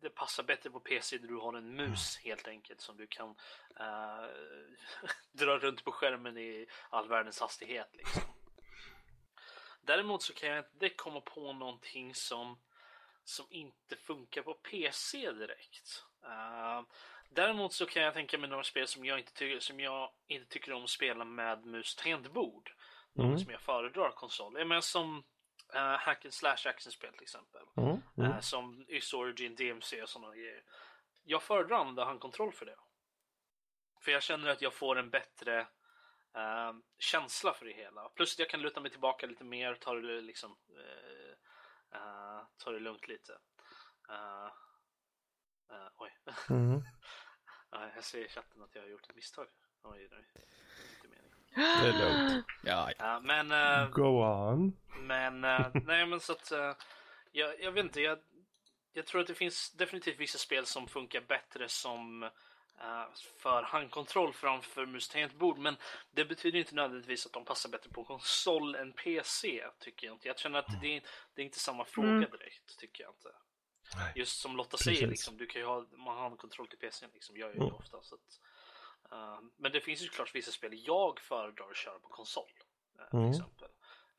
det 0.00 0.10
passar 0.10 0.42
bättre 0.42 0.70
på 0.70 0.80
PC 0.80 1.18
där 1.18 1.28
du 1.28 1.36
har 1.36 1.54
en 1.54 1.76
mus 1.76 2.18
helt 2.24 2.48
enkelt 2.48 2.80
som 2.80 2.96
du 2.96 3.06
kan 3.06 3.34
eh, 3.80 4.26
dra 5.32 5.58
runt 5.58 5.84
på 5.84 5.92
skärmen 5.92 6.38
i 6.38 6.66
all 6.90 7.08
världens 7.08 7.40
hastighet. 7.40 7.88
Liksom. 7.92 8.22
Däremot 9.88 10.22
så 10.22 10.34
kan 10.34 10.48
jag 10.48 10.58
inte 10.58 10.88
komma 10.88 11.20
på 11.20 11.52
någonting 11.52 12.14
som, 12.14 12.58
som 13.24 13.46
inte 13.50 13.96
funkar 13.96 14.42
på 14.42 14.54
PC 14.54 15.32
direkt. 15.32 16.04
Eh, 16.24 16.82
däremot 17.28 17.72
så 17.72 17.86
kan 17.86 18.02
jag 18.02 18.14
tänka 18.14 18.38
mig 18.38 18.50
några 18.50 18.64
spel 18.64 18.86
som 18.86 19.04
jag 19.04 19.18
inte, 19.18 19.32
tycker, 19.32 19.60
som 19.60 19.80
jag 19.80 20.10
inte 20.26 20.46
tycker 20.48 20.72
om 20.72 20.84
att 20.84 20.90
spela 20.90 21.24
med 21.24 21.66
mus 21.66 21.96
tangentbord. 21.96 22.70
Något 23.12 23.26
Mm. 23.26 23.38
som 23.38 23.52
jag 23.52 23.60
föredrar 23.60 24.10
konsol. 24.10 24.52
Menar 24.52 24.80
som 24.80 25.24
uh, 25.74 25.80
hack 25.80 26.24
and 26.24 26.34
slash 26.34 26.66
actionspel 26.66 27.12
till 27.12 27.22
exempel. 27.22 27.62
Mm. 27.76 28.02
Mm. 28.18 28.30
Eh, 28.32 28.40
som 28.40 28.84
Ys 28.88 29.12
Origin, 29.14 29.54
DMC 29.54 30.02
och 30.02 30.08
sådana 30.08 30.34
grejer. 30.34 30.62
Jag 31.24 31.42
föredrar 31.42 31.76
att 31.76 31.80
använda 31.80 32.04
handkontroll 32.04 32.52
för 32.52 32.66
det. 32.66 32.76
För 34.00 34.12
jag 34.12 34.22
känner 34.22 34.48
att 34.50 34.62
jag 34.62 34.74
får 34.74 34.98
en 34.98 35.10
bättre 35.10 35.66
eh, 36.38 36.74
känsla 36.98 37.54
för 37.54 37.64
det 37.64 37.72
hela. 37.72 38.08
Plus 38.08 38.34
att 38.34 38.38
jag 38.38 38.50
kan 38.50 38.60
luta 38.60 38.80
mig 38.80 38.90
tillbaka 38.90 39.26
lite 39.26 39.44
mer, 39.44 39.74
ta 39.74 39.94
det 39.94 40.20
liksom 40.20 40.56
eh, 40.70 41.98
eh, 42.00 42.42
ta 42.56 42.70
det 42.70 42.80
lugnt 42.80 43.08
lite. 43.08 43.38
Eh, 44.08 44.46
eh, 45.70 45.88
oj. 45.96 46.18
Mm. 46.50 46.82
Ja, 47.70 47.90
jag 47.94 48.04
ser 48.04 48.24
i 48.24 48.28
chatten 48.28 48.62
att 48.62 48.74
jag 48.74 48.82
har 48.82 48.88
gjort 48.88 49.08
ett 49.10 49.16
misstag. 49.16 49.46
Oj, 49.82 50.08
meningen. 51.02 51.44
Det 51.54 51.88
är 51.88 51.92
lugnt. 51.92 52.46
Ja, 52.62 52.92
Ja, 52.98 53.20
men 53.20 53.52
eh, 53.52 53.88
Go 53.90 54.24
on. 54.24 54.76
Men, 54.98 55.40
nej 55.84 56.06
men 56.06 56.20
så 56.20 56.32
att, 56.32 56.52
jag, 57.32 57.60
jag 57.60 57.72
vet 57.72 57.84
inte, 57.84 58.00
jag, 58.00 58.18
jag 58.92 59.06
tror 59.06 59.20
att 59.20 59.26
det 59.26 59.34
finns 59.34 59.70
definitivt 59.72 60.20
vissa 60.20 60.38
spel 60.38 60.66
som 60.66 60.88
funkar 60.88 61.20
bättre 61.20 61.68
som 61.68 62.30
för 63.38 63.62
handkontroll 63.62 64.32
framför 64.32 64.86
mus 64.86 65.08
tangentbord 65.08 65.58
men 65.58 65.76
det 66.10 66.24
betyder 66.24 66.58
inte 66.58 66.74
nödvändigtvis 66.74 67.26
att 67.26 67.32
de 67.32 67.44
passar 67.44 67.68
bättre 67.70 67.90
på 67.90 68.04
konsol 68.04 68.74
än 68.74 68.92
PC, 68.92 69.64
tycker 69.78 70.06
jag 70.06 70.14
inte. 70.14 70.28
Jag 70.28 70.38
känner 70.38 70.58
att 70.58 70.80
det, 70.80 70.96
är- 70.96 71.02
det 71.34 71.42
är 71.42 71.44
inte 71.46 71.58
samma 71.58 71.84
fråga 71.84 72.08
Mm. 72.08 72.30
direkt, 72.30 72.78
tycker 72.78 73.04
jag 73.04 73.12
inte. 73.12 73.30
Just 74.14 74.40
som 74.40 74.56
Lotta 74.56 74.70
Precis. 74.70 74.84
säger, 74.84 75.06
liksom, 75.08 75.36
du 75.36 75.46
kan 75.46 75.60
ju 75.62 75.66
ha 75.66 75.86
man 75.90 76.16
har 76.16 76.22
handkontroll 76.22 76.68
till 76.68 76.78
PC, 76.78 77.06
liksom, 77.14 77.36
jag 77.36 77.48
gör 77.48 77.54
ju 77.54 77.58
det 77.58 77.64
Mm. 77.64 77.74
ofta. 77.76 78.02
Så 78.02 78.14
att, 78.14 78.40
eh, 79.12 79.40
men 79.56 79.72
det 79.72 79.80
finns 79.80 80.02
ju 80.02 80.06
såklart 80.06 80.34
vissa 80.34 80.50
spel 80.50 80.70
jag 80.86 81.20
föredrar 81.20 81.70
att 81.70 81.76
köra 81.76 81.98
på 81.98 82.08
konsol. 82.08 82.50
eh, 83.00 83.10
till 83.10 83.18
Mm. 83.18 83.30
exempel. 83.30 83.57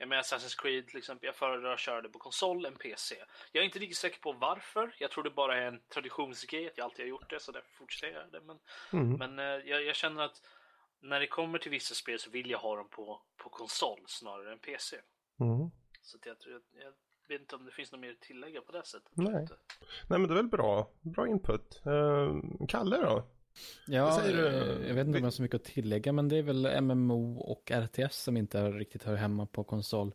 Jag 0.01 0.09
menar 0.09 0.21
Assassin's 0.23 0.61
Creed 0.61 0.87
till 0.87 0.97
exempel, 0.97 1.25
jag 1.27 1.35
föredrar 1.35 1.73
att 1.73 1.79
köra 1.79 2.01
det 2.01 2.09
på 2.09 2.19
konsol 2.19 2.65
än 2.65 2.75
PC. 2.75 3.15
Jag 3.51 3.61
är 3.61 3.65
inte 3.65 3.79
riktigt 3.79 3.97
säker 3.97 4.19
på 4.19 4.31
varför. 4.33 4.95
Jag 4.99 5.11
tror 5.11 5.23
det 5.23 5.29
bara 5.29 5.57
är 5.57 5.65
en 5.65 5.79
traditionsgrej 5.93 6.67
att 6.67 6.77
jag 6.77 6.85
alltid 6.85 7.05
har 7.05 7.09
gjort 7.09 7.29
det 7.29 7.39
så 7.39 7.51
därför 7.51 7.71
fortsätter 7.71 8.13
jag 8.19 8.31
det. 8.31 8.41
Men, 8.41 8.59
Mm. 8.93 9.17
men 9.17 9.39
eh, 9.39 9.69
jag, 9.69 9.83
jag 9.83 9.95
känner 9.95 10.23
att 10.23 10.41
när 11.01 11.19
det 11.19 11.27
kommer 11.27 11.59
till 11.59 11.71
vissa 11.71 11.95
spel 11.95 12.19
så 12.19 12.29
vill 12.29 12.49
jag 12.49 12.59
ha 12.59 12.75
dem 12.75 12.89
på, 12.89 13.21
på 13.37 13.49
konsol 13.49 13.99
snarare 14.07 14.51
än 14.51 14.59
PC. 14.59 14.95
Mm. 15.39 15.69
Så 16.01 16.17
att 16.17 16.25
jag, 16.25 16.35
jag, 16.45 16.61
jag 16.83 16.93
vet 17.27 17.41
inte 17.41 17.55
om 17.55 17.65
det 17.65 17.71
finns 17.71 17.91
något 17.91 18.01
mer 18.01 18.11
att 18.11 18.19
tillägga 18.21 18.61
på 18.61 18.71
det 18.71 18.85
sättet. 18.85 19.11
Nej. 19.13 19.47
Nej 20.09 20.19
men 20.19 20.27
det 20.27 20.33
är 20.33 20.35
väl 20.35 20.47
bra. 20.47 20.91
Bra 21.01 21.27
input. 21.27 21.81
Eh, 21.85 22.33
Kalle 22.67 22.97
då? 22.97 23.27
Ja, 23.87 24.21
eh, 24.25 24.35
jag 24.87 24.95
vet 24.95 25.07
inte 25.07 25.09
om 25.09 25.13
jag 25.15 25.21
har 25.21 25.31
så 25.31 25.41
mycket 25.41 25.55
att 25.61 25.63
tillägga, 25.63 26.11
men 26.11 26.27
det 26.29 26.37
är 26.37 26.41
väl 26.43 26.81
MMO 26.81 27.39
och 27.39 27.71
RTS 27.71 28.15
som 28.23 28.37
inte 28.37 28.69
riktigt 28.71 29.03
hör 29.03 29.15
hemma 29.15 29.45
på 29.45 29.63
konsol. 29.63 30.13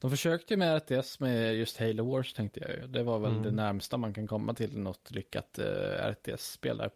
De 0.00 0.10
försökte 0.10 0.54
ju 0.54 0.58
med 0.58 0.76
RTS 0.82 1.20
med 1.20 1.54
just 1.56 1.78
Halo 1.78 2.10
Wars 2.12 2.32
tänkte 2.34 2.60
jag 2.60 2.70
ju. 2.70 2.86
Det 2.86 3.02
var 3.02 3.18
väl 3.18 3.30
Mm. 3.30 3.42
det 3.42 3.50
närmsta 3.50 3.96
man 3.96 4.14
kan 4.14 4.26
komma 4.26 4.54
till 4.54 4.78
något 4.78 5.10
lyckat 5.10 5.58
uh, 5.58 5.64
RTS-spel 6.10 6.76
där. 6.76 6.90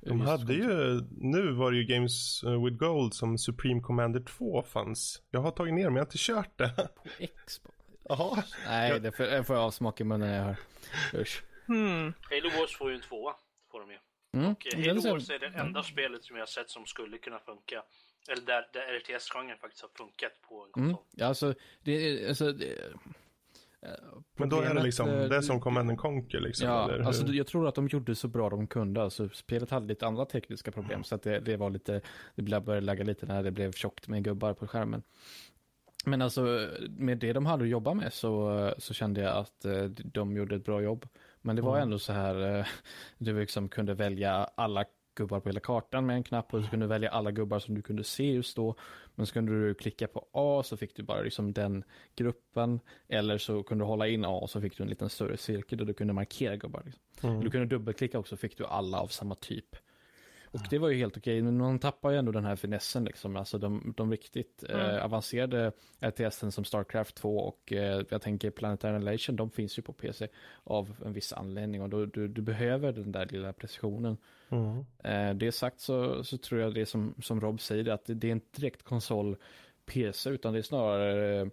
De 0.00 0.18
Just 0.18 0.30
hade 0.30 0.54
ju, 0.54 1.00
nu 1.10 1.52
var 1.52 1.70
det 1.72 1.76
ju 1.78 1.84
Games 1.84 2.42
eh, 2.44 2.64
with 2.64 2.76
Gold 2.76 3.14
som 3.14 3.38
Supreme 3.38 3.80
Commander 3.80 4.20
2 4.20 4.62
fanns. 4.62 5.22
Jag 5.30 5.40
har 5.40 5.50
tagit 5.50 5.74
ner 5.74 5.84
men 5.84 5.94
jag 5.94 6.00
har 6.00 6.06
inte 6.06 6.18
kört 6.18 6.58
det. 6.58 6.68
På 6.76 7.08
Xbox. 7.46 7.74
Jaha. 8.08 8.42
Nej, 8.66 9.00
det 9.00 9.12
får, 9.12 9.24
det 9.24 9.44
får 9.44 9.56
jag 9.56 9.64
avsmak 9.64 10.00
i 10.00 10.04
munnen 10.04 10.28
när 10.28 10.36
jag 10.36 10.44
hör. 10.44 10.56
Usch. 11.20 11.42
Hmm. 11.66 12.12
Halo 12.30 12.60
Wars 12.60 12.76
får 12.76 12.90
ju 12.90 12.94
en 12.96 13.02
tvåa. 13.02 13.32
Får 13.70 13.80
de 13.80 13.90
ju. 13.90 13.98
Mm. 14.34 14.50
Och 14.50 14.66
Halo 14.86 15.10
Wars 15.10 15.30
är 15.30 15.38
det 15.38 15.46
enda 15.58 15.82
spelet 15.82 16.24
som 16.24 16.36
jag 16.36 16.42
har 16.42 16.46
sett 16.46 16.70
som 16.70 16.86
skulle 16.86 17.18
kunna 17.18 17.38
funka. 17.38 17.82
Eller 18.28 18.46
där, 18.46 18.68
där 18.72 18.98
RTS-genren 19.00 19.58
faktiskt 19.58 19.82
har 19.82 19.90
funkat 19.94 20.32
på 20.48 20.64
en 20.64 20.70
konsol. 20.70 20.90
Mm. 20.90 20.96
Ja, 21.10 21.26
alltså, 21.26 21.54
det 21.82 21.92
är, 21.92 22.28
alltså, 22.28 22.52
det, 22.52 22.78
Men 24.36 24.48
då 24.48 24.60
är 24.60 24.74
det 24.74 24.82
liksom, 24.82 25.08
eh, 25.08 25.28
det 25.28 25.42
som 25.42 25.60
Command 25.60 25.90
and 25.90 25.98
Conquer 25.98 26.40
liksom. 26.40 26.68
Ja, 26.68 26.84
eller 26.84 26.98
hur? 26.98 27.06
alltså 27.06 27.26
jag 27.26 27.46
tror 27.46 27.68
att 27.68 27.74
de 27.74 27.88
gjorde 27.88 28.14
så 28.14 28.28
bra 28.28 28.50
de 28.50 28.66
kunde. 28.66 29.02
Alltså, 29.02 29.28
spelet 29.28 29.70
hade 29.70 29.86
lite 29.86 30.06
andra 30.06 30.24
tekniska 30.26 30.72
problem 30.72 31.04
så 31.04 31.14
att 31.14 31.22
det, 31.22 31.40
det 31.40 31.56
var 31.56 31.70
lite, 31.70 32.00
det 32.34 32.42
blev- 32.42 32.64
började 32.64 32.86
lägga 32.86 33.04
lite 33.04 33.26
när 33.26 33.42
det 33.42 33.50
blev 33.50 33.72
tjockt 33.72 34.08
med 34.08 34.24
gubbar 34.24 34.54
på 34.54 34.66
skärmen. 34.66 35.02
Men 36.06 36.22
alltså 36.22 36.68
med 36.88 37.18
det 37.18 37.32
de 37.32 37.46
hade 37.46 37.64
att 37.64 37.70
jobba 37.70 37.94
med 37.94 38.12
så, 38.12 38.74
så 38.78 38.94
kände 38.94 39.20
jag 39.20 39.36
att 39.36 39.64
eh, 39.64 39.84
de 39.84 40.36
gjorde 40.36 40.56
ett 40.56 40.64
bra 40.64 40.82
jobb. 40.82 41.08
Men 41.46 41.56
det 41.56 41.62
var 41.62 41.76
Mm. 41.76 41.82
ändå 41.82 41.98
så 41.98 42.12
här, 42.12 42.58
eh, 42.58 42.66
du 43.18 43.40
liksom 43.40 43.68
kunde 43.68 43.94
välja 43.94 44.32
alla 44.54 44.84
gubbar 45.16 45.40
på 45.40 45.48
hela 45.48 45.60
kartan 45.60 46.06
med 46.06 46.16
en 46.16 46.22
knapp 46.22 46.54
och 46.54 46.62
du 46.62 46.68
kunde 46.68 46.86
välja 46.86 47.10
alla 47.10 47.30
gubbar 47.30 47.58
som 47.58 47.74
du 47.74 47.82
kunde 47.82 48.04
se 48.04 48.32
just 48.32 48.56
då. 48.56 48.74
Men 49.14 49.26
så 49.26 49.32
kunde 49.32 49.52
du 49.68 49.74
klicka 49.74 50.06
på 50.08 50.26
A 50.32 50.62
så 50.64 50.76
fick 50.76 50.96
du 50.96 51.02
bara 51.02 51.20
liksom 51.22 51.52
den 51.52 51.84
gruppen. 52.16 52.80
Eller 53.08 53.38
så 53.38 53.62
kunde 53.62 53.84
du 53.84 53.86
hålla 53.86 54.08
in 54.08 54.24
A 54.24 54.46
så 54.48 54.60
fick 54.60 54.76
du 54.76 54.82
en 54.82 54.88
liten 54.88 55.08
större 55.10 55.36
cirkel 55.36 55.78
där 55.78 55.84
du 55.84 55.94
kunde 55.94 56.12
markera 56.12 56.56
gubbar. 56.56 56.82
Liksom. 56.84 57.30
Mm. 57.30 57.44
Du 57.44 57.50
kunde 57.50 57.66
dubbelklicka 57.66 58.18
också 58.18 58.36
fick 58.36 58.58
du 58.58 58.66
alla 58.66 59.00
av 59.00 59.06
samma 59.08 59.34
typ. 59.34 59.76
Och 60.54 60.66
det 60.70 60.78
var 60.78 60.88
ju 60.88 60.96
helt 60.96 61.16
okej, 61.16 61.42
men 61.42 61.58
de 61.58 61.78
tappar 61.78 62.10
ju 62.10 62.18
ändå 62.18 62.32
den 62.32 62.44
här 62.44 62.56
finessen 62.56 63.04
liksom. 63.04 63.36
Alltså 63.36 63.58
de, 63.58 63.94
de 63.96 64.10
riktigt 64.10 64.64
Mm. 64.68 64.80
eh, 64.80 65.04
avancerade 65.04 65.72
RTSen 66.00 66.52
som 66.52 66.64
Starcraft 66.64 67.14
2 67.14 67.38
och 67.38 67.72
eh, 67.72 68.02
jag 68.08 68.22
tänker 68.22 68.50
Planetary 68.50 68.94
Annihilation, 68.94 69.36
de 69.36 69.50
finns 69.50 69.78
ju 69.78 69.82
på 69.82 69.92
PC 69.92 70.28
av 70.64 70.96
en 71.04 71.12
viss 71.12 71.32
anledning 71.32 71.82
och 71.82 71.88
då, 71.88 72.06
du, 72.06 72.28
du 72.28 72.42
behöver 72.42 72.92
den 72.92 73.12
där 73.12 73.26
lilla 73.26 73.52
precisionen. 73.52 74.16
Mm. 74.48 74.84
Eh, 75.04 75.34
det 75.36 75.52
sagt 75.52 75.80
så, 75.80 76.24
så 76.24 76.38
tror 76.38 76.60
jag 76.60 76.74
det 76.74 76.86
som, 76.86 77.14
som 77.22 77.40
Rob 77.40 77.60
säger, 77.60 77.88
att 77.88 78.04
det, 78.04 78.14
det 78.14 78.28
är 78.28 78.32
inte 78.32 78.60
direkt 78.60 78.82
konsol 78.82 79.36
PC, 79.86 80.30
utan 80.30 80.52
det 80.52 80.58
är 80.58 80.62
snarare 80.62 81.40
eh, 81.40 81.46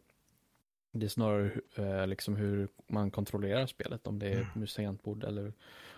det 0.92 1.06
är 1.06 1.10
snarare 1.10 1.52
eh, 1.76 2.08
liksom 2.08 2.36
hur 2.36 2.68
man 2.88 3.12
kontrollerar 3.12 3.66
spelet, 3.66 4.08
om 4.08 4.20
det 4.20 4.28
är 4.30 4.48
mus 4.56 4.76
tangentbord 4.76 5.24
eller 5.24 5.54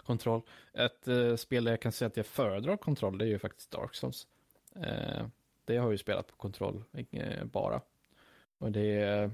kontroll. 0.05 0.41
Ett 0.73 1.07
eh, 1.07 1.35
spel 1.35 1.63
där 1.63 1.71
jag 1.71 1.81
kan 1.81 1.91
säga 1.91 2.07
att 2.07 2.17
jag 2.17 2.25
föredrar 2.25 2.77
kontroll, 2.77 3.17
det 3.17 3.25
är 3.25 3.29
ju 3.29 3.39
faktiskt 3.39 3.71
Dark 3.71 3.95
Souls. 3.95 4.27
Eh, 4.75 5.25
det 5.65 5.77
har 5.77 5.83
jag 5.85 5.91
ju 5.91 5.97
spelat 5.97 6.27
på 6.27 6.35
kontroll 6.35 6.83
eh, 7.11 7.43
bara. 7.45 7.81
Och 8.57 8.71
det, 8.71 9.29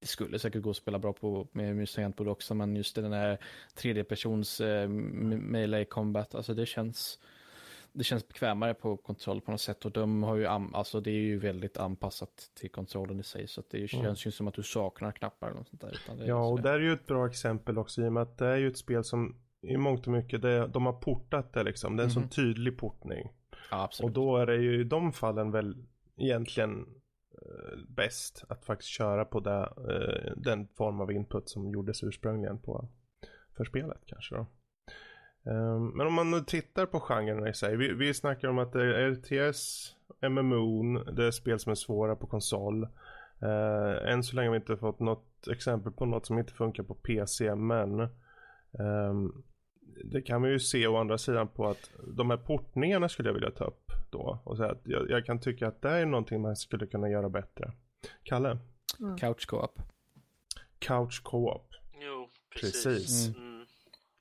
det 0.00 0.06
skulle 0.06 0.38
säkert 0.38 0.62
gå 0.62 0.70
att 0.70 0.76
spela 0.76 0.98
bra 0.98 1.12
på 1.12 1.48
med 1.52 1.76
mus 1.76 1.94
tangentbord 1.94 2.28
också, 2.28 2.54
men 2.54 2.76
just 2.76 2.94
den 2.94 3.12
här 3.12 3.38
tredjepersons 3.74 4.60
eh, 4.60 4.88
me- 4.88 5.40
melee 5.40 5.84
combat, 5.84 6.34
alltså 6.34 6.54
det 6.54 6.66
känns 6.66 7.18
det 7.96 8.04
känns 8.04 8.28
bekvämare 8.28 8.74
på 8.74 8.96
kontroll 8.96 9.40
på 9.40 9.50
något 9.50 9.60
sätt 9.60 9.84
och 9.84 9.90
de 9.92 10.22
har 10.22 10.36
ju, 10.36 10.46
alltså 10.46 11.00
det 11.00 11.10
är 11.10 11.14
ju 11.20 11.38
väldigt 11.38 11.76
anpassat 11.76 12.50
till 12.54 12.70
kontrollen 12.70 13.20
i 13.20 13.22
sig 13.22 13.48
så 13.48 13.62
det 13.70 13.88
känns 13.88 14.02
Mm. 14.04 14.14
ju 14.16 14.30
som 14.30 14.48
att 14.48 14.54
du 14.54 14.62
saknar 14.62 15.12
knappar 15.12 15.46
eller 15.46 15.58
något 15.58 15.68
sånt 15.68 15.80
där. 15.80 16.00
Det 16.18 16.26
Ja, 16.26 16.46
och 16.48 16.62
där 16.62 16.72
är 16.74 16.80
ju 16.80 16.92
ett 16.92 17.06
bra 17.06 17.26
exempel 17.26 17.78
också 17.78 18.02
i 18.02 18.08
och 18.08 18.12
med 18.12 18.22
att 18.22 18.38
det 18.38 18.46
är 18.46 18.56
ju 18.56 18.68
ett 18.68 18.78
spel 18.78 19.04
som 19.04 19.36
i 19.68 19.76
mångt 19.76 20.06
och 20.06 20.12
mycket, 20.12 20.42
det, 20.42 20.66
de 20.66 20.86
har 20.86 20.92
portat 20.92 21.52
det 21.52 21.62
liksom. 21.62 21.96
Det 21.96 22.02
är 22.02 22.04
en 22.04 22.08
Mhm. 22.08 22.14
sån 22.14 22.28
tydlig 22.28 22.78
portning. 22.78 23.28
ja. 23.70 23.90
Och 24.02 24.10
då 24.10 24.36
är 24.36 24.46
det 24.46 24.56
ju 24.56 24.80
i 24.80 24.84
de 24.84 25.12
fallen 25.12 25.50
väl 25.50 25.76
egentligen 26.16 26.86
eh, 27.42 27.78
bäst 27.88 28.44
att 28.48 28.64
faktiskt 28.64 28.90
köra 28.90 29.24
på 29.24 29.40
det, 29.40 29.60
eh, 29.90 30.32
den 30.36 30.68
form 30.68 31.00
av 31.00 31.12
input 31.12 31.48
som 31.48 31.70
gjordes 31.70 32.02
ursprungligen 32.02 32.58
på, 32.58 32.88
för 33.56 33.64
spelet 33.64 34.00
kanske 34.06 34.34
då. 34.34 34.46
Ehm, 35.50 35.86
men 35.88 36.06
om 36.06 36.14
man 36.14 36.30
nu 36.30 36.40
tittar 36.40 36.86
på 36.86 37.00
genrerna 37.00 37.48
i 37.48 37.54
sig. 37.54 37.76
Vi, 37.76 37.92
vi 37.94 38.14
snackar 38.14 38.48
om 38.48 38.58
att 38.58 38.72
det 38.72 38.82
är 38.96 39.10
RTS, 39.10 39.94
MMO, 40.30 40.98
det 40.98 41.24
är 41.26 41.30
spel 41.30 41.58
som 41.58 41.70
är 41.70 41.74
svåra 41.74 42.16
på 42.16 42.26
konsol. 42.26 42.88
Uh, 43.42 44.12
än 44.12 44.22
så 44.22 44.36
länge 44.36 44.48
har 44.48 44.52
vi 44.52 44.56
inte 44.56 44.76
fått 44.76 45.00
något 45.00 45.48
exempel 45.50 45.92
på 45.92 46.06
något 46.06 46.26
som 46.26 46.38
inte 46.38 46.52
funkar 46.52 46.82
på 46.82 46.94
PC 46.94 47.54
men 47.54 48.00
ehm, 48.78 49.32
det 50.04 50.22
kan 50.22 50.42
vi 50.42 50.50
ju 50.50 50.60
se 50.60 50.86
å 50.86 50.96
andra 50.96 51.18
sidan 51.18 51.48
på 51.48 51.66
att 51.68 51.90
de 52.16 52.30
här 52.30 52.36
portningarna 52.36 53.08
skulle 53.08 53.28
jag 53.28 53.34
vilja 53.34 53.50
ta 53.50 53.64
upp 53.64 53.90
då 54.10 54.38
och 54.44 54.56
säga 54.56 54.70
att 54.70 54.80
jag, 54.84 55.10
jag 55.10 55.26
kan 55.26 55.40
tycka 55.40 55.68
att 55.68 55.82
det 55.82 55.88
är 55.90 56.06
någonting 56.06 56.40
man 56.42 56.56
skulle 56.56 56.86
kunna 56.86 57.08
göra 57.08 57.28
bättre. 57.28 57.72
Kalle? 58.22 58.58
Couch 59.20 59.46
co-op. 59.46 59.78
Couch 60.78 61.22
co-op. 61.22 61.68
Jo, 62.00 62.28
precis. 62.54 62.84
Precis. 62.84 63.36
Mm. 63.36 63.66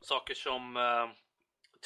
Saker 0.01 0.33
som 0.33 0.77
eh, 0.77 0.83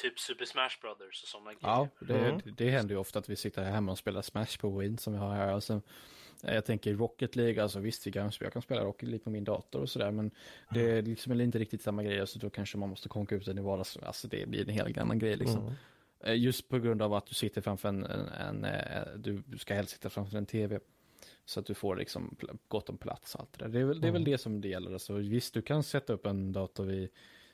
typ 0.02 0.18
Super 0.18 0.44
Smash 0.44 0.80
Brothers 0.82 1.22
och 1.22 1.28
sådana 1.28 1.52
Ja, 1.60 1.88
grejer. 2.00 2.22
det, 2.22 2.28
Mm. 2.28 2.54
det 2.56 2.70
händer 2.70 2.94
ju 2.94 3.00
ofta 3.00 3.18
att 3.18 3.28
vi 3.28 3.36
sitter 3.36 3.62
här 3.64 3.70
hemma 3.70 3.92
och 3.92 3.98
spelar 3.98 4.22
Smash 4.22 4.58
på 4.60 4.78
Win 4.78 4.98
som 4.98 5.12
vi 5.12 5.18
har 5.18 5.34
här. 5.34 5.52
Alltså, 5.52 5.72
eh, 5.74 5.80
jag 6.42 6.64
tänker 6.64 6.94
Rocket 6.94 7.36
League, 7.36 7.62
alltså 7.62 7.78
visst 7.80 8.06
vi 8.06 8.12
kan, 8.12 8.32
jag 8.40 8.52
kan 8.52 8.62
spela 8.62 8.84
Rocket 8.84 9.08
League 9.08 9.24
på 9.24 9.30
min 9.30 9.44
dator 9.44 9.80
och 9.80 9.90
sådär 9.90 10.10
men 10.10 10.30
det 10.70 10.90
är 10.90 11.02
liksom 11.02 11.40
inte 11.40 11.58
riktigt 11.58 11.82
samma 11.82 12.02
grej 12.02 12.26
så 12.26 12.38
då 12.38 12.50
kanske 12.50 12.78
man 12.78 12.88
måste 12.88 13.08
konka 13.08 13.34
ut 13.34 13.44
den 13.44 13.58
i 13.58 13.62
vardags, 13.62 13.96
alltså 13.96 14.28
det 14.28 14.48
blir 14.48 14.60
en 14.68 14.74
helt 14.74 14.98
annan 14.98 15.18
grej 15.18 15.36
liksom. 15.36 15.62
Mm. 15.62 15.74
Eh, 16.20 16.38
Just 16.38 16.68
på 16.68 16.78
grund 16.78 17.02
av 17.02 17.14
att 17.14 17.26
du 17.26 17.34
sitter 17.34 17.60
framför 17.60 17.88
en, 17.88 18.04
en, 18.04 18.28
en 18.28 18.64
eh, 18.64 19.02
du 19.16 19.42
ska 19.58 19.74
helst 19.74 19.92
sitta 19.92 20.10
framför 20.10 20.38
en 20.38 20.46
tv. 20.46 20.80
Så 21.44 21.60
att 21.60 21.66
du 21.66 21.74
får 21.74 21.96
liksom 21.96 22.36
gott 22.68 22.88
om 22.88 22.98
plats 22.98 23.34
och 23.34 23.40
allt 23.40 23.52
det 23.58 23.64
där. 23.64 23.68
Det 23.72 23.80
är 23.80 23.84
väl 23.84 24.00
det, 24.00 24.08
är 24.08 24.12
väl 24.12 24.22
Mm. 24.22 24.32
det 24.32 24.38
som 24.38 24.60
det 24.60 24.68
gäller. 24.68 24.92
Alltså, 24.92 25.12
visst, 25.14 25.54
du 25.54 25.62
kan 25.62 25.82
sätta 25.82 26.12
upp 26.12 26.26
en 26.26 26.52
dator 26.52 26.84
vid, 26.84 27.08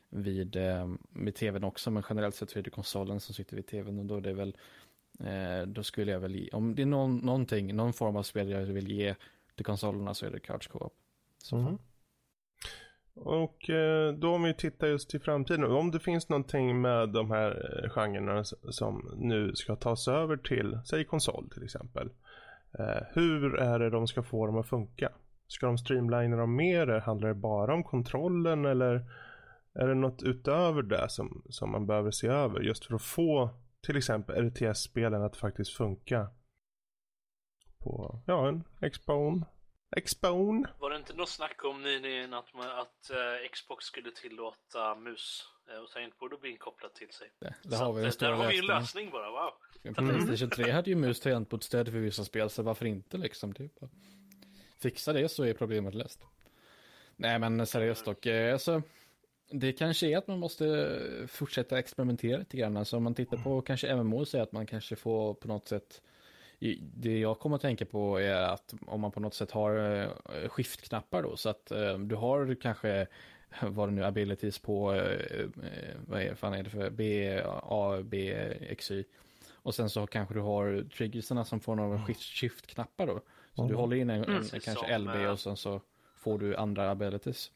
vid, 0.09 0.56
eh, 0.56 0.94
vid 1.11 1.35
tvn 1.35 1.65
också, 1.65 1.90
men 1.90 2.02
generellt 2.09 2.35
sett 2.35 2.51
så 2.51 2.59
är 2.59 2.62
det 2.62 2.70
konsolen 2.70 3.20
som 3.20 3.35
sitter 3.35 3.56
vid 3.56 3.66
tvn 3.66 3.98
och 3.98 4.05
då 4.06 4.16
är 4.16 4.20
det 4.20 4.32
väl, 4.32 4.48
eh, 4.48 4.55
Eh, 5.20 5.66
då 5.66 5.82
skulle 5.82 6.12
jag 6.12 6.20
väl, 6.20 6.34
ge, 6.34 6.48
om 6.52 6.74
det 6.74 6.82
är 6.82 6.86
någon, 6.86 7.16
någonting, 7.16 7.76
någon 7.76 7.92
form 7.92 8.16
av 8.16 8.22
spel 8.22 8.50
jag 8.50 8.60
vill 8.60 8.92
ge 8.92 9.14
till 9.56 9.64
konsolerna 9.64 10.14
så 10.14 10.26
är 10.26 10.30
det 10.30 10.40
couch 10.40 10.68
co-op. 10.68 10.94
Så 11.38 11.56
Mm. 11.56 11.78
Och 13.16 13.70
eh, 13.70 14.12
då 14.12 14.34
om 14.34 14.42
vi 14.42 14.54
tittar 14.54 14.86
just 14.86 15.10
till 15.10 15.20
framtiden, 15.20 15.64
om 15.64 15.90
det 15.90 16.00
finns 16.00 16.28
någonting 16.28 16.80
med 16.80 17.08
de 17.08 17.30
här 17.30 17.80
eh, 17.84 17.90
genrerna 17.90 18.44
som 18.44 19.14
nu 19.16 19.54
ska 19.54 19.76
tas 19.76 20.08
över 20.08 20.36
till, 20.36 20.78
säg 20.84 21.04
konsol 21.04 21.50
till 21.50 21.64
exempel. 21.64 22.10
Hur 23.12 23.54
är 23.54 23.78
det 23.78 23.90
de 23.90 24.06
ska 24.06 24.22
få 24.22 24.46
dem 24.46 24.56
att 24.56 24.66
funka? 24.66 25.12
Ska 25.46 25.66
de 25.66 25.78
streamlina 25.78 26.36
dem 26.36 26.56
mer? 26.56 26.86
Handlar 26.86 27.28
det 27.28 27.34
bara 27.34 27.74
om 27.74 27.84
kontrollen 27.84 28.64
eller 28.64 29.04
är 29.74 29.88
det 29.88 29.94
något 29.94 30.22
utöver 30.22 30.82
det 30.82 31.08
som, 31.08 31.42
som 31.48 31.70
man 31.70 31.86
behöver 31.86 32.10
se 32.10 32.26
över 32.26 32.60
just 32.60 32.84
för 32.84 32.94
att 32.94 33.02
få 33.02 33.50
till 33.85 33.97
exempel 33.97 34.51
RTS-spelen 34.51 35.23
att 35.23 35.36
faktiskt 35.36 35.77
funka 35.77 36.28
på, 37.78 38.23
ja, 38.27 38.48
en 38.48 38.90
Xbone. 38.90 39.47
Xbone. 40.05 40.69
Var 40.78 40.90
det 40.90 40.97
inte 40.97 41.15
något 41.15 41.28
snack 41.28 41.65
om 41.65 41.82
nyligen 41.82 42.35
att, 42.35 42.55
man, 42.55 42.70
att 42.70 43.11
eh, 43.11 43.51
Xbox 43.52 43.85
skulle 43.85 44.11
tillåta 44.11 44.94
mus 44.94 45.44
eh, 45.70 45.82
och 45.82 45.90
tangentbord 45.90 46.35
att 46.35 46.40
bli 46.40 46.51
inkopplat 46.51 46.94
till 46.94 47.11
sig? 47.11 47.32
Det, 47.40 47.55
det 47.62 47.77
har 47.77 47.93
vi 47.93 48.01
en 48.01 48.06
eh, 48.06 48.12
Där 48.19 48.32
har 48.32 48.48
vi 48.48 48.59
en 48.59 48.66
lösning. 48.66 49.11
bara, 49.11 49.31
wow! 49.31 49.51
Playstation 49.94 50.51
3 50.51 50.70
hade 50.70 50.90
ju 50.90 50.97
mus 50.97 51.20
tangentbordsstöd 51.20 51.89
för 51.89 51.98
vissa 51.98 52.24
spel, 52.24 52.51
så 52.51 52.62
varför 52.62 52.86
inte 52.86 53.16
liksom? 53.16 53.55
Typ. 53.55 53.73
Fixa 54.81 55.12
det 55.12 55.28
så 55.28 55.44
är 55.44 55.55
problemet 55.55 55.94
löst. 55.94 56.27
Nej 57.16 57.39
men 57.39 57.66
seriöst 57.66 58.05
dock, 58.05 58.27
eh, 58.27 58.52
alltså, 58.52 58.82
det 59.60 59.72
kanske 59.72 60.06
är 60.06 60.16
att 60.18 60.26
man 60.28 60.39
måste 60.39 60.98
fortsätta 61.28 61.78
experimentera 61.78 62.39
lite 62.39 62.56
grann. 62.56 62.76
Alltså 62.76 62.97
om 62.97 63.02
man 63.02 63.14
tittar 63.14 63.36
på 63.36 63.60
kanske 63.62 63.97
MMO 63.97 64.24
så 64.24 64.39
är 64.39 64.43
att 64.43 64.52
man 64.52 64.66
kanske 64.66 64.97
får 64.97 65.35
på 65.35 65.48
något 65.48 65.68
sätt 65.68 66.02
det 66.81 67.18
jag 67.18 67.39
kommer 67.39 67.56
att 67.56 67.62
tänka 67.62 67.86
på 67.86 68.20
är 68.20 68.35
att 68.35 68.74
om 68.86 69.01
man 69.01 69.10
på 69.10 69.20
något 69.20 69.35
sätt 69.35 69.51
har 69.51 70.02
eh, 70.02 70.48
skiftknappar 70.48 71.22
då 71.22 71.36
så 71.36 71.48
att 71.48 71.70
eh, 71.70 71.98
du 71.98 72.14
har 72.14 72.55
kanske 72.60 73.06
vad 73.62 73.89
det 73.89 73.93
nu 73.93 74.05
abilities 74.05 74.59
på 74.59 74.94
eh, 74.94 75.47
vad 76.06 76.22
är, 76.22 76.35
fan 76.35 76.55
är 76.55 76.62
det 76.62 76.70
för 76.70 76.90
B, 76.90 77.40
A, 77.62 78.02
B, 78.05 78.32
X, 78.60 78.90
Y 78.90 79.05
och 79.52 79.74
sen 79.74 79.90
så 79.90 80.06
kanske 80.06 80.35
du 80.35 80.40
har 80.40 80.89
triggersarna 80.97 81.44
som 81.44 81.60
får 81.60 81.74
några 81.74 81.97
shift- 81.98 82.35
shift-knappar 82.35 83.06
då. 83.06 83.20
Så 83.55 83.62
du 83.62 83.68
Mm. 83.68 83.76
håller 83.76 83.97
in 83.97 84.10
en, 84.10 84.18
en, 84.18 84.24
Precis 84.24 84.64
kanske 84.64 84.98
LB 84.98 85.31
och 85.31 85.40
sen 85.40 85.56
så 85.56 85.81
får 86.16 86.39
du 86.39 86.56
andra 86.56 86.90
abilities. 86.90 87.51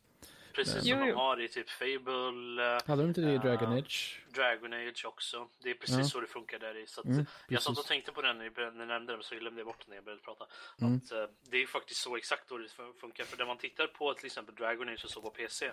Precis 0.59 0.85
Jo, 0.85 0.97
som 0.97 1.01
de 1.07 1.11
jo. 1.11 1.17
har 1.17 1.41
i 1.41 1.49
typ 1.49 1.71
Fable, 1.71 2.63
eh, 2.65 2.79
Hade 2.87 3.03
de 3.03 3.09
inte 3.09 3.21
det 3.21 3.31
i 3.31 3.35
Ja. 3.35 3.41
Dragon 3.43 3.73
Age? 3.73 4.23
Dragon 4.35 4.73
Age 4.73 5.05
också. 5.05 5.49
Det 5.63 5.71
är 5.71 5.75
precis 5.75 5.99
Ja. 5.99 6.05
så 6.05 6.21
det 6.21 6.27
funkar 6.27 6.59
där 6.59 6.77
i. 6.77 6.87
Så 6.87 7.01
att, 7.01 7.07
Mm, 7.07 7.27
jag 7.49 7.63
satt 7.63 7.79
och 7.79 7.85
tänkte 7.87 8.13
på 8.13 8.23
den 8.23 8.39
när 8.39 8.53
jag 8.57 8.75
nämnde 8.77 9.13
den 9.13 9.23
så 9.23 9.35
glömde 9.35 9.61
jag 9.61 9.67
bort 9.67 9.79
den 9.81 9.89
när 9.89 9.97
jag 9.97 10.05
började 10.05 10.23
prata. 10.23 10.47
Mm. 10.81 10.97
Att, 10.97 11.13
eh, 11.13 11.25
det 11.51 11.57
är 11.63 11.67
faktiskt 11.67 12.01
så 12.01 12.17
exakt 12.17 12.49
då 12.49 12.59
det 12.59 12.69
fun- 12.69 12.95
funkar. 13.01 13.25
För 13.25 13.37
när 13.39 13.47
man 13.47 13.59
tittar 13.59 13.87
på 13.87 14.15
till 14.15 14.27
exempel 14.27 14.55
Dragon 14.55 14.89
Age 14.89 15.05
och 15.05 15.11
så 15.11 15.23
på 15.23 15.31
PC 15.31 15.71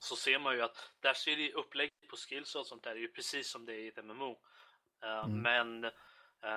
så 0.00 0.16
ser 0.16 0.38
man 0.38 0.54
ju 0.54 0.62
att 0.62 0.90
där 1.00 1.14
ser 1.14 1.36
det 1.36 1.52
upplägget 1.52 2.08
på 2.08 2.16
skills 2.16 2.54
och 2.54 2.66
sånt 2.66 2.82
där 2.82 2.90
är 2.90 2.96
ju 2.96 3.08
precis 3.08 3.50
som 3.50 3.66
det 3.66 3.72
är 3.72 3.78
i 3.78 3.88
ett 3.88 4.04
MMO. 4.04 4.38
Eh, 5.04 5.24
Mm. 5.24 5.42
Men 5.42 5.84
eh, 5.84 5.90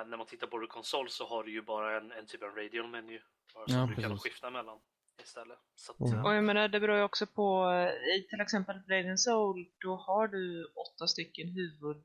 när 0.06 0.16
man 0.16 0.26
tittar 0.26 0.46
på 0.46 0.58
det 0.58 0.66
konsol 0.66 1.10
så 1.10 1.26
har 1.26 1.44
du 1.44 1.50
ju 1.52 1.62
bara 1.62 1.96
en, 1.96 2.12
en 2.12 2.26
typ 2.26 2.42
av. 2.42 2.54
Bara 2.54 3.66
som 3.66 3.76
Ja, 3.76 3.86
du 3.86 4.02
kan 4.02 4.10
precis. 4.10 4.22
skifta 4.22 4.50
mellan 4.50 4.78
istället. 5.24 5.58
Så 5.74 5.92
att, 5.92 6.00
Mm. 6.00 6.18
eh, 6.18 6.24
Och 6.24 6.34
jag 6.34 6.44
menar, 6.44 6.68
det 6.68 6.80
beror 6.80 6.96
ju 6.96 7.02
också 7.02 7.26
på, 7.26 7.70
eh, 7.70 8.16
i 8.16 8.26
till 8.30 8.40
exempel 8.40 8.80
Blade 8.86 9.18
Soul, 9.18 9.66
då 9.84 9.96
har 9.96 10.28
du 10.28 10.64
åtta 10.64 11.06
stycken 11.06 11.48
huvudförmågor 11.48 12.04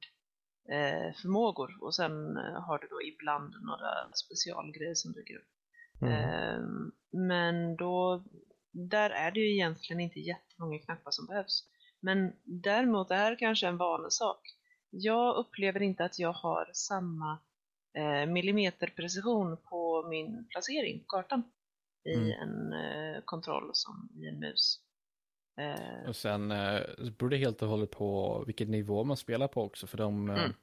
eh, 0.72 1.14
förmågor. 1.22 1.70
och 1.84 1.96
sen 1.96 2.12
har 2.38 2.78
du 2.80 2.88
då 2.88 3.02
ibland 3.02 3.54
några 3.66 4.12
specialgrejer 4.14 4.96
som 4.96 5.12
dyker 5.14 5.36
upp. 5.38 5.48
Mm. 6.02 6.14
Ehm, 6.14 6.92
men 7.28 7.76
då, 7.76 8.24
där 8.72 9.10
är 9.10 9.32
det 9.32 9.40
ju 9.40 9.54
egentligen 9.54 10.00
inte 10.00 10.20
jättemånga 10.20 10.80
knappar 10.80 11.12
som 11.12 11.26
behövs. 11.28 11.64
Men 12.00 12.34
däremot, 12.44 13.08
det 13.08 13.16
här 13.16 13.32
är 13.32 13.36
kanske 13.36 13.68
en 13.68 13.78
vanesak. 13.78 14.42
Jag 14.90 15.36
upplever 15.36 15.82
inte 15.82 16.06
att 16.06 16.20
jag 16.20 16.34
har 16.34 16.70
samma 16.74 17.40
eh, 17.98 18.26
millimeterprecision 18.32 19.58
på 19.70 20.08
min 20.10 20.48
placering 20.52 21.00
på 21.00 21.06
kartan 21.06 21.44
i 22.08 22.14
Mm. 22.16 22.32
en 22.42 22.74
eh, 22.74 23.22
kontroll 23.26 23.70
som 23.74 24.10
i 24.16 24.28
en 24.28 24.40
mus. 24.40 24.80
Eh, 25.60 26.10
Och 26.10 26.16
sen 26.16 26.52
eh, 26.52 26.82
så 26.98 27.12
beror 27.12 27.30
det 27.30 27.38
helt 27.38 27.62
och 27.62 27.68
hållet 27.70 27.92
på 27.92 28.44
vilken 28.48 28.72
nivå 28.72 29.04
man 29.04 29.18
spelar 29.18 29.48
på 29.48 29.64
också. 29.64 29.88
För 29.88 29.98
de, 29.98 30.30
eh, 30.30 30.36
Mm. 30.44 30.54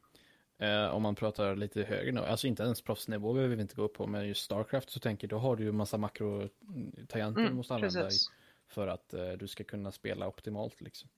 eh, 0.87 0.95
om 0.95 1.03
man 1.03 1.15
pratar 1.15 1.57
lite 1.57 1.83
högre 1.83 2.13
nu, 2.13 2.21
alltså 2.21 2.47
inte 2.47 2.63
ens 2.63 2.83
proffsnivå 2.83 3.33
behöver 3.33 3.57
vi 3.57 3.63
inte 3.63 3.75
gå 3.77 3.83
upp 3.83 3.95
på, 3.95 4.07
men 4.07 4.29
just 4.29 4.45
Starcraft 4.45 4.91
så 4.91 5.01
tänker 5.01 5.29
då 5.29 5.39
har 5.39 5.57
du 5.57 5.65
ju 5.65 5.73
massa 5.73 5.99
makrotangenter 5.99 7.41
du 7.41 7.47
mm, 7.47 7.57
måste 7.57 7.75
använda 7.75 8.03
precis. 8.05 8.31
för 8.69 8.87
att 8.87 9.15
eh, 9.15 9.29
du 9.33 9.49
ska 9.49 9.65
kunna 9.65 9.93
spela 9.93 10.29
optimalt 10.29 10.81
liksom. 10.81 11.09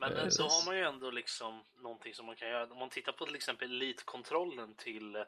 Men 0.00 0.12
Eh, 0.12 0.18
precis. 0.24 0.40
har 0.40 0.66
man 0.66 0.76
ju 0.76 0.82
ändå 0.84 1.10
liksom 1.10 1.62
någonting 1.82 2.14
som 2.14 2.26
man 2.26 2.36
kan 2.36 2.48
göra. 2.48 2.66
Om 2.72 2.78
man 2.78 2.88
tittar 2.90 3.12
på 3.12 3.26
till 3.26 3.34
exempel 3.34 3.70
Elite-kontrollen 3.70 4.74
till, 4.74 5.16
eh, 5.16 5.22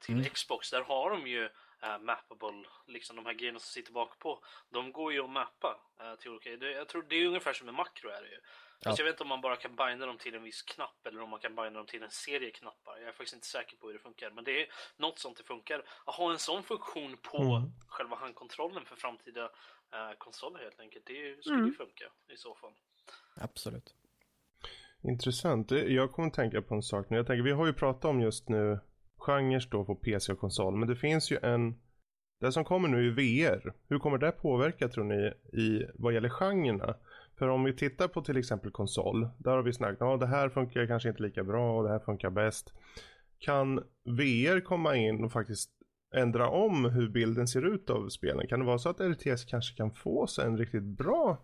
till 0.00 0.14
Mm. 0.14 0.24
Xbox, 0.24 0.70
där 0.70 0.82
har 0.82 1.10
de 1.10 1.26
ju 1.26 1.48
eh, 1.82 1.98
mappable, 1.98 2.64
liksom 2.86 3.16
de 3.16 3.26
här 3.26 3.32
grejerna 3.32 3.58
som 3.58 3.66
sitter 3.72 3.92
bak 3.92 4.18
på. 4.18 4.44
De 4.70 4.92
går 4.92 5.12
ju 5.12 5.20
att 5.24 5.30
mappa 5.30 5.80
eh, 6.00 6.14
till 6.14 6.30
olika, 6.30 6.50
det, 6.56 6.70
jag 6.72 6.88
tror 6.88 7.02
det 7.02 7.16
är 7.16 7.26
ungefär 7.26 7.52
som 7.52 7.68
en 7.68 7.74
makro 7.74 8.08
är 8.10 8.22
det 8.22 8.28
ju. 8.28 8.40
Fast 8.84 8.98
Ja. 8.98 9.04
jag 9.04 9.04
vet 9.04 9.12
inte 9.14 9.22
om 9.22 9.28
man 9.28 9.40
bara 9.40 9.56
kan 9.56 9.76
binda 9.76 10.06
dem 10.06 10.18
till 10.18 10.34
en 10.34 10.42
viss 10.42 10.62
knapp 10.62 11.06
eller 11.06 11.20
om 11.22 11.30
man 11.30 11.40
kan 11.40 11.54
binda 11.54 11.70
dem 11.70 11.86
till 11.86 12.02
en 12.02 12.10
serie 12.10 12.50
knappar. 12.50 12.98
Jag 12.98 13.08
är 13.08 13.12
faktiskt 13.12 13.34
inte 13.34 13.46
säker 13.46 13.76
på 13.76 13.86
hur 13.86 13.94
det 13.94 14.00
funkar, 14.00 14.30
men 14.30 14.44
det 14.44 14.62
är 14.62 14.68
något 14.96 15.18
sånt 15.18 15.36
det 15.36 15.44
funkar. 15.44 15.82
Att 16.04 16.14
ha 16.14 16.32
en 16.32 16.38
sån 16.38 16.62
funktion 16.62 17.16
på 17.22 17.36
Mm. 17.38 17.70
själva 17.88 18.16
handkontrollen 18.16 18.84
för 18.84 18.96
framtida 18.96 19.44
eh, 19.92 20.12
konsoler 20.18 20.58
helt 20.62 20.80
enkelt, 20.80 21.06
det 21.06 21.40
skulle 21.40 21.56
Mm. 21.56 21.66
ju 21.68 21.74
funka 21.74 22.04
i 22.28 22.36
så 22.36 22.54
fall. 22.54 22.72
Absolut. 23.40 23.94
Intressant. 25.02 25.70
Jag 25.70 26.12
kommer 26.12 26.28
att 26.28 26.34
tänka 26.34 26.62
på 26.62 26.74
en 26.74 26.82
sak 26.82 27.10
nu. 27.10 27.16
Jag 27.16 27.26
tänker, 27.26 27.42
vi 27.42 27.52
har 27.52 27.66
ju 27.66 27.72
pratat 27.72 28.04
om 28.04 28.20
just 28.20 28.48
nu 28.48 28.80
genrer 29.26 29.68
då 29.70 29.84
på 29.84 29.94
PC 29.94 30.32
och 30.32 30.38
konsol. 30.38 30.76
Men 30.76 30.88
det 30.88 30.96
finns 30.96 31.30
ju 31.30 31.38
en, 31.42 31.74
det 32.40 32.52
som 32.52 32.64
kommer 32.64 32.88
nu 32.88 33.06
i 33.06 33.10
VR. 33.10 33.72
Hur 33.88 33.98
kommer 33.98 34.18
det 34.18 34.32
påverka 34.32 34.88
tror 34.88 35.04
ni 35.04 35.32
i 35.62 35.86
vad 35.94 36.14
gäller 36.14 36.28
genrerna? 36.28 36.94
För 37.38 37.48
om 37.48 37.64
vi 37.64 37.72
tittar 37.72 38.08
på 38.08 38.22
till 38.22 38.36
exempel 38.36 38.70
konsol. 38.70 39.28
Där 39.38 39.50
har 39.50 39.62
vi 39.62 39.72
snackat, 39.72 39.96
ja 40.00 40.16
det 40.16 40.26
här 40.26 40.48
funkar 40.48 40.86
kanske 40.86 41.08
inte 41.08 41.22
lika 41.22 41.44
bra 41.44 41.78
och 41.78 41.84
det 41.84 41.90
här 41.90 41.98
funkar 41.98 42.30
bäst. 42.30 42.72
Kan 43.38 43.76
VR 44.04 44.60
komma 44.60 44.96
in 44.96 45.24
och 45.24 45.32
faktiskt 45.32 45.70
ändra 46.14 46.48
om 46.48 46.84
hur 46.84 47.08
bilden 47.08 47.48
ser 47.48 47.74
ut 47.74 47.90
av 47.90 48.08
spelen? 48.08 48.46
Kan 48.46 48.60
det 48.60 48.66
vara 48.66 48.78
så 48.78 48.88
att 48.88 49.00
RTS 49.00 49.44
kanske 49.44 49.76
kan 49.76 49.90
få 49.90 50.26
sig 50.26 50.46
en 50.46 50.58
riktigt 50.58 50.82
bra 50.82 51.38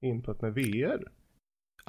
input 0.00 0.40
med 0.40 0.54
VR? 0.54 1.17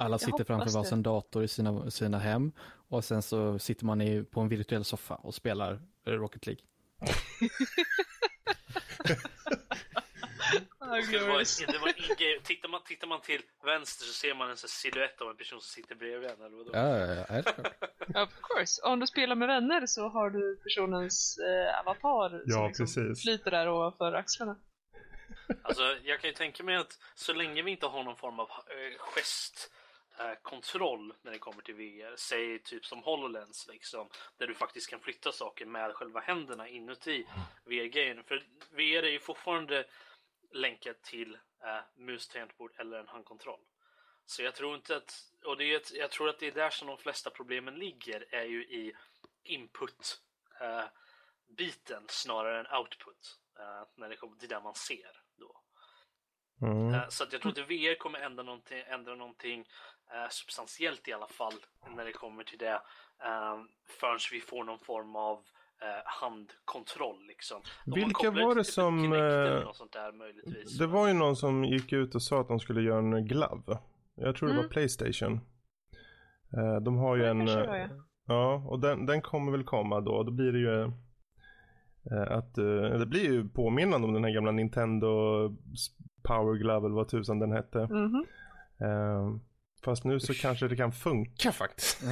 Alla 0.00 0.18
sitter 0.18 0.44
framför 0.44 0.70
varsin 0.70 1.02
dator 1.02 1.44
i 1.44 1.48
sina, 1.48 1.90
sina 1.90 2.18
hem 2.18 2.52
och 2.88 3.04
sen 3.04 3.22
så 3.22 3.58
sitter 3.58 3.84
man 3.86 4.00
i, 4.00 4.24
på 4.24 4.40
en 4.40 4.48
virtuell 4.48 4.84
soffa 4.84 5.14
och 5.14 5.34
spelar 5.34 5.80
eh, 6.06 6.10
Rocket 6.12 6.46
League. 6.46 6.62
Det 10.90 11.18
var, 11.18 11.72
det 11.72 11.78
var. 11.78 12.42
Tittar, 12.42 12.68
man, 12.68 12.80
tittar 12.84 13.06
man 13.06 13.20
till 13.20 13.42
vänster 13.64 14.04
så 14.04 14.12
ser 14.12 14.34
man 14.34 14.50
en 14.50 14.56
silhuett 14.56 15.20
av 15.20 15.30
en 15.30 15.36
person 15.36 15.60
som 15.60 15.82
sitter 15.82 15.94
bredvid 15.94 16.30
en. 16.30 16.40
Eller 16.42 16.56
vadå? 16.56 16.70
Ja, 16.72 16.98
ja, 16.98 17.42
ja. 17.44 18.22
Of 18.22 18.30
course. 18.42 18.82
Om 18.82 19.00
du 19.00 19.06
spelar 19.06 19.36
med 19.36 19.48
vänner 19.48 19.86
så 19.86 20.08
har 20.08 20.30
du 20.30 20.60
personens 20.62 21.38
eh, 21.38 21.80
avatar 21.80 22.42
Ja, 22.46 22.54
som 22.54 22.66
liksom 22.66 22.86
precis. 22.86 23.22
flyter 23.22 23.50
där 23.50 23.68
ovanför 23.68 24.12
axlarna. 24.12 24.56
Alltså, 25.62 25.82
jag 26.04 26.20
kan 26.20 26.30
ju 26.30 26.34
tänka 26.34 26.62
mig 26.64 26.76
att 26.76 26.98
så 27.14 27.32
länge 27.32 27.62
vi 27.62 27.70
inte 27.70 27.86
har 27.86 28.04
någon 28.04 28.16
form 28.16 28.40
av 28.40 28.48
äh, 28.48 28.98
gest 29.14 29.70
eh, 30.20 30.34
kontroll 30.42 31.14
när 31.22 31.32
det 31.32 31.38
kommer 31.38 31.62
till 31.62 31.74
VR, 31.74 32.16
säg 32.16 32.58
typ 32.58 32.86
som 32.86 33.02
HoloLens 33.02 33.66
liksom, 33.68 34.08
där 34.36 34.46
du 34.46 34.54
faktiskt 34.54 34.90
kan 34.90 35.00
flytta 35.00 35.32
saker 35.32 35.66
med 35.66 35.94
själva 35.94 36.20
händerna 36.20 36.68
inuti 36.68 37.26
VR-grejen. 37.64 38.24
För 38.24 38.42
VR 38.70 39.02
är 39.02 39.10
ju 39.10 39.20
fortfarande 39.20 39.84
länkat 40.52 41.02
till 41.02 41.38
eh, 41.64 41.76
äh, 41.76 41.82
mus, 41.96 42.28
tangentbord 42.28 42.72
eller 42.80 42.98
en 42.98 43.08
handkontroll. 43.08 43.60
Så 44.26 44.42
jag 44.42 44.54
tror 44.54 44.74
inte 44.74 44.96
att, 44.96 45.12
och 45.44 45.56
det 45.56 45.64
är, 45.64 45.76
ett- 45.76 45.92
jag 45.94 46.10
tror 46.10 46.28
att 46.28 46.38
det 46.38 46.46
är 46.46 46.52
där 46.52 46.70
som 46.70 46.88
de 46.88 46.98
flesta 46.98 47.30
problemen 47.30 47.74
ligger, 47.74 48.34
är 48.34 48.44
ju 48.44 48.62
i 48.64 48.96
input 49.42 50.20
eh, 50.60 50.84
biten 51.56 52.04
snarare 52.08 52.60
än 52.60 52.76
output. 52.80 53.36
eh, 53.58 53.88
när 53.96 54.08
det 54.08 54.16
kommer 54.16 54.36
till 54.36 54.48
det 54.48 54.60
man 54.60 54.74
ser. 54.74 55.22
Mm. 56.62 56.94
Eh, 56.94 57.00
Så 57.08 57.24
att 57.24 57.32
jag 57.32 57.42
tror 57.42 57.50
inte 57.58 57.62
VR 57.62 57.98
kommer 57.98 58.18
ändra 58.18 58.42
någonting, 58.42 58.78
ändra 58.86 59.14
någonting 59.14 59.60
eh, 60.14 60.28
substantiellt 60.30 61.08
i 61.08 61.12
alla 61.12 61.28
fall 61.28 61.52
när 61.96 62.04
det 62.04 62.12
kommer 62.12 62.44
till 62.44 62.58
det 62.58 62.80
eh, 63.24 63.56
förrän 64.00 64.18
vi 64.32 64.40
får 64.40 64.64
någon 64.64 64.78
form 64.78 65.16
av 65.16 65.36
eh, 65.82 66.02
handkontroll 66.04 67.26
liksom. 67.28 67.60
Om 67.86 67.92
Vilka 67.94 68.30
var 68.30 68.54
det 68.54 68.64
typ 68.64 68.72
som, 68.72 69.10
där 69.92 70.12
möjligtvis. 70.12 70.78
Det 70.78 70.86
var 70.86 71.08
ju 71.08 71.14
någon 71.14 71.36
som 71.36 71.64
gick 71.64 71.92
ut 71.92 72.14
och 72.14 72.22
sa 72.22 72.40
att 72.40 72.48
de 72.48 72.60
skulle 72.60 72.82
göra 72.82 72.98
en 72.98 73.26
glove. 73.26 73.78
Jag 74.14 74.36
tror 74.36 74.48
det 74.48 74.54
var 74.54 74.60
Mm. 74.62 74.70
Playstation. 74.70 75.40
Eh, 76.56 76.76
De 76.82 76.96
har 76.96 77.16
ju 77.16 77.22
Ja, 77.22 77.28
en... 77.30 77.46
var, 77.46 77.76
ja. 77.76 77.88
Ja, 78.26 78.54
och 78.68 78.80
den, 78.80 79.06
den 79.06 79.22
kommer 79.22 79.52
väl 79.52 79.64
komma 79.64 80.00
då. 80.00 80.22
Då 80.22 80.30
blir 80.30 80.52
det 80.52 80.58
ju 80.58 80.92
att 82.28 82.54
det 83.00 83.06
blir 83.06 83.24
ju 83.32 83.48
påminnande 83.48 84.06
om 84.06 84.14
den 84.14 84.24
här 84.24 84.30
gamla 84.30 84.50
Nintendo 84.52 85.08
Power 86.22 86.54
Glove 86.54 86.86
eller 86.86 86.96
vad 86.96 87.08
tusan 87.08 87.38
den 87.38 87.52
hette. 87.52 87.78
Mhm. 87.78 88.26
Eh, 88.80 89.40
fast 89.84 90.04
nu 90.04 90.20
så 90.20 90.34
kanske 90.34 90.68
det 90.68 90.76
kan 90.76 90.92
funka 90.92 91.52
faktiskt. 91.52 92.02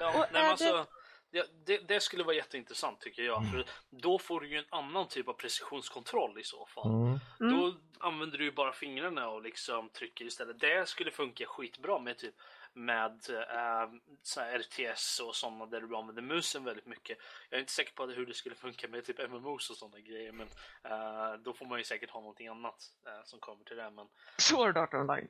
Ja, 0.00 0.26
nej, 0.32 0.50
alltså, 0.50 0.86
det, 1.30 1.46
det, 1.66 1.88
det 1.88 2.00
skulle 2.00 2.24
vara 2.24 2.36
jätteintressant 2.36 3.00
tycker 3.00 3.22
jag. 3.22 3.38
Mm. 3.38 3.50
För 3.50 3.64
då 3.90 4.18
får 4.18 4.40
du 4.40 4.48
ju 4.48 4.58
en 4.58 4.64
annan 4.70 5.08
typ 5.08 5.28
av 5.28 5.32
precisionskontroll 5.32 6.38
i 6.40 6.44
så 6.44 6.66
fall. 6.66 6.90
Mm. 6.90 7.18
Mm. 7.40 7.52
Då 7.52 7.74
använder 7.98 8.38
du 8.38 8.44
ju 8.44 8.52
bara 8.52 8.72
fingrarna 8.72 9.28
och 9.28 9.42
liksom 9.42 9.88
trycker 9.88 10.24
istället. 10.24 10.60
Det 10.60 10.88
skulle 10.88 11.10
funka 11.10 11.44
skitbra 11.46 11.98
med 11.98 12.18
typ 12.18 12.34
med 12.78 13.12
äh, 13.30 13.90
så 14.22 14.40
här 14.40 14.58
RTS 14.58 15.20
och 15.20 15.34
sådana 15.36 15.66
där 15.66 15.80
du 15.80 15.96
använder 15.96 16.22
musen 16.22 16.64
väldigt 16.64 16.86
mycket. 16.86 17.18
Jag 17.50 17.56
är 17.56 17.60
inte 17.60 17.72
säker 17.72 17.92
på 17.94 18.06
hur 18.06 18.26
det 18.26 18.34
skulle 18.34 18.54
funka 18.54 18.88
med 18.88 19.04
typ 19.04 19.30
MMOs 19.30 19.70
och 19.70 19.76
sådana 19.76 20.00
grejer, 20.00 20.32
men 20.32 20.48
äh, 20.84 21.40
då 21.44 21.52
får 21.52 21.66
man 21.66 21.78
ju 21.78 21.84
säkert 21.84 22.10
ha 22.10 22.20
någonting 22.20 22.48
annat 22.48 22.76
äh, 23.06 23.24
som 23.24 23.40
kommer 23.40 23.64
till 23.64 23.76
det. 23.76 23.90
Men 23.90 24.06
Sword 24.38 24.76
Art 24.76 24.94
Online. 24.94 25.28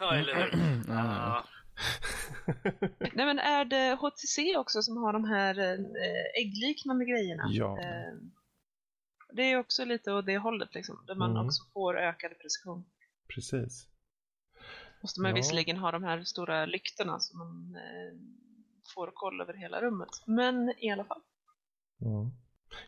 ja, 0.00 0.14
eller 0.14 0.34
hur? 0.34 0.52
Ah, 0.94 1.44
Nej 3.12 3.26
men 3.26 3.38
är 3.38 3.64
det 3.64 3.94
HTC 4.00 4.56
också 4.56 4.82
som 4.82 4.96
har 4.96 5.12
de 5.12 5.24
här 5.24 5.58
eh, 5.58 6.42
äggliknande 6.42 7.04
grejerna? 7.04 7.42
Ja. 7.50 7.78
Eh, 7.80 8.14
det 9.32 9.42
är 9.42 9.58
också 9.58 9.84
lite 9.84 10.12
åt 10.12 10.26
det 10.26 10.38
hållet 10.38 10.74
liksom, 10.74 11.04
där 11.06 11.14
man 11.14 11.30
Mm. 11.30 11.46
också 11.46 11.62
får 11.72 11.98
ökad 11.98 12.30
precision. 12.38 12.84
Precis. 13.34 13.88
Måste 15.02 15.20
man 15.20 15.28
Ja. 15.30 15.34
visserligen 15.34 15.76
ha 15.76 15.90
de 15.90 16.04
här 16.04 16.22
stora 16.22 16.66
lyktorna 16.66 17.18
så 17.20 17.36
man 17.36 17.76
eh, 17.76 18.18
får 18.94 19.10
koll 19.14 19.40
över 19.40 19.54
hela 19.54 19.80
rummet. 19.80 20.08
Men 20.26 20.74
i 20.78 20.90
alla 20.90 21.04
fall. 21.04 21.20
Mm. 22.00 22.30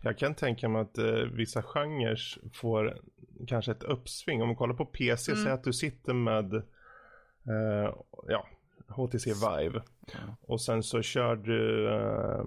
Jag 0.03 0.19
kan 0.19 0.35
tänka 0.35 0.69
mig 0.69 0.82
att 0.82 0.99
eh, 0.99 1.05
vissa 1.15 1.62
genrer 1.62 2.19
får 2.55 2.99
kanske 3.47 3.73
ett 3.73 3.82
uppsving. 3.82 4.43
Om 4.43 4.49
man 4.49 4.57
kollar 4.57 4.74
på 4.74 4.86
PC, 4.86 5.32
Mm. 5.32 5.45
säg 5.45 5.53
att 5.53 5.65
du 5.65 5.73
sitter 5.73 6.12
med 6.15 6.55
eh, 6.55 7.95
ja, 8.28 8.49
HTC 8.89 9.31
Vive. 9.32 9.82
Ja. 10.12 10.36
Och 10.43 10.61
sen 10.61 10.82
så 10.82 11.03
kör 11.03 11.36
du 11.36 11.89
eh, 11.95 12.45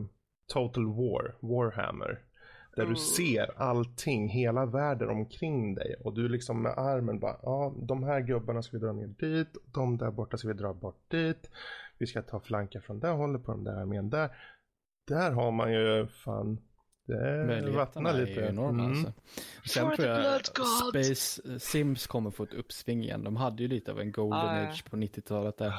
Total 0.54 0.86
War, 0.86 1.36
Warhammer. 1.40 2.20
Där 2.78 2.84
du 2.84 2.88
Mm. 2.90 2.96
ser 2.96 3.62
allting, 3.62 4.30
hela 4.30 4.66
världen 4.66 5.10
omkring 5.10 5.76
dig. 5.76 5.96
Och 6.04 6.14
du 6.14 6.30
liksom 6.30 6.62
med 6.62 6.72
armen 6.78 7.20
bara, 7.20 7.36
ja 7.44 7.74
de 7.78 8.04
här 8.04 8.20
gubbarna 8.22 8.62
ska 8.62 8.78
vi 8.78 8.84
dra 8.86 8.94
ner 8.94 9.08
dit. 9.08 9.48
De 9.74 9.98
där 9.98 10.12
borta 10.12 10.38
ska 10.38 10.48
vi 10.48 10.54
dra 10.54 10.74
bort 10.74 11.02
dit. 11.08 11.50
Vi 11.98 12.08
ska 12.08 12.22
ta 12.22 12.40
flankar 12.40 12.80
från 12.80 13.00
det 13.00 13.08
hållet 13.08 13.44
på 13.46 13.52
den 13.52 13.64
där 13.64 13.82
armén 13.82 14.10
där. 14.10 14.30
Där 15.08 15.32
har 15.32 15.52
man 15.52 15.74
ju 15.74 16.08
fan, 16.08 16.58
det 17.08 17.72
vattnar 17.72 18.14
är 18.14 18.26
lite. 18.26 18.32
ju 18.42 18.48
enorma 18.48 18.84
Mm. 18.84 18.92
alltså. 18.92 19.14
Sen 19.66 19.90
For 19.90 19.96
tror 19.96 20.08
jag. 20.10 20.42
Space 20.90 21.60
Sims 21.60 22.08
kommer 22.08 22.32
få 22.32 22.44
ett 22.44 22.54
uppsving 22.54 23.04
igen. 23.04 23.24
De 23.24 23.36
hade 23.36 23.64
ju 23.64 23.70
lite 23.70 23.92
av 23.92 24.00
en 24.00 24.12
golden 24.12 24.40
Ah, 24.40 24.68
age 24.70 24.86
på 24.90 24.96
90-talet 24.98 25.58
där. 25.58 25.74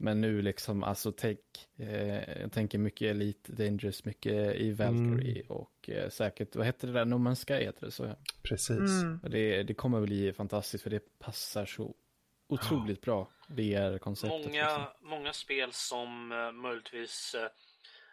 Men 0.00 0.20
nu 0.20 0.42
liksom, 0.42 0.82
alltså 0.82 1.12
tänk, 1.12 1.40
eh, 1.76 2.40
jag 2.40 2.52
tänker 2.52 2.78
mycket 2.78 3.10
Elite 3.10 3.52
Dangerous, 3.52 4.04
mycket 4.04 4.54
i 4.56 4.72
Valkyrie 4.72 5.34
Mm. 5.42 5.46
och 5.48 5.90
eh, 5.90 6.08
säkert, 6.08 6.56
vad 6.56 6.66
heter 6.66 6.86
det 6.86 6.92
där, 6.92 7.04
No 7.04 7.14
Man's 7.14 7.46
Sky 7.46 7.64
heter 7.64 7.86
det 7.86 7.92
så. 7.92 8.14
Precis. 8.42 8.78
Mm. 9.02 9.20
Det, 9.30 9.62
det 9.62 9.74
kommer 9.74 10.00
bli 10.00 10.32
fantastiskt 10.32 10.82
för 10.84 10.90
det 10.90 11.18
passar 11.18 11.66
så 11.66 11.94
otroligt 12.48 13.00
bra, 13.00 13.28
VR-konceptet. 13.48 14.46
många, 14.46 14.62
Liksom. 14.78 14.84
många 15.10 15.32
spel 15.32 15.68
som 15.72 16.32
uh, 16.32 16.52
möjligtvis 16.52 17.34
eh, 17.34 17.48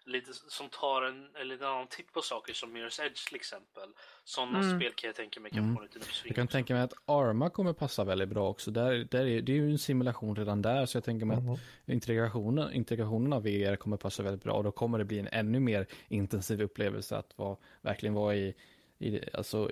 lite 0.06 0.34
som 0.34 0.70
tar 0.70 1.02
en, 1.02 1.30
en 1.42 1.48
liten 1.48 1.68
annan 1.68 1.88
titt 1.88 2.14
på 2.14 2.22
saker 2.22 2.54
som 2.54 2.78
Mirror's 2.78 3.02
Edge 3.06 3.28
till 3.28 3.36
exempel. 3.36 3.90
Sådana 4.24 4.60
Mm. 4.60 4.80
spel 4.80 4.92
kan 4.94 5.08
jag 5.08 5.16
tänka 5.16 5.40
mig 5.40 5.52
kan 5.52 5.60
Mm. 5.64 5.76
få 5.76 5.82
en 5.82 5.86
liten 5.88 6.02
uppsving. 6.02 6.30
Jag 6.30 6.36
kan 6.36 6.44
också. 6.46 6.52
tänka 6.52 6.74
mig 6.74 6.84
att 6.84 6.94
Arma 7.06 7.50
kommer 7.50 7.74
passa 7.74 8.04
väldigt 8.04 8.30
bra 8.30 8.50
också. 8.50 8.72
Där, 8.72 9.08
där 9.12 9.26
är, 9.26 9.42
det 9.42 9.52
är 9.52 9.56
ju 9.56 9.72
en 9.72 9.78
simulation 9.80 10.36
redan 10.36 10.62
där, 10.62 10.86
så 10.86 10.98
jag 10.98 11.04
tänker 11.04 11.26
mig 11.26 11.38
Mhm. 11.38 11.50
att 11.54 11.60
integrationen, 11.86 12.74
integrationen 12.74 13.34
av 13.34 13.44
VR 13.44 13.76
kommer 13.76 13.98
passa 13.98 14.24
väldigt 14.24 14.44
bra 14.44 14.54
och 14.54 14.64
då 14.64 14.72
kommer 14.72 14.98
det 14.98 15.06
bli 15.06 15.20
en 15.20 15.28
ännu 15.28 15.60
mer 15.60 15.88
intensiv 16.08 16.62
upplevelse 16.62 17.18
att 17.18 17.38
vara, 17.38 17.58
verkligen 17.82 18.14
vara 18.14 18.36
i, 18.36 18.56
i, 18.98 19.22
alltså, 19.34 19.72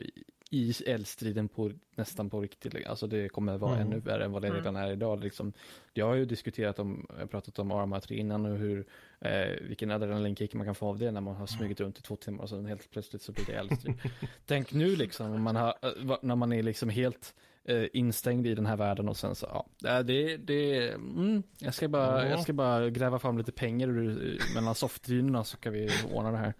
i- 0.53 0.83
eldstriden 0.85 1.47
på, 1.47 1.71
nästan 1.95 2.29
på 2.29 2.41
riktigt. 2.41 2.85
Alltså 2.87 3.07
det 3.07 3.29
kommer 3.29 3.57
vara 3.57 3.75
Mm. 3.75 3.87
ännu 3.87 3.99
värre 3.99 4.25
än 4.25 4.31
vad 4.31 4.41
det 4.41 4.47
Mm. 4.47 4.59
redan 4.59 4.75
är 4.75 4.91
idag. 4.91 5.23
Liksom, 5.23 5.53
jag 5.93 6.05
har 6.05 6.15
ju 6.15 6.25
diskuterat 6.25 6.79
om, 6.79 7.05
jag 7.09 7.19
har 7.19 7.25
pratat 7.27 7.59
om 7.59 7.71
Arma 7.71 7.99
3 7.99 8.17
innan 8.17 8.45
och 8.45 8.57
hur, 8.57 8.85
eh, 9.19 9.47
vilken 9.61 9.91
adrenalinkick 9.91 10.53
man 10.53 10.65
kan 10.65 10.75
få 10.75 10.87
av 10.87 10.97
det 10.99 11.11
när 11.11 11.21
man 11.21 11.35
har 11.35 11.47
smugit 11.47 11.79
runt 11.79 11.99
i 11.99 12.01
två 12.01 12.15
timmar 12.15 12.43
och 12.43 12.49
sen 12.49 12.65
helt 12.65 12.91
plötsligt 12.91 13.21
så 13.21 13.31
blir 13.31 13.45
det 13.45 13.53
eldstrid. 13.53 13.93
Tänk 14.45 14.73
nu 14.73 14.95
liksom, 14.95 15.31
om 15.31 15.41
man 15.41 15.55
har, 15.55 15.73
eh, 15.81 16.15
när 16.21 16.35
man 16.35 16.53
är 16.53 16.63
liksom 16.63 16.89
helt 16.89 17.33
eh, 17.65 17.85
instängd 17.93 18.47
i 18.47 18.55
den 18.55 18.65
här 18.65 18.77
världen 18.77 19.09
och 19.09 19.17
sen 19.17 19.35
så, 19.35 19.47
ja, 19.47 19.65
det, 19.79 20.03
det, 20.03 20.37
det 20.37 20.93
mm, 20.93 21.43
jag, 21.59 21.73
ska 21.73 21.87
bara, 21.87 22.23
Ja. 22.23 22.29
jag 22.29 22.39
ska 22.41 22.53
bara 22.53 22.89
gräva 22.89 23.19
fram 23.19 23.37
lite 23.37 23.51
pengar 23.51 23.87
ur, 23.87 24.39
mellan 24.55 24.75
softdynorna 24.75 25.43
så 25.43 25.57
kan 25.57 25.73
vi 25.73 25.89
ordna 26.13 26.31
det 26.31 26.37
här. 26.37 26.53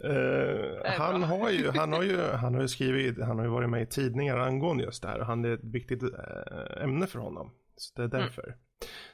Är 0.00 0.98
han, 0.98 1.22
har 1.22 1.50
ju, 1.50 1.70
han, 1.70 1.92
har 1.92 2.02
ju, 2.02 2.20
han 2.20 2.54
har 2.54 2.62
ju 2.62 2.68
skrivit, 2.68 3.18
han 3.24 3.38
har 3.38 3.44
ju 3.44 3.50
varit 3.50 3.70
med 3.70 3.82
i 3.82 3.86
tidningar 3.86 4.36
angående 4.38 4.84
just 4.84 5.02
det 5.02 5.08
här. 5.08 5.20
Han 5.20 5.44
är 5.44 5.50
ett 5.54 5.64
viktigt 5.64 6.02
eh, 6.02 6.82
ämne 6.82 7.06
för 7.06 7.18
honom. 7.18 7.50
Så 7.76 7.92
det 7.96 8.02
är 8.02 8.08
därför. 8.20 8.56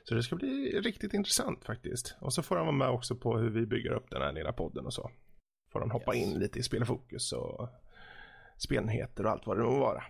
Så 0.05 0.15
det 0.15 0.23
ska 0.23 0.37
bli 0.37 0.81
riktigt 0.81 1.15
intressant 1.15 1.65
faktiskt. 1.65 2.17
Och 2.21 2.33
så 2.33 2.43
får 2.43 2.57
han 2.57 2.67
vara 2.67 2.77
med 2.77 2.89
också 2.89 3.17
på 3.17 3.39
hur 3.39 3.51
vi 3.51 3.67
bygger 3.67 3.93
upp 3.93 4.11
den 4.11 4.23
här 4.23 4.33
lilla 4.33 4.53
podden 4.53 4.87
och 4.87 4.95
så. 4.95 5.11
Får 5.73 5.81
han 5.81 5.91
hoppa 5.91 6.15
Yes. 6.15 6.27
in 6.27 6.39
lite 6.39 6.59
i 6.59 6.63
spelfokus 6.63 7.33
och 7.33 7.69
spelnyheter 8.59 9.27
och 9.27 9.31
allt 9.33 9.47
vad 9.47 9.59
det 9.59 9.63
må 9.65 9.79
vara. 9.79 10.03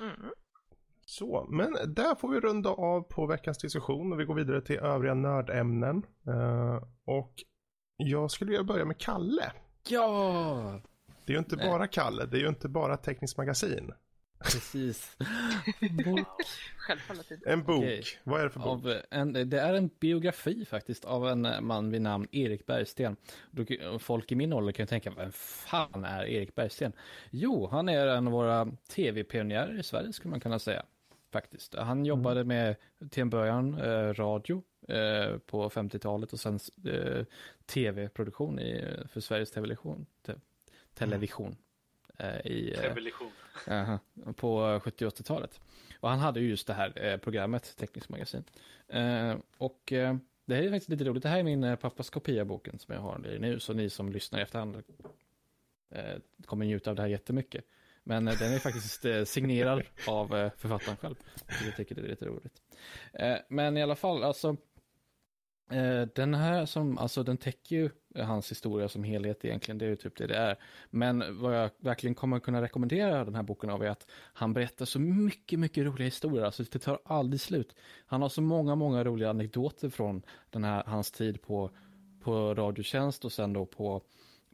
Mm. 0.00 0.30
Så, 1.06 1.46
men 1.50 1.72
där 1.94 2.14
får 2.14 2.28
vi 2.28 2.40
runda 2.40 2.70
av 2.70 3.02
på 3.02 3.26
veckans 3.26 3.58
diskussion 3.58 4.12
och 4.12 4.20
vi 4.20 4.24
går 4.24 4.34
vidare 4.34 4.60
till 4.60 4.78
övriga 4.78 5.14
nördämnen. 5.14 6.02
Eh, 6.28 6.82
och 7.04 7.34
jag 7.96 8.30
skulle 8.30 8.50
vilja 8.50 8.64
börja 8.64 8.84
med 8.84 8.98
Kalle. 8.98 9.52
Ja! 9.88 10.80
Det 11.24 11.32
är 11.32 11.34
ju 11.34 11.38
inte 11.38 11.56
Nej. 11.56 11.68
bara 11.68 11.86
Kalle, 11.86 12.26
det 12.26 12.36
är 12.36 12.40
ju 12.40 12.48
inte 12.48 12.68
bara 12.68 12.96
Tekniskt 12.96 13.36
Magasin. 13.36 13.92
Precis. 14.42 15.16
Självfallet 16.76 17.30
inte. 17.30 17.50
En 17.50 17.62
bok. 17.62 17.78
Okej. 17.78 18.04
Vad 18.24 18.40
är 18.40 18.44
det 18.44 18.50
för 18.50 18.60
bok? 18.60 18.68
Av 18.68 19.00
en, 19.10 19.32
det 19.50 19.60
är 19.60 19.74
en 19.74 19.90
biografi 20.00 20.64
faktiskt 20.64 21.04
av 21.04 21.28
en 21.28 21.48
man 21.60 21.90
vid 21.90 22.02
namn 22.02 22.26
Erik 22.32 22.66
Bergsten. 22.66 23.16
Kan- 23.68 24.00
folk 24.00 24.32
i 24.32 24.34
min 24.34 24.52
ålder 24.52 24.72
kan 24.72 24.82
ju 24.82 24.88
tänka, 24.88 25.10
vem 25.10 25.32
fan 25.32 26.04
är 26.04 26.24
Erik 26.24 26.54
Bergsten? 26.54 26.92
Jo, 27.30 27.68
han 27.70 27.88
är 27.88 28.06
en 28.06 28.26
av 28.26 28.32
våra 28.32 28.68
tv-pionjärer 28.88 29.78
i 29.78 29.82
Sverige 29.82 30.12
skulle 30.12 30.30
man 30.30 30.40
kunna 30.40 30.58
säga. 30.58 30.82
Faktiskt. 31.32 31.74
Han 31.74 32.04
jobbade 32.04 32.44
med, 32.44 32.76
till 33.10 33.20
en 33.22 33.30
början, 33.30 33.74
eh, 33.78 34.14
radio 34.14 34.62
eh, 34.88 35.38
på 35.38 35.70
50-talet 35.70 36.32
och 36.32 36.40
sen 36.40 36.58
eh, 36.84 37.24
tv-produktion 37.66 38.58
i, 38.58 38.96
för 39.08 39.20
Sveriges 39.20 39.50
Television. 39.50 40.06
Te, 40.22 40.34
television. 40.94 41.56
Eh, 42.18 42.46
i, 42.46 42.72
eh. 42.72 42.80
Aha, 43.66 43.98
på 44.36 44.80
70 44.84 45.06
och 45.06 45.12
80-talet. 45.12 45.60
Och 46.00 46.08
han 46.08 46.18
hade 46.18 46.40
ju 46.40 46.48
just 46.48 46.66
det 46.66 46.74
här 46.74 47.18
programmet, 47.18 47.76
Tekniskt 47.76 48.08
magasin. 48.08 48.44
Och 49.56 49.82
det 50.44 50.54
här 50.54 50.62
är 50.62 50.70
faktiskt 50.70 50.88
lite 50.88 51.04
roligt. 51.04 51.22
Det 51.22 51.28
här 51.28 51.38
är 51.38 51.42
min 51.42 51.76
pappas 51.76 52.10
kopia 52.10 52.44
boken 52.44 52.78
som 52.78 52.94
jag 52.94 53.02
har 53.02 53.18
nu, 53.18 53.60
så 53.60 53.72
ni 53.72 53.90
som 53.90 54.12
lyssnar 54.12 54.38
i 54.38 54.42
efterhand 54.42 54.82
kommer 56.46 56.66
njuta 56.66 56.90
av 56.90 56.96
det 56.96 57.02
här 57.02 57.08
jättemycket. 57.08 57.64
Men 58.04 58.24
den 58.24 58.52
är 58.52 58.58
faktiskt 58.58 59.30
signerad 59.30 59.82
av 60.08 60.50
författaren 60.56 60.96
själv. 60.96 61.14
Så 61.58 61.64
jag 61.64 61.76
tycker 61.76 61.94
det 61.94 62.00
är 62.00 62.08
lite 62.08 62.26
roligt. 62.26 62.62
Men 63.48 63.76
i 63.76 63.82
alla 63.82 63.96
fall, 63.96 64.24
alltså 64.24 64.56
Eh, 65.72 66.08
den 66.14 66.34
här 66.34 66.66
som, 66.66 66.98
alltså 66.98 67.22
den 67.22 67.36
täcker 67.36 67.76
ju 67.76 67.90
eh, 68.14 68.26
hans 68.26 68.50
historia 68.50 68.88
som 68.88 69.04
helhet 69.04 69.44
egentligen, 69.44 69.78
det 69.78 69.84
är 69.84 69.88
ju 69.88 69.96
typ 69.96 70.16
det 70.16 70.26
det 70.26 70.36
är. 70.36 70.56
Men 70.90 71.40
vad 71.40 71.56
jag 71.56 71.70
verkligen 71.78 72.14
kommer 72.14 72.40
kunna 72.40 72.62
rekommendera 72.62 73.24
den 73.24 73.34
här 73.34 73.42
boken 73.42 73.70
av 73.70 73.82
är 73.82 73.88
att 73.88 74.06
han 74.32 74.52
berättar 74.52 74.84
så 74.84 75.00
mycket, 75.00 75.58
mycket 75.58 75.84
roliga 75.84 76.04
historier, 76.04 76.44
alltså 76.44 76.64
det 76.72 76.78
tar 76.78 76.98
aldrig 77.04 77.40
slut. 77.40 77.76
Han 78.06 78.22
har 78.22 78.28
så 78.28 78.42
många, 78.42 78.74
många 78.74 79.04
roliga 79.04 79.30
anekdoter 79.30 79.88
från 79.88 80.22
den 80.50 80.64
här, 80.64 80.84
hans 80.86 81.10
tid 81.10 81.42
på, 81.42 81.70
på 82.20 82.54
Radiotjänst 82.54 83.24
och 83.24 83.32
sen 83.32 83.52
då 83.52 83.66
på, 83.66 84.02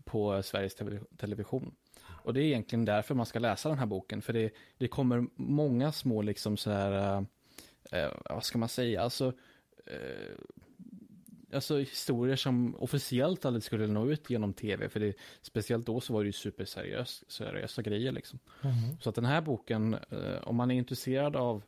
på 0.04 0.34
eh, 0.34 0.42
Sveriges 0.42 0.76
Television. 1.16 1.74
Och 2.06 2.34
det 2.34 2.40
är 2.40 2.44
egentligen 2.44 2.84
därför 2.84 3.14
man 3.14 3.26
ska 3.26 3.38
läsa 3.38 3.68
den 3.68 3.78
här 3.78 3.86
boken, 3.86 4.22
för 4.22 4.32
det, 4.32 4.50
det 4.78 4.88
kommer 4.88 5.26
många 5.34 5.92
små 5.92 6.22
liksom 6.22 6.56
så 6.56 6.70
här, 6.70 7.24
eh, 7.92 8.08
vad 8.30 8.44
ska 8.44 8.58
man 8.58 8.68
säga, 8.68 9.02
alltså 9.02 9.32
eh, 9.86 10.36
alltså 11.52 11.78
historier 11.78 12.36
som 12.36 12.76
officiellt 12.76 13.44
aldrig 13.44 13.62
skulle 13.62 13.86
nå 13.86 14.10
ut 14.10 14.30
genom 14.30 14.52
tv, 14.52 14.88
för 14.88 15.00
det, 15.00 15.14
speciellt 15.42 15.86
då 15.86 16.00
så 16.00 16.12
var 16.12 16.20
det 16.22 16.26
ju 16.26 16.32
superseriösa 16.32 17.24
seriösa 17.28 17.82
grejer 17.82 18.12
liksom. 18.12 18.38
Så 19.00 19.08
att 19.08 19.14
den 19.14 19.24
här 19.24 19.40
boken, 19.40 19.94
eh, 19.94 20.38
om 20.42 20.56
man 20.56 20.70
är 20.70 20.74
intresserad 20.74 21.36
av 21.36 21.62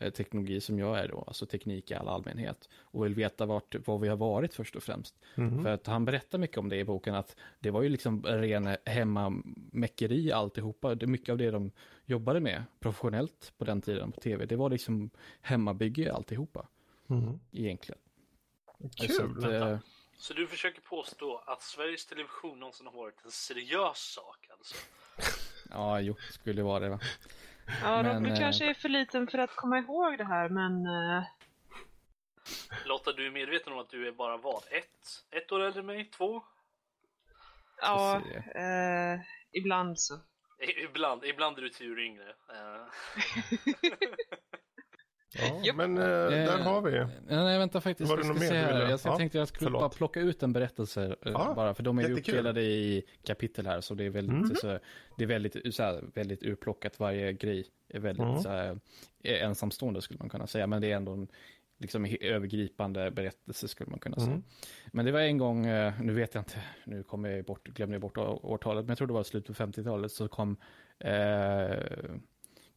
eh, 0.00 0.10
teknologi 0.12 0.60
som 0.60 0.78
jag 0.78 0.98
är 0.98 1.08
då, 1.08 1.24
alltså 1.26 1.46
teknik 1.46 1.90
i 1.90 1.94
all 1.94 2.08
allmänhet, 2.08 2.68
och 2.74 3.04
vill 3.04 3.14
veta 3.14 3.46
vart, 3.46 3.86
var 3.86 3.98
vi 3.98 4.08
har 4.08 4.16
varit 4.16 4.54
först 4.54 4.76
och 4.76 4.82
främst. 4.82 5.14
Mhm. 5.34 5.62
För 5.62 5.70
att 5.70 5.86
han 5.86 6.04
berättar 6.04 6.38
mycket 6.38 6.58
om 6.58 6.68
det 6.68 6.76
i 6.76 6.84
boken, 6.84 7.14
att 7.14 7.36
det 7.60 7.70
var 7.70 7.82
ju 7.82 7.88
liksom 7.88 8.22
ren 8.22 8.76
hemmamäckeri 8.84 10.32
alltihopa. 10.32 10.94
Det 10.94 11.06
mycket 11.06 11.28
av 11.32 11.38
det 11.38 11.50
de 11.50 11.70
jobbade 12.04 12.40
med 12.40 12.62
professionellt 12.80 13.52
på 13.58 13.64
den 13.64 13.80
tiden 13.80 14.12
på 14.12 14.20
tv. 14.20 14.46
Det 14.46 14.56
var 14.56 14.70
liksom 14.70 15.10
hemmabygge 15.40 16.12
alltihopa, 16.12 16.66
Mhm. 17.06 17.40
egentligen. 17.52 17.98
Så 18.80 19.06
Kul. 19.06 19.44
att, 19.44 19.62
eh, 19.62 19.78
Så 20.18 20.34
du 20.34 20.46
försöker 20.46 20.80
påstå 20.80 21.36
att 21.46 21.62
Sveriges 21.62 22.06
Television 22.06 22.60
någonsin 22.60 22.86
har 22.86 22.92
varit 22.92 23.24
en 23.24 23.30
seriös 23.30 23.98
sak 23.98 24.46
alltså? 24.50 24.74
ja, 25.70 26.00
jo, 26.00 26.16
skulle 26.30 26.62
vara 26.62 26.80
det 26.80 26.88
va. 26.88 27.00
Ja, 27.82 28.02
Men, 28.02 28.14
Robert 28.16 28.32
eh, 28.32 28.38
kanske 28.38 28.70
är 28.70 28.74
för 28.74 28.88
liten 28.88 29.26
för 29.26 29.38
att 29.38 29.56
komma 29.56 29.78
ihåg 29.78 30.18
det 30.18 30.24
här, 30.24 30.48
men... 30.48 30.86
eh, 30.86 31.22
Lotta, 32.84 33.12
du 33.12 33.26
är 33.26 33.30
medveten 33.30 33.72
om 33.72 33.78
att 33.78 33.90
du 33.90 34.08
är 34.08 34.12
bara 34.12 34.36
vad? 34.36 34.62
Ett? 34.70 35.24
Ett 35.30 35.52
år 35.52 35.60
äldre 35.60 35.80
än 35.80 35.86
mig? 35.86 36.10
Två? 36.10 36.42
ja, 37.82 38.22
eh, 38.54 39.20
ibland 39.52 40.00
så. 40.00 40.20
Ibland, 40.58 41.24
ibland 41.24 41.58
är 41.58 41.62
du 41.62 41.68
tio 41.68 41.90
år 41.92 42.00
yngre. 42.00 42.28
Eh, 42.28 42.86
Ja, 45.62 45.72
men 45.74 45.98
eh, 45.98 46.04
där 46.04 46.58
har 46.58 46.82
vi. 46.82 46.96
Ja, 46.96 47.08
nej, 47.28 47.58
vänta 47.58 47.80
faktiskt. 47.80 48.10
Var 48.10 48.16
det 48.16 48.22
jag 48.22 48.28
något 48.28 48.40
mer 48.40 48.50
du 48.50 48.66
ville- 48.66 48.80
Jag, 48.80 48.90
jag 48.90 49.00
Ja, 49.04 49.16
tänkte 49.16 49.38
jag 49.38 49.48
skulle 49.48 49.66
förlåt. 49.66 49.80
bara 49.80 49.88
plocka 49.88 50.20
ut 50.20 50.42
en 50.42 50.52
berättelse 50.52 51.04
eh, 51.04 51.32
Ja, 51.32 51.52
bara, 51.56 51.74
för 51.74 51.82
de 51.82 51.98
är 51.98 52.02
jättekul. 52.02 52.34
uppdelade 52.34 52.62
i 52.62 53.02
kapitel 53.24 53.66
här, 53.66 53.80
så 53.80 53.94
det 53.94 54.04
är 54.04 54.10
väldigt, 54.10 54.36
Mhm. 54.36 54.54
så, 54.56 54.78
det 55.16 55.24
är 55.24 55.28
väldigt, 55.28 55.74
så 55.74 55.82
här, 55.82 56.04
väldigt 56.14 56.42
urplockat. 56.42 57.00
Varje 57.00 57.32
grej 57.32 57.66
är 57.88 58.00
väldigt 58.00 58.24
Mm. 58.26 58.38
så 58.42 58.48
här, 58.48 58.78
är 59.22 59.34
ensamstående 59.44 60.02
skulle 60.02 60.18
man 60.18 60.28
kunna 60.28 60.46
säga, 60.46 60.66
men 60.66 60.82
det 60.82 60.92
är 60.92 60.96
ändå 60.96 61.12
en 61.12 61.28
liksom, 61.78 62.16
övergripande 62.20 63.10
berättelse 63.10 63.68
skulle 63.68 63.90
man 63.90 63.98
kunna 63.98 64.16
säga. 64.16 64.26
Mm. 64.30 64.42
Men 64.92 65.04
det 65.06 65.12
var 65.12 65.20
en 65.20 65.38
gång, 65.38 65.66
eh, 65.66 65.92
nu 66.00 66.12
vet 66.12 66.34
jag 66.34 66.40
inte, 66.40 66.62
nu 66.84 67.02
kommer 67.02 67.28
jag 67.30 67.44
bort, 67.44 67.68
glömde 67.68 67.94
jag 67.94 68.00
bort 68.02 68.18
årtalet, 68.18 68.84
men 68.84 68.88
jag 68.90 68.98
tror 68.98 69.06
det 69.08 69.14
var 69.14 69.22
slutet 69.22 69.56
på 69.56 69.64
50-talet 69.64 70.12
så 70.12 70.28
kom 70.28 70.56
eh, 70.98 71.76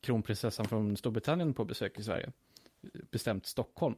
kronprinsessan 0.02 0.65
från 0.65 0.98
Storbritannien 0.98 1.53
på 1.53 1.65
besök 1.65 1.99
i 1.99 2.03
Sverige 2.03 2.31
bestämt 3.11 3.45
Stockholm. 3.45 3.95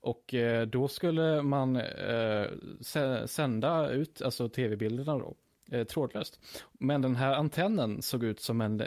Och 0.00 0.34
eh, 0.34 0.66
då 0.66 0.88
skulle 0.88 1.42
man 1.42 1.76
eh, 1.76 2.46
sä- 2.80 3.26
sända 3.26 3.90
ut 3.90 4.22
alltså 4.22 4.48
tv-bilderna 4.48 5.18
då, 5.18 5.34
eh, 5.70 5.84
trådlöst. 5.84 6.40
Men 6.72 7.02
den 7.02 7.16
här 7.16 7.32
antennen 7.34 8.02
såg 8.02 8.24
ut 8.24 8.40
som 8.40 8.60
en, 8.60 8.82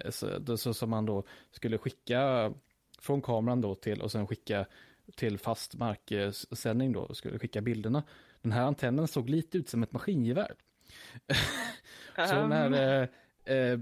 så, 0.57 0.73
som 0.73 0.89
man 0.89 1.05
då 1.05 1.23
skulle 1.51 1.77
skicka 1.77 2.53
från 2.99 3.21
kameran 3.21 3.61
då 3.61 3.75
till 3.75 4.01
och 4.01 4.11
sen 4.11 4.27
skicka 4.27 4.65
till 5.15 5.37
fast 5.37 5.75
marksändning 5.75 6.91
då, 6.91 7.13
skulle 7.13 7.39
skicka 7.39 7.61
bilderna. 7.61 8.03
Den 8.41 8.51
här 8.51 8.63
antennen 8.63 9.07
såg 9.07 9.29
lite 9.29 9.57
ut 9.57 9.69
som 9.69 9.83
ett 9.83 9.91
maskingevär. 9.91 10.51
Så 12.15 12.47
när 12.47 13.01
eh, 13.45 13.55
eh, 13.57 13.79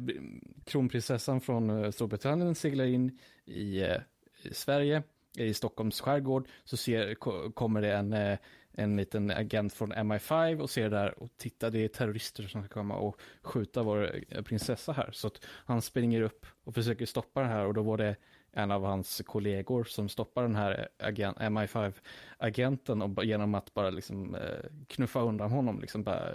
kronprinsessan 0.65 1.41
från 1.41 1.93
Storbritannien 1.93 2.55
seglar 2.55 2.85
in 2.85 3.19
i, 3.45 3.81
eh, 3.81 3.97
i 4.43 4.53
Sverige, 4.53 5.03
i 5.37 5.53
Stockholms 5.53 6.01
skärgård, 6.01 6.47
så 6.63 6.77
ser, 6.77 7.13
ko, 7.15 7.51
kommer 7.51 7.81
det 7.81 7.93
en, 7.93 8.13
eh, 8.13 8.37
en 8.71 8.97
liten 8.97 9.31
agent 9.31 9.73
från 9.73 9.93
MI5 9.93 10.59
och 10.59 10.69
ser 10.69 10.89
där 10.89 11.19
och 11.23 11.29
tittar, 11.37 11.69
det 11.71 11.79
är 11.79 11.87
terrorister 11.87 12.43
som 12.43 12.63
ska 12.63 12.73
komma 12.73 12.95
och 12.95 13.21
skjuta 13.41 13.83
vår 13.83 14.15
eh, 14.29 14.41
prinsessa 14.41 14.91
här. 14.93 15.09
Så 15.13 15.29
han 15.65 15.81
springer 15.81 16.21
upp 16.21 16.45
och 16.63 16.75
försöker 16.75 17.05
stoppa 17.05 17.41
den 17.41 17.49
här 17.49 17.65
och 17.65 17.73
då 17.73 17.81
var 17.81 17.97
det 17.97 18.15
en 18.55 18.71
av 18.71 18.83
hans 18.85 19.21
kollegor 19.25 19.83
som 19.83 20.09
stoppar 20.09 20.41
den 20.41 20.55
här 20.55 20.87
agent, 20.99 21.37
MI5-agenten 21.37 23.01
och 23.01 23.09
ba- 23.09 23.23
genom 23.23 23.55
att 23.55 23.73
bara 23.73 23.89
liksom 23.89 24.35
eh, 24.35 24.41
knuffa 24.87 25.21
undan 25.21 25.51
honom, 25.51 25.79
liksom 25.81 26.03
bara 26.03 26.29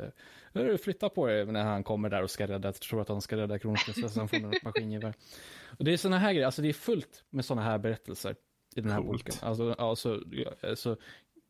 eh, 0.55 0.77
flytta 0.77 1.09
på 1.09 1.31
er 1.31 1.45
när 1.47 1.65
han 1.65 1.85
kommer 1.85 2.11
där 2.11 2.23
och 2.23 2.31
ska 2.31 2.47
rädda, 2.47 2.73
tror 2.73 3.01
att 3.01 3.09
han 3.09 3.21
ska 3.21 3.37
rädda 3.37 3.59
kronprinsessan 3.59 4.29
från 4.29 4.55
ett 4.55 4.63
maskingevär. 4.65 5.15
Och 5.79 5.85
det 5.85 5.93
är 5.93 5.97
sådana 5.97 6.19
här 6.19 6.33
grejer, 6.33 6.47
alltså 6.47 6.63
det 6.63 6.69
är 6.69 6.73
fullt 6.73 7.25
med 7.31 7.45
sådana 7.45 7.63
här 7.63 7.79
berättelser 7.79 8.37
i 8.79 8.81
den 8.81 8.91
här 8.93 9.03
Coolt. 9.03 9.25
boken. 9.25 9.49
Alltså, 9.49 9.73
alltså, 9.73 10.21
alltså, 10.63 10.97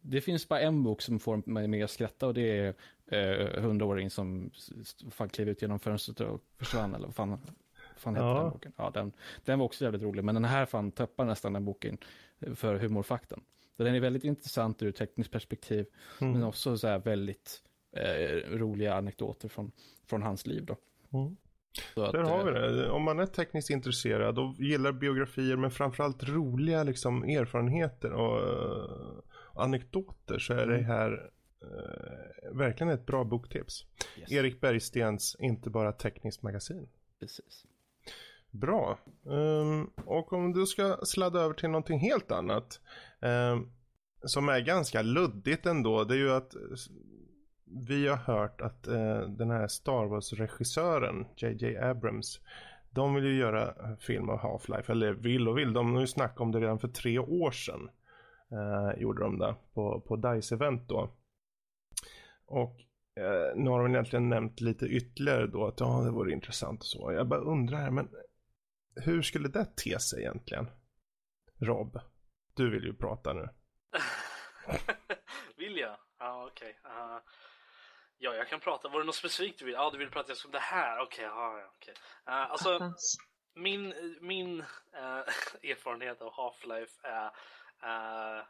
det 0.00 0.20
finns 0.20 0.48
bara 0.48 0.60
en 0.60 0.82
bok 0.82 1.02
som 1.02 1.18
får 1.20 1.42
mig 1.50 1.68
med 1.68 1.84
att 1.84 1.90
skratta 1.90 2.26
och 2.26 2.34
det 2.34 2.58
är 2.58 2.74
eh, 3.06 3.62
hundraåringen 3.62 4.10
som 4.10 4.50
fan 5.10 5.28
klev 5.28 5.48
ut 5.48 5.62
genom 5.62 5.78
fönstret 5.80 6.20
och 6.20 6.40
försvann 6.58 6.94
eller 6.94 7.06
vad 7.06 7.14
fan, 7.14 7.38
fan 7.96 8.14
hette 8.14 8.26
Ja. 8.26 8.40
den 8.42 8.50
boken? 8.50 8.72
Ja, 8.76 8.90
den, 8.94 9.12
den 9.44 9.58
var 9.58 9.66
också 9.66 9.84
jävligt 9.84 10.02
rolig, 10.02 10.24
men 10.24 10.34
den 10.34 10.44
här 10.44 10.66
fan 10.66 10.90
tappar 10.92 11.24
nästan 11.24 11.52
den 11.52 11.64
boken 11.64 11.98
för 12.54 12.74
humorfakten. 12.78 13.40
Så 13.76 13.82
den 13.84 13.94
är 13.94 14.00
väldigt 14.00 14.24
intressant 14.24 14.82
ur 14.82 14.92
tekniskt 14.92 15.30
perspektiv, 15.30 15.86
Mm. 16.20 16.32
men 16.32 16.44
också 16.44 16.78
så 16.78 16.88
här 16.88 16.98
väldigt 16.98 17.62
eh, 17.92 18.56
roliga 18.58 18.94
anekdoter 18.94 19.48
från, 19.48 19.72
från 20.06 20.22
hans 20.22 20.46
liv 20.46 20.64
då. 20.64 20.76
Mm. 21.18 21.36
Att, 21.96 22.12
Där 22.12 22.22
har 22.22 22.44
vi 22.44 22.50
eh, 22.50 22.72
det. 22.72 22.90
Om 22.90 23.02
man 23.02 23.18
är 23.18 23.26
tekniskt 23.26 23.70
intresserad 23.70 24.38
och 24.38 24.54
gillar 24.58 24.92
biografier 24.92 25.56
men 25.56 25.70
framförallt 25.70 26.28
roliga 26.28 26.82
liksom, 26.82 27.24
erfarenheter 27.24 28.12
och, 28.12 28.40
och 29.30 29.62
anekdoter 29.64 30.38
så 30.38 30.52
är 30.52 30.66
det 30.66 30.74
Mm. 30.74 30.84
här 30.84 31.30
eh, 31.62 32.56
verkligen 32.56 32.92
ett 32.92 33.06
bra 33.06 33.24
boktips. 33.24 33.84
yes, 34.18 34.32
Erik 34.32 34.60
Bergstens 34.60 35.36
Inte 35.38 35.70
bara 35.70 35.92
tekniskt 35.92 36.42
magasin. 36.42 36.88
precis. 37.20 37.64
Bra. 38.50 38.98
Ehm, 39.30 39.90
och 40.04 40.32
om 40.32 40.52
du 40.52 40.66
ska 40.66 40.96
sladda 41.02 41.40
över 41.40 41.54
till 41.54 41.68
någonting 41.70 41.98
helt 41.98 42.30
annat. 42.32 42.80
ehm, 43.20 43.70
som 44.24 44.48
är 44.48 44.60
ganska 44.60 45.02
luddigt 45.02 45.66
ändå. 45.66 46.04
Det 46.04 46.14
är 46.14 46.18
ju 46.18 46.30
att 46.32 46.54
vi 47.70 48.08
har 48.08 48.16
hört 48.16 48.60
att 48.60 48.86
eh, 48.86 49.20
den 49.20 49.50
här 49.50 49.68
Star 49.68 50.06
Wars-regissören 50.06 51.26
JJ 51.36 51.76
Abrams. 51.76 52.40
De 52.90 53.14
vill 53.14 53.24
ju 53.24 53.36
göra 53.36 53.96
film 53.96 54.28
av 54.28 54.38
Half-Life. 54.38 54.90
Eller 54.90 55.12
vill 55.12 55.48
och 55.48 55.58
vill. 55.58 55.72
De 55.72 55.94
har 55.94 56.00
ju 56.00 56.06
snackat 56.06 56.40
om 56.40 56.52
det 56.52 56.60
redan 56.60 56.78
för 56.78 56.88
tre 56.88 57.18
år 57.18 57.50
sedan. 57.50 57.90
Eh, 58.52 59.00
gjorde 59.00 59.22
de 59.22 59.38
det 59.38 59.54
på, 59.74 60.00
på 60.00 60.16
DICE-event 60.16 60.86
då. 60.88 61.10
Och 62.46 62.80
eh, 63.20 63.56
nu 63.56 63.70
har 63.70 63.82
de 63.82 63.92
egentligen 63.92 64.28
nämnt 64.28 64.60
lite 64.60 64.86
ytterligare 64.86 65.46
då 65.46 65.66
att 65.66 65.80
ja, 65.80 66.02
det 66.04 66.10
vore 66.10 66.32
intressant 66.32 66.80
och 66.80 66.86
så. 66.86 67.12
Jag 67.12 67.28
bara 67.28 67.40
undrar 67.40 67.78
här, 67.78 67.90
men 67.90 68.08
hur 68.96 69.22
skulle 69.22 69.48
det 69.48 69.64
te 69.64 69.98
sig 69.98 70.20
egentligen? 70.20 70.66
Rob, 71.60 72.00
du 72.54 72.70
vill 72.70 72.84
ju 72.84 72.94
prata 72.94 73.32
nu. 73.32 73.48
vill 75.56 75.76
jag? 75.76 75.96
Ja, 76.18 76.48
okej. 76.52 76.76
Okay. 76.80 76.92
Uh, 76.92 77.20
ja, 78.18 78.34
jag 78.34 78.48
kan 78.48 78.60
prata. 78.60 78.88
Var 78.88 79.00
det 79.00 79.06
något 79.06 79.14
specifikt 79.14 79.58
du 79.58 79.64
vill? 79.64 79.74
Ja, 79.74 79.80
ah, 79.80 79.90
du 79.90 79.98
vill 79.98 80.10
prata 80.10 80.34
om 80.44 80.50
det 80.50 80.58
här? 80.58 80.98
Okej, 80.98 81.04
okay, 81.04 81.24
ja, 81.24 81.62
okej. 81.76 81.92
Okay. 81.92 82.34
Uh, 82.34 82.50
alltså, 82.50 82.92
min, 83.54 84.16
min 84.20 84.60
uh, 84.60 84.66
erfarenhet 85.70 86.22
av 86.22 86.32
Half-Life 86.32 87.24
är 87.80 88.46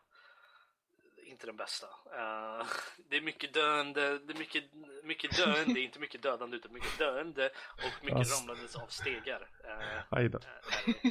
inte 1.28 1.47
den 1.47 1.57
bästa. 1.57 1.86
Uh, 1.86 2.66
det 3.11 3.16
är 3.16 3.20
mycket 3.20 3.55
döende, 3.55 4.19
det 4.19 4.32
är 4.32 4.39
mycket, 4.39 4.65
mycket 5.03 5.36
döende, 5.36 5.81
inte 5.81 5.99
mycket 5.99 6.23
dödande 6.23 6.57
utan 6.57 6.73
mycket 6.73 6.99
döende 6.99 7.51
och 7.73 8.05
mycket 8.05 8.19
alltså. 8.19 8.40
ramlandes 8.40 8.77
av 8.77 8.86
stegar. 8.86 9.49
Uh. 9.65 10.24
Uh, 10.24 10.31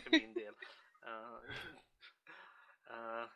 för 0.04 0.12
min 0.12 0.34
del. 0.34 0.54
Uh, 1.08 1.40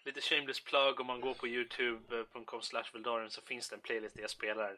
lite 0.06 0.22
shameless 0.22 0.64
plug 0.64 1.00
om 1.00 1.08
man 1.08 1.22
går 1.22 1.34
på 1.34 1.48
youtube.com 1.48 2.62
slash 2.62 2.84
så 3.30 3.42
finns 3.42 3.70
det 3.70 3.76
en 3.76 3.82
playlist 3.82 4.16
där 4.16 4.22
jag 4.22 4.30
spelar 4.30 4.78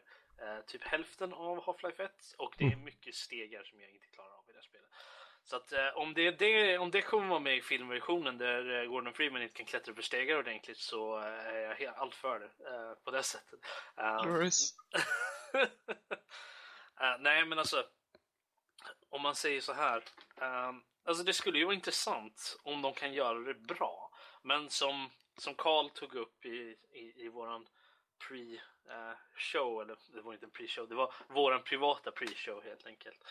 typ 0.66 0.82
hälften 0.82 1.32
av 1.32 1.64
Half-Life 1.64 2.04
1 2.04 2.12
och 2.38 2.54
det 2.58 2.64
är 2.64 2.72
mm. 2.72 2.84
mycket 2.84 3.14
stegar 3.14 3.64
som 3.64 3.80
jag 3.80 3.90
inte 3.90 4.06
klarar 4.06 4.30
av 4.30 4.44
i 4.48 4.52
det 4.52 4.58
här 4.58 4.62
spelet. 4.62 4.90
Så 5.44 5.56
att 5.56 5.72
eh, 5.72 5.88
om, 5.94 6.14
det, 6.14 6.30
det, 6.30 6.78
om 6.78 6.90
det 6.90 7.02
kommer 7.02 7.28
vara 7.28 7.40
med 7.40 7.56
i 7.56 7.62
filmversionen 7.62 8.38
där 8.38 8.82
eh, 8.82 8.88
Gordon 8.88 9.12
Freeman 9.12 9.42
inte 9.42 9.54
kan 9.54 9.66
klättra 9.66 9.94
för 9.94 10.02
stegar 10.02 10.38
ordentligt 10.38 10.78
så 10.78 11.18
eh, 11.18 11.26
är 11.26 11.58
jag 11.58 11.74
helt 11.74 11.96
allt 11.96 12.14
för 12.14 12.40
det 12.40 12.46
eh, 12.46 12.94
på 13.04 13.10
det 13.10 13.22
sättet. 13.22 13.60
Um, 13.96 14.50
nej 17.20 17.44
men 17.44 17.58
alltså 17.58 17.86
om 19.08 19.22
man 19.22 19.34
säger 19.34 19.60
så 19.60 19.72
här. 19.72 20.04
Um, 20.36 20.82
alltså 21.04 21.24
det 21.24 21.32
skulle 21.32 21.58
ju 21.58 21.64
vara 21.64 21.74
intressant 21.74 22.58
om 22.62 22.82
de 22.82 22.94
kan 22.94 23.12
göra 23.12 23.38
det 23.38 23.54
bra. 23.54 24.10
Men 24.42 24.70
som, 24.70 25.10
som 25.38 25.54
Carl 25.54 25.90
tog 25.90 26.14
upp 26.14 26.44
i, 26.44 26.76
i, 26.92 27.24
i 27.24 27.28
våran 27.28 27.66
pre-show, 28.88 29.82
eller 29.82 29.96
det 30.14 30.20
var 30.20 30.32
inte 30.32 30.46
en 30.46 30.52
pre-show, 30.52 30.88
det 30.88 30.94
var 30.94 31.14
våran 31.28 31.62
privata 31.62 32.10
pre-show 32.10 32.64
helt 32.64 32.86
enkelt. 32.86 33.24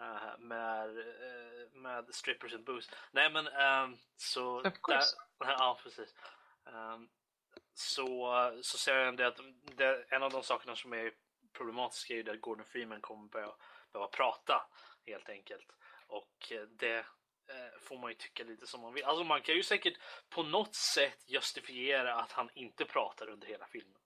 Uh, 0.00 0.38
med, 0.38 0.98
uh, 0.98 1.70
med 1.72 2.14
strippers 2.14 2.54
and 2.54 2.64
booze. 2.64 2.90
Nej 3.10 3.30
men 3.30 3.48
så... 4.16 4.60
Of 4.60 4.80
course. 4.82 5.16
Där, 5.38 5.46
ja 5.58 5.78
precis. 5.82 6.14
Så, 7.74 8.32
så 8.62 8.78
ser 8.78 8.96
jag 8.96 9.16
det 9.16 9.26
att 9.26 9.40
det, 9.76 10.04
en 10.08 10.22
av 10.22 10.30
de 10.30 10.42
sakerna 10.42 10.76
som 10.76 10.92
är 10.92 11.12
problematiska 11.52 12.14
är 12.14 12.16
ju 12.16 12.30
att 12.30 12.40
Gordon 12.40 12.64
Freeman 12.64 13.00
kommer 13.00 13.28
börja, 13.28 13.52
behöva 13.92 14.08
prata 14.08 14.66
helt 15.06 15.28
enkelt. 15.28 15.72
Och 16.06 16.52
det 16.68 16.98
eh, 17.48 17.80
får 17.80 17.98
man 17.98 18.10
ju 18.10 18.14
tycka 18.14 18.44
lite 18.44 18.66
som 18.66 18.80
man 18.80 18.94
vill. 18.94 19.04
Alltså 19.04 19.24
man 19.24 19.42
kan 19.42 19.54
ju 19.54 19.62
säkert 19.62 19.98
på 20.28 20.42
något 20.42 20.74
sätt 20.74 21.18
justifiera 21.26 22.14
att 22.14 22.32
han 22.32 22.50
inte 22.54 22.84
pratar 22.84 23.28
under 23.28 23.46
hela 23.46 23.66
filmen. 23.66 24.00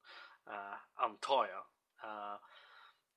Antar 1.25 1.47
jag. 1.47 1.65
Uh, 2.11 2.39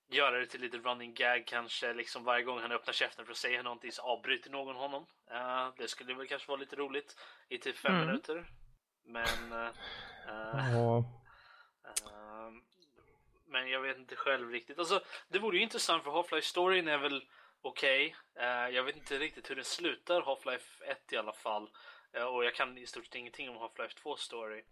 göra 0.10 0.40
det 0.40 0.46
till 0.46 0.62
lite 0.62 0.78
running 0.78 1.14
gag 1.14 1.44
kanske. 1.48 1.94
Liksom 1.94 2.24
varje 2.24 2.44
gång 2.44 2.60
han 2.60 2.72
öppnar 2.72 2.94
käften 2.94 3.26
för 3.26 3.32
att 3.32 3.38
säga 3.38 3.64
någonting 3.64 3.92
så 3.92 4.02
avbryter 4.02 4.50
någon 4.50 4.76
honom. 4.76 5.06
Uh, 5.32 5.74
det 5.78 5.88
skulle 5.88 6.14
väl 6.14 6.28
kanske 6.28 6.48
vara 6.48 6.60
lite 6.60 6.76
roligt 6.76 7.18
i 7.50 7.58
typ 7.58 7.78
fem 7.78 7.96
mm. 7.96 8.08
minuter. 8.08 8.46
Men... 9.06 9.54
Uh, 9.54 11.04
men 13.50 13.70
jag 13.70 13.82
vet 13.82 13.98
inte 13.98 14.16
själv 14.16 14.52
riktigt. 14.52 14.80
Alltså, 14.80 15.02
det 15.28 15.40
vore 15.40 15.58
ju 15.58 15.64
intressant 15.64 16.04
för 16.04 16.12
Half-Life 16.12 16.42
storyn 16.42 16.88
är 16.88 16.98
väl 16.98 17.26
okej. 17.62 18.16
Okay. 18.36 18.72
jag 18.74 18.84
vet 18.84 18.96
inte 18.96 19.20
riktigt 19.20 19.50
hur 19.50 19.56
den 19.56 19.66
slutar, 19.66 20.22
Half-Life 20.22 20.84
1 20.84 21.14
i 21.14 21.18
alla 21.18 21.34
fall. 21.34 21.70
och 22.34 22.46
jag 22.46 22.56
kan 22.56 22.78
i 22.78 22.86
stort 22.86 23.06
sett 23.06 23.16
ingenting 23.16 23.50
om 23.50 23.58
Half-Life 23.58 23.96
2 23.96 24.16
story. 24.16 24.64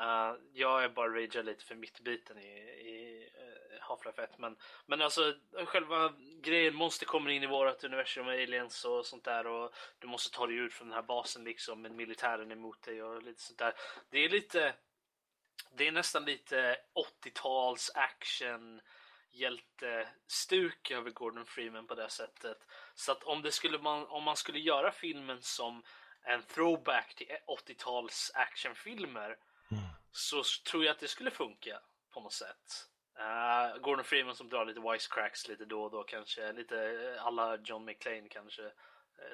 Uh, 0.00 0.34
jag 0.52 0.84
är 0.84 0.88
bara 0.88 1.08
ragear 1.08 1.42
lite 1.42 1.64
för 1.64 1.74
mittbiten 1.74 2.38
i, 2.38 2.48
i 2.68 3.28
eh, 3.34 3.76
uh, 3.76 3.80
Half-Life 3.80 4.24
1 4.24 4.38
men, 4.38 4.56
men 4.86 5.02
alltså 5.02 5.34
själva 5.66 6.12
grejen, 6.42 6.74
monster 6.74 7.06
kommer 7.06 7.30
in 7.30 7.42
i 7.42 7.46
vårt 7.46 7.84
universum 7.84 8.28
aliens 8.28 8.84
och 8.84 9.06
sånt 9.06 9.24
där 9.24 9.46
och 9.46 9.74
du 9.98 10.06
måste 10.06 10.36
ta 10.36 10.46
dig 10.46 10.56
ut 10.56 10.74
från 10.74 10.88
den 10.88 10.94
här 10.94 11.02
basen 11.02 11.44
liksom 11.44 11.82
med 11.82 11.92
militären 11.92 12.52
emot 12.52 12.82
dig 12.82 13.02
och 13.02 13.22
lite 13.22 13.42
sånt 13.42 13.58
där. 13.58 13.74
Det 14.10 14.18
är 14.18 14.28
lite 14.28 14.74
det 15.76 15.88
är 15.88 15.92
nästan 15.92 16.24
lite 16.24 16.76
80-tals 17.24 17.90
action 17.94 18.80
hjältestuk 19.30 20.90
över 20.90 21.10
Gordon 21.10 21.46
Freeman 21.46 21.86
på 21.86 21.94
det 21.94 22.08
sättet. 22.08 22.58
Så 22.94 23.12
att 23.12 23.22
om, 23.22 23.42
det 23.42 23.52
skulle 23.52 23.78
man, 23.78 24.06
om 24.06 24.22
man 24.22 24.36
skulle 24.36 24.58
göra 24.58 24.92
filmen 24.92 25.42
som 25.42 25.82
en 26.22 26.42
throwback 26.42 27.14
till 27.14 27.26
80-tals 27.46 28.32
actionfilmer 28.34 29.36
så 30.16 30.42
tror 30.70 30.84
jag 30.84 30.92
att 30.92 30.98
det 30.98 31.08
skulle 31.08 31.30
funka 31.30 31.80
på 32.14 32.20
något 32.20 32.32
sätt. 32.32 32.88
Uh, 33.18 33.80
Gordon 33.82 34.04
Freeman 34.04 34.34
som 34.36 34.48
drar 34.48 34.64
lite 34.64 34.80
wisecracks 34.80 35.48
lite 35.48 35.64
då 35.64 35.82
och 35.82 35.90
då 35.90 36.02
kanske, 36.02 36.52
lite 36.52 36.76
eh, 36.76 37.26
alla 37.26 37.58
John 37.64 37.84
McClane 37.84 38.28
kanske. 38.30 38.62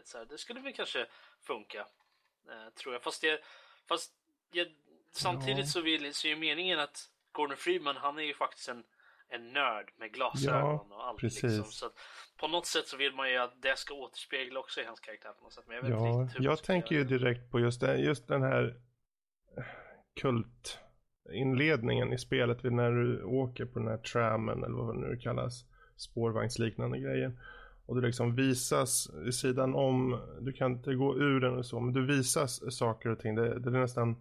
Så 0.04 0.24
det 0.24 0.38
skulle 0.38 0.60
väl 0.60 0.72
kanske 0.72 1.06
funka, 1.46 1.80
uh, 1.80 2.70
tror 2.74 2.94
jag. 2.94 3.02
Fast, 3.02 3.20
det, 3.20 3.40
fast 3.88 4.12
jag, 4.52 4.66
samtidigt 5.12 5.58
ja. 5.58 5.66
så, 5.66 5.80
vill, 5.80 6.14
så 6.14 6.26
är 6.26 6.30
ju 6.30 6.36
meningen 6.36 6.78
att 6.78 7.08
Gordon 7.32 7.56
Freeman, 7.56 7.96
han 7.96 8.18
är 8.18 8.22
ju 8.22 8.34
faktiskt 8.34 8.68
en, 8.68 8.84
en 9.28 9.52
nörd 9.52 9.92
med 9.96 10.12
glasögon 10.12 10.86
ja, 10.90 10.96
och 10.96 11.06
allt. 11.06 11.22
Liksom. 11.22 11.64
Så 11.64 11.90
på 12.36 12.48
något 12.48 12.66
sätt 12.66 12.88
så 12.88 12.96
vill 12.96 13.14
man 13.14 13.30
ju 13.30 13.36
att 13.36 13.62
det 13.62 13.78
ska 13.78 13.94
återspegla 13.94 14.60
också 14.60 14.80
i 14.80 14.84
hans 14.84 15.00
karaktär 15.00 15.32
på 15.32 15.44
något 15.44 15.52
sätt. 15.52 15.64
Men 15.66 15.76
jag 15.76 15.82
vet 15.82 15.92
ja, 15.92 16.22
inte 16.22 16.38
hur 16.38 16.44
jag 16.44 16.62
tänker 16.62 16.94
ju 16.94 17.04
direkt 17.04 17.50
på 17.50 17.60
just, 17.60 17.80
det, 17.80 17.96
just 17.96 18.28
den 18.28 18.42
här 18.42 18.80
kultinledningen 20.20 22.12
i 22.12 22.18
spelet 22.18 22.62
när 22.62 22.90
du 22.90 23.22
åker 23.22 23.64
på 23.64 23.78
den 23.78 23.88
här 23.88 23.96
trammen 23.96 24.64
eller 24.64 24.76
vad 24.76 24.94
det 24.94 25.00
nu 25.08 25.16
kallas. 25.16 25.64
Spårvagnsliknande 25.96 26.98
grejen. 26.98 27.38
Och 27.86 28.00
det 28.00 28.06
liksom 28.06 28.34
visas 28.34 29.10
i 29.28 29.32
sidan 29.32 29.74
om, 29.74 30.20
du 30.40 30.52
kan 30.52 30.72
inte 30.72 30.94
gå 30.94 31.16
ur 31.16 31.40
den 31.40 31.58
och 31.58 31.66
så, 31.66 31.80
men 31.80 31.94
du 31.94 32.06
visas 32.06 32.76
saker 32.76 33.10
och 33.10 33.18
ting. 33.18 33.34
Det, 33.34 33.58
det 33.58 33.68
är 33.68 33.80
nästan 33.80 34.16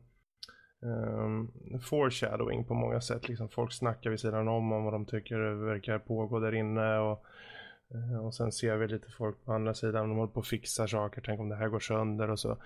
um, 0.81 1.51
foreshadowing 1.81 2.65
på 2.65 2.73
många 2.73 3.01
sätt. 3.01 3.29
Liksom 3.29 3.49
folk 3.49 3.73
snackar 3.73 4.09
vid 4.09 4.19
sidan 4.19 4.47
om 4.47 4.71
om 4.71 4.83
vad 4.83 4.93
de 4.93 5.05
tycker 5.05 5.65
verkar 5.65 5.99
pågå 5.99 6.39
där 6.39 6.55
inne. 6.55 6.97
Och, 6.97 7.25
eh, 7.93 8.25
och 8.25 8.33
sen 8.33 8.51
ser 8.51 8.77
vi 8.77 8.87
lite 8.87 9.11
folk 9.11 9.45
på 9.45 9.53
andra 9.53 9.73
sidan, 9.73 10.09
de 10.09 10.17
håller 10.17 10.33
på 10.33 10.39
att 10.39 10.47
fixa 10.47 10.87
saker, 10.87 11.21
tänk 11.25 11.39
om 11.39 11.49
det 11.49 11.55
här 11.55 11.67
går 11.67 11.79
sönder 11.79 12.29
och 12.29 12.39
så. 12.39 12.57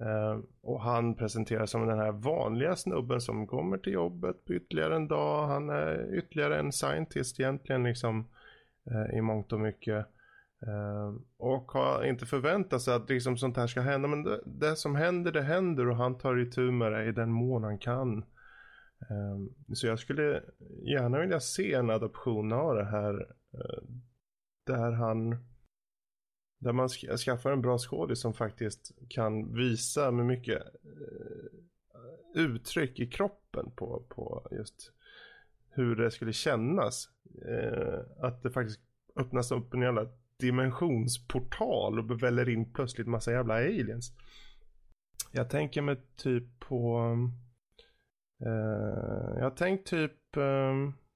Uh, 0.00 0.40
och 0.62 0.82
han 0.82 1.14
presenteras 1.14 1.70
som 1.70 1.86
den 1.86 1.98
här 1.98 2.12
vanliga 2.12 2.76
snubben 2.76 3.20
som 3.20 3.46
kommer 3.46 3.78
till 3.78 3.92
jobbet 3.92 4.44
på 4.44 4.54
ytterligare 4.54 4.96
en 4.96 5.08
dag. 5.08 5.46
Han 5.46 5.70
är 5.70 6.14
ytterligare 6.14 6.58
en 6.58 6.72
scientist 6.72 7.40
egentligen 7.40 7.82
liksom 7.82 8.28
uh, 8.90 9.18
i 9.18 9.20
mångt 9.20 9.52
och 9.52 9.60
mycket. 9.60 10.06
Uh, 10.66 11.16
och 11.36 11.72
har 11.72 12.04
inte 12.04 12.26
förväntat 12.26 12.82
sig 12.82 12.94
att 12.94 13.08
liksom 13.08 13.36
sånt 13.36 13.56
här 13.56 13.66
ska 13.66 13.80
hända. 13.80 14.08
Men 14.08 14.22
det, 14.22 14.40
det 14.44 14.76
som 14.76 14.96
händer, 14.96 15.32
det 15.32 15.42
händer 15.42 15.88
och 15.88 15.96
han 15.96 16.18
tar 16.18 16.38
itu 16.38 16.70
med 16.70 16.92
det 16.92 17.04
i 17.04 17.12
den 17.12 17.30
mån 17.30 17.64
han 17.64 17.78
kan. 17.78 18.24
så 19.74 19.86
jag 19.86 19.98
skulle 19.98 20.42
gärna 20.82 21.20
vilja 21.20 21.40
se 21.40 21.74
en 21.74 21.90
adoption 21.90 22.52
av 22.52 22.74
det 22.74 22.84
här. 22.84 23.26
där 24.66 24.92
han 24.92 25.36
där 26.62 26.72
man 26.72 26.88
skaffar 26.88 27.52
en 27.52 27.62
bra 27.62 27.78
skådis 27.78 28.20
som 28.20 28.34
faktiskt 28.34 28.92
kan 29.08 29.54
visa 29.54 30.10
med 30.10 30.26
mycket 30.26 30.62
uh, 30.84 32.44
uttryck 32.44 33.00
i 33.00 33.06
kroppen 33.06 33.70
på, 33.76 34.06
på 34.08 34.48
just 34.50 34.92
hur 35.70 35.96
det 35.96 36.10
skulle 36.10 36.32
kännas. 36.32 37.08
Uh, 37.48 38.24
att 38.24 38.42
det 38.42 38.50
faktiskt 38.50 38.80
öppnas 39.16 39.52
upp 39.52 39.74
en 39.74 39.82
jävla 39.82 40.08
dimensionsportal 40.38 41.98
och 41.98 42.22
väller 42.22 42.48
in 42.48 42.72
plötsligt 42.72 43.06
massa 43.06 43.32
jävla 43.32 43.54
aliens. 43.54 44.12
Jag 45.32 45.50
tänker 45.50 45.82
mig 45.82 45.96
typ 46.16 46.60
på... 46.60 46.98
Uh, 48.46 49.38
jag 49.38 49.56
tänkt 49.56 49.86
typ... 49.86 50.36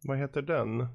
vad 0.02 0.18
heter 0.18 0.43
den? 0.43 0.86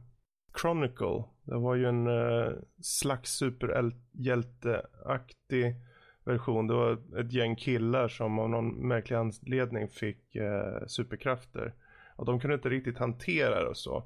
Chronicle. 0.62 1.24
Det 1.44 1.58
var 1.58 1.76
ju 1.76 1.86
en 1.86 2.08
uh, 2.08 2.54
slags 2.82 3.32
superhjälteaktig 3.32 5.76
version. 6.24 6.68
Det 6.68 6.74
var 6.74 7.20
ett 7.20 7.32
gäng 7.32 7.56
killar 7.56 8.08
som 8.08 8.40
av 8.40 8.50
någon 8.50 8.88
märklig 8.88 9.16
anledning 9.16 9.88
fick 9.88 10.36
uh, 10.36 10.86
superkrafter. 10.88 11.74
Och 12.16 12.26
de 12.26 12.40
kunde 12.40 12.56
inte 12.56 12.70
riktigt 12.70 12.98
hantera 12.98 13.64
det 13.64 13.70
och 13.70 13.78
så. 13.78 13.98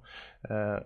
Uh, 0.51 0.79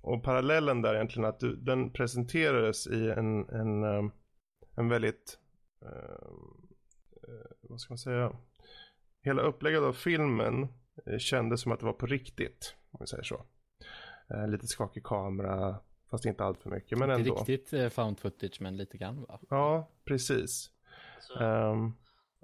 och 0.00 0.22
parallellen 0.22 0.82
där 0.82 0.94
egentligen 0.94 1.28
att 1.28 1.40
du, 1.40 1.56
den 1.56 1.90
presenterades 1.90 2.86
i 2.86 3.10
en, 3.10 3.48
en, 3.48 3.84
um, 3.84 4.12
en 4.76 4.88
väldigt, 4.88 5.38
vad 7.60 7.80
ska 7.80 7.92
man 7.92 7.98
säga, 7.98 8.32
hela 9.22 9.42
upplägget 9.42 9.82
av 9.82 9.92
filmen 9.92 10.68
kändes 11.18 11.60
som 11.60 11.72
att 11.72 11.80
det 11.80 11.86
var 11.86 11.92
på 11.92 12.06
riktigt, 12.06 12.74
om 12.90 12.98
vi 13.00 13.06
säger 13.06 13.22
så. 13.22 13.44
Eh, 14.30 14.48
lite 14.48 14.66
skakig 14.66 15.04
kamera, 15.04 15.76
Fast 16.14 16.24
inte 16.26 16.44
allt 16.44 16.62
för 16.62 16.70
mycket, 16.70 16.98
men 16.98 17.10
Inte 17.10 17.20
ändå. 17.20 17.34
riktigt 17.34 17.72
eh, 17.72 17.88
found 17.88 18.20
footage, 18.20 18.60
men 18.60 18.76
lite 18.76 18.96
grann 18.98 19.22
va? 19.28 19.40
Ja, 19.50 19.90
precis. 20.04 20.70
Så, 21.20 21.38
Ehm, 21.38 21.92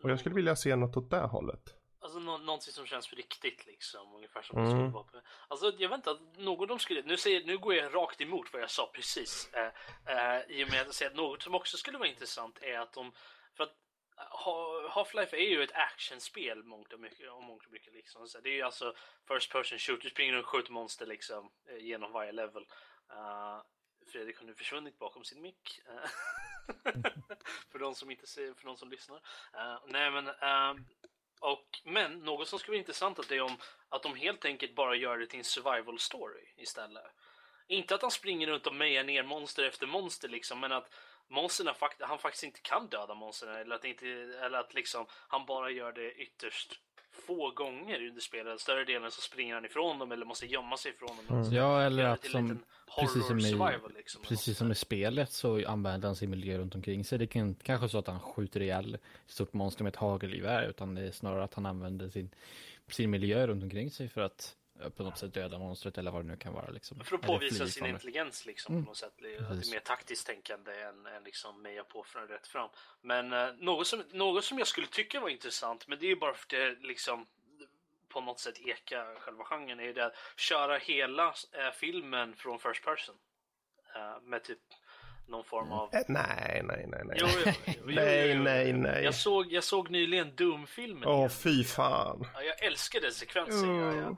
och 0.02 0.10
jag 0.10 0.20
skulle 0.20 0.34
vilja 0.34 0.56
se 0.56 0.76
något 0.76 0.96
åt 0.96 1.10
det 1.10 1.16
hållet. 1.20 1.74
Alltså 2.00 2.18
nå 2.18 2.38
någonting 2.38 2.72
som 2.72 2.86
känns 2.86 3.12
riktigt 3.12 3.66
liksom, 3.66 4.14
ungefär 4.14 4.42
som 4.42 4.58
Mm. 4.58 4.70
det 4.70 4.76
skulle 4.76 4.90
vara. 4.92 5.04
på- 5.04 5.20
Alltså 5.48 5.72
jag 5.78 5.88
vet 5.88 5.96
inte, 5.96 6.10
att 6.10 6.20
något 6.38 6.68
de 6.68 6.78
skulle, 6.78 7.02
nu, 7.02 7.16
säger, 7.16 7.44
nu 7.46 7.58
går 7.58 7.74
jag 7.74 7.94
rakt 7.94 8.20
emot 8.20 8.52
vad 8.52 8.62
jag 8.62 8.70
sa 8.70 8.90
precis. 8.94 9.50
Eh, 9.52 9.66
eh, 10.36 10.40
I 10.48 10.64
och 10.64 10.70
med 10.70 10.80
att 10.80 10.94
säga 10.94 11.10
att 11.10 11.16
något 11.16 11.42
som 11.42 11.54
också 11.54 11.76
skulle 11.76 11.98
vara 11.98 12.08
intressant 12.08 12.58
är 12.62 12.78
att 12.78 12.92
de, 12.92 13.12
för 13.56 13.64
att 13.64 13.72
Ha- 14.44 14.88
Half-Life 14.90 15.34
är 15.36 15.50
ju 15.50 15.62
ett 15.62 15.72
actionspel 15.74 16.62
mångt 16.64 16.92
och 16.92 17.00
mycket, 17.00 17.30
om 17.30 17.44
mångt 17.44 17.66
och 17.66 17.72
mycket 17.72 17.92
liksom. 17.94 18.26
Så 18.28 18.40
det 18.40 18.48
är 18.48 18.54
ju 18.54 18.62
alltså 18.62 18.94
First 19.28 19.52
person 19.52 19.78
shoot, 19.78 20.00
du 20.02 20.10
springer 20.10 20.38
och 20.38 20.46
skjuter 20.46 20.72
monster 20.72 21.06
liksom 21.06 21.50
eh, 21.70 21.84
genom 21.84 22.12
varje 22.12 22.32
level. 22.32 22.66
Uh, 23.12 23.62
Fredrik 24.06 24.38
har 24.38 24.46
nu 24.46 24.54
försvunnit 24.54 24.98
bakom 24.98 25.24
sin 25.24 25.42
mick. 25.42 25.80
Eh, 25.86 26.10
för 27.72 27.78
de 27.78 27.94
som 27.94 28.10
inte 28.10 28.26
ser, 28.26 28.54
för 28.54 28.66
de 28.66 28.76
som 28.76 28.90
lyssnar. 28.90 29.16
Uh, 29.16 29.78
nej 29.86 30.10
men 30.10 30.26
uh, 30.28 30.84
och, 31.40 31.80
men 31.84 32.18
något 32.18 32.48
som 32.48 32.58
skulle 32.58 32.72
vara 32.74 32.78
intressant 32.78 33.18
att 33.18 33.28
det 33.28 33.36
är 33.36 33.40
om 33.40 33.56
att 33.88 34.02
de 34.02 34.14
helt 34.14 34.44
enkelt 34.44 34.74
bara 34.74 34.96
gör 34.96 35.18
det 35.18 35.26
till 35.26 35.38
en 35.38 35.44
survival 35.44 35.98
story 35.98 36.44
istället. 36.56 37.04
Inte 37.66 37.94
att 37.94 38.02
han 38.02 38.10
springer 38.10 38.46
runt 38.46 38.66
och 38.66 38.74
mejar 38.74 39.04
ner 39.04 39.22
monster 39.22 39.64
efter 39.64 39.86
monster 39.86 40.28
liksom, 40.28 40.60
men 40.60 40.72
att 40.72 40.94
monsterna 41.28 41.74
fakt 41.74 42.02
han 42.02 42.18
faktiskt 42.18 42.44
inte 42.44 42.60
kan 42.60 42.88
döda 42.88 43.14
monstren 43.14 43.54
eller 43.54 43.74
att, 43.74 43.84
inte, 43.84 44.06
eller 44.08 44.58
att 44.58 44.74
liksom, 44.74 45.06
han 45.10 45.46
bara 45.46 45.70
gör 45.70 45.92
det 45.92 46.12
ytterst 46.12 46.80
få 47.26 47.50
gånger 47.50 48.08
under 48.08 48.20
spelet. 48.20 48.60
Större 48.60 48.84
delen 48.84 49.10
så 49.10 49.20
springer 49.20 49.54
han 49.54 49.64
ifrån 49.64 49.98
dem 49.98 50.12
eller 50.12 50.26
måste 50.26 50.46
gömma 50.46 50.76
sig 50.76 50.92
ifrån 50.92 51.16
dem. 51.28 51.44
Så 51.44 51.54
Ja, 51.54 51.82
eller 51.82 52.04
att 52.04 52.24
som, 52.24 52.62
precis 53.00 53.26
som, 53.26 53.38
i, 53.38 53.42
liksom, 53.96 54.22
precis 54.22 54.58
som 54.58 54.72
i 54.72 54.74
spelet 54.74 55.32
så 55.32 55.66
använder 55.66 56.08
han 56.08 56.16
sin 56.16 56.30
miljö 56.30 56.58
runt 56.58 56.74
omkring 56.74 57.04
sig. 57.04 57.18
Det 57.18 57.26
kan 57.26 57.54
kanske 57.54 57.88
så 57.88 57.98
att 57.98 58.06
han 58.06 58.20
skjuter 58.20 58.62
ihjäl 58.62 58.94
ett 58.94 59.00
stort 59.26 59.52
monster 59.52 59.84
med 59.84 59.90
ett 59.90 59.96
hagelgevär, 59.96 60.68
utan 60.68 60.94
det 60.94 61.02
är 61.02 61.10
snarare 61.10 61.44
att 61.44 61.54
han 61.54 61.66
använder 61.66 62.08
sin, 62.08 62.30
sin 62.88 63.10
miljö 63.10 63.46
runt 63.46 63.62
omkring 63.62 63.90
sig 63.90 64.08
för 64.08 64.20
att 64.20 64.56
på 64.96 65.02
något 65.02 65.18
sätt 65.18 65.34
döda 65.34 65.58
monstret 65.58 65.98
eller 65.98 66.10
vad 66.10 66.24
det 66.24 66.28
nu 66.28 66.36
kan 66.36 66.52
vara. 66.52 66.70
Liksom. 66.70 67.00
För 67.04 67.16
att 67.16 67.22
påvisa 67.22 67.66
sin 67.66 67.86
intelligens 67.86 68.46
liksom 68.46 68.74
Mm. 68.74 68.84
på 68.84 68.90
något 68.90 68.96
sätt. 68.98 69.12
Det 69.18 69.34
är- 69.34 69.72
mer 69.72 69.80
taktiskt 69.80 70.26
tänkande 70.26 70.72
än, 70.80 71.06
än 71.06 71.24
liksom 71.24 71.62
meja 71.62 71.84
på 71.84 72.04
från 72.04 72.26
rätt 72.28 72.46
fram. 72.46 72.68
Men 73.00 73.32
eh, 73.32 73.48
något, 73.58 73.86
som, 73.86 74.02
något 74.12 74.44
som 74.44 74.58
jag 74.58 74.66
skulle 74.66 74.86
tycka 74.86 75.20
var 75.20 75.28
intressant, 75.28 75.88
men 75.88 75.98
det 75.98 76.06
är 76.06 76.08
ju 76.08 76.16
bara 76.16 76.34
för 76.34 76.44
att 76.44 76.48
det 76.80 76.86
liksom 76.86 77.26
på 78.08 78.20
något 78.20 78.40
sätt 78.40 78.58
eka 78.66 79.06
själva 79.20 79.44
genren, 79.44 79.80
är 79.80 79.92
det 79.94 80.06
att 80.06 80.14
köra 80.36 80.76
hela 80.78 81.26
eh, 81.28 81.70
filmen 81.74 82.34
från 82.36 82.58
first 82.58 82.84
person. 82.84 83.14
Eh, 83.94 84.20
med 84.22 84.42
typ 84.44 84.58
någon 85.28 85.44
form 85.44 85.72
av... 85.72 85.94
Eh, 85.94 86.00
nej, 86.08 86.62
nej, 86.64 86.86
nej, 86.88 87.02
nej. 87.04 87.16
Jo, 87.20 87.26
jo, 87.46 87.52
jo, 87.66 87.72
jo, 87.76 87.82
Nej, 87.94 88.28
jo, 88.30 88.34
jo. 88.36 88.42
nej, 88.42 88.72
nej. 88.72 89.04
Jag 89.04 89.14
såg, 89.14 89.52
jag 89.52 89.64
såg 89.64 89.90
nyligen 89.90 90.36
Doom-filmen. 90.36 91.08
Åh, 91.08 91.16
igen. 91.18 91.30
fy 91.30 91.64
fan. 91.64 92.26
Ja, 92.34 92.42
jag 92.42 92.62
älskar 92.64 93.00
den 93.00 93.12
sekvensen. 93.12 93.76
Ja, 93.76 93.94
ja. 93.94 94.16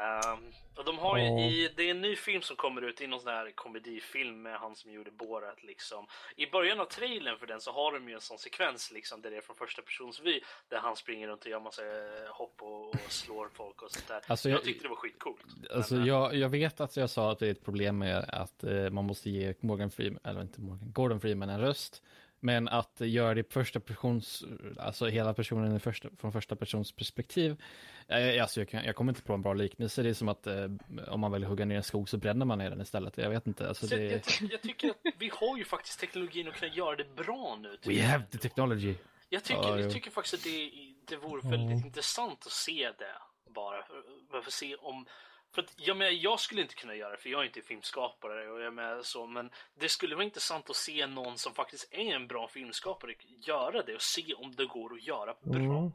Ehm, 0.00 0.52
och 0.76 0.84
de 0.84 0.98
har 0.98 1.18
ju 1.18 1.24
Ja. 1.24 1.40
i, 1.40 1.70
det 1.76 1.82
är 1.82 1.90
en 1.90 2.00
ny 2.00 2.16
film 2.16 2.42
som 2.42 2.56
kommer 2.56 2.82
ut, 2.82 3.00
är 3.00 3.08
någon 3.08 3.20
sån 3.20 3.32
här 3.32 3.50
komedifilm 3.54 4.42
med 4.42 4.56
han 4.58 4.76
som 4.76 4.92
gjorde 4.92 5.10
Borat 5.10 5.62
liksom. 5.62 6.06
I 6.36 6.46
början 6.46 6.80
av 6.80 6.84
trailern 6.84 7.38
för 7.38 7.46
den 7.46 7.60
så 7.60 7.72
har 7.72 7.92
de 7.92 8.08
ju 8.08 8.14
en 8.14 8.20
sån 8.20 8.38
sekvens 8.38 8.90
liksom 8.92 9.22
där 9.22 9.30
det 9.30 9.36
är 9.36 9.40
från 9.40 9.56
första 9.56 9.82
persons 9.82 10.20
vy 10.20 10.40
där 10.68 10.78
han 10.78 10.96
springer 10.96 11.28
runt 11.28 11.44
och 11.44 11.50
gör 11.50 11.60
massa 11.60 11.82
eh, 11.82 12.28
hopp 12.30 12.62
och, 12.62 12.88
och 12.88 12.96
slår 13.12 13.48
folk 13.54 13.82
och 13.82 13.90
sånt 13.90 14.08
där. 14.08 14.20
Alltså, 14.26 14.48
jag, 14.48 14.56
jag- 14.56 14.64
tyckte 14.64 14.84
det 14.84 14.88
var 14.88 14.96
skitcoolt. 14.96 15.40
Alltså, 15.74 15.94
Men, 15.94 16.02
eh, 16.02 16.08
jag, 16.08 16.34
jag 16.34 16.48
vet 16.48 16.80
att 16.80 16.96
jag 16.96 17.10
sa 17.10 17.32
att 17.32 17.38
det 17.38 17.46
är 17.46 17.50
ett 17.50 17.64
problem 17.64 17.98
med 17.98 18.18
att 18.28 18.64
eh, 18.64 18.90
man 18.90 19.04
måste 19.04 19.30
ge 19.30 19.54
Morgan 19.60 19.90
Freeman, 19.90 20.20
eller 20.24 20.40
inte 20.42 20.60
Morgan, 20.60 20.92
Gordon 20.92 21.20
Freeman 21.20 21.48
en 21.50 21.60
röst. 21.60 22.02
Men 22.42 22.68
att 22.68 23.00
göra 23.00 23.34
det 23.34 23.40
i 23.40 23.44
första 23.52 23.80
persons, 23.80 24.44
alltså 24.78 25.06
hela 25.06 25.34
personen 25.34 25.76
i 25.76 25.78
första, 25.78 26.08
från 26.18 26.32
första 26.32 26.56
persons 26.56 26.92
perspektiv. 26.92 27.62
Eh, 28.08 28.42
alltså 28.42 28.60
jag, 28.60 28.68
kan, 28.68 28.84
jag 28.84 28.96
kommer 28.96 29.12
inte 29.12 29.22
på 29.22 29.32
en 29.34 29.42
bra 29.42 29.54
liknelse. 29.54 30.02
Det 30.02 30.08
är 30.08 30.14
som 30.14 30.28
att 30.28 30.46
eh, 30.46 30.66
om 31.08 31.20
man 31.20 31.32
vill 31.32 31.44
hugga 31.44 31.64
ner 31.64 31.76
en 31.76 31.82
skog 31.82 32.08
så 32.08 32.16
bränner 32.16 32.46
man 32.46 32.58
ner 32.58 32.70
den 32.70 32.80
istället. 32.80 33.18
Jag 33.18 33.30
vet 33.30 33.46
inte. 33.46 33.68
Alltså 33.68 33.86
så 33.88 33.94
jag, 33.94 34.02
det, 34.02 34.18
ty- 34.18 34.48
jag 34.50 34.62
tycker 34.62 34.88
att 34.90 34.96
vi 35.18 35.30
har 35.34 35.56
ju 35.56 35.64
faktiskt 35.64 36.00
teknologin 36.00 36.48
att 36.48 36.54
kunna 36.54 36.72
göra 36.74 36.96
det 36.96 37.14
bra 37.16 37.58
nu. 37.62 37.76
tycker 37.76 37.90
we 37.90 37.96
jag. 37.96 38.04
have 38.08 38.24
the 38.30 38.38
technology. 38.38 38.94
Jag 39.28 39.44
tycker, 39.44 39.62
Ja, 39.62 39.80
jag 39.80 39.92
tycker 39.92 40.10
faktiskt 40.10 40.34
att 40.34 40.44
det, 40.44 40.70
det 41.08 41.16
vore 41.16 41.50
väldigt 41.50 41.84
intressant 41.86 42.46
att 42.46 42.52
se 42.52 42.90
det 42.98 43.50
bara. 43.54 43.82
För, 43.82 44.02
för 44.30 44.38
att 44.38 44.52
se 44.52 44.74
om... 44.76 45.06
För 45.54 45.62
att, 45.62 45.74
jag, 45.76 45.96
menar, 45.96 46.10
jag 46.10 46.40
skulle 46.40 46.62
inte 46.62 46.74
kunna 46.74 46.94
göra 46.94 47.10
det, 47.10 47.16
för 47.16 47.28
jag 47.28 47.40
är 47.40 47.44
inte 47.44 47.60
filmskapare. 47.60 48.50
Och 48.50 48.60
jag 48.60 48.74
menar, 48.74 49.02
så, 49.02 49.26
men 49.26 49.50
det 49.80 49.88
skulle 49.88 50.14
vara 50.14 50.24
intressant 50.24 50.70
att 50.70 50.76
se 50.76 51.06
någon 51.06 51.38
som 51.38 51.54
faktiskt 51.54 51.88
är 51.92 52.14
en 52.14 52.26
bra 52.26 52.48
filmskapare 52.48 53.14
göra 53.46 53.82
det 53.82 53.94
och 53.94 54.02
se 54.02 54.34
om 54.34 54.52
det 54.56 54.66
går 54.66 54.94
att 54.94 55.06
göra 55.06 55.34
bra. 55.42 55.56
Mm. 55.56 55.92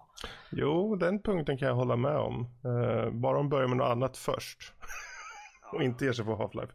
Jo, 0.49 0.95
den 0.95 1.21
punkten 1.21 1.57
kan 1.57 1.67
jag 1.67 1.75
hålla 1.75 1.95
med 1.95 2.17
om. 2.17 2.41
Eh, 2.41 3.09
bara 3.11 3.37
de 3.37 3.49
börjar 3.49 3.67
med 3.67 3.77
något 3.77 3.91
annat 3.91 4.17
först. 4.17 4.73
och 5.73 5.83
inte 5.83 6.05
ger 6.05 6.13
sig 6.13 6.25
på 6.25 6.35
Half-Life. 6.35 6.71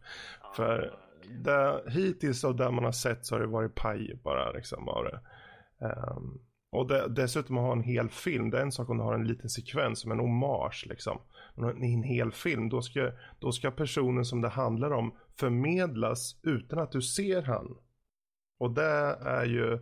För 0.55 0.99
det, 1.29 1.83
hittills 1.91 2.43
av 2.43 2.55
det 2.55 2.71
man 2.71 2.83
har 2.83 2.91
sett 2.91 3.25
så 3.25 3.35
har 3.35 3.39
det 3.39 3.47
varit 3.47 3.75
paj 3.75 4.19
bara 4.23 4.51
liksom 4.51 4.89
av 4.89 5.03
det. 5.03 5.19
Ehm, 5.85 6.39
och 6.71 6.87
det, 6.87 7.07
dessutom 7.09 7.57
att 7.57 7.63
ha 7.63 7.71
en 7.71 7.83
hel 7.83 8.09
film, 8.09 8.49
det 8.49 8.57
är 8.57 8.61
en 8.61 8.71
sak 8.71 8.89
om 8.89 8.97
du 8.97 9.03
har 9.03 9.13
en 9.13 9.27
liten 9.27 9.49
sekvens 9.49 9.99
som 9.99 10.11
en 10.11 10.19
hommage 10.19 10.85
liksom. 10.89 11.21
I 11.57 11.93
en 11.93 12.03
hel 12.03 12.31
film, 12.31 12.69
då 12.69 12.81
ska, 12.81 13.11
då 13.39 13.51
ska 13.51 13.71
personen 13.71 14.25
som 14.25 14.41
det 14.41 14.49
handlar 14.49 14.91
om 14.91 15.15
förmedlas 15.35 16.39
utan 16.43 16.79
att 16.79 16.91
du 16.91 17.01
ser 17.01 17.41
han. 17.41 17.77
Och 18.57 18.71
det 18.71 19.17
är 19.21 19.45
ju 19.45 19.73
eh, 19.73 19.79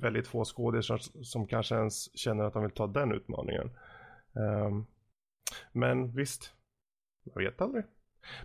väldigt 0.00 0.26
få 0.26 0.44
skådespelare 0.44 1.02
som, 1.24 1.46
kanske 1.46 1.74
ens 1.74 2.18
känner 2.18 2.44
att 2.44 2.52
de 2.52 2.62
vill 2.62 2.72
ta 2.72 2.86
den 2.86 3.12
utmaningen. 3.12 3.70
Um, 4.32 4.86
men 5.72 6.16
visst, 6.16 6.52
jag 7.22 7.42
vet 7.42 7.60
aldrig. 7.60 7.84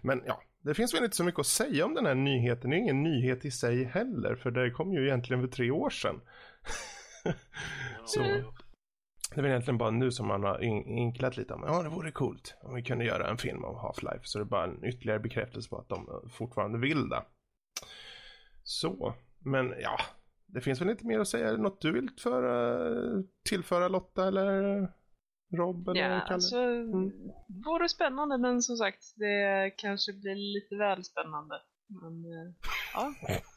Men 0.02 0.24
ja, 0.26 0.42
det 0.62 0.74
finns 0.74 0.94
väl 0.94 1.04
inte 1.04 1.16
så 1.16 1.24
mycket 1.24 1.40
att 1.40 1.48
säga 1.48 1.86
om 1.86 1.94
den 1.94 2.06
här 2.06 2.16
nyheten. 2.16 2.70
Det 2.70 2.76
är 2.76 2.80
ingen 2.80 3.04
nyhet 3.04 3.46
i 3.46 3.52
sig 3.52 3.84
heller, 3.84 4.36
för 4.36 4.52
det 4.52 4.72
kom 4.72 4.94
ju 4.94 5.06
egentligen 5.06 5.42
för 5.42 5.50
tre 5.50 5.72
år 5.72 5.90
sedan. 5.90 6.22
så 8.06 8.24
det 9.30 9.40
är 9.40 9.42
väl 9.42 9.52
egentligen 9.52 9.78
bara 9.78 9.92
nu 9.92 10.12
som 10.12 10.28
man 10.28 10.44
har 10.44 10.64
in- 10.64 10.88
inklat 10.88 11.38
lite 11.38 11.54
om, 11.54 11.64
ja 11.68 11.84
det 11.84 11.90
vore 11.90 12.12
coolt 12.12 12.56
om 12.62 12.76
vi 12.76 12.84
kunde 12.84 13.06
göra 13.06 13.30
en 13.30 13.38
film 13.38 13.64
av 13.64 13.76
Half-Life. 13.76 14.24
Så 14.24 14.38
det 14.40 14.44
är 14.44 14.46
bara 14.46 14.64
en 14.64 14.86
ytterligare 14.86 15.20
bekräftelse 15.20 15.70
på 15.70 15.78
att 15.78 15.90
de 15.90 16.08
eh, 16.10 16.30
fortfarande 16.30 16.78
vill 16.80 17.10
det. 17.10 17.24
Så, 18.64 19.14
men 19.40 19.74
ja, 19.82 19.98
det 20.46 20.62
finns 20.62 20.82
väl 20.82 20.90
inte 20.90 21.06
mer 21.06 21.20
att 21.20 21.28
säga. 21.28 21.48
Är 21.48 21.52
det 21.52 21.62
något 21.62 21.82
du 21.82 21.92
vill 21.92 22.10
föra, 22.24 23.24
tillföra 23.50 23.88
Lotta 23.88 24.28
eller 24.28 24.88
Rob 25.58 25.88
eller 25.90 26.02
Ja, 26.10 26.22
alltså, 26.22 26.56
vore 27.66 27.90
spännande 27.90 28.38
men 28.38 28.62
som 28.62 28.78
sagt, 28.78 29.04
det 29.16 29.72
kanske 29.78 30.14
blir 30.14 30.36
lite 30.36 30.76
väl 30.76 31.04
spännande. 31.04 31.56
Men, 31.88 32.26
eh, 32.26 32.54
ja. 32.94 33.14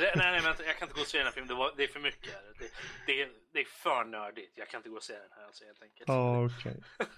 Det, 0.00 0.12
nej, 0.16 0.32
nej, 0.32 0.42
men 0.42 0.66
jag 0.66 0.78
kan 0.78 0.88
inte 0.88 0.94
gå 0.94 1.00
och 1.00 1.06
se 1.06 1.18
den 1.18 1.26
här 1.26 1.32
filmen. 1.32 1.48
Det, 1.48 1.54
var, 1.54 1.72
det 1.76 1.84
är 1.84 1.88
för 1.88 2.00
mycket. 2.00 2.58
Det, 2.58 2.70
det, 3.06 3.22
är, 3.22 3.30
det 3.52 3.60
är 3.60 3.64
för 3.64 4.04
nördigt. 4.04 4.52
Jag 4.58 4.68
kan 4.68 4.78
inte 4.78 4.88
gå 4.88 4.96
och 4.96 5.02
se 5.02 5.18
den 5.18 5.32
här 5.36 5.44
alltså, 5.46 5.64
helt 5.64 5.82
enkelt. 5.82 6.08
Ja, 6.08 6.46
okej. 6.46 6.82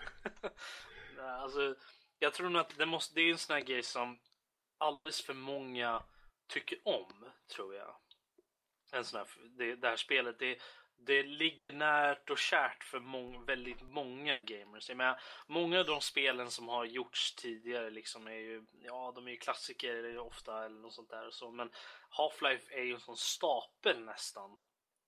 Nej, 1.16 1.26
alltså, 1.26 1.74
jag 2.18 2.34
tror 2.34 2.50
nog 2.50 2.60
att 2.60 2.78
det, 2.78 2.86
måste, 2.86 3.14
det 3.14 3.20
är 3.20 3.30
en 3.30 3.38
sån 3.38 3.54
här 3.54 3.62
grej 3.62 3.82
som 3.82 4.18
alldeles 4.78 5.22
för 5.22 5.34
många 5.34 6.02
tycker 6.46 6.78
om, 6.84 7.24
tror 7.54 7.74
jag. 7.74 7.96
En 8.92 9.04
sån 9.04 9.18
här, 9.18 9.28
det, 9.58 9.76
det 9.76 9.88
här 9.88 9.96
spelet, 9.96 10.38
det, 10.38 10.58
det 10.98 11.22
ligger 11.22 11.74
närt 11.74 12.30
och 12.30 12.38
kärt 12.38 12.84
för 12.84 13.00
mång, 13.00 13.44
väldigt 13.44 13.82
många 13.82 14.38
gamers. 14.42 14.88
Jag 14.88 14.96
menar, 14.98 15.20
många 15.46 15.80
av 15.80 15.86
de 15.86 16.00
spelen 16.00 16.50
som 16.50 16.68
har 16.68 16.84
gjorts 16.84 17.34
tidigare 17.34 17.90
liksom 17.90 18.26
är 18.26 18.32
ju, 18.32 18.64
ja 18.82 19.12
de 19.14 19.26
är 19.26 19.30
ju 19.30 19.36
klassiker 19.36 20.18
ofta 20.18 20.64
eller 20.64 20.80
något 20.80 20.94
sånt 20.94 21.10
där. 21.10 21.26
och 21.26 21.34
Så, 21.34 21.50
men 21.50 21.70
Half-Life 22.10 22.70
är 22.70 22.82
ju 22.82 22.94
en 22.94 23.00
sån 23.00 23.16
stapel 23.16 24.04
nästan 24.04 24.56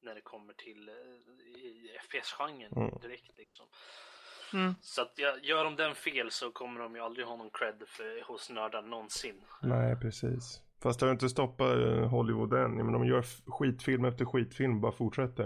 när 0.03 0.15
det 0.15 0.21
kommer 0.21 0.53
till 0.55 0.89
eh, 0.89 0.95
FPS-genren 2.03 2.73
Mm. 2.77 2.99
direkt 3.01 3.39
liksom. 3.39 3.67
Mm. 4.53 4.75
Så 4.81 5.03
att 5.03 5.13
jag, 5.17 5.45
gör 5.45 5.65
de 5.65 5.77
den 5.77 5.95
fel 5.95 6.31
så 6.31 6.51
kommer 6.51 6.81
de 6.81 6.95
ju 6.95 7.01
aldrig 7.01 7.27
ha 7.27 7.37
någon 7.37 7.51
cred 7.51 7.83
för, 7.87 8.23
hos 8.23 8.51
nördar 8.51 8.83
någonsin. 8.83 9.45
Nej, 9.63 9.97
precis. 9.97 10.63
Fast 10.83 11.01
det 11.01 11.07
har 11.07 11.13
inte 11.13 11.29
stoppat 11.29 11.71
eh, 11.77 12.09
Hollywood 12.09 12.53
än. 12.53 12.77
Men 12.77 12.93
de 12.93 13.07
gör 13.07 13.23
skitfilm 13.47 14.05
efter 14.05 14.25
skitfilm, 14.25 14.81
bara 14.81 14.93
fortsätter. 14.93 15.45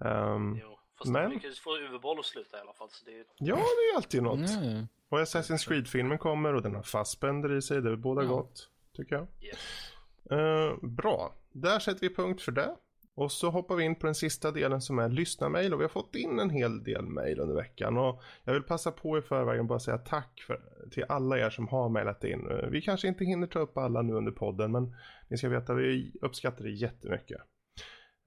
Ehm, 0.00 0.58
Jo, 0.62 0.78
fast 0.98 1.10
Men- 1.10 1.28
de 1.30 1.34
lyckades 1.34 1.60
få 1.60 1.70
Uwe-Boll 1.70 2.18
att 2.18 2.24
sluta 2.24 2.56
i 2.56 2.60
alla 2.60 2.72
fall. 2.72 2.88
Så 2.90 3.04
det 3.04 3.10
är, 3.18 3.24
ja, 3.38 3.54
det 3.56 3.60
är 3.60 3.90
ju 3.92 3.96
alltid 3.96 4.22
något. 4.22 4.50
Mm. 4.50 4.86
Och 5.08 5.18
Assassin's 5.18 5.68
Creed-filmen 5.68 6.18
kommer 6.18 6.54
och 6.54 6.62
den 6.62 6.74
har 6.74 6.82
Fassbender 6.82 7.56
i 7.56 7.62
sig. 7.62 7.82
Det 7.82 7.90
är 7.92 7.96
båda 7.96 8.22
Ja. 8.22 8.28
gott, 8.28 8.68
tycker 8.96 9.14
jag. 9.14 9.26
yes. 9.40 9.92
Eh, 10.30 10.76
bra, 10.82 11.34
där 11.52 11.78
sätter 11.78 12.00
vi 12.00 12.14
punkt 12.14 12.42
för 12.42 12.52
det. 12.52 12.76
Och 13.16 13.32
så 13.32 13.50
hoppar 13.50 13.76
vi 13.76 13.84
in 13.84 13.94
på 13.94 14.06
den 14.06 14.14
sista 14.14 14.50
delen 14.50 14.80
som 14.80 14.98
är 14.98 15.08
lyssnarmail 15.08 15.74
och 15.74 15.80
vi 15.80 15.84
har 15.84 15.88
fått 15.88 16.14
in 16.14 16.38
en 16.38 16.50
hel 16.50 16.84
del 16.84 17.06
mail 17.06 17.40
under 17.40 17.54
veckan. 17.54 17.98
Och 17.98 18.22
jag 18.44 18.52
vill 18.52 18.62
passa 18.62 18.92
på 18.92 19.18
i 19.18 19.22
förväg 19.22 19.66
bara 19.66 19.78
säga 19.80 19.98
tack 19.98 20.44
för, 20.46 20.60
till 20.90 21.04
alla 21.08 21.38
er 21.38 21.50
som 21.50 21.68
har 21.68 21.88
mailat 21.88 22.24
in. 22.24 22.48
Vi 22.70 22.82
kanske 22.82 23.08
inte 23.08 23.24
hinner 23.24 23.46
ta 23.46 23.58
upp 23.58 23.78
alla 23.78 24.02
nu 24.02 24.12
under 24.12 24.32
podden 24.32 24.72
men 24.72 24.94
ni 25.28 25.36
ska 25.38 25.48
veta 25.48 25.74
vi 25.74 26.12
uppskattar 26.22 26.64
det 26.64 26.70
jättemycket. 26.70 27.40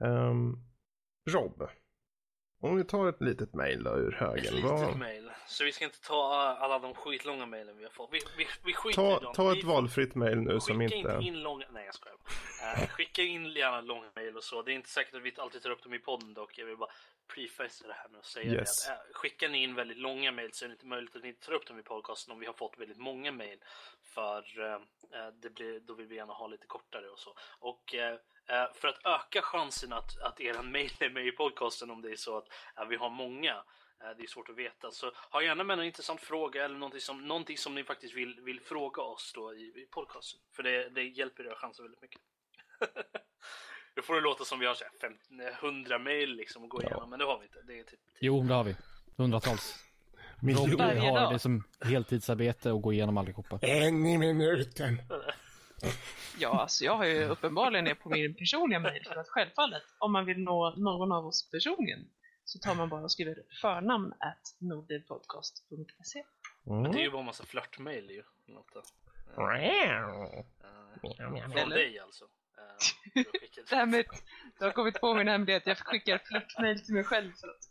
Um, 0.04 0.66
Rob, 1.30 1.64
om 2.62 2.76
vi 2.76 2.84
tar 2.84 3.10
ett 3.10 3.22
litet 3.22 3.54
mail 3.54 3.84
då 3.84 3.98
ur 3.98 4.14
Ett 4.14 4.20
högen. 4.20 4.56
litet 4.56 4.64
Vad, 4.72 4.98
mail. 4.98 5.29
Så 5.50 5.64
vi 5.64 5.72
ska 5.72 5.86
inte 5.86 6.02
ta 6.02 6.34
alla 6.60 6.80
de 6.80 6.94
skitlånga 6.94 7.46
mailen 7.46 7.78
vi 7.78 7.84
har 7.84 7.92
fått. 7.92 8.10
Vi, 8.12 8.20
vi, 8.38 8.48
vi 8.66 8.74
skiter 8.74 8.90
i 9.02 9.06
ta, 9.06 9.20
dem. 9.20 9.34
ta 9.34 9.50
Vi 9.50 9.60
ett 9.60 9.66
får- 9.66 9.74
valfritt 9.74 10.16
mail 10.16 10.38
nu 10.38 10.50
Skicka 10.50 10.60
som 10.60 10.82
inte 10.82 10.96
inte... 10.96 11.20
in 11.22 11.40
långa... 11.40 11.66
Nej 11.72 11.86
jag 11.86 11.96
skojar. 11.96 12.18
Uh, 12.82 12.88
skicka 12.88 13.22
in 13.22 13.46
gärna 13.46 13.82
långa 13.82 14.08
mail 14.16 14.38
och 14.38 14.44
så. 14.44 14.62
Det 14.62 14.72
är 14.72 14.74
inte 14.74 14.90
säkert 14.90 15.14
att 15.16 15.22
vi 15.22 15.34
alltid 15.38 15.62
tar 15.64 15.70
upp 15.70 15.84
dem 15.84 15.94
i 15.94 16.00
podden 16.00 16.34
dock. 16.34 16.58
Jag 16.58 16.66
vill 16.66 16.78
bara 16.78 16.90
preface 17.34 17.88
det 17.88 17.94
här 17.94 18.10
med 18.10 18.20
att 18.20 18.26
säga 18.26 18.54
Yes. 18.54 18.86
det. 18.88 18.94
Att, 18.94 19.00
uh, 19.00 19.14
skickar 19.14 19.50
ni 19.50 19.64
in 19.64 19.76
väldigt 19.76 19.98
långa 19.98 20.32
mail 20.32 20.54
så 20.54 20.66
är 20.66 20.70
det 20.70 20.74
inte 20.74 20.86
möjligt 20.86 21.16
att 21.16 21.24
ni 21.24 21.34
tar 21.34 21.54
upp 21.54 21.68
dem 21.68 21.80
i 21.80 21.84
podcasten 21.84 22.32
om 22.34 22.40
vi 22.40 22.46
har 22.46 22.54
fått 22.54 22.78
väldigt 22.80 22.98
många 22.98 23.32
mail. 23.32 23.60
För 24.04 24.60
eh, 24.60 24.74
eh, 25.22 25.28
det 25.42 25.50
blir, 25.50 25.80
då 25.80 25.94
vill 25.94 26.08
vi 26.08 26.16
gärna 26.16 26.34
ha 26.34 26.48
lite 26.48 26.68
kortare 26.68 27.10
och 27.10 27.20
så. 27.20 27.34
Och 27.60 27.96
eh, 27.96 28.14
eh, 28.48 28.74
för 28.74 28.88
att 28.88 29.06
öka 29.06 29.42
chansen 29.42 29.94
att, 29.94 30.22
att 30.22 30.40
er 30.42 30.62
mail 30.64 30.92
är 31.00 31.10
med 31.10 31.28
i 31.28 31.32
podcasten 31.32 31.92
om 31.92 32.02
det 32.02 32.12
är 32.12 32.16
så 32.16 32.38
att 32.38 32.48
eh, 32.78 32.86
vi 32.86 32.96
har 32.96 33.10
många 33.10 33.52
eh, 33.54 33.62
det 34.00 34.24
är 34.24 34.28
svårt 34.28 34.50
att 34.50 34.58
veta. 34.58 34.92
Så 34.92 35.12
ha 35.32 35.44
gärna 35.44 35.64
med 35.64 35.80
en 35.80 35.86
intressant 35.86 36.22
fråga 36.22 36.66
eller 36.66 36.78
någonting 36.78 37.02
som, 37.02 37.28
någonting 37.28 37.58
som 37.58 37.76
ni 37.76 37.84
faktiskt 37.84 38.16
vill, 38.16 38.42
vill 38.42 38.62
fråga 38.62 39.02
oss 39.02 39.32
då 39.36 39.54
i, 39.54 39.62
i 39.62 39.88
podcasten. 39.92 40.40
För 40.56 40.64
det, 40.64 40.90
det 40.90 41.04
hjälper 41.04 41.44
era 41.44 41.56
chanser 41.56 41.84
väldigt 41.84 42.02
mycket. 42.02 42.22
Då 43.96 44.02
får 44.02 44.16
det 44.16 44.22
låta 44.22 44.46
som 44.46 44.60
vi 44.60 44.66
har 44.66 44.74
så 44.74 44.84
här 44.84 44.92
50, 45.02 45.66
100 45.66 46.00
mail 46.00 46.36
liksom 46.36 46.64
att 46.64 46.70
gå 46.70 46.82
igenom, 46.82 47.10
men 47.10 47.20
det 47.20 47.26
har 47.26 47.40
vi 47.40 47.46
inte. 47.46 47.62
Det 47.68 47.80
är 47.80 47.84
typ 47.84 48.00
Jo, 48.20 48.44
det 48.44 48.54
har 48.54 48.64
vi. 48.64 48.76
Hundratals. 49.18 49.76
Miljoner. 50.42 50.96
Har 50.96 51.20
dag. 51.20 51.34
det 51.34 51.40
som 51.40 51.64
heltidsarbete 51.82 52.72
och 52.72 52.82
gå 52.82 52.94
igenom 52.94 53.18
allihopa. 53.18 53.60
En 53.62 54.06
i 54.06 54.18
minuten. 54.18 55.02
Ja, 56.38 56.62
alltså 56.62 56.86
jag 56.86 56.98
har 56.98 57.06
ju 57.06 57.26
uppenbarligen 57.26 57.86
det 57.86 57.96
på 57.96 58.10
min 58.10 58.36
personliga 58.36 58.80
mail 58.80 59.04
för 59.08 59.16
att 59.16 59.28
självfallet, 59.28 59.84
om 60.00 60.12
man 60.12 60.26
vill 60.26 60.40
nå 60.40 60.74
någon 60.78 61.12
av 61.12 61.26
oss 61.26 61.50
personligen 61.52 62.00
så 62.50 62.60
tar 62.60 62.76
man 62.76 62.90
bara 62.90 63.02
och 63.04 63.12
skriver 63.12 63.44
förnamn 63.62 64.14
at 64.20 64.56
nordlivpodcast.se. 64.60 66.24
Mm. 66.68 66.92
Det 66.92 66.98
är 67.00 67.02
ju 67.02 67.10
bara 67.12 67.20
en 67.20 67.26
massa 67.26 67.46
flörtmail 67.46 68.10
ju. 68.12 68.24
Från 71.52 71.70
dig 71.70 72.00
alltså. 72.00 72.26
Eh, 72.58 73.22
ett- 73.22 73.70
Därmed, 73.70 74.06
du 74.60 74.66
har 74.66 74.72
kommit 74.72 75.02
på 75.02 75.14
min 75.14 75.28
hemlighet, 75.28 75.64
jag 75.66 75.78
skickar 75.78 76.18
flörtmail 76.18 76.86
till 76.86 76.94
mig 76.94 77.04
själv 77.04 77.32
för 77.34 77.48
att, 77.48 77.66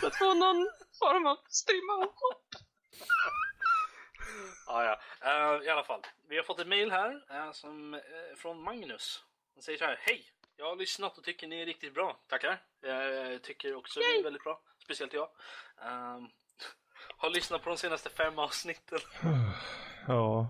för 0.00 0.06
att 0.06 0.16
få 0.18 0.34
någon 0.34 0.68
form 0.98 1.26
av 1.26 1.36
strimma 1.48 1.92
och 1.94 2.14
hopp. 2.14 2.46
Ja, 4.66 4.84
ja. 4.84 5.00
Eh, 5.56 5.66
I 5.66 5.68
alla 5.68 5.84
fall, 5.84 6.00
vi 6.28 6.36
har 6.36 6.42
fått 6.44 6.60
ett 6.60 6.66
mail 6.68 6.90
här 6.90 7.24
eh, 7.30 7.52
som, 7.52 7.94
eh, 7.94 8.00
från 8.36 8.62
Magnus. 8.62 9.24
Han 9.54 9.62
säger 9.62 9.78
så 9.78 9.84
här. 9.84 9.96
Hej! 10.00 10.24
Jag 10.56 10.66
har 10.66 10.76
lyssnat 10.76 11.18
och 11.18 11.24
tycker 11.24 11.46
ni 11.46 11.60
är 11.62 11.66
riktigt 11.66 11.94
bra. 11.94 12.16
Tackar. 12.28 12.62
Jag 12.80 13.42
tycker 13.42 13.74
också 13.74 14.00
ni 14.00 14.18
är 14.18 14.22
väldigt 14.22 14.44
bra. 14.44 14.60
Speciellt 14.84 15.12
jag. 15.12 15.28
Ehm, 15.82 16.28
har 17.16 17.30
lyssnat 17.30 17.62
på 17.62 17.70
de 17.70 17.76
senaste 17.76 18.10
fem 18.10 18.38
avsnitten. 18.38 18.98
Ja, 20.08 20.48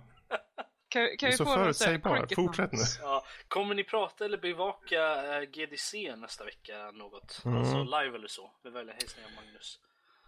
Kan, 0.88 1.16
kan 1.18 1.30
vi 1.30 1.36
så 1.36 1.44
få 1.44 1.54
förutsägbar. 1.54 2.34
Fortsätt 2.34 2.72
nu. 2.72 2.78
Ja, 3.00 3.24
kommer 3.48 3.74
ni 3.74 3.84
prata 3.84 4.24
eller 4.24 4.38
bevaka 4.38 5.36
eh, 5.36 5.42
GDC 5.42 6.16
nästa 6.16 6.44
vecka 6.44 6.90
något? 6.90 7.42
Mm. 7.44 7.58
Alltså 7.58 7.84
live 7.84 8.16
eller 8.16 8.28
så? 8.28 8.50
Med 8.62 8.72
vänliga 8.72 8.96
hälsningar 8.96 9.30
Magnus. 9.36 9.80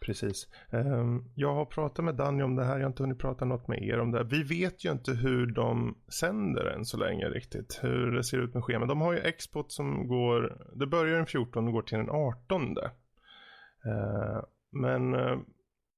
Precis. 0.08 0.48
Ehm, 0.70 1.24
jag 1.34 1.54
har 1.54 1.64
pratat 1.64 2.04
med 2.04 2.14
Danny 2.14 2.42
om 2.42 2.56
det 2.56 2.64
här, 2.64 2.76
jag 2.76 2.84
har 2.84 2.90
inte 2.90 3.02
hunnit 3.02 3.18
prata 3.18 3.44
något 3.44 3.68
med 3.68 3.82
er 3.82 4.00
om 4.00 4.10
det. 4.10 4.24
Vi 4.24 4.42
vet 4.42 4.84
ju 4.84 4.92
inte 4.92 5.12
hur 5.12 5.46
de 5.46 5.98
sänder 6.20 6.64
än 6.64 6.84
så 6.84 6.96
länge 6.96 7.28
riktigt, 7.28 7.78
hur 7.82 8.12
det 8.12 8.24
ser 8.24 8.38
ut 8.38 8.54
med 8.54 8.64
schemat. 8.64 8.88
De 8.88 9.00
har 9.00 9.12
ju 9.12 9.18
Expot 9.18 9.72
som 9.72 10.08
går, 10.08 10.66
det 10.74 10.86
börjar 10.86 11.16
den 11.16 11.26
14 11.26 11.66
och 11.66 11.72
går 11.72 11.82
till 11.82 11.98
den 11.98 12.10
18. 12.10 12.62
Ehm, 12.62 14.44
men 14.72 15.14
eh, 15.14 15.38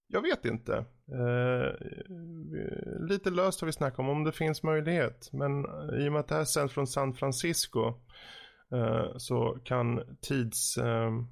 jag 0.09 0.23
vet 0.23 0.45
inte. 0.45 0.85
Ehm, 1.12 1.74
lite 3.09 3.31
löst 3.31 3.61
har 3.61 3.66
vi 3.66 3.73
snackat 3.73 3.99
om, 3.99 4.09
om 4.09 4.24
det 4.24 4.32
finns 4.32 4.62
möjlighet. 4.62 5.31
Men 5.32 5.65
eh, 5.65 6.05
i 6.05 6.09
och 6.09 6.12
med 6.12 6.20
att 6.20 6.28
det 6.28 6.35
här 6.35 6.45
sänds 6.45 6.74
från 6.74 6.87
San 6.87 7.15
Francisco 7.15 7.87
eh, 8.73 9.16
så 9.16 9.59
kan 9.65 10.01
tids... 10.20 10.78
Ehm, 10.78 11.27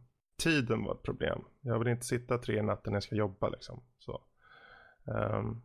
ehm, 0.47 0.52
tiden 0.52 0.85
var 0.85 0.94
ett 0.94 1.02
problem. 1.02 1.44
Jag 1.60 1.78
vill 1.78 1.89
inte 1.89 2.06
sitta 2.06 2.39
tre 2.39 2.59
i 2.59 2.62
natten 2.62 2.93
när 2.93 2.97
jag 2.97 3.02
ska 3.02 3.15
jobba 3.15 3.48
liksom. 3.48 3.82
Så, 3.98 4.23
ehm, 5.06 5.62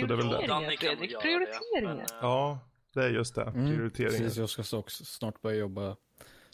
Så 0.00 0.06
det 0.06 0.16
väl 0.16 0.28
det. 0.28 0.36
Prioriteringar 0.36 0.46
kan 0.46 0.62
nog 0.62 0.78
Fredrik, 0.78 1.10
göra 1.10 1.20
prioriteringar. 1.22 1.80
Det, 1.80 1.86
men, 1.86 1.98
eh, 2.00 2.06
ja, 2.20 2.58
det 2.94 3.00
är 3.04 3.08
just 3.10 3.34
det. 3.34 3.42
Mm, 3.42 3.66
Prioriteringar. 3.66 4.18
Precis, 4.18 4.36
jag 4.36 4.48
ska 4.48 4.76
också 4.78 5.04
snart 5.04 5.42
börja 5.42 5.56
jobba 5.56 5.96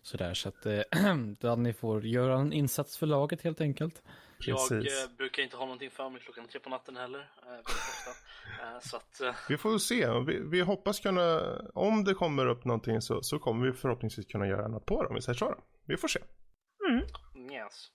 sådär. 0.02 0.34
Så 0.34 0.48
att 0.48 0.66
eh, 0.66 0.80
Danny 1.40 1.72
får 1.72 2.06
göra 2.06 2.38
en 2.38 2.52
insats 2.52 2.98
för 2.98 3.06
laget 3.06 3.42
helt 3.42 3.60
enkelt. 3.60 4.02
Jag 4.38 4.68
Precis. 4.68 5.04
eh, 5.04 5.16
brukar 5.16 5.42
inte 5.42 5.56
ha 5.56 5.64
någonting 5.64 5.90
för 5.90 6.10
mig 6.10 6.20
klockan 6.20 6.48
tre 6.48 6.60
på 6.60 6.70
natten 6.70 6.96
heller. 6.96 7.30
Eh, 7.46 8.80
så 8.82 8.96
att, 8.96 9.20
eh, 9.20 9.34
Vi 9.48 9.56
får 9.56 9.78
se. 9.78 10.20
Vi, 10.26 10.40
vi 10.50 10.60
hoppas 10.60 11.00
kunna, 11.00 11.40
om 11.74 12.04
det 12.04 12.14
kommer 12.14 12.46
upp 12.46 12.64
någonting 12.64 13.00
så, 13.00 13.22
så 13.22 13.38
kommer 13.38 13.66
vi 13.66 13.72
förhoppningsvis 13.72 14.26
kunna 14.26 14.46
göra 14.46 14.68
något 14.68 14.86
på 14.86 15.02
det 15.02 15.08
om 15.08 15.14
vi 15.14 15.22
säger 15.22 15.38
så. 15.38 15.48
då. 15.48 15.56
Vi 15.84 15.96
får 15.96 16.08
se. 16.08 16.20
Yes. 17.52 17.90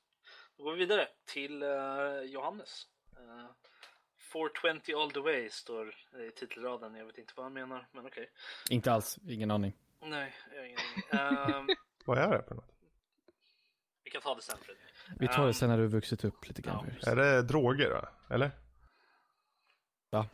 Då 0.58 0.64
går 0.64 0.72
vi 0.74 0.78
vidare 0.80 1.08
till 1.26 1.64
eh, 1.64 2.22
Johannes. 2.26 2.84
Eh, 3.18 3.50
420 4.34 4.94
all 4.96 5.12
the 5.12 5.20
way 5.20 5.50
står 5.50 5.96
i 6.28 6.32
titelraden. 6.36 6.96
Jag 6.96 7.06
vet 7.06 7.18
inte 7.18 7.34
vad 7.36 7.46
han 7.46 7.54
menar, 7.54 7.88
men 7.92 8.06
okej. 8.06 8.30
Inte 8.70 8.92
alls, 8.92 9.20
ingen 9.28 9.52
aning. 9.52 9.74
Nej, 10.02 10.34
jag 10.52 10.58
har 10.60 10.66
ingen 10.66 10.80
aning. 11.12 11.56
Ehm, 11.56 11.68
Vad 12.06 12.18
är 12.18 12.38
det 12.38 12.44
för 12.44 12.56
något? 12.56 12.68
vi 14.04 14.12
kan 14.12 14.22
ta 14.22 14.36
det 14.36 14.42
sen 14.42 14.58
Fredrik. 14.58 14.84
Vi 15.20 15.28
tar 15.28 15.38
det 15.42 15.48
Ehm, 15.48 15.54
sen 15.54 15.70
när 15.70 15.78
du 15.78 15.88
vuxit 15.88 16.24
upp 16.26 16.48
lite 16.48 16.62
grann. 16.62 16.92
ja, 17.02 17.12
Är 17.12 17.16
det 17.16 17.42
droger 17.42 17.90
då? 17.90 18.34
Eller? 18.36 18.48
Dro- 20.12 20.28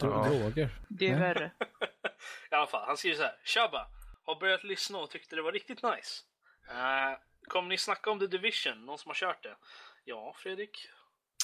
Ja. 0.00 0.28
Droger. 0.28 0.70
Det 0.88 1.06
är 1.06 1.10
Nej. 1.10 1.20
värre. 1.20 1.50
I 2.50 2.54
alla 2.54 2.66
fall, 2.66 2.86
han 2.86 2.96
skriver 2.96 3.16
så 3.16 3.22
här. 3.22 3.40
Tjabba! 3.44 3.86
Har 4.24 4.40
börjat 4.40 4.64
lyssna 4.64 4.98
och 4.98 5.10
tyckte 5.10 5.36
det 5.36 5.42
var 5.42 5.52
riktigt 5.52 5.82
nice. 5.82 6.24
Uh, 6.70 7.18
kommer 7.48 7.68
ni 7.68 7.78
snacka 7.78 8.10
om 8.10 8.18
The 8.18 8.26
Division? 8.26 8.86
Någon 8.86 8.98
som 8.98 9.08
har 9.08 9.14
kört 9.14 9.42
det? 9.42 9.56
Ja, 10.04 10.34
Fredrik? 10.36 10.88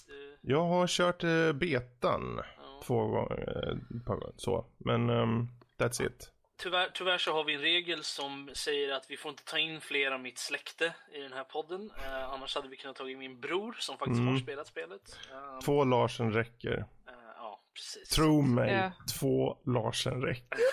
Eh, 0.09 0.39
Jag 0.41 0.65
har 0.65 0.87
kört 0.87 1.25
eh, 1.25 1.53
betan 1.53 2.41
ja. 2.59 2.81
två 2.85 3.07
gånger. 3.07 3.69
eh, 4.09 4.29
Så. 4.37 4.67
Men 4.79 5.11
ehm, 5.11 5.49
that's 5.79 6.07
it. 6.07 6.31
Tyvärr, 6.57 6.91
tyvärr 6.95 7.19
så 7.19 7.33
har 7.33 7.45
vi 7.45 7.55
en 7.55 7.61
regel 7.61 8.05
som 8.05 8.51
säger 8.55 8.93
att 8.93 9.11
vi 9.11 9.17
får 9.17 9.31
inte 9.31 9.45
ta 9.45 9.59
in 9.59 9.81
fler 9.81 10.11
av 10.11 10.21
mitt 10.21 10.39
släkte 10.39 10.95
i 11.13 11.21
den 11.21 11.33
här 11.33 11.45
podden. 11.45 11.91
Eh, 12.05 12.25
annars 12.33 12.55
hade 12.55 12.69
vi 12.69 12.77
kunnat 12.77 12.97
ta 12.97 13.09
in 13.09 13.19
min 13.19 13.41
bror 13.41 13.77
som 13.79 13.99
faktiskt 13.99 14.19
Mm. 14.21 14.33
har 14.33 14.41
spelat 14.41 14.67
spelet. 14.67 15.19
Eh, 15.33 15.59
Två 15.65 15.85
Larsen 15.85 16.33
räcker. 16.33 16.79
eh, 17.09 17.15
ja, 17.37 17.61
precis. 17.75 18.09
Tro 18.09 18.43
mig, 18.43 18.73
Ja. 18.73 18.93
två 19.21 19.59
Larsen 19.67 20.23
räcker. 20.23 20.59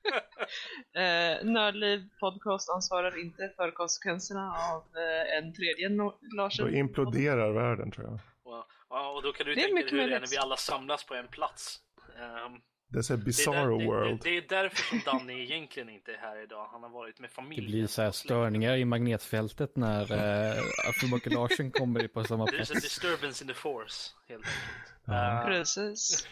Eh, 0.95 1.45
Nördliv 1.45 2.09
podcast 2.20 2.70
ansvarar 2.70 3.20
inte 3.20 3.53
för 3.57 3.70
konsekvenserna 3.70 4.53
av 4.73 4.83
eh, 4.97 5.37
en 5.39 5.55
tredje 5.55 5.89
no- 5.89 6.15
Då 6.20 6.37
Larsen. 6.37 6.74
imploderar 6.77 7.53
världen 7.53 7.91
tror 7.91 8.07
jag. 8.07 8.15
Och, 8.45 8.65
ja, 8.91 9.11
och 9.11 9.23
då 9.23 9.33
kan 9.33 9.47
du 9.47 9.55
Det 9.55 9.61
är 9.61 9.65
tänka 9.65 9.83
dig 9.83 9.91
hur 9.91 10.09
det 10.11 10.16
är 10.16 10.20
när 10.20 10.27
vi 10.31 10.37
alla 10.37 10.57
samlas 10.57 11.05
på 11.05 11.15
en 11.15 11.29
plats. 11.29 11.79
Ehm, 12.19 12.53
Det 12.89 12.99
är 12.99 13.03
så 13.03 13.16
Det 13.16 13.59
är, 13.59 13.66
world. 13.87 14.20
Det, 14.23 14.31
det, 14.31 14.41
det 14.41 14.55
är 14.57 14.62
därför 14.62 14.83
som 14.85 15.01
Danny 15.05 15.43
egentligen 15.43 15.89
inte 15.89 16.12
är 16.12 16.19
här 16.19 16.43
idag. 16.43 16.69
Han 16.73 16.83
har 16.83 16.91
varit 16.91 17.19
med 17.20 17.31
Det 17.31 17.35
familjen. 17.35 17.66
blir 17.70 17.87
så 17.87 18.03
här 18.03 18.11
störningar 18.11 18.77
i 18.77 18.85
magnetfältet 18.85 19.77
när 19.77 20.03
eh, 20.12 20.62
Afrobakulation 20.89 21.70
kommer 21.70 22.09
på 22.09 22.24
samma 22.24 22.47
There's 22.47 22.62
a 22.62 22.65
plats. 22.66 22.83
disturbance 22.83 23.45
in 23.45 23.49
the 23.49 23.55
force, 23.55 24.11
helt 24.29 24.45
enkelt. 24.47 25.02
Ja. 25.05 25.43
Precis. 25.47 26.29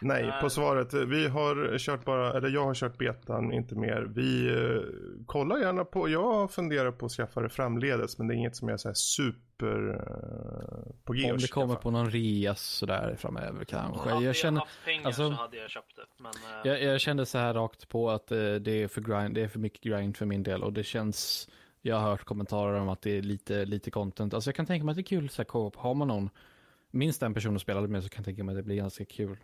Nej, 0.00 0.32
på 0.40 0.50
svaret. 0.50 0.94
Vi 0.94 1.28
har 1.28 1.78
kört 1.78 2.04
bara, 2.04 2.32
eller 2.36 2.48
jag 2.48 2.64
har 2.64 2.74
kört 2.74 2.98
betan, 2.98 3.52
inte 3.52 3.74
mer. 3.74 4.06
Vi 4.14 4.46
eh, 4.54 4.82
kollar 5.26 5.58
gärna 5.58 5.84
på, 5.84 6.08
jag 6.08 6.50
funderar 6.50 6.90
på 6.90 7.06
att 7.06 7.12
skaffa 7.12 7.40
det 7.40 7.48
framledes, 7.48 8.18
men 8.18 8.26
det 8.28 8.34
är 8.34 8.36
inget 8.36 8.56
som 8.56 8.68
jag 8.68 8.78
här 8.84 8.94
super 8.94 9.90
eh, 9.90 10.92
på 11.04 11.12
G 11.12 11.32
Om 11.32 11.38
det 11.38 11.50
kommer 11.50 11.74
på 11.74 11.90
någon 11.90 12.10
rea 12.10 12.54
sådär 12.54 13.16
framöver 13.18 13.64
kanske. 13.64 14.10
hade 14.10 14.24
Jag 14.24 14.36
känner, 14.36 14.60
haft 14.60 14.84
pengar 14.84 15.06
alltså- 15.06 15.30
så 15.30 15.36
hade 15.36 15.56
jag 15.56 15.70
köpt 15.70 15.96
det. 15.96 16.02
Men, 16.22 16.32
eh, 16.32 16.68
jag, 16.82 16.82
jag 16.94 17.00
kände 17.00 17.26
så 17.26 17.38
här 17.38 17.54
rakt 17.54 17.88
på 17.88 18.10
att 18.10 18.30
eh, 18.32 18.54
det 18.54 18.82
är 18.82 18.88
för 18.88 19.00
grind, 19.00 19.34
det 19.34 19.42
är 19.42 19.48
för 19.48 19.58
mycket 19.58 19.82
grind 19.82 20.16
för 20.16 20.26
min 20.26 20.42
del 20.42 20.62
och 20.62 20.72
det 20.72 20.84
känns, 20.84 21.48
jag 21.82 21.96
har 21.96 22.10
hört 22.10 22.24
kommentarer 22.24 22.80
om 22.80 22.88
att 22.88 23.02
det 23.02 23.18
är 23.18 23.22
lite, 23.22 23.64
lite 23.64 23.90
content. 23.90 24.34
Alltså 24.34 24.48
jag 24.48 24.54
kan 24.54 24.66
tänka 24.66 24.84
mig 24.84 24.92
att 24.92 24.96
det 24.96 25.02
är 25.02 25.18
kul 25.18 25.28
så 25.28 25.42
här 25.42 25.44
co-op. 25.44 25.76
Har 25.76 25.94
man 25.94 26.08
någon, 26.08 26.30
minst 26.94 27.22
en 27.22 27.34
person 27.34 27.56
att 27.56 27.62
spela 27.62 27.80
med 27.80 28.02
så 28.02 28.08
kan 28.08 28.18
jag 28.18 28.24
tänka 28.24 28.44
mig 28.44 28.52
att 28.52 28.58
det 28.58 28.62
blir 28.62 28.76
ganska 28.76 29.04
kul. 29.04 29.38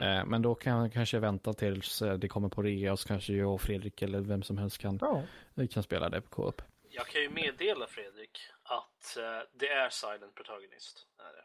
Eh, 0.00 0.24
Men 0.26 0.42
då 0.42 0.54
kan 0.54 0.72
jag 0.82 0.92
kanske 0.92 1.18
vänta 1.18 1.52
tills 1.52 2.02
eh, 2.02 2.14
det 2.18 2.28
kommer 2.28 2.48
på 2.48 2.62
rea 2.62 2.92
och 2.92 3.00
så 3.00 3.08
kanske 3.08 3.32
jag 3.32 3.54
och 3.54 3.60
Fredrik 3.60 4.02
eller 4.02 4.20
vem 4.20 4.42
som 4.42 4.58
helst 4.58 4.78
kan, 4.78 4.98
Ja. 5.00 5.22
kan 5.70 5.82
spela 5.82 6.08
det 6.08 6.20
på 6.20 6.28
co-op. 6.28 6.62
Jag 6.90 7.06
kan 7.06 7.20
ju 7.22 7.30
meddela 7.30 7.86
Fredrik 7.86 8.38
att 8.62 9.16
eh, 9.16 9.40
det 9.58 9.68
är 9.68 9.90
Silent 9.90 10.34
Protagonist. 10.34 11.06
Är 11.18 11.32
det. 11.36 11.44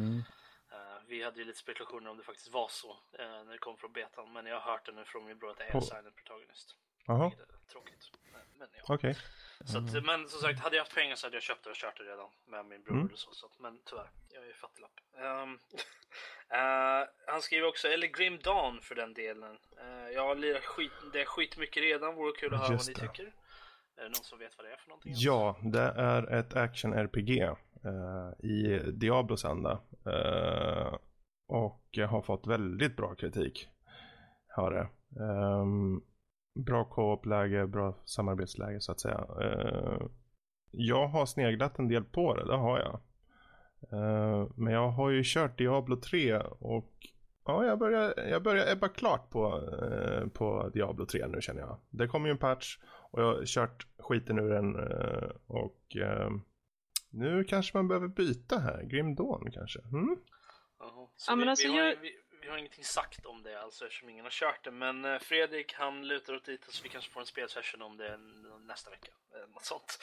Mm. 0.00 0.18
Eh, 0.72 0.98
vi 1.08 1.22
hade 1.22 1.38
ju 1.38 1.44
lite 1.44 1.58
spekulationer 1.58 2.10
om 2.10 2.16
det 2.16 2.22
faktiskt 2.22 2.52
var 2.52 2.68
så 2.70 2.90
eh, 3.18 3.44
när 3.44 3.52
det 3.52 3.58
kom 3.58 3.76
från 3.76 3.92
betan, 3.92 4.32
men 4.32 4.46
jag 4.46 4.60
har 4.60 4.72
hört 4.72 4.86
det 4.86 4.92
nu 4.92 5.04
från 5.04 5.24
min 5.26 5.38
bror 5.38 5.50
att 5.50 5.58
det 5.58 5.64
är 5.64 5.80
Silent 5.80 6.16
Protagonist. 6.16 6.76
Jaha, 7.06 7.30
tråkigt. 7.72 8.10
Men, 8.32 8.40
men, 8.58 8.68
ja. 8.88 8.94
okej. 8.94 9.16
Så 9.64 9.78
att, 9.78 10.04
men 10.04 10.28
som 10.28 10.40
sagt, 10.40 10.60
hade 10.60 10.76
jag 10.76 10.84
haft 10.84 10.94
pengar 10.94 11.14
så 11.16 11.26
hade 11.26 11.36
jag 11.36 11.42
köpt 11.42 11.64
det 11.64 11.70
och 11.70 11.76
kört 11.76 11.98
det 11.98 12.04
redan 12.04 12.28
med 12.46 12.66
min 12.66 12.82
bror. 12.82 12.94
Mm. 12.94 13.06
eller 13.06 13.16
Så, 13.16 13.30
så, 13.32 13.48
men 13.58 13.78
tyvärr, 13.84 14.10
jag 14.34 14.42
är 14.42 14.46
ju 14.46 14.54
fattiglapp. 14.54 14.96
Um, 15.16 15.58
eh, 16.58 17.08
han 17.26 17.42
skriver 17.42 17.68
också, 17.68 17.88
eller 17.88 18.06
Grim 18.06 18.38
Dawn 18.38 18.80
för 18.80 18.94
den 18.94 19.14
delen. 19.14 19.58
Uh, 19.80 20.10
jag 20.14 20.22
har 20.22 20.34
lirat 20.34 20.64
skit, 20.64 20.92
det 21.12 21.24
skitmycket 21.24 21.82
redan, 21.82 22.14
vore 22.14 22.32
kul 22.32 22.54
att 22.54 22.60
höra 22.60 22.72
Just 22.72 22.88
vad 22.88 22.96
ni 22.96 23.06
det. 23.06 23.12
tycker. 23.12 23.32
Är 23.96 24.02
det 24.02 24.08
någon 24.08 24.14
som 24.14 24.38
vet 24.38 24.58
vad 24.58 24.66
det 24.66 24.72
är 24.72 24.76
för 24.76 24.88
någonting? 24.88 25.12
Ja, 25.16 25.56
det 25.62 25.92
är 25.96 26.32
ett 26.32 26.54
action-RPG 26.56 27.42
eh, 27.84 28.50
i 28.50 28.80
Diablos 28.92 29.44
anda. 29.44 29.80
Eh, 30.06 30.94
och 31.48 31.88
jag 31.90 32.08
har 32.08 32.22
fått 32.22 32.46
väldigt 32.46 32.96
bra 32.96 33.14
kritik. 33.14 33.68
Har 34.48 34.70
det. 34.70 34.88
Ehm, 35.24 36.02
bra 36.54 36.84
co-op-läge, 36.84 37.66
bra 37.66 37.94
samarbetsläge 38.04 38.80
så 38.80 38.92
att 38.92 39.00
säga. 39.00 39.24
Eh, 39.42 40.02
jag 40.70 41.08
har 41.08 41.26
sneglat 41.26 41.78
en 41.78 41.88
del 41.88 42.04
på 42.04 42.34
det, 42.36 42.44
det 42.46 42.56
har 42.56 42.78
jag. 42.78 43.00
Eh, 43.92 44.48
men 44.56 44.72
jag 44.72 44.88
har 44.90 45.10
ju 45.10 45.22
kört 45.24 45.58
Diablo 45.58 45.96
3 45.96 46.38
och 46.60 46.92
ja, 47.44 47.64
jag 47.64 47.78
börjar, 47.78 48.14
jag 48.30 48.42
börjar 48.42 48.72
ebba 48.72 48.88
klart 48.88 49.30
på, 49.30 49.46
eh, 49.82 50.26
på 50.28 50.70
Diablo 50.74 51.06
3 51.06 51.26
nu 51.26 51.40
känner 51.40 51.60
jag. 51.60 51.78
Det 51.90 52.08
kommer 52.08 52.26
ju 52.28 52.32
en 52.32 52.38
patch 52.38 52.78
och 53.10 53.22
jag 53.22 53.26
har 53.34 53.44
kört 53.46 53.86
skiten 53.98 54.38
ur 54.38 54.50
den 54.50 54.74
och 55.46 55.78
nu 57.10 57.44
kanske 57.44 57.76
man 57.78 57.88
behöver 57.88 58.08
byta 58.08 58.58
här. 58.58 58.82
Grim 58.82 59.14
Dawn 59.14 59.50
kanske. 59.52 59.80
Mm? 59.80 60.16
Ja, 61.28 61.36
men 61.36 61.38
vi, 61.44 61.48
alltså 61.50 61.68
vi, 61.68 61.78
har, 61.78 61.84
jag- 61.86 61.96
vi, 62.02 62.10
vi 62.42 62.48
har 62.48 62.56
ingenting 62.56 62.84
sagt 62.84 63.26
om 63.26 63.42
det 63.42 63.60
alltså 63.62 63.84
eftersom 63.84 64.08
ingen 64.08 64.24
har 64.24 64.30
kört 64.30 64.64
det. 64.64 64.70
Men 64.70 65.04
eh, 65.04 65.18
Fredrik 65.18 65.74
han 65.74 66.06
lutar 66.06 66.34
åt 66.34 66.44
dit 66.44 66.64
så 66.68 66.82
vi 66.82 66.88
kanske 66.88 67.10
får 67.10 67.20
en 67.20 67.26
spelsession 67.26 67.82
om 67.82 67.96
det 67.96 68.18
nästa 68.66 68.90
vecka. 68.90 69.12
Något 69.54 69.64
sånt. 69.64 69.98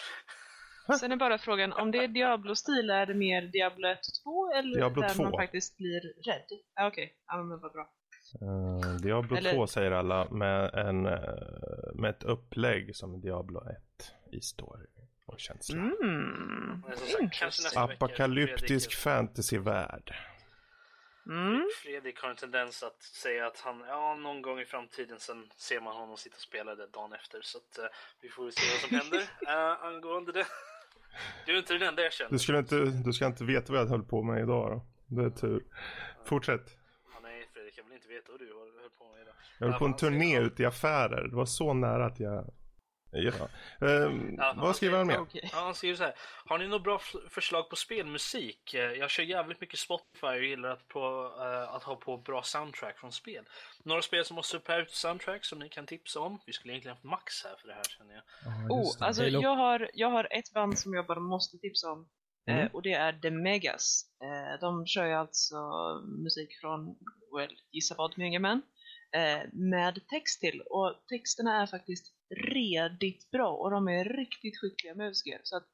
Sen 0.99 1.11
är 1.11 1.15
bara 1.15 1.37
frågan, 1.37 1.73
om 1.73 1.91
det 1.91 1.97
är 1.97 2.07
Diablo-stil, 2.07 2.89
är 2.89 3.05
det 3.05 3.13
mer 3.13 3.41
Diablo 3.41 3.87
1 3.87 3.99
och 3.99 4.23
2 4.23 4.51
eller 4.53 4.75
Diablo 4.75 5.01
där 5.01 5.09
2. 5.09 5.23
man 5.23 5.31
faktiskt 5.31 5.77
blir 5.77 6.01
rädd? 6.01 6.45
Ja, 6.75 6.87
Okej, 6.87 7.15
ja, 7.27 7.43
men 7.43 7.59
vad 7.59 7.71
bra. 7.71 7.89
Eh, 8.41 8.95
Diablo 9.01 9.37
Eller- 9.37 9.53
2 9.53 9.67
säger 9.67 9.91
alla 9.91 10.29
med, 10.29 10.73
en, 10.73 11.05
eh, 11.05 11.13
med 11.93 12.09
ett 12.09 12.23
upplägg 12.23 12.95
som 12.95 13.21
Diablo 13.21 13.61
1 13.69 14.13
i 14.31 14.41
story 14.41 14.87
och 15.25 15.39
känsla. 15.39 15.77
Mm. 15.77 16.83
Apokalyptisk 17.75 18.95
fantasyvärld. 18.95 20.15
Mm. 21.29 21.67
Fredrik 21.83 22.19
har 22.19 22.29
en 22.29 22.35
tendens 22.35 22.83
att 22.83 23.01
säga 23.03 23.47
att 23.47 23.59
han, 23.59 23.83
ja 23.87 24.15
någon 24.15 24.41
gång 24.41 24.59
i 24.59 24.65
framtiden 24.65 25.19
sen 25.19 25.47
ser 25.57 25.81
man 25.81 25.95
honom 25.95 26.17
sitta 26.17 26.35
och 26.35 26.41
spela 26.41 26.75
det 26.75 26.87
dagen 26.87 27.13
efter. 27.13 27.39
Så 27.41 27.57
att 27.57 27.77
eh, 27.77 27.85
vi 28.21 28.29
får 28.29 28.51
se 28.51 28.61
vad 28.71 28.79
som 28.79 28.97
händer 28.97 29.17
uh, 29.19 29.85
angående 29.85 30.31
det. 30.31 30.47
Du 31.45 31.53
är 31.53 31.57
inte 31.57 31.73
den 31.73 31.87
enda 31.89 32.01
jag 32.01 32.13
känner. 32.13 32.31
Du, 32.31 32.39
skulle 32.39 32.59
inte, 32.59 32.75
du 33.05 33.13
ska 33.13 33.25
inte 33.25 33.43
veta 33.43 33.73
vad 33.73 33.81
jag 33.81 33.87
höll 33.87 34.03
på 34.03 34.23
med 34.23 34.43
idag 34.43 34.71
då. 34.71 34.81
Det 35.15 35.25
är 35.25 35.29
tur. 35.29 35.63
Fortsätt. 36.25 36.77
Ja, 37.13 37.19
nej 37.23 37.49
Fredrik, 37.53 37.77
jag 37.77 37.83
vill 37.83 37.93
inte 37.93 38.07
veta 38.07 38.31
vad 38.31 38.39
du 38.39 38.45
höll 38.81 38.89
på 38.97 39.05
med 39.13 39.21
idag. 39.21 39.33
Jag 39.57 39.67
höll 39.67 39.79
på 39.79 39.85
en 39.85 39.95
turné 39.95 40.39
ute 40.39 40.63
i 40.63 40.65
affärer. 40.65 41.27
Det 41.27 41.35
var 41.35 41.45
så 41.45 41.73
nära 41.73 42.05
att 42.05 42.19
jag... 42.19 42.53
Ja. 43.11 43.31
Ehm, 43.87 44.35
Ja, 44.37 44.53
vad 44.57 44.75
skriver 44.75 44.97
han 44.97 45.07
mer? 45.07 45.25
Ja, 45.33 45.49
han 45.51 45.75
skriver 45.75 45.95
så 45.97 46.03
här. 46.03 46.13
Har 46.45 46.57
ni 46.57 46.67
några 46.67 46.83
bra 46.83 46.99
förslag 47.29 47.69
på 47.69 47.75
spelmusik? 47.75 48.73
Eh, 48.73 48.81
Jag 48.93 49.09
kör 49.09 49.23
jävligt 49.23 49.61
mycket 49.61 49.79
Spotify 49.79 50.27
och 50.27 50.43
gillar 50.43 50.69
att, 50.69 50.87
på, 50.87 51.33
eh, 51.39 51.73
att 51.75 51.83
ha 51.83 51.95
på 51.95 52.17
bra 52.17 52.43
soundtrack 52.43 52.99
från 52.99 53.11
spel. 53.11 53.45
Några 53.83 54.01
spel 54.01 54.25
som 54.25 54.35
har 54.35 54.43
superhärligt 54.43 54.91
soundtrack 54.93 55.45
som 55.45 55.59
ni 55.59 55.69
kan 55.69 55.85
tipsa 55.85 56.19
om? 56.19 56.39
Vi 56.45 56.53
skulle 56.53 56.73
egentligen 56.73 56.95
haft 56.95 57.03
Max 57.03 57.43
här 57.43 57.55
för 57.61 57.67
det 57.67 57.73
här 57.73 57.83
känner 57.83 58.13
jag. 58.13 58.23
Ja, 58.45 58.75
Oh, 58.75 58.97
det. 58.99 59.05
alltså 59.05 59.23
jag 59.25 59.55
har, 59.55 59.89
jag 59.93 60.09
har 60.09 60.27
ett 60.31 60.53
band 60.53 60.79
som 60.79 60.93
jag 60.93 61.05
bara 61.05 61.19
måste 61.19 61.57
tipsa 61.57 61.91
om. 61.91 62.09
Mm. 62.47 62.59
Eh, 62.65 62.71
och 62.73 62.81
det 62.81 62.93
är 62.93 63.13
The 63.13 63.31
Megas. 63.31 64.03
Eh, 64.23 64.59
de 64.59 64.85
kör 64.87 65.05
ju 65.05 65.13
alltså 65.13 65.55
musik 66.23 66.49
från, 66.61 66.95
well, 67.37 67.57
gissa 67.71 67.95
vad, 67.97 68.17
Man. 68.41 68.61
Eh, 69.11 69.39
med 69.53 70.07
text 70.07 70.39
till. 70.41 70.61
Och 70.61 70.95
texterna 71.09 71.61
är 71.61 71.67
faktiskt 71.67 72.13
redigt 72.29 73.31
bra 73.31 73.49
och 73.51 73.71
de 73.71 73.87
är 73.87 74.03
riktigt 74.05 74.57
skickliga 74.59 74.95
musiker. 74.95 75.39
Så 75.43 75.57
att 75.57 75.67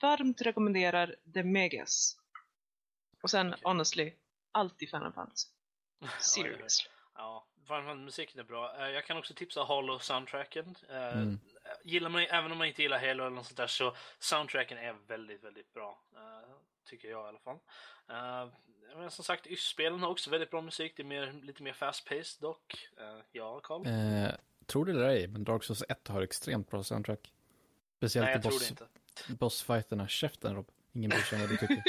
varmt 0.00 0.40
rekommenderar 0.40 1.16
The 1.34 1.42
Megas. 1.42 2.16
Och 3.22 3.30
sen 3.30 3.48
Okej. 3.48 3.60
honestly, 3.64 4.12
alltid 4.52 4.90
Final 4.90 5.12
Fantasy. 5.12 5.48
Seriously. 6.20 6.90
Ja, 7.14 7.46
Final 7.66 7.82
Fantasy-musiken 7.84 8.40
är 8.40 8.44
bra. 8.44 8.76
Eh, 8.78 8.88
Jag 8.88 9.04
kan 9.06 9.16
också 9.16 9.34
tipsa 9.34 9.60
Halo-soundtracken. 9.64 10.74
Eh, 10.88 11.12
Mm. 11.18 11.38
Gillar 11.84 12.08
man, 12.10 12.22
även 12.22 12.52
om 12.52 12.58
man 12.58 12.66
inte 12.66 12.82
gillar 12.82 12.98
Halo 12.98 13.22
eller 13.24 13.36
något 13.36 13.46
sånt 13.46 13.56
där 13.56 13.66
så 13.66 13.96
soundtracken 14.18 14.78
är 14.78 14.92
väldigt, 15.06 15.44
väldigt 15.44 15.72
bra. 15.72 15.98
eh, 16.16 16.50
Tycker 16.84 17.08
jag 17.10 17.24
i 17.24 17.28
alla 17.28 17.38
fall. 17.38 17.58
Men 18.96 19.10
som 19.10 19.24
sagt, 19.24 19.46
YS-spelen 19.46 20.00
har 20.00 20.08
också 20.10 20.30
väldigt 20.30 20.50
bra 20.50 20.60
musik. 20.60 20.92
Det 20.96 21.02
är 21.02 21.04
mer, 21.04 21.32
lite 21.32 21.62
mer 21.62 21.72
fast-paced 21.72 22.40
dock. 22.40 22.88
Ja, 23.32 23.60
Carl? 23.60 23.82
Tror 24.72 24.84
det 24.84 24.92
eller 24.92 25.08
ej, 25.08 25.28
men 25.28 25.44
Dark 25.44 25.64
Souls 25.64 25.82
1 25.88 26.08
har 26.08 26.22
extremt 26.22 26.70
bra 26.70 26.82
soundtrack. 26.82 27.32
Speciellt 27.96 28.24
Nej, 28.24 28.32
i 28.32 28.34
jag 28.36 28.42
tror 28.42 28.52
det 28.52 28.56
boss, 28.58 28.70
inte. 28.70 29.34
bossfighterna. 29.38 30.08
Käften 30.08 30.54
Rob. 30.54 30.66
Ingen 30.92 31.10
bryr 31.10 31.20
sig 31.20 31.36
om 31.36 31.40
vad 31.42 31.50
du 31.50 31.56
tycker. 31.56 31.82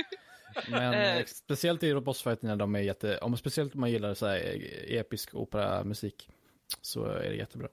Men 0.71 0.93
Eh. 0.93 1.25
speciellt 1.25 1.83
i 1.83 1.93
bossfighterna, 1.95 2.55
de 2.55 2.75
är 2.75 2.79
jätte, 2.79 3.17
om 3.17 3.37
speciellt 3.37 3.73
om 3.75 3.81
man 3.81 3.91
gillar 3.91 4.13
så 4.13 4.25
här 4.27 4.35
eh, 4.37 4.97
episk 4.99 5.35
operamusik 5.35 6.29
så 6.81 7.05
är 7.05 7.29
det 7.29 7.35
jättebra. 7.35 7.67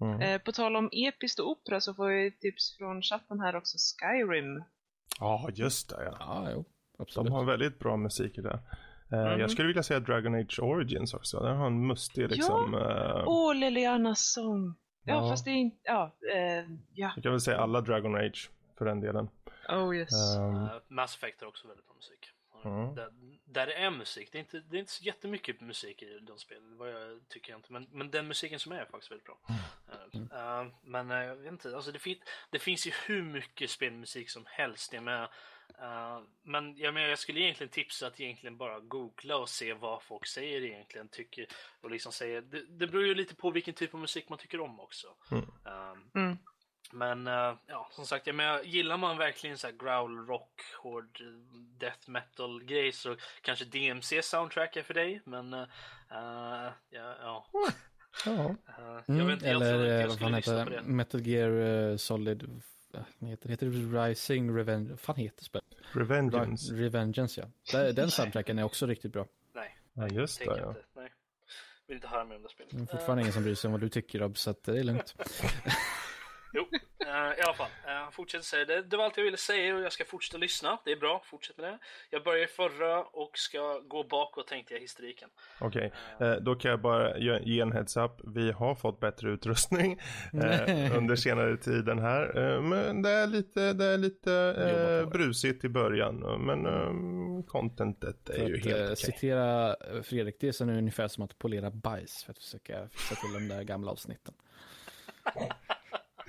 Mm. 0.00 0.20
Eh, 0.20 0.38
på 0.40 0.52
tal 0.52 0.76
om 0.76 0.88
episkt 0.92 1.38
och 1.40 1.50
opera 1.50 1.80
så 1.80 1.94
får 1.94 2.12
jag 2.12 2.40
tips 2.40 2.76
från 2.76 3.02
chatten 3.02 3.40
här 3.40 3.56
också, 3.56 3.78
Skyrim. 3.78 4.64
Ja, 5.20 5.48
just 5.54 5.88
det 5.88 6.04
ja. 6.04 6.16
Ja, 6.20 6.48
jo, 6.54 6.64
De 6.96 7.02
absolut. 7.02 7.32
har 7.32 7.44
väldigt 7.44 7.78
bra 7.78 7.96
musik 7.96 8.38
i 8.38 8.40
det. 8.40 8.58
Mhm. 9.10 9.40
Jag 9.40 9.50
skulle 9.50 9.66
vilja 9.68 9.82
säga 9.82 10.00
Dragon 10.00 10.34
Age 10.34 10.58
Origins 10.62 11.14
också. 11.14 11.40
Den 11.40 11.56
har 11.56 11.66
en 11.66 11.86
mustig 11.86 12.30
liksom. 12.30 12.74
eh, 12.74 13.22
Åh, 13.26 13.54
Lilianas 13.54 14.32
sång! 14.32 14.74
Ja, 15.04 15.14
Ja. 15.14 15.30
fast 15.30 15.44
det 15.44 15.50
är 15.50 15.54
inte... 15.54 15.76
Ja, 15.82 16.16
eh, 16.34 16.64
ja. 16.94 17.12
Jag 17.14 17.22
kan 17.22 17.32
väl 17.32 17.40
säga 17.40 17.58
alla 17.58 17.80
Dragon 17.80 18.14
Age 18.16 18.50
för 18.78 18.84
den 18.84 19.00
delen. 19.00 19.28
Oh 19.68 19.96
yes. 19.96 20.36
Ehm, 20.36 20.54
Eh, 20.64 20.70
Mass 20.88 21.16
Effect 21.16 21.40
har 21.40 21.48
också 21.48 21.68
väldigt 21.68 21.86
bra 21.86 21.94
musik. 21.94 22.30
Mm. 22.64 22.94
Där, 22.94 23.08
där 23.44 23.66
det 23.66 23.74
är 23.74 23.90
musik. 23.90 24.28
Det 24.32 24.38
är, 24.38 24.40
inte, 24.40 24.60
det 24.60 24.76
är 24.76 24.80
inte 24.80 24.92
så 24.92 25.04
jättemycket 25.04 25.60
musik 25.60 26.02
i 26.02 26.18
de 26.22 26.38
spelen, 26.38 26.76
vad 26.78 26.90
jag 26.90 27.28
tycker 27.28 27.52
jag 27.52 27.58
inte. 27.58 27.72
Men, 27.72 27.86
men 27.92 28.10
den 28.10 28.28
musiken 28.28 28.58
som 28.58 28.72
är 28.72 28.76
är 28.76 28.84
faktiskt 28.84 29.10
väldigt 29.12 29.26
bra. 29.26 29.38
Eh, 29.48 30.60
eh, 30.60 30.66
men 30.84 31.10
eh, 31.10 31.16
jag 31.16 31.36
vet 31.36 31.52
inte, 31.52 31.76
alltså 31.76 31.92
det, 31.92 31.98
fin 31.98 32.16
det 32.50 32.58
finns 32.58 32.86
ju 32.86 32.90
hur 33.06 33.22
mycket 33.22 33.70
spelmusik 33.70 34.30
som 34.30 34.42
helst. 34.46 34.92
Jag 34.92 35.02
menar, 35.02 35.30
eh, 35.78 36.20
men 36.42 36.76
jag, 36.76 36.94
menar, 36.94 37.08
jag 37.08 37.18
skulle 37.18 37.40
egentligen 37.40 37.70
tipsa 37.70 38.06
att 38.06 38.20
egentligen 38.20 38.56
bara 38.56 38.80
googla 38.80 39.36
och 39.36 39.48
se 39.48 39.72
vad 39.74 40.02
folk 40.02 40.26
säger 40.26 40.62
egentligen. 40.64 41.08
Tycker, 41.08 41.46
och 41.80 41.90
liksom 41.90 42.12
säga, 42.12 42.40
det, 42.40 42.62
det 42.78 42.86
beror 42.86 43.06
ju 43.06 43.14
lite 43.14 43.34
på 43.34 43.50
vilken 43.50 43.74
typ 43.74 43.94
av 43.94 44.00
musik 44.00 44.28
man 44.28 44.38
tycker 44.38 44.60
om 44.60 44.80
också. 44.80 45.06
Mm. 45.30 45.44
Eh, 45.66 45.96
Mm. 46.14 46.36
men 46.92 47.26
eh, 47.26 47.54
ja, 47.66 47.88
som 47.92 48.06
sagt, 48.06 48.26
jag 48.26 48.36
menar, 48.36 48.62
gillar 48.62 48.96
man 48.96 49.18
verkligen 49.18 49.58
så 49.58 49.66
här 49.66 49.74
growl 49.74 50.26
rock, 50.26 50.60
hård 50.82 51.20
death 51.78 52.10
metal 52.10 52.64
grej 52.64 52.92
så 52.92 53.16
kanske 53.42 53.64
DMC 53.64 54.22
soundtrack 54.22 54.76
är 54.76 54.82
för 54.82 54.94
dig. 54.94 55.22
Men 55.24 55.52
ja, 56.10 56.72
ja. 56.90 57.14
ja. 57.22 57.46
Eh, 58.26 58.34
jag 59.06 59.08
Mm, 59.08 59.26
vet 59.26 59.34
inte, 59.34 59.46
jag 59.46 59.62
eller 59.62 60.06
vad 60.08 60.18
fan 60.18 60.34
heter 60.34 60.64
det? 60.70 60.82
Metal 60.82 61.26
Gear 61.26 61.96
Solid, 61.96 62.62
heter? 63.20 63.48
Heter 63.48 63.66
det 63.66 64.08
Rising 64.08 64.56
Revenge? 64.56 64.96
Fan 64.96 65.16
heter 65.16 65.44
spelet? 65.44 65.64
Revengeance. 65.92 66.72
Ri- 66.74 66.76
Revengeance 66.80 67.40
ja. 67.72 67.92
Den 67.92 68.10
soundtracken 68.10 68.58
är 68.58 68.62
också 68.62 68.86
riktigt 68.86 69.12
bra. 69.12 69.26
Nej, 69.54 69.76
Ja, 69.92 70.08
just 70.08 70.38
det 70.38 70.44
ja. 70.44 70.68
inte. 70.68 70.80
Nej. 70.96 71.08
Vill 71.86 71.94
inte 71.96 72.08
höra 72.08 72.24
mer 72.24 72.36
om 72.36 72.42
det 72.42 72.48
spelet. 72.48 72.70
Det 72.70 72.82
är 72.82 72.86
fortfarande 72.86 73.22
ingen 73.22 73.32
som 73.32 73.42
bryr 73.42 73.54
sig 73.54 73.68
om 73.68 73.72
vad 73.72 73.80
du 73.80 73.88
tycker 73.88 74.18
Rob, 74.18 74.38
så 74.38 74.50
att 74.50 74.62
det 74.62 74.78
är 74.78 74.84
lugnt. 74.84 75.14
Jo. 76.52 76.66
Eh, 77.10 77.20
Eh, 77.20 77.38
I 77.38 77.42
alla 77.42 77.54
fall, 77.54 77.70
uh, 77.86 77.90
han 77.92 78.12
fortsätter 78.12 78.44
säga 78.44 78.64
det. 78.64 78.82
Det 78.82 78.96
var 78.96 79.04
allt 79.04 79.16
jag 79.16 79.24
ville 79.24 79.36
säga 79.36 79.76
och 79.76 79.82
jag 79.82 79.92
ska 79.92 80.04
fortsätta 80.04 80.38
lyssna. 80.38 80.78
Det 80.84 80.92
är 80.92 80.96
bra, 80.96 81.22
fortsätt 81.24 81.56
med 81.56 81.66
det. 81.66 81.78
Jag 82.10 82.24
börjar 82.24 82.44
i 82.44 82.46
förra 82.46 83.02
och 83.02 83.38
ska 83.38 83.78
gå 83.78 84.04
bakåt 84.04 84.48
tänkte 84.48 84.74
jag 84.74 84.80
historiken. 84.80 85.28
Okej, 85.60 85.92
eh, 86.20 86.32
då 86.32 86.54
kan 86.54 86.70
jag 86.70 86.80
bara 86.80 87.18
ge 87.18 87.60
en 87.60 87.72
heads 87.72 87.96
up. 87.96 88.12
Vi 88.34 88.52
har 88.52 88.74
fått 88.74 89.00
bättre 89.00 89.30
utrustning 89.30 89.92
eh, 90.32 90.96
under 90.96 91.16
senare 91.16 91.56
tiden 91.56 91.98
här. 91.98 92.38
Eh, 92.38 92.62
men 92.62 93.02
det 93.02 93.10
är 93.10 93.26
lite, 93.26 93.72
det 93.72 93.84
är 93.84 93.98
lite 93.98 94.32
eh, 94.32 95.10
brusigt 95.10 95.64
i 95.64 95.68
början. 95.68 96.16
Men 96.46 96.66
eh, 96.66 97.44
contentet 97.46 98.30
är 98.30 98.34
För 98.34 98.48
ju 98.48 98.56
att 98.56 98.64
helt 98.64 98.76
eh, 98.80 98.84
okej. 98.84 98.96
citera 98.96 99.68
eh, 99.74 100.02
Fredrik, 100.02 100.36
det 100.40 100.48
är 100.48 100.52
så 100.52 100.64
nu 100.64 100.78
ungefär 100.78 101.08
som 101.08 101.24
att 101.24 101.38
polera 101.38 101.70
bajs 101.70 102.24
för 102.24 102.32
att 102.32 102.38
försöka 102.38 102.88
fixa 102.88 103.14
till 103.14 103.32
de 103.32 103.54
där 103.54 103.62
gamla 103.62 103.90
avsnitten. 103.90 104.34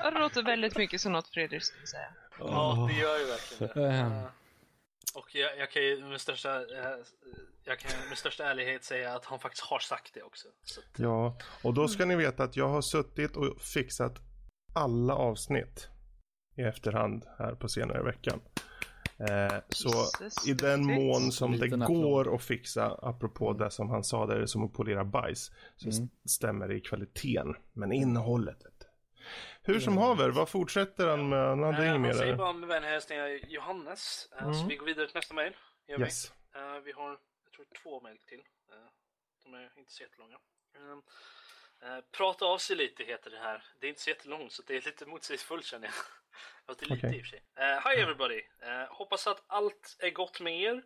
Det 0.04 0.20
låter 0.20 0.44
väldigt 0.44 0.78
mycket 0.78 1.02
som 1.02 1.12
något 1.12 1.28
Fredrik 1.28 1.64
skulle 1.64 1.88
säga. 1.88 2.08
Ja, 2.40 2.88
det 2.92 3.00
gör 3.02 3.20
ju 3.20 3.26
verkligen 3.26 4.10
det. 4.12 4.24
Och 5.16 5.36
jag, 5.36 5.58
jag 5.58 5.72
kan 5.72 5.82
ju 5.84 6.04
med 6.06 6.22
största, 6.22 6.56
eh, 6.56 6.96
jag 7.64 7.80
kan 7.80 7.92
med 8.10 8.18
största 8.18 8.46
ärlighet 8.46 8.84
säga 8.84 9.14
att 9.16 9.26
han 9.26 9.40
faktiskt 9.40 9.64
har 9.66 9.80
sagt 9.80 10.14
det 10.14 10.22
också. 10.24 10.48
Så 10.64 10.80
att, 10.80 11.00
Ja, 11.00 11.38
och 11.64 11.74
då 11.74 11.88
ska 11.88 12.06
ni 12.06 12.16
veta 12.16 12.44
att 12.44 12.56
jag 12.58 12.68
har 12.68 12.82
suttit 12.82 13.36
och 13.38 13.62
fixat 13.62 14.20
alla 14.74 15.16
avsnitt 15.16 15.88
i 16.58 16.62
efterhand 16.62 17.26
här 17.40 17.56
på 17.56 17.70
senare 17.70 18.04
veckan. 18.04 18.42
Eh, 19.20 19.58
så 19.70 19.90
Jesus, 20.22 20.48
i 20.48 20.54
den 20.54 20.86
mån 20.86 21.32
som 21.32 21.58
det 21.60 21.68
går 21.68 22.36
att 22.36 22.44
fixa, 22.44 23.00
apropå 23.02 23.54
det 23.54 23.72
som 23.72 23.90
han 23.90 24.04
sa 24.04 24.26
där, 24.26 24.46
som 24.46 24.64
att 24.66 24.74
polera 24.74 25.04
bajs, 25.06 25.52
så 25.76 25.90
Mm. 25.90 26.10
stämmer 26.30 26.68
det 26.68 26.76
i 26.76 26.82
kvaliteten. 26.82 27.56
Men 27.74 27.92
innehållet. 27.92 28.58
Hur 29.64 29.80
som 29.80 29.98
haver, 29.98 30.30
vad 30.30 30.50
fortsätter 30.50 31.08
han 31.08 31.30
med? 31.30 31.48
Han 31.48 31.64
hade 31.64 31.78
Eh, 31.78 31.82
inget 31.84 31.92
han 31.92 32.02
mer 32.02 32.14
säger 32.14 32.32
där. 32.32 32.38
bara 32.38 32.54
med 32.54 32.70
vänliga 32.70 32.92
hälsningar 32.92 33.28
Johannes. 33.48 34.30
Eh, 34.32 34.38
Så 34.52 34.58
Mm. 34.58 34.68
vi 34.68 34.76
går 34.76 34.86
vidare 34.86 35.08
till 35.08 35.16
nästa 35.16 35.34
mejl. 35.34 35.56
Gör 35.88 35.98
vi. 35.98 36.04
Yes. 36.04 36.32
Eh, 36.56 36.74
vi 36.84 36.92
har, 36.92 37.10
jag 37.44 37.52
tror 37.56 37.66
två 37.84 38.02
mejl 38.02 38.18
till. 38.28 38.44
De 39.44 39.54
är 39.54 39.72
inte 39.78 39.92
så 39.92 40.04
jättelånga. 40.04 40.38
Prata 42.18 42.46
av 42.46 42.58
sig 42.58 42.76
lite 42.76 43.04
heter 43.04 43.30
det 43.32 43.38
här. 43.40 43.64
Det 43.80 43.88
är 43.88 43.90
inte 43.90 44.02
så 44.02 44.10
jättelångt 44.10 44.52
så 44.52 44.62
det 44.68 44.76
är 44.78 44.82
lite 44.82 45.06
motsägelsefullt 45.06 45.66
känner 45.66 45.88
jag. 45.88 45.94
Det 46.78 46.86
är 46.86 46.90
lite 46.90 47.08
Okej. 47.08 47.18
i 47.20 47.22
och 47.22 47.26
för 47.26 47.30
sig. 47.30 47.44
Eh, 47.56 47.90
Hi 47.90 48.02
everybody! 48.02 48.42
Eh, 48.62 48.94
hoppas 48.96 49.28
att 49.28 49.44
allt 49.48 49.96
är 50.00 50.10
gott 50.10 50.40
med 50.42 50.62
er. 50.62 50.84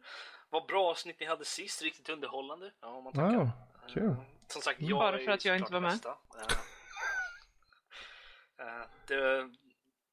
Vad 0.50 0.66
bra 0.66 0.86
avsnitt 0.90 1.20
ni 1.20 1.26
hade 1.26 1.46
sist, 1.46 1.82
riktigt 1.82 2.10
underhållande. 2.10 2.72
Ja, 2.82 3.02
man 3.02 3.14
tackar. 3.14 3.38
Wow, 3.38 3.50
kul. 3.94 4.04
Eh, 4.10 4.16
som 4.48 4.62
sagt, 4.62 4.82
jag 4.82 5.00
Bara 5.00 5.20
är 5.20 5.26
för 5.26 5.32
att 5.32 5.46
jag 5.46 5.58
inte 5.58 5.74
var 5.74 5.80
med. 5.80 5.92
bästa. 5.92 6.18
Eh, 8.60 8.86
det, 9.07 9.49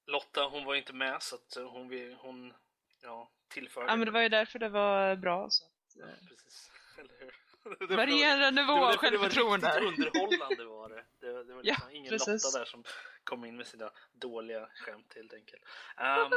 Lotta, 0.06 0.42
hon 0.44 0.64
var 0.64 0.74
inte 0.74 0.92
med 0.92 1.22
så 1.22 1.34
att 1.36 1.54
hon, 1.56 2.14
hon 2.18 2.54
ja, 3.02 3.30
tillförde. 3.48 3.86
Ja, 3.86 3.96
men 3.96 4.06
det 4.06 4.10
var 4.12 4.20
ju 4.20 4.28
därför 4.28 4.58
det 4.58 4.68
var 4.68 5.16
bra. 5.16 5.50
Så 5.50 5.64
att, 5.64 6.08
eh, 6.08 6.14
Precis. 6.28 6.70
Eller 6.98 7.14
hur? 7.18 7.32
Varierande 7.96 8.50
nivå 8.50 8.72
av 8.72 8.90
därför 8.92 9.10
det 9.10 9.16
var 9.16 9.24
självförtroende. 9.24 9.80
riktigt 9.80 10.06
underhållande 10.16 10.64
var 10.64 10.88
det. 10.88 11.04
Det, 11.20 11.32
var- 11.32 11.44
det 11.44 11.54
var 11.54 11.60
Ja, 11.64 11.72
liksom 11.74 11.90
ingen 11.90 12.10
precis. 12.10 12.44
Lotta 12.44 12.58
där 12.58 12.64
som 12.64 12.84
kom 13.24 13.44
in 13.44 13.56
med 13.56 13.66
sina 13.66 13.90
dåliga 14.12 14.68
skämt 14.74 15.12
helt 15.16 15.32
enkelt. 15.34 15.62
Ehm, 15.96 16.30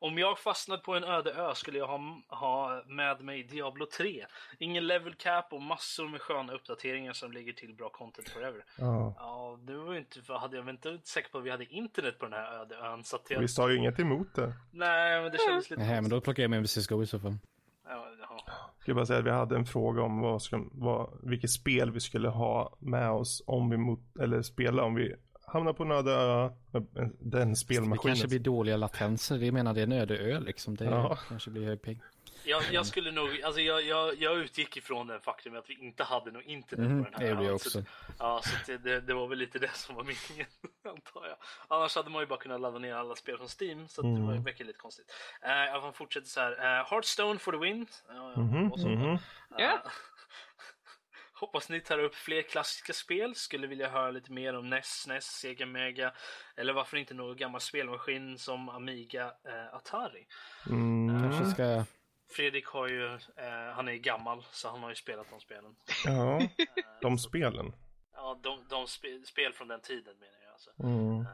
om 0.00 0.18
jag 0.18 0.38
fastnade 0.38 0.82
på 0.82 0.94
en 0.94 1.04
öde 1.04 1.32
ö 1.32 1.54
skulle 1.54 1.78
jag 1.78 1.86
ha, 1.86 2.00
ha 2.28 2.82
med 2.86 3.20
mig 3.20 3.42
Diablo 3.42 3.86
3. 3.96 4.26
Ingen 4.58 4.86
level 4.86 5.14
cap 5.14 5.52
och 5.52 5.62
massor 5.62 6.08
med 6.08 6.20
sköna 6.20 6.52
uppdateringar 6.52 7.12
som 7.12 7.32
lägger 7.32 7.52
till 7.52 7.74
bra 7.74 7.88
content 7.88 8.28
forever. 8.28 8.64
Ja. 8.78 9.14
Ja, 9.18 9.58
det 9.62 9.76
var 9.76 9.92
ju 9.92 9.98
inte, 9.98 10.22
för 10.22 10.34
hade 10.34 10.56
jag 10.56 10.62
var 10.62 10.70
inte 10.70 10.98
säker 11.04 11.30
på 11.30 11.38
att 11.38 11.44
vi 11.44 11.50
hade 11.50 11.64
internet 11.64 12.18
på 12.18 12.24
den 12.24 12.34
här 12.34 12.60
öde 12.60 12.76
ön. 12.76 13.04
Så 13.04 13.16
att 13.16 13.30
jag, 13.30 13.40
Vi 13.40 13.48
sa 13.48 13.70
ju 13.70 13.76
inget 13.76 13.98
emot 14.00 14.34
det. 14.34 14.52
Nej, 14.70 15.22
men 15.22 15.32
det 15.32 15.38
kändes 15.38 15.70
lite 15.70 15.82
Nej, 15.82 16.00
men 16.00 16.10
då 16.10 16.20
plockar 16.20 16.42
jag 16.42 16.50
med 16.50 16.70
CSGO 16.70 17.02
i 17.02 17.06
så 17.06 17.18
fall. 17.18 17.36
Ja, 17.84 18.08
ja. 18.20 18.40
Jag 18.46 18.82
ska 18.82 18.94
bara 18.94 19.06
säga 19.06 19.18
att 19.18 19.24
vi 19.24 19.30
hade 19.30 19.56
en 19.56 19.66
fråga 19.66 20.02
om 20.02 20.20
vad 20.20 20.42
ska, 20.42 20.64
vad, 20.72 21.18
vilket 21.22 21.50
spel 21.50 21.90
vi 21.90 22.00
skulle 22.00 22.28
ha 22.28 22.76
med 22.78 23.10
oss 23.10 23.42
om 23.46 23.70
vi 23.70 23.76
mot, 23.76 24.00
eller 24.20 24.42
spela 24.42 24.82
om 24.82 24.94
vi 24.94 25.14
hamnar 25.52 25.72
på 25.72 25.82
en 25.82 25.90
öde 25.92 26.12
ö, 26.12 26.50
med 26.70 27.10
den 27.20 27.50
Det 27.50 27.56
spelmaskinen. 27.56 27.98
kanske 28.14 28.28
blir 28.28 28.38
dåliga 28.38 28.76
latenser, 28.76 29.38
det 29.38 29.52
menar 29.52 29.74
det 29.74 29.80
är 29.80 29.86
en 29.86 29.92
öde 29.92 30.18
ö 30.18 30.40
liksom. 30.40 30.76
Det 30.76 30.84
Ja. 30.84 31.18
kanske 31.28 31.50
blir 31.50 31.64
hög 31.66 31.82
ping. 31.82 32.00
Jag, 32.44 32.62
jag 32.72 32.86
skulle 32.86 33.10
nog, 33.10 33.42
alltså 33.42 33.60
jag, 33.60 33.82
jag, 33.82 34.14
jag 34.22 34.36
utgick 34.38 34.76
ifrån 34.76 35.06
det 35.06 35.20
faktum 35.20 35.56
att 35.56 35.70
vi 35.70 35.74
inte 35.74 36.04
hade 36.04 36.30
något 36.30 36.44
internet 36.44 36.90
Mhm, 36.90 37.04
på 37.04 37.10
den 37.10 37.20
här 37.28 37.34
det 37.36 37.44
jag 37.44 37.54
också. 37.54 37.70
Så, 37.70 37.82
ja, 38.18 38.40
så 38.44 38.50
det, 38.72 38.78
det, 38.78 39.00
det 39.00 39.14
var 39.14 39.26
väl 39.28 39.38
lite 39.38 39.58
det 39.58 39.70
som 39.74 39.94
var 39.94 40.02
meningen, 40.30 40.46
antar 40.84 41.26
jag. 41.26 41.36
Annars 41.68 41.96
hade 41.96 42.10
man 42.10 42.20
ju 42.22 42.26
bara 42.26 42.38
kunnat 42.38 42.60
ladda 42.60 42.78
ner 42.78 42.94
alla 42.94 43.14
spel 43.14 43.36
från 43.38 43.48
Steam, 43.60 43.88
så 43.88 44.00
att 44.00 44.16
det 44.16 44.20
var 44.22 44.30
Mm. 44.32 44.42
verkar 44.44 44.64
lite 44.64 44.78
konstigt. 44.78 45.12
Uh, 45.44 45.50
jag 45.50 45.94
fortsätter 45.94 46.28
så 46.28 46.40
här. 46.40 46.52
Uh, 46.52 46.90
Hearthstone 46.90 47.38
for 47.38 47.52
the 47.52 47.58
win. 47.58 47.86
Ja, 48.08 48.32
ja, 48.36 48.40
Mhm, 48.42 48.72
och 48.72 48.80
så. 48.80 48.88
mhm. 48.88 49.14
Eh, 49.14 49.18
Ja. 49.58 49.82
Hoppas 51.40 51.68
ni 51.68 51.80
tar 51.80 51.98
upp 51.98 52.14
fler 52.14 52.42
klassiska 52.42 52.92
spel. 52.92 53.34
Skulle 53.34 53.66
vilja 53.66 53.88
höra 53.88 54.10
lite 54.10 54.32
mer 54.32 54.54
om 54.56 54.70
NES, 54.70 54.86
SNES, 54.86 55.24
Sega 55.24 55.66
Mega. 55.66 56.12
Eller 56.56 56.72
varför 56.72 56.96
inte 56.96 57.14
någon 57.14 57.36
gammal 57.36 57.60
spelmaskin 57.60 58.38
som 58.38 58.68
Amiga, 58.68 59.24
eh, 59.24 59.74
Atari. 59.74 60.26
Mm. 60.70 61.22
Kanske 61.22 61.46
ska... 61.54 61.84
Fredrik 62.30 62.66
har 62.66 62.88
ju, 62.88 63.14
eh, 63.14 63.74
han 63.74 63.88
är 63.88 63.94
gammal 63.94 64.44
så 64.52 64.68
han 64.68 64.82
har 64.82 64.88
ju 64.90 64.94
spelat 64.94 65.26
de 65.30 65.40
spelen. 65.40 65.76
Ja, 66.04 66.40
Eh, 66.40 66.48
de 67.00 67.18
spelen. 67.18 67.72
Ja, 68.14 68.40
de, 68.42 68.64
de 68.68 68.86
spe, 68.86 69.08
spel 69.26 69.52
från 69.52 69.68
den 69.68 69.80
tiden 69.80 70.14
menar 70.18 70.34
jag 70.44 70.52
alltså. 70.52 70.70
Mm. 70.82 71.20
Eh, 71.20 71.26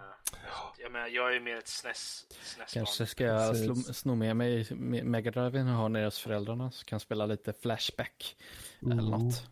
jag, 0.78 0.92
menar, 0.92 1.08
jag 1.08 1.36
är 1.36 1.40
mer 1.40 1.56
ett 1.56 1.68
SNES, 1.68 2.26
SNES 2.42 2.72
Kanske 2.74 3.06
ska 3.06 3.24
jag 3.24 3.56
slå, 3.56 3.74
sno 3.74 4.14
med 4.14 4.36
mig 4.36 4.62
me- 4.64 5.04
Megadriven 5.04 5.68
och 5.68 5.74
ha 5.74 5.88
nere 5.88 6.04
hos 6.04 6.18
föräldrarna 6.18 6.70
så 6.70 6.84
kan 6.84 6.96
jag 6.96 7.02
spela 7.02 7.26
lite 7.26 7.52
Flashback 7.52 8.36
eller 8.82 9.02
något. 9.02 9.46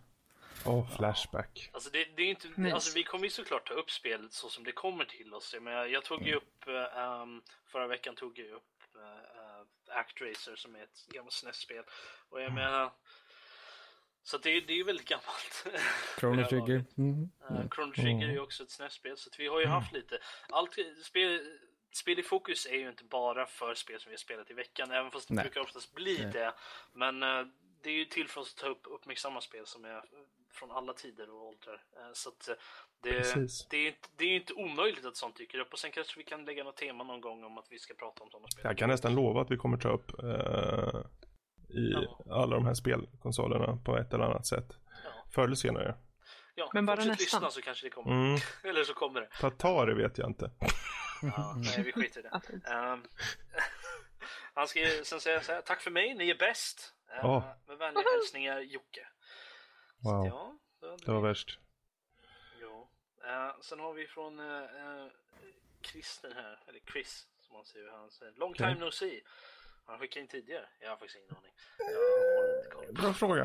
Åh, 0.67 0.97
flashback. 0.97 1.71
Alltså, 1.73 1.91
det, 1.91 2.05
det 2.17 2.23
är 2.23 2.27
inte, 2.27 2.49
Mys. 2.57 2.75
alltså 2.75 2.95
vi 2.95 3.05
kommer 3.05 3.25
ju 3.25 3.31
såklart 3.31 3.69
ta 3.69 3.75
upp 3.75 3.91
spelet 3.91 4.33
så 4.33 4.49
som 4.49 4.65
det 4.65 4.73
kommer 4.73 5.05
till 5.05 5.35
oss. 5.35 5.55
Jag, 5.55 5.63
menar, 5.63 5.87
jag 5.87 6.05
tog 6.05 6.27
ju 6.27 6.35
upp, 6.35 6.67
eh, 6.69 7.21
um, 7.23 7.43
förra 7.67 7.87
veckan 7.87 8.15
tog 8.15 8.39
jag 8.39 8.51
upp 8.51 8.63
uh, 8.97 9.97
Actracer 9.99 10.57
som 10.57 10.77
är 10.77 10.83
ett 10.83 11.07
gammalt 11.09 11.33
SNES-spel. 11.33 11.85
Och 12.29 12.43
jag 12.43 12.53
menar, 12.53 12.93
så 14.23 14.39
det, 14.39 14.51
är- 14.51 14.61
det 14.61 14.73
är 14.73 14.77
ju 14.77 14.85
väldigt 14.85 15.09
gammalt. 15.09 15.67
Chrono 16.19 16.49
Trigger. 16.49 16.85
Mm. 16.99 17.31
Uh, 17.51 17.69
Chrono 17.75 17.93
Trigger 17.93 18.29
är 18.29 18.33
ju 18.33 18.41
också 18.41 18.63
ett 18.63 18.71
SNES-spel 18.71 19.17
så 19.17 19.31
att 19.31 19.41
vi 19.41 19.47
har 19.47 19.61
ju 19.61 19.67
haft 19.67 19.93
lite. 19.93 20.19
Allt, 20.49 20.77
spel, 21.05 21.59
spel 21.93 22.19
i 22.19 22.23
fokus 22.23 22.67
är 22.67 22.77
ju 22.79 22.89
inte 22.89 23.05
bara 23.05 23.47
för 23.47 23.75
spel 23.75 24.01
som 24.01 24.11
vi 24.11 24.15
har 24.15 24.19
spelat 24.19 24.51
i 24.51 24.55
veckan, 24.55 24.91
även 24.91 25.11
fast 25.11 25.29
det 25.29 25.35
Nej. 25.35 25.45
brukar 25.45 25.61
oftast 25.61 25.95
bli 25.95 26.19
Nej. 26.23 26.33
det. 26.33 26.55
Men 26.93 27.23
eh, 27.23 27.47
det 27.83 27.91
är 27.91 27.95
ju 27.95 28.05
till 28.05 28.29
för 28.29 28.41
oss 28.41 28.55
att 28.55 28.61
ta 28.61 28.67
upp 28.69 28.83
uppmärksamma 28.85 29.41
spel 29.41 29.67
som 29.67 29.85
är 29.85 30.05
från 30.53 30.70
alla 30.70 30.93
tider 30.93 31.31
och 31.31 31.47
åldrar. 31.49 31.74
Eh, 31.97 32.11
så 32.12 32.29
att 32.29 32.49
eh, 32.49 32.55
det, 33.03 33.11
Precis. 33.12 33.66
det, 33.70 33.77
är 33.77 33.87
inte, 33.87 34.09
det 34.16 34.24
är 34.24 34.37
inte 34.37 34.53
omöjligt 34.55 35.05
att 35.05 35.16
sånt 35.16 35.37
dyker 35.37 35.59
upp 35.59 35.73
och 35.73 35.79
sen 35.79 35.91
kanske 35.91 36.19
vi 36.19 36.24
kan 36.24 36.45
lägga 36.45 36.65
något 36.65 36.77
tema 36.77 37.05
någon 37.05 37.20
gång 37.20 37.45
om 37.45 37.59
att 37.59 37.66
vi 37.70 37.79
ska 37.79 37.95
prata 37.95 38.23
om 38.24 38.31
sådana 38.31 38.49
spel. 38.49 38.65
Jag 38.65 38.79
kan 38.79 38.89
nästan 38.89 39.15
lova 39.15 39.41
att 39.41 39.51
vi 39.51 39.57
kommer 39.57 39.77
ta 39.77 39.89
upp 39.89 40.11
eh, 40.23 41.01
i 41.69 41.93
Ja. 41.93 42.19
alla 42.31 42.57
de 42.57 42.66
här 42.66 42.74
spelkonsolerna 42.74 43.77
på 43.85 43.97
ett 43.99 44.12
eller 44.15 44.24
annat 44.24 44.47
sätt. 44.47 44.66
Ja. 45.05 45.11
Förr 45.35 45.45
eller 45.45 45.55
senare. 45.57 45.95
Ja, 46.55 46.70
Men 46.74 46.87
bara 46.87 46.97
nästan. 46.97 47.16
lyssna 47.19 47.51
så 47.51 47.62
kanske 47.62 47.87
det 47.87 47.91
kommer. 47.91 48.12
Mm. 48.12 48.41
Eller 48.65 48.85
så 48.85 48.95
kommer 48.95 49.20
det. 49.20 49.29
Tatari 49.41 49.95
vet 49.95 50.19
jag 50.19 50.31
inte. 50.31 50.51
Ja, 51.23 51.55
nej, 51.57 51.83
vi 51.83 51.93
skiter 51.93 52.20
i 52.20 52.23
det. 52.23 52.41
Ehm, 52.70 53.03
han 54.55 54.69
ska 54.69 54.81
ju 54.81 55.05
sen 55.05 55.20
säga 55.20 55.41
så 55.41 55.53
här, 55.53 55.61
tack 55.61 55.81
för 55.81 55.91
mig, 55.91 56.15
ni 56.15 56.31
är 56.31 56.39
bäst. 56.39 56.95
Uh, 57.11 57.19
Ja. 57.23 57.57
Med 57.66 57.79
vänliga 57.79 58.05
hälsningar 58.16 58.61
Jocke. 58.61 59.07
Wow. 60.05 60.27
ja, 60.27 60.59
det, 60.81 60.97
Det 61.07 61.12
var 61.12 61.20
värst. 61.20 61.59
Ja. 62.61 62.89
Eh, 63.24 63.61
sen 63.61 63.81
har 63.81 63.93
vi 63.93 64.07
från 64.07 64.41
uh, 64.41 65.09
Christer 65.83 66.35
här, 66.35 66.59
eller 66.66 66.81
Chris 66.93 67.27
som 67.41 67.57
han 67.57 67.65
säger. 67.65 67.91
Han 67.91 68.11
säger 68.11 68.33
long 68.33 68.55
time 68.55 68.69
Okej. 68.70 68.81
no 68.81 68.91
see. 68.91 69.23
Han 69.87 69.99
skickade 69.99 70.20
in 70.20 70.29
tidigare. 70.29 70.69
Jag 70.81 70.89
har 70.91 70.97
faktiskt 70.97 71.19
ingen 71.19 71.37
aning. 71.37 71.53
Jag 71.79 71.85
har 71.87 72.59
inte 72.59 72.70
koll 72.70 72.87
på 72.87 72.93
Bra 72.93 73.12
fråga. 73.15 73.45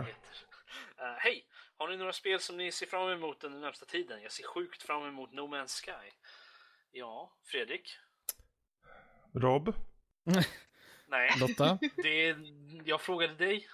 Eh, 0.98 1.14
Hej! 1.18 1.46
Har 1.78 1.88
ni 1.88 1.98
några 1.98 2.14
spel 2.14 2.40
som 2.40 2.58
ni 2.58 2.72
ser 2.72 2.86
fram 2.86 3.10
emot 3.10 3.40
den 3.40 3.62
närmsta 3.62 3.86
tiden? 3.86 4.22
Jag 4.22 4.32
ser 4.32 4.44
sjukt 4.44 4.84
fram 4.84 5.04
emot 5.08 5.32
No 5.34 5.42
Man's 5.42 5.82
Sky. 5.86 6.12
Ja, 6.92 7.34
Fredrik? 7.44 7.98
Rob, 9.34 9.74
Nej, 11.06 11.32
Lotta? 11.40 11.80
det 11.96 12.36
jag 12.86 13.02
frågade 13.02 13.34
dig. 13.36 13.68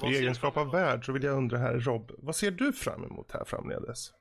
Vad 0.00 0.12
i 0.12 0.16
egenskap 0.16 0.56
av 0.56 0.70
värd 0.70 1.06
så 1.06 1.12
vill 1.12 1.22
jag 1.22 1.36
undra 1.36 1.58
här 1.58 1.80
Rob, 1.80 2.10
vad 2.18 2.36
ser 2.36 2.50
du 2.50 2.72
fram 2.72 3.04
emot 3.04 3.32
här 3.32 3.44
framledes? 3.44 4.12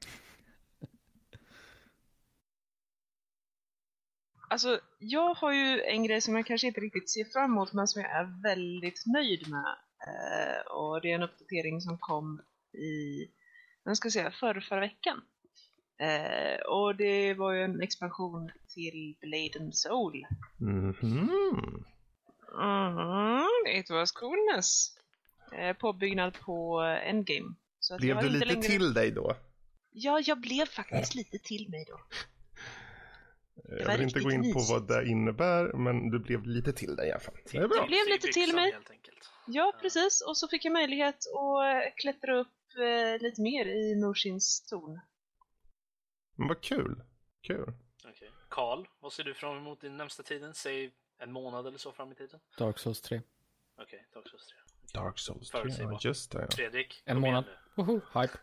Alltså, 4.52 4.80
jag 5.00 5.34
har 5.34 5.54
ju 5.54 5.82
en 5.82 6.04
grej 6.04 6.22
som 6.22 6.36
jag 6.36 6.46
kanske 6.46 6.68
inte 6.68 6.82
riktigt 6.82 7.10
ser 7.10 7.26
fram 7.26 7.52
emot, 7.52 7.74
men 7.74 7.88
som 7.88 8.02
jag 8.02 8.12
är 8.12 8.42
väldigt 8.44 9.04
nöjd 9.06 9.50
med. 9.50 9.76
Eh, 10.08 10.72
och 10.72 11.02
det 11.02 11.12
är 11.12 11.16
en 11.16 11.24
uppdatering 11.24 11.82
som 11.82 11.98
kom 11.98 12.42
i, 12.74 13.26
jag 13.84 13.98
ska 13.98 14.10
säga, 14.10 14.32
förra, 14.32 14.62
förra 14.62 14.80
veckan. 14.80 15.22
Eh, 16.00 16.60
och 16.60 16.96
det 16.96 17.34
var 17.34 17.52
ju 17.54 17.64
en 17.64 17.82
expansion 17.82 18.52
till 18.68 19.16
Blade 19.22 19.60
and 19.60 19.76
Soul. 19.76 20.26
Mhm. 20.58 21.30
Mm, 22.62 23.78
it 23.80 23.90
was 23.90 24.12
coolness. 24.12 24.99
Eh, 25.54 25.74
påbyggnad 25.74 26.40
på 26.40 26.80
Endgame. 26.80 27.56
Så 27.80 27.98
Blev 27.98 28.16
jag 28.16 28.24
du 28.24 28.30
lite 28.30 28.46
längre... 28.46 28.62
till 28.62 28.94
dig 28.94 29.12
då? 29.12 29.36
Ja, 29.92 30.20
jag 30.20 30.40
blev 30.40 30.66
faktiskt 30.66 31.16
lite 31.16 31.40
till 31.40 31.70
mig 31.70 31.86
då. 31.88 32.00
Jag 33.64 33.86
var 33.86 33.94
vill 33.94 34.02
inte 34.02 34.20
gå 34.20 34.32
in 34.32 34.54
på 34.54 34.60
mysigt. 34.60 34.72
vad 34.72 34.88
det 34.88 35.10
innebär, 35.10 35.74
men 35.74 36.10
du 36.10 36.20
blev 36.20 36.46
lite 36.46 36.74
till 36.74 36.96
dig 36.96 37.08
i 37.08 37.12
alla 37.12 37.20
fall. 37.20 37.38
Det 37.52 37.58
är 37.58 37.68
bra. 37.68 37.78
Jag 37.78 37.88
blev 37.88 38.08
lite 38.08 38.28
till 38.28 38.56
mig. 38.56 38.78
Ja, 39.48 39.74
precis. 39.82 40.22
Och 40.22 40.38
så 40.38 40.48
fick 40.48 40.66
jag 40.66 40.74
möjlighet 40.74 41.16
att 41.16 41.86
eh, 41.86 41.94
klättra 41.96 42.40
upp 42.40 42.48
eh, 42.78 43.22
lite 43.22 43.42
mer 43.42 43.66
i 43.66 43.96
Moshins 43.96 44.62
torn. 44.62 45.00
Men 46.36 46.48
vad 46.48 46.62
kul. 46.62 47.02
Kul. 47.42 47.74
Okej. 48.10 48.32
Karl, 48.50 48.88
vad 49.00 49.14
ser 49.14 49.24
du 49.24 49.34
fram 49.34 49.58
emot 49.58 49.84
i 49.84 49.90
närmsta 49.90 50.24
tiden? 50.24 50.54
Säg 50.54 50.92
en 51.18 51.32
månad 51.32 51.68
eller 51.68 51.78
så 51.78 51.92
fram 51.92 52.12
i 52.12 52.16
tiden? 52.16 52.40
Dark 52.58 52.80
Souls 52.80 53.02
3. 53.02 53.22
Okej, 53.78 54.08
Dark 54.14 54.30
Souls 54.30 54.48
3. 54.48 54.56
Dark 54.94 55.20
Souls 55.20 55.50
3, 55.50 55.62
Förutsägbart. 55.62 56.04
ja 56.04 56.10
just 56.10 56.32
det. 56.32 56.42
Ja. 56.42 56.48
Fredrik? 56.56 57.04
En 57.06 57.20
månad. 57.20 57.46
Woho, 57.76 58.02
hype. 58.14 58.38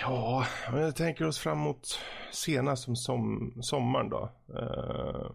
Ja, 0.00 0.46
men 0.72 0.80
jag 0.80 0.96
tänker 0.96 1.26
oss 1.26 1.38
framåt 1.38 2.00
senast 2.32 2.84
som, 2.84 2.96
som 2.96 3.52
sommaren 3.62 4.08
då. 4.08 4.32
Eh, 4.58 5.30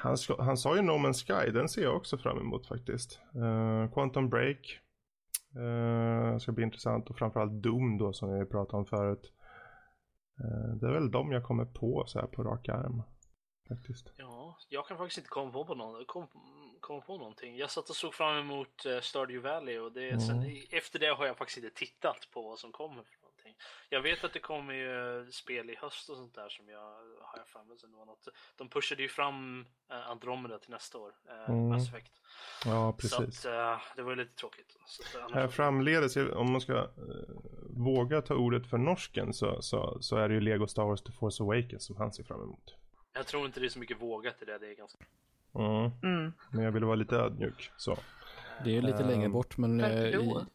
han, 0.00 0.18
ska, 0.18 0.42
han 0.42 0.56
sa 0.56 0.76
ju 0.76 0.82
No 0.82 0.92
Man's 0.92 1.26
Sky, 1.26 1.50
den 1.50 1.68
ser 1.68 1.82
jag 1.82 1.96
också 1.96 2.18
fram 2.18 2.38
emot 2.38 2.66
faktiskt. 2.66 3.20
Eh, 3.34 3.92
Quantum 3.92 4.28
Break. 4.28 4.80
Uh, 5.56 6.38
ska 6.38 6.52
bli 6.52 6.64
intressant 6.64 7.10
och 7.10 7.18
framförallt 7.18 7.62
Doom 7.62 7.98
då 7.98 8.12
som 8.12 8.38
vi 8.38 8.46
pratade 8.46 8.76
om 8.76 8.86
förut. 8.86 9.32
Eh, 10.40 10.76
det 10.76 10.86
är 10.86 10.92
väl 10.92 11.10
de 11.10 11.32
jag 11.32 11.44
kommer 11.44 11.64
på 11.64 12.04
så 12.06 12.20
här 12.20 12.26
på 12.26 12.42
rak 12.42 12.68
arm. 12.68 13.02
Faktiskt. 13.68 14.12
Ja, 14.16 14.56
jag 14.68 14.86
kan 14.86 14.98
faktiskt 14.98 15.18
inte 15.18 15.28
komma 15.28 15.52
på, 15.52 15.64
på, 15.64 15.74
någon, 15.74 16.04
kom, 16.06 16.28
komma 16.84 17.00
på 17.00 17.18
någonting. 17.18 17.56
Jag 17.56 17.70
satt 17.70 17.90
och 17.90 17.96
såg 17.96 18.14
fram 18.14 18.36
emot 18.36 18.86
uh, 18.86 19.00
Stardew 19.00 19.48
Valley 19.48 19.78
och 19.78 19.92
det, 19.92 20.20
sen, 20.20 20.66
efter 20.70 20.98
det 20.98 21.06
har 21.06 21.26
jag 21.26 21.36
faktiskt 21.36 21.58
inte 21.58 21.70
tittat 21.70 22.28
på 22.30 22.42
vad 22.42 22.58
som 22.58 22.72
kommer 22.72 23.02
för 23.02 23.16
någonting. 23.20 23.54
Jag 23.88 24.00
vet 24.00 24.24
att 24.24 24.32
det 24.32 24.38
kommer 24.38 24.74
ju 24.74 25.26
spel 25.32 25.70
i 25.70 25.76
höst 25.76 26.10
och 26.10 26.16
sånt 26.16 26.34
där 26.34 26.48
som 26.48 26.68
jag 26.68 26.80
har 27.20 27.38
jag 27.38 27.48
för 27.48 27.64
mig 27.64 27.76
något. 28.06 28.28
De 28.56 28.68
pushade 28.68 29.02
ju 29.02 29.08
fram 29.08 29.66
uh, 29.92 30.10
Andromeda 30.10 30.58
till 30.58 30.70
nästa 30.70 30.98
år, 30.98 31.12
uh, 31.28 31.50
Mm. 31.50 31.68
Mass 31.68 31.88
Effect. 31.88 32.12
Ja, 32.64 32.92
Så 32.92 32.98
precis. 32.98 33.46
att, 33.46 33.52
uh, 33.52 33.82
det 33.96 34.02
var 34.02 34.10
ju 34.10 34.16
lite 34.16 34.34
tråkigt. 34.34 34.76
Så 34.86 35.18
att, 35.18 35.32
Här 35.32 35.48
framledes, 35.48 36.16
om 36.16 36.52
man 36.52 36.60
ska 36.60 36.76
eh, 36.76 36.84
våga 37.70 38.22
ta 38.22 38.34
ordet 38.34 38.66
för 38.70 38.78
norsken 38.78 39.34
så, 39.34 39.62
så, 39.62 39.98
så 40.00 40.16
är 40.16 40.28
det 40.28 40.34
ju 40.34 40.40
Lego 40.40 40.66
Star 40.66 40.84
Wars 40.84 41.02
The 41.02 41.12
Force 41.12 41.42
Awakens 41.42 41.84
som 41.84 41.96
han 41.96 42.12
ser 42.12 42.24
fram 42.24 42.42
emot. 42.42 42.74
Jag 43.12 43.26
tror 43.26 43.46
inte 43.46 43.60
det 43.60 43.66
är 43.66 43.70
så 43.70 43.78
mycket 43.78 44.02
vågat 44.02 44.42
i 44.42 44.44
det. 44.44 44.58
Det 44.58 44.70
är 44.70 44.74
ganska... 44.74 44.98
Mm. 45.54 45.90
Mm. 46.02 46.32
Men 46.50 46.64
jag 46.64 46.72
ville 46.72 46.86
vara 46.86 46.96
lite 46.96 47.16
ödmjuk. 47.16 47.70
Så. 47.76 47.98
Det 48.64 48.70
är 48.70 48.74
ju 48.74 48.82
lite 48.82 49.02
Ehm, 49.02 49.08
längre 49.08 49.28
bort, 49.28 49.56
men 49.58 49.80
eh, 49.80 50.04
i, 50.04 50.12
då? 50.12 50.46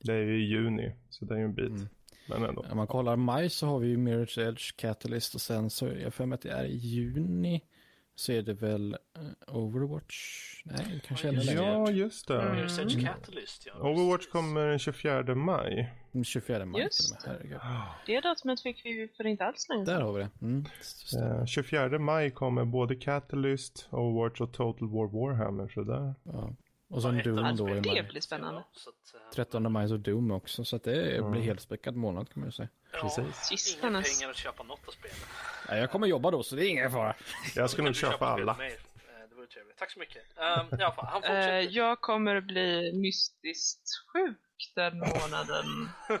Det 0.00 0.12
är 0.12 0.22
ju 0.22 0.42
i 0.42 0.46
juni, 0.48 0.94
så 1.10 1.24
det 1.24 1.34
är 1.34 1.38
ju 1.38 1.44
en 1.44 1.54
bit. 1.54 1.68
Mm. 1.68 1.88
Men 2.28 2.44
ändå. 2.44 2.66
om 2.70 2.76
man 2.76 2.86
kollar 2.86 3.16
maj 3.16 3.50
så 3.50 3.66
har 3.66 3.78
vi 3.78 3.88
ju 3.88 3.96
Mirror's 3.96 4.48
Edge, 4.48 4.76
Catalyst 4.76 5.34
och 5.34 5.40
sen 5.40 5.70
så 5.70 5.86
är 5.86 5.96
jag 5.96 6.14
för 6.14 6.26
mig 6.26 6.34
att 6.34 6.42
det 6.42 6.50
är 6.50 6.64
i 6.64 6.76
juni 6.76 7.62
så 8.18 8.32
är 8.32 8.42
det 8.42 8.54
väl 8.54 8.92
eh, 9.16 9.56
Overwatch? 9.56 10.16
Nej, 10.64 11.00
kanske 11.06 11.26
Ja, 11.26 11.32
ännu 11.32 11.36
just 11.42 11.46
längre. 11.54 11.62
Ja, 11.72 11.90
just 11.90 12.28
det. 12.28 12.40
Mm. 12.42 12.56
Mirror's 12.56 12.80
Edge 12.80 13.06
Catalyst, 13.06 13.66
ja. 13.66 13.74
Overwatch 13.88 14.16
precis. 14.18 14.32
kommer 14.32 14.66
den 14.66 14.78
24 14.78 15.34
maj. 15.34 15.92
24 16.24 16.64
maj 16.66 16.82
Just 16.82 17.20
till 17.20 17.30
och 17.30 17.38
med, 17.38 17.38
herregud. 17.38 17.60
Det 18.06 18.20
datumet 18.20 18.62
fick 18.62 18.84
vi 18.84 19.08
för 19.16 19.26
inte 19.26 19.44
alls 19.44 19.68
länge 19.68 19.84
Där 19.84 20.00
har 20.00 20.12
vi 20.12 20.20
det. 20.22 20.30
Mm. 20.42 20.64
Eh, 21.40 21.46
24 21.46 21.98
maj 21.98 22.30
kommer 22.30 22.64
både 22.64 22.94
Catalyst, 22.96 23.88
Overwatch 23.90 24.40
och 24.40 24.52
Total 24.52 24.88
War 24.88 25.06
Warhammer. 25.06 25.68
Så 25.68 25.82
där. 25.82 26.14
Ja. 26.22 26.52
Och 26.90 27.02
Ja, 27.02 27.08
av 27.08 27.22
Doom 27.22 27.36
då 27.36 27.50
i 27.50 27.56
spelen. 27.56 27.82
Det 27.82 27.88
maj. 27.90 28.02
blir 28.10 28.20
spännande. 28.20 28.60
Ja, 28.60 28.68
så 28.72 28.90
att, 28.90 29.14
eh, 29.14 29.34
13 29.34 29.72
maj 29.72 29.88
så 29.88 29.96
Doom 29.96 30.30
också, 30.30 30.64
så 30.64 30.76
att 30.76 30.84
det 30.84 31.16
Mm. 31.16 31.30
blir 31.30 31.42
helt 31.42 31.60
späckad 31.60 31.96
månad 31.96 32.28
kan 32.32 32.40
man 32.40 32.48
ju 32.48 32.52
säga. 32.52 32.68
Ja, 32.92 32.98
Precis. 33.02 33.78
inga 33.82 33.90
pengar 33.90 34.30
att 34.30 34.36
köpa 34.36 34.62
något 34.62 34.88
av 34.88 34.92
spelen. 34.92 35.16
Nej, 35.68 35.80
jag 35.80 35.90
kommer 35.90 36.06
jobba 36.06 36.30
då, 36.30 36.42
så 36.42 36.56
det 36.56 36.66
är 36.66 36.68
ingen 36.70 36.90
fara. 36.90 37.14
Jag 37.54 37.70
ska 37.70 37.82
nog 37.82 37.94
köpa 37.94 38.16
spel 38.16 38.48
alla. 38.48 38.52
Eh, 38.66 38.72
Det 39.28 39.34
vore 39.34 39.46
trevligt. 39.46 39.76
Tack 39.76 39.90
så 39.90 39.98
mycket. 39.98 40.22
Um, 40.36 40.78
fall, 40.78 41.06
han 41.06 41.24
Eh, 41.24 41.28
fortsätter. 41.28 41.68
jag 41.76 42.00
kommer 42.00 42.40
bli 42.40 42.92
mystiskt 42.92 43.88
sjuk 44.12 44.72
den 44.74 44.98
månaden. 44.98 45.64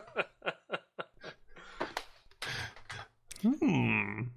Hmm. 3.42 4.30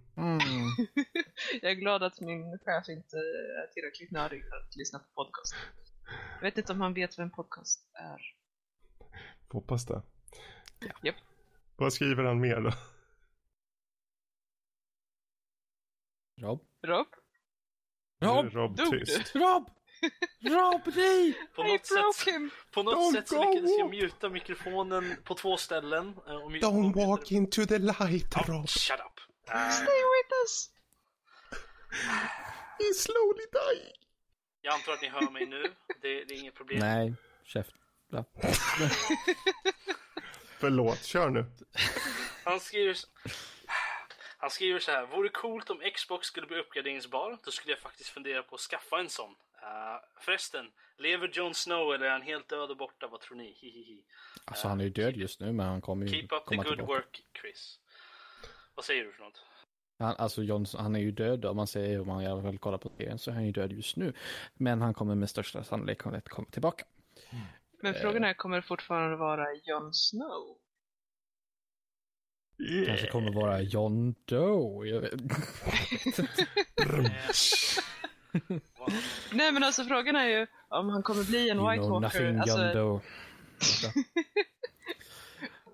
jag 1.62 1.72
är 1.72 1.76
glad 1.76 2.04
att 2.04 2.20
min 2.22 2.60
chef 2.66 2.90
inte 2.90 3.18
är 3.18 3.74
tillräckligt 3.74 4.12
nördig 4.12 4.44
för 4.50 4.56
att 4.56 4.76
lyssna 4.76 5.00
på 5.00 5.06
podcast. 5.24 5.56
Jag 6.36 6.42
vet 6.42 6.58
inte 6.58 6.72
om 6.74 6.82
han 6.82 6.94
vet 6.94 7.18
vad 7.18 7.26
en 7.26 7.32
podcast 7.32 7.80
är. 7.94 8.22
Hoppas 9.54 9.86
det. 9.86 10.02
Japp. 11.04 11.16
Vad 11.76 11.94
skriver 11.94 12.24
han 12.24 12.40
mer 12.40 12.62
då? 12.62 12.72
Rob? 16.42 16.62
Rob? 16.84 17.08
Rob! 18.22 18.54
Rob 18.54 18.76
dog 18.76 18.90
tyst. 18.92 19.36
Rob! 19.36 19.70
Rob, 20.42 20.82
nej! 20.96 21.34
På 21.56 21.66
I 21.66 21.68
något 21.72 21.86
sätt, 21.86 22.34
him! 22.34 22.52
på 22.72 22.84
något 22.84 22.96
Don't 22.96 23.12
sätt 23.14 23.28
så 23.30 23.36
go 23.36 23.50
lyckades 23.52 23.72
jag 23.78 23.86
walk. 23.88 24.02
muta 24.02 24.30
mikrofonen 24.30 25.16
på 25.24 25.36
två 25.36 25.58
ställen. 25.58 26.14
eh, 26.28 26.36
och 26.36 26.52
mute- 26.52 26.60
Don't 26.66 26.90
och 27.02 27.08
walk 27.08 27.32
into 27.32 27.66
the 27.66 27.78
light 27.78 28.36
Rob. 28.48 28.70
Shut 28.70 29.00
up. 29.00 29.20
Eh, 29.54 29.70
Stay 29.70 29.86
with 29.86 30.34
us! 30.44 30.70
He's 32.80 32.94
slowly 32.94 33.46
dying. 33.52 33.96
jag 34.62 34.74
antar 34.74 34.94
att 34.94 35.02
ni 35.02 35.10
hör 35.10 35.32
mig 35.32 35.46
nu. 35.46 35.64
Det, 36.02 36.24
det 36.24 36.34
är 36.34 36.40
inget 36.40 36.54
problem. 36.56 36.80
Nej, 36.80 37.14
käft. 37.44 37.76
Ja. 38.12 38.26
Förlåt, 40.60 41.04
kör 41.04 41.30
nu. 41.30 41.46
Han 42.44 42.60
skriver, 42.60 42.92
s- 42.92 43.08
han 44.42 44.50
skriver 44.50 44.80
så 44.80 44.92
här. 44.92 45.06
Vore 45.06 45.30
coolt 45.30 45.70
om 45.70 45.82
Xbox 45.96 46.28
skulle 46.28 46.48
bli 46.48 46.60
uppgraderingsbar. 46.60 47.38
Då 47.46 47.52
skulle 47.52 47.72
jag 47.72 47.80
faktiskt 47.80 48.10
fundera 48.10 48.44
på 48.44 48.56
att 48.56 48.62
skaffa 48.62 49.00
en 49.00 49.10
sån. 49.10 49.30
Uh, 49.30 50.00
förresten, 50.20 50.72
lever 50.98 51.30
Jon 51.34 51.54
Snow 51.54 51.94
eller 51.94 52.06
är 52.06 52.12
han 52.12 52.22
helt 52.22 52.50
död 52.50 52.72
och 52.72 52.78
borta? 52.78 53.08
Vad 53.08 53.20
tror 53.20 53.38
ni? 53.38 53.52
Hihihi. 53.52 54.04
Alltså 54.46 54.68
han 54.68 54.80
är 54.80 54.84
ju 54.84 54.90
död 54.90 55.18
just 55.18 55.40
nu, 55.40 55.52
men 55.52 55.66
han 55.66 55.82
kommer 55.82 56.06
ju 56.06 56.12
Keep 56.12 56.28
up 56.32 56.46
the 56.48 56.56
good 56.56 56.66
tillbaka. 56.66 56.94
work, 56.94 57.24
Chris. 57.42 57.80
Vad 58.76 58.86
säger 58.86 59.04
du 59.04 59.12
för 59.12 59.24
något? 59.24 59.42
Han, 60.00 60.16
alltså 60.18 60.44
John, 60.44 60.66
han 60.78 60.96
är 60.96 61.00
ju 61.00 61.12
död 61.12 61.46
om 61.46 61.58
man 61.58 61.68
säger, 61.68 62.02
om 62.02 62.08
man 62.08 62.22
i 62.22 62.28
alla 62.28 62.42
fall 62.42 62.58
kollar 62.58 62.78
på 62.78 62.90
TVn 62.90 63.20
så 63.20 63.32
är 63.32 63.36
han 63.36 63.46
ju 63.46 63.52
död 63.52 63.72
just 63.72 63.96
nu. 63.96 64.14
Men 64.54 64.82
han 64.82 64.94
kommer 64.94 65.16
med 65.16 65.30
största 65.30 65.64
sannolikhet 65.64 66.30
komma 66.30 66.48
tillbaka. 66.52 66.86
Men 67.82 67.94
frågan 67.94 68.24
är, 68.24 68.34
kommer 68.34 68.56
det 68.56 68.62
fortfarande 68.62 69.18
vara 69.18 69.46
Jon 69.64 69.94
Snow? 69.94 70.58
Kanske 72.88 73.08
kommer 73.08 73.32
vara 73.32 73.62
John 73.62 74.16
Doe. 74.26 74.88
Jag 74.88 75.02
vet. 75.02 75.12
Alltså-. 77.28 77.82
Nej 79.32 79.52
men 79.52 79.64
alltså 79.64 79.84
frågan 79.84 80.16
är 80.16 80.26
ju 80.28 80.48
om 80.70 80.90
han 80.90 81.04
kommer 81.04 81.24
bli 81.24 81.50
en 81.50 81.58
You 81.58 81.70
White 81.72 81.84
know 81.84 82.02
Walker. 82.02 82.32
nothing 82.32 82.40
Alltså, 82.40 82.58
John 82.58 82.74
Doe. 82.78 83.00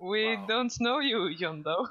we 0.00 0.36
Wow. 0.36 0.46
don't 0.48 0.78
know 0.78 1.02
you 1.02 1.30
John 1.30 1.62
Doe. 1.62 1.86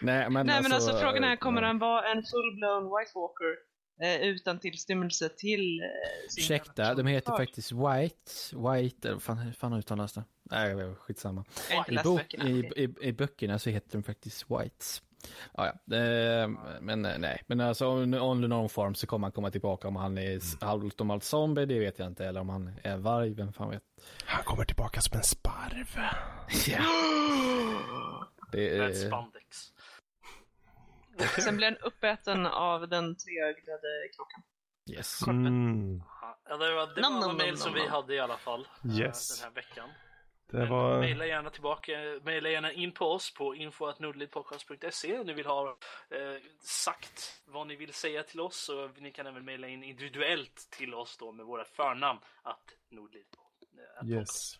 Nej 0.00 0.30
men, 0.30 0.46
Nej 0.46 0.62
men 0.62 0.72
alltså 0.72 0.98
frågan 0.98 1.24
är, 1.24 1.36
kommer 1.36 1.60
ja. 1.62 1.66
han 1.66 1.78
vara 1.78 2.08
en 2.10 2.18
full-blown 2.22 2.98
White 2.98 3.12
Walker 3.14 3.56
utan 4.22 4.58
tillstymmelse 4.58 5.28
till 5.28 5.80
eh, 5.80 5.86
Ursäkta, 6.38 6.94
de 6.94 7.06
heter 7.06 7.32
faktiskt 7.36 7.72
White, 7.72 8.32
White, 8.56 9.08
eller 9.08 9.18
fan, 9.18 9.52
fan 9.54 9.72
uttalas 9.72 10.12
det? 10.12 10.24
Nej, 10.50 10.94
skitsamma. 10.94 11.44
I, 11.88 11.96
bok, 12.04 12.16
böckerna. 12.20 12.48
i, 12.48 12.70
i, 12.76 12.94
I 13.08 13.12
böckerna 13.12 13.58
så 13.58 13.70
heter 13.70 13.92
de 13.98 14.02
faktiskt 14.02 14.44
Whites. 14.50 15.02
Ja, 15.54 15.66
ja. 15.66 15.72
Det, 15.84 16.48
men 16.80 17.04
eh, 17.04 17.18
nej, 17.18 17.42
men 17.46 17.60
alltså 17.60 17.86
on 17.86 18.14
under 18.14 18.48
någon 18.48 18.68
form 18.68 18.94
så 18.94 19.06
kommer 19.06 19.24
han 19.26 19.32
komma 19.32 19.50
tillbaka 19.50 19.88
om 19.88 19.96
han 19.96 20.18
är 20.18 20.36
s- 20.36 20.56
halvt 20.60 21.00
om 21.00 21.10
allt 21.10 21.24
zombie, 21.24 21.66
det 21.66 21.78
vet 21.78 21.98
jag 21.98 22.08
inte. 22.08 22.26
Eller 22.26 22.40
om 22.40 22.48
han 22.48 22.70
är 22.82 22.96
varg, 22.96 23.34
vem 23.34 23.52
fan 23.52 23.70
vet. 23.70 23.82
Han 24.24 24.44
kommer 24.44 24.64
tillbaka 24.64 25.00
som 25.00 25.16
en 25.18 25.24
sparv. 25.24 25.98
Ja. 26.66 26.78
Det 28.52 28.78
Med 28.78 28.90
är, 28.90 28.94
spandex. 28.94 29.72
Sen 31.38 31.56
blir 31.56 31.66
han 31.66 31.76
uppäten 31.76 32.46
av 32.46 32.88
den 32.88 33.16
treögdade 33.16 34.08
klockan. 34.14 34.42
yes. 34.90 35.26
Mm. 35.26 36.02
Ja, 36.48 36.56
det 36.56 36.74
var, 36.74 36.94
det 36.94 37.00
Nom, 37.00 37.12
var 37.14 37.18
alla 37.18 37.26
nom, 37.26 37.36
mejl 37.36 37.48
nom, 37.50 37.56
som 37.56 37.70
nom, 37.72 37.74
vi 37.74 37.80
nom. 37.80 37.90
hade 37.90 38.14
i 38.14 38.20
alla 38.20 38.36
fall 38.38 38.68
eh, 38.84 38.98
Yes. 39.00 39.40
den 39.40 39.44
här 39.48 39.54
veckan. 39.54 39.88
Det 40.50 40.66
var... 40.66 41.00
Mejla 41.00 41.26
gärna 41.26 41.50
tillbaka, 41.50 41.92
mejla 42.22 42.48
gärna 42.48 42.72
in 42.72 42.92
på 42.92 43.06
oss 43.12 43.34
på 43.34 43.54
info.nordlidpodcast.se 43.54 45.18
om 45.18 45.26
ni 45.26 45.32
vill 45.32 45.46
ha 45.46 45.68
eh, 46.10 46.42
sagt 46.60 47.42
vad 47.46 47.66
ni 47.66 47.76
vill 47.76 47.92
säga 47.92 48.22
till 48.22 48.40
oss 48.40 48.68
och 48.68 48.90
ni 49.00 49.12
kan 49.12 49.26
även 49.26 49.44
mejla 49.44 49.68
in 49.68 49.84
individuellt 49.84 50.68
till 50.70 50.94
oss 50.94 51.16
då 51.16 51.32
med 51.32 51.46
våra 51.46 51.64
förnamn 51.64 52.20
att 52.42 52.64
nordlid. 52.90 53.26
eh, 54.02 54.08
Yes. 54.10 54.58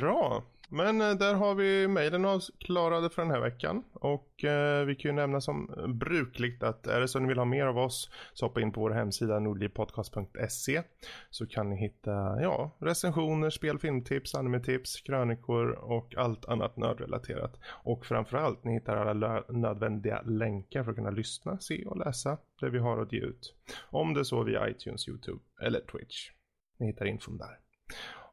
Bra. 0.00 0.42
Men 0.68 1.00
eh, 1.00 1.10
där 1.10 1.34
har 1.34 1.54
vi 1.54 1.88
mejlen 1.88 2.24
avklarade 2.24 3.10
för 3.10 3.22
den 3.22 3.30
här 3.30 3.40
veckan. 3.40 3.84
Och 3.92 4.44
eh, 4.44 4.84
vi 4.84 4.94
kan 4.94 5.08
ju 5.08 5.14
nämna 5.14 5.40
som 5.40 5.74
brukligt 5.88 6.62
att 6.62 6.86
är 6.86 7.00
det 7.00 7.08
så 7.08 7.18
att 7.18 7.22
ni 7.22 7.28
vill 7.28 7.38
ha 7.38 7.44
mer 7.44 7.66
av 7.66 7.78
oss 7.78 8.10
så 8.32 8.46
hoppa 8.46 8.60
in 8.60 8.72
på 8.72 8.80
vår 8.80 8.90
hemsida 8.90 9.38
nordlivpodcast.se 9.38 10.82
så 11.30 11.46
kan 11.46 11.70
ni 11.70 11.76
hitta 11.76 12.10
ja, 12.42 12.76
recensioner, 12.78 13.50
spel, 13.50 13.78
filmtips, 13.78 14.34
animetips, 14.34 15.00
krönikor 15.00 15.70
och 15.70 16.14
allt 16.16 16.44
annat 16.44 16.76
nördrelaterat. 16.76 17.58
Och 17.66 18.06
framförallt 18.06 18.64
ni 18.64 18.72
hittar 18.72 18.96
alla 18.96 19.44
nödvändiga 19.48 20.22
länkar 20.22 20.84
för 20.84 20.90
att 20.90 20.96
kunna 20.96 21.10
lyssna, 21.10 21.58
se 21.58 21.84
och 21.84 21.96
läsa 21.96 22.38
det 22.60 22.70
vi 22.70 22.78
har 22.78 23.02
att 23.02 23.12
ge 23.12 23.20
ut. 23.20 23.54
Om 23.90 24.14
det 24.14 24.20
är 24.20 24.24
så 24.24 24.42
via 24.42 24.68
iTunes, 24.68 25.08
YouTube 25.08 25.40
eller 25.62 25.80
Twitch. 25.80 26.30
Ni 26.78 26.86
hittar 26.86 27.06
infon 27.06 27.38
där. 27.38 27.58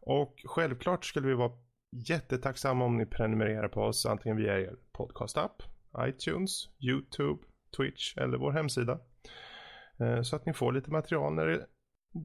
Och 0.01 0.41
självklart 0.45 1.05
skulle 1.05 1.27
vi 1.27 1.33
vara 1.33 1.51
jättetacksamma 1.95 2.85
om 2.85 2.97
ni 2.97 3.05
prenumererar 3.05 3.67
på 3.67 3.81
oss 3.81 4.05
antingen 4.05 4.38
via 4.38 4.59
er 4.59 4.76
podcastapp, 4.91 5.63
iTunes, 5.99 6.69
YouTube, 6.80 7.43
Twitch 7.77 8.17
eller 8.17 8.38
vår 8.38 8.51
hemsida. 8.51 8.99
Eh, 9.99 10.22
så 10.22 10.35
att 10.35 10.45
ni 10.45 10.53
får 10.53 10.73
lite 10.73 10.91
material 10.91 11.34
när 11.34 11.45
det 11.45 11.65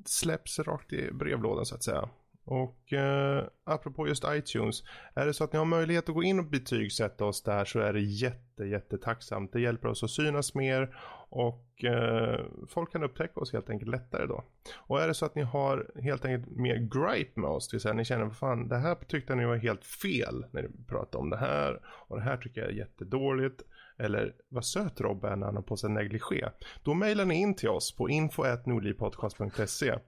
släpps 0.06 0.58
rakt 0.58 0.92
i 0.92 1.12
brevlådan 1.12 1.66
så 1.66 1.74
att 1.74 1.82
säga. 1.82 2.08
Och 2.44 2.92
eh, 2.92 3.44
apropå 3.64 4.08
just 4.08 4.24
iTunes, 4.28 4.82
är 5.14 5.26
det 5.26 5.34
så 5.34 5.44
att 5.44 5.52
ni 5.52 5.58
har 5.58 5.66
möjlighet 5.66 6.08
att 6.08 6.14
gå 6.14 6.22
in 6.22 6.38
och 6.38 6.50
betygsätta 6.50 7.24
oss 7.24 7.42
där 7.42 7.64
så 7.64 7.80
är 7.80 7.92
det 7.92 8.00
jätte, 8.00 8.64
jättetacksamt. 8.64 9.52
Det 9.52 9.60
hjälper 9.60 9.88
oss 9.88 10.02
att 10.02 10.10
synas 10.10 10.54
mer 10.54 10.96
och 11.30 11.84
eh, 11.84 12.40
folk 12.68 12.92
kan 12.92 13.02
upptäcka 13.02 13.40
oss 13.40 13.52
helt 13.52 13.70
enkelt 13.70 13.90
lättare 13.90 14.26
då. 14.26 14.44
Och 14.76 15.02
är 15.02 15.08
det 15.08 15.14
så 15.14 15.26
att 15.26 15.34
ni 15.34 15.42
har 15.42 15.90
helt 16.02 16.24
enkelt 16.24 16.56
mer 16.56 16.76
gripe 16.76 17.40
med 17.40 17.50
oss, 17.50 17.68
det 17.68 17.74
vill 17.74 17.80
säga 17.80 17.94
ni 17.94 18.04
känner 18.04 18.24
vad 18.24 18.36
fan 18.36 18.68
det 18.68 18.78
här 18.78 18.94
tyckte 18.94 19.34
ni 19.34 19.44
var 19.44 19.56
helt 19.56 19.84
fel 19.84 20.46
när 20.50 20.62
ni 20.62 20.68
pratade 20.88 21.22
om 21.22 21.30
det 21.30 21.36
här 21.36 21.80
och 21.86 22.16
det 22.16 22.22
här 22.22 22.36
tycker 22.36 22.60
jag 22.60 22.70
är 22.70 22.74
jättedåligt 22.74 23.62
eller 23.98 24.34
vad 24.48 24.64
söt 24.64 25.00
Rob 25.00 25.24
är 25.24 25.36
när 25.36 25.46
han 25.46 25.56
har 25.56 25.62
på 25.62 25.76
sig 25.76 25.90
negligé. 25.90 26.48
Då 26.82 26.94
mejlar 26.94 27.24
ni 27.24 27.34
in 27.34 27.54
till 27.54 27.68
oss 27.68 27.96
på 27.96 28.08
info.nordlivpodcast.se 28.08 29.98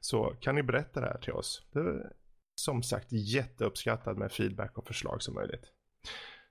så 0.00 0.34
kan 0.40 0.54
ni 0.54 0.62
berätta 0.62 1.00
det 1.00 1.06
här 1.06 1.18
till 1.18 1.32
oss. 1.32 1.66
Det 1.72 1.78
är 1.78 2.12
som 2.54 2.82
sagt 2.82 3.06
jätteuppskattat 3.10 4.18
med 4.18 4.32
feedback 4.32 4.78
och 4.78 4.86
förslag 4.86 5.22
som 5.22 5.34
möjligt. 5.34 5.64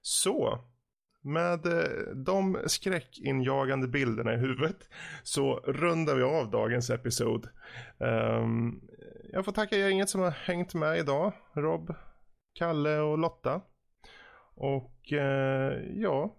Så, 0.01 0.59
med 1.21 1.65
eh, 1.65 2.15
de 2.15 2.57
skräckinjagande 2.65 3.87
bilderna 3.87 4.33
i 4.33 4.37
huvudet 4.37 4.89
så 5.23 5.55
rundar 5.55 6.15
vi 6.15 6.23
av 6.23 6.51
dagens 6.51 6.89
episod. 6.89 7.47
Um, 7.97 8.81
jag 9.33 9.45
får 9.45 9.51
tacka 9.51 9.77
gänget 9.77 10.09
som 10.09 10.21
har 10.21 10.31
hängt 10.31 10.73
med 10.73 10.97
idag. 10.97 11.33
Rob, 11.53 11.95
Kalle 12.53 12.99
och 12.99 13.17
Lotta. 13.17 13.61
Och 14.55 15.11
uh, 15.11 16.01
ja, 16.01 16.35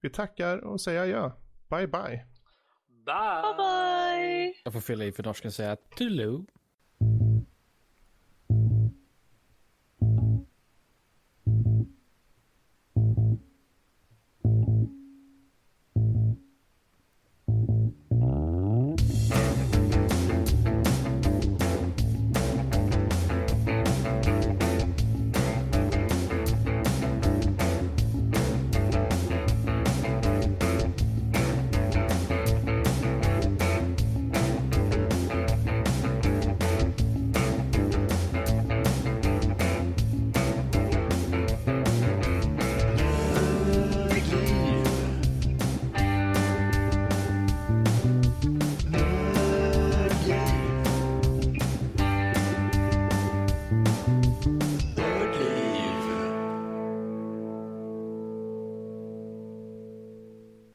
vi 0.00 0.10
tackar 0.10 0.58
och 0.58 0.80
säger 0.80 1.04
ja. 1.04 1.38
Bye 1.70 1.86
bye. 1.86 2.26
Bye! 3.06 3.42
Bye 3.42 3.54
bye! 3.56 4.54
Jag 4.64 4.72
får 4.72 4.80
fylla 4.80 5.04
i 5.04 5.12
för 5.12 5.22
norsken 5.22 5.48
och 5.48 5.54
säga 5.54 5.76
Toodaloo. 5.76 6.46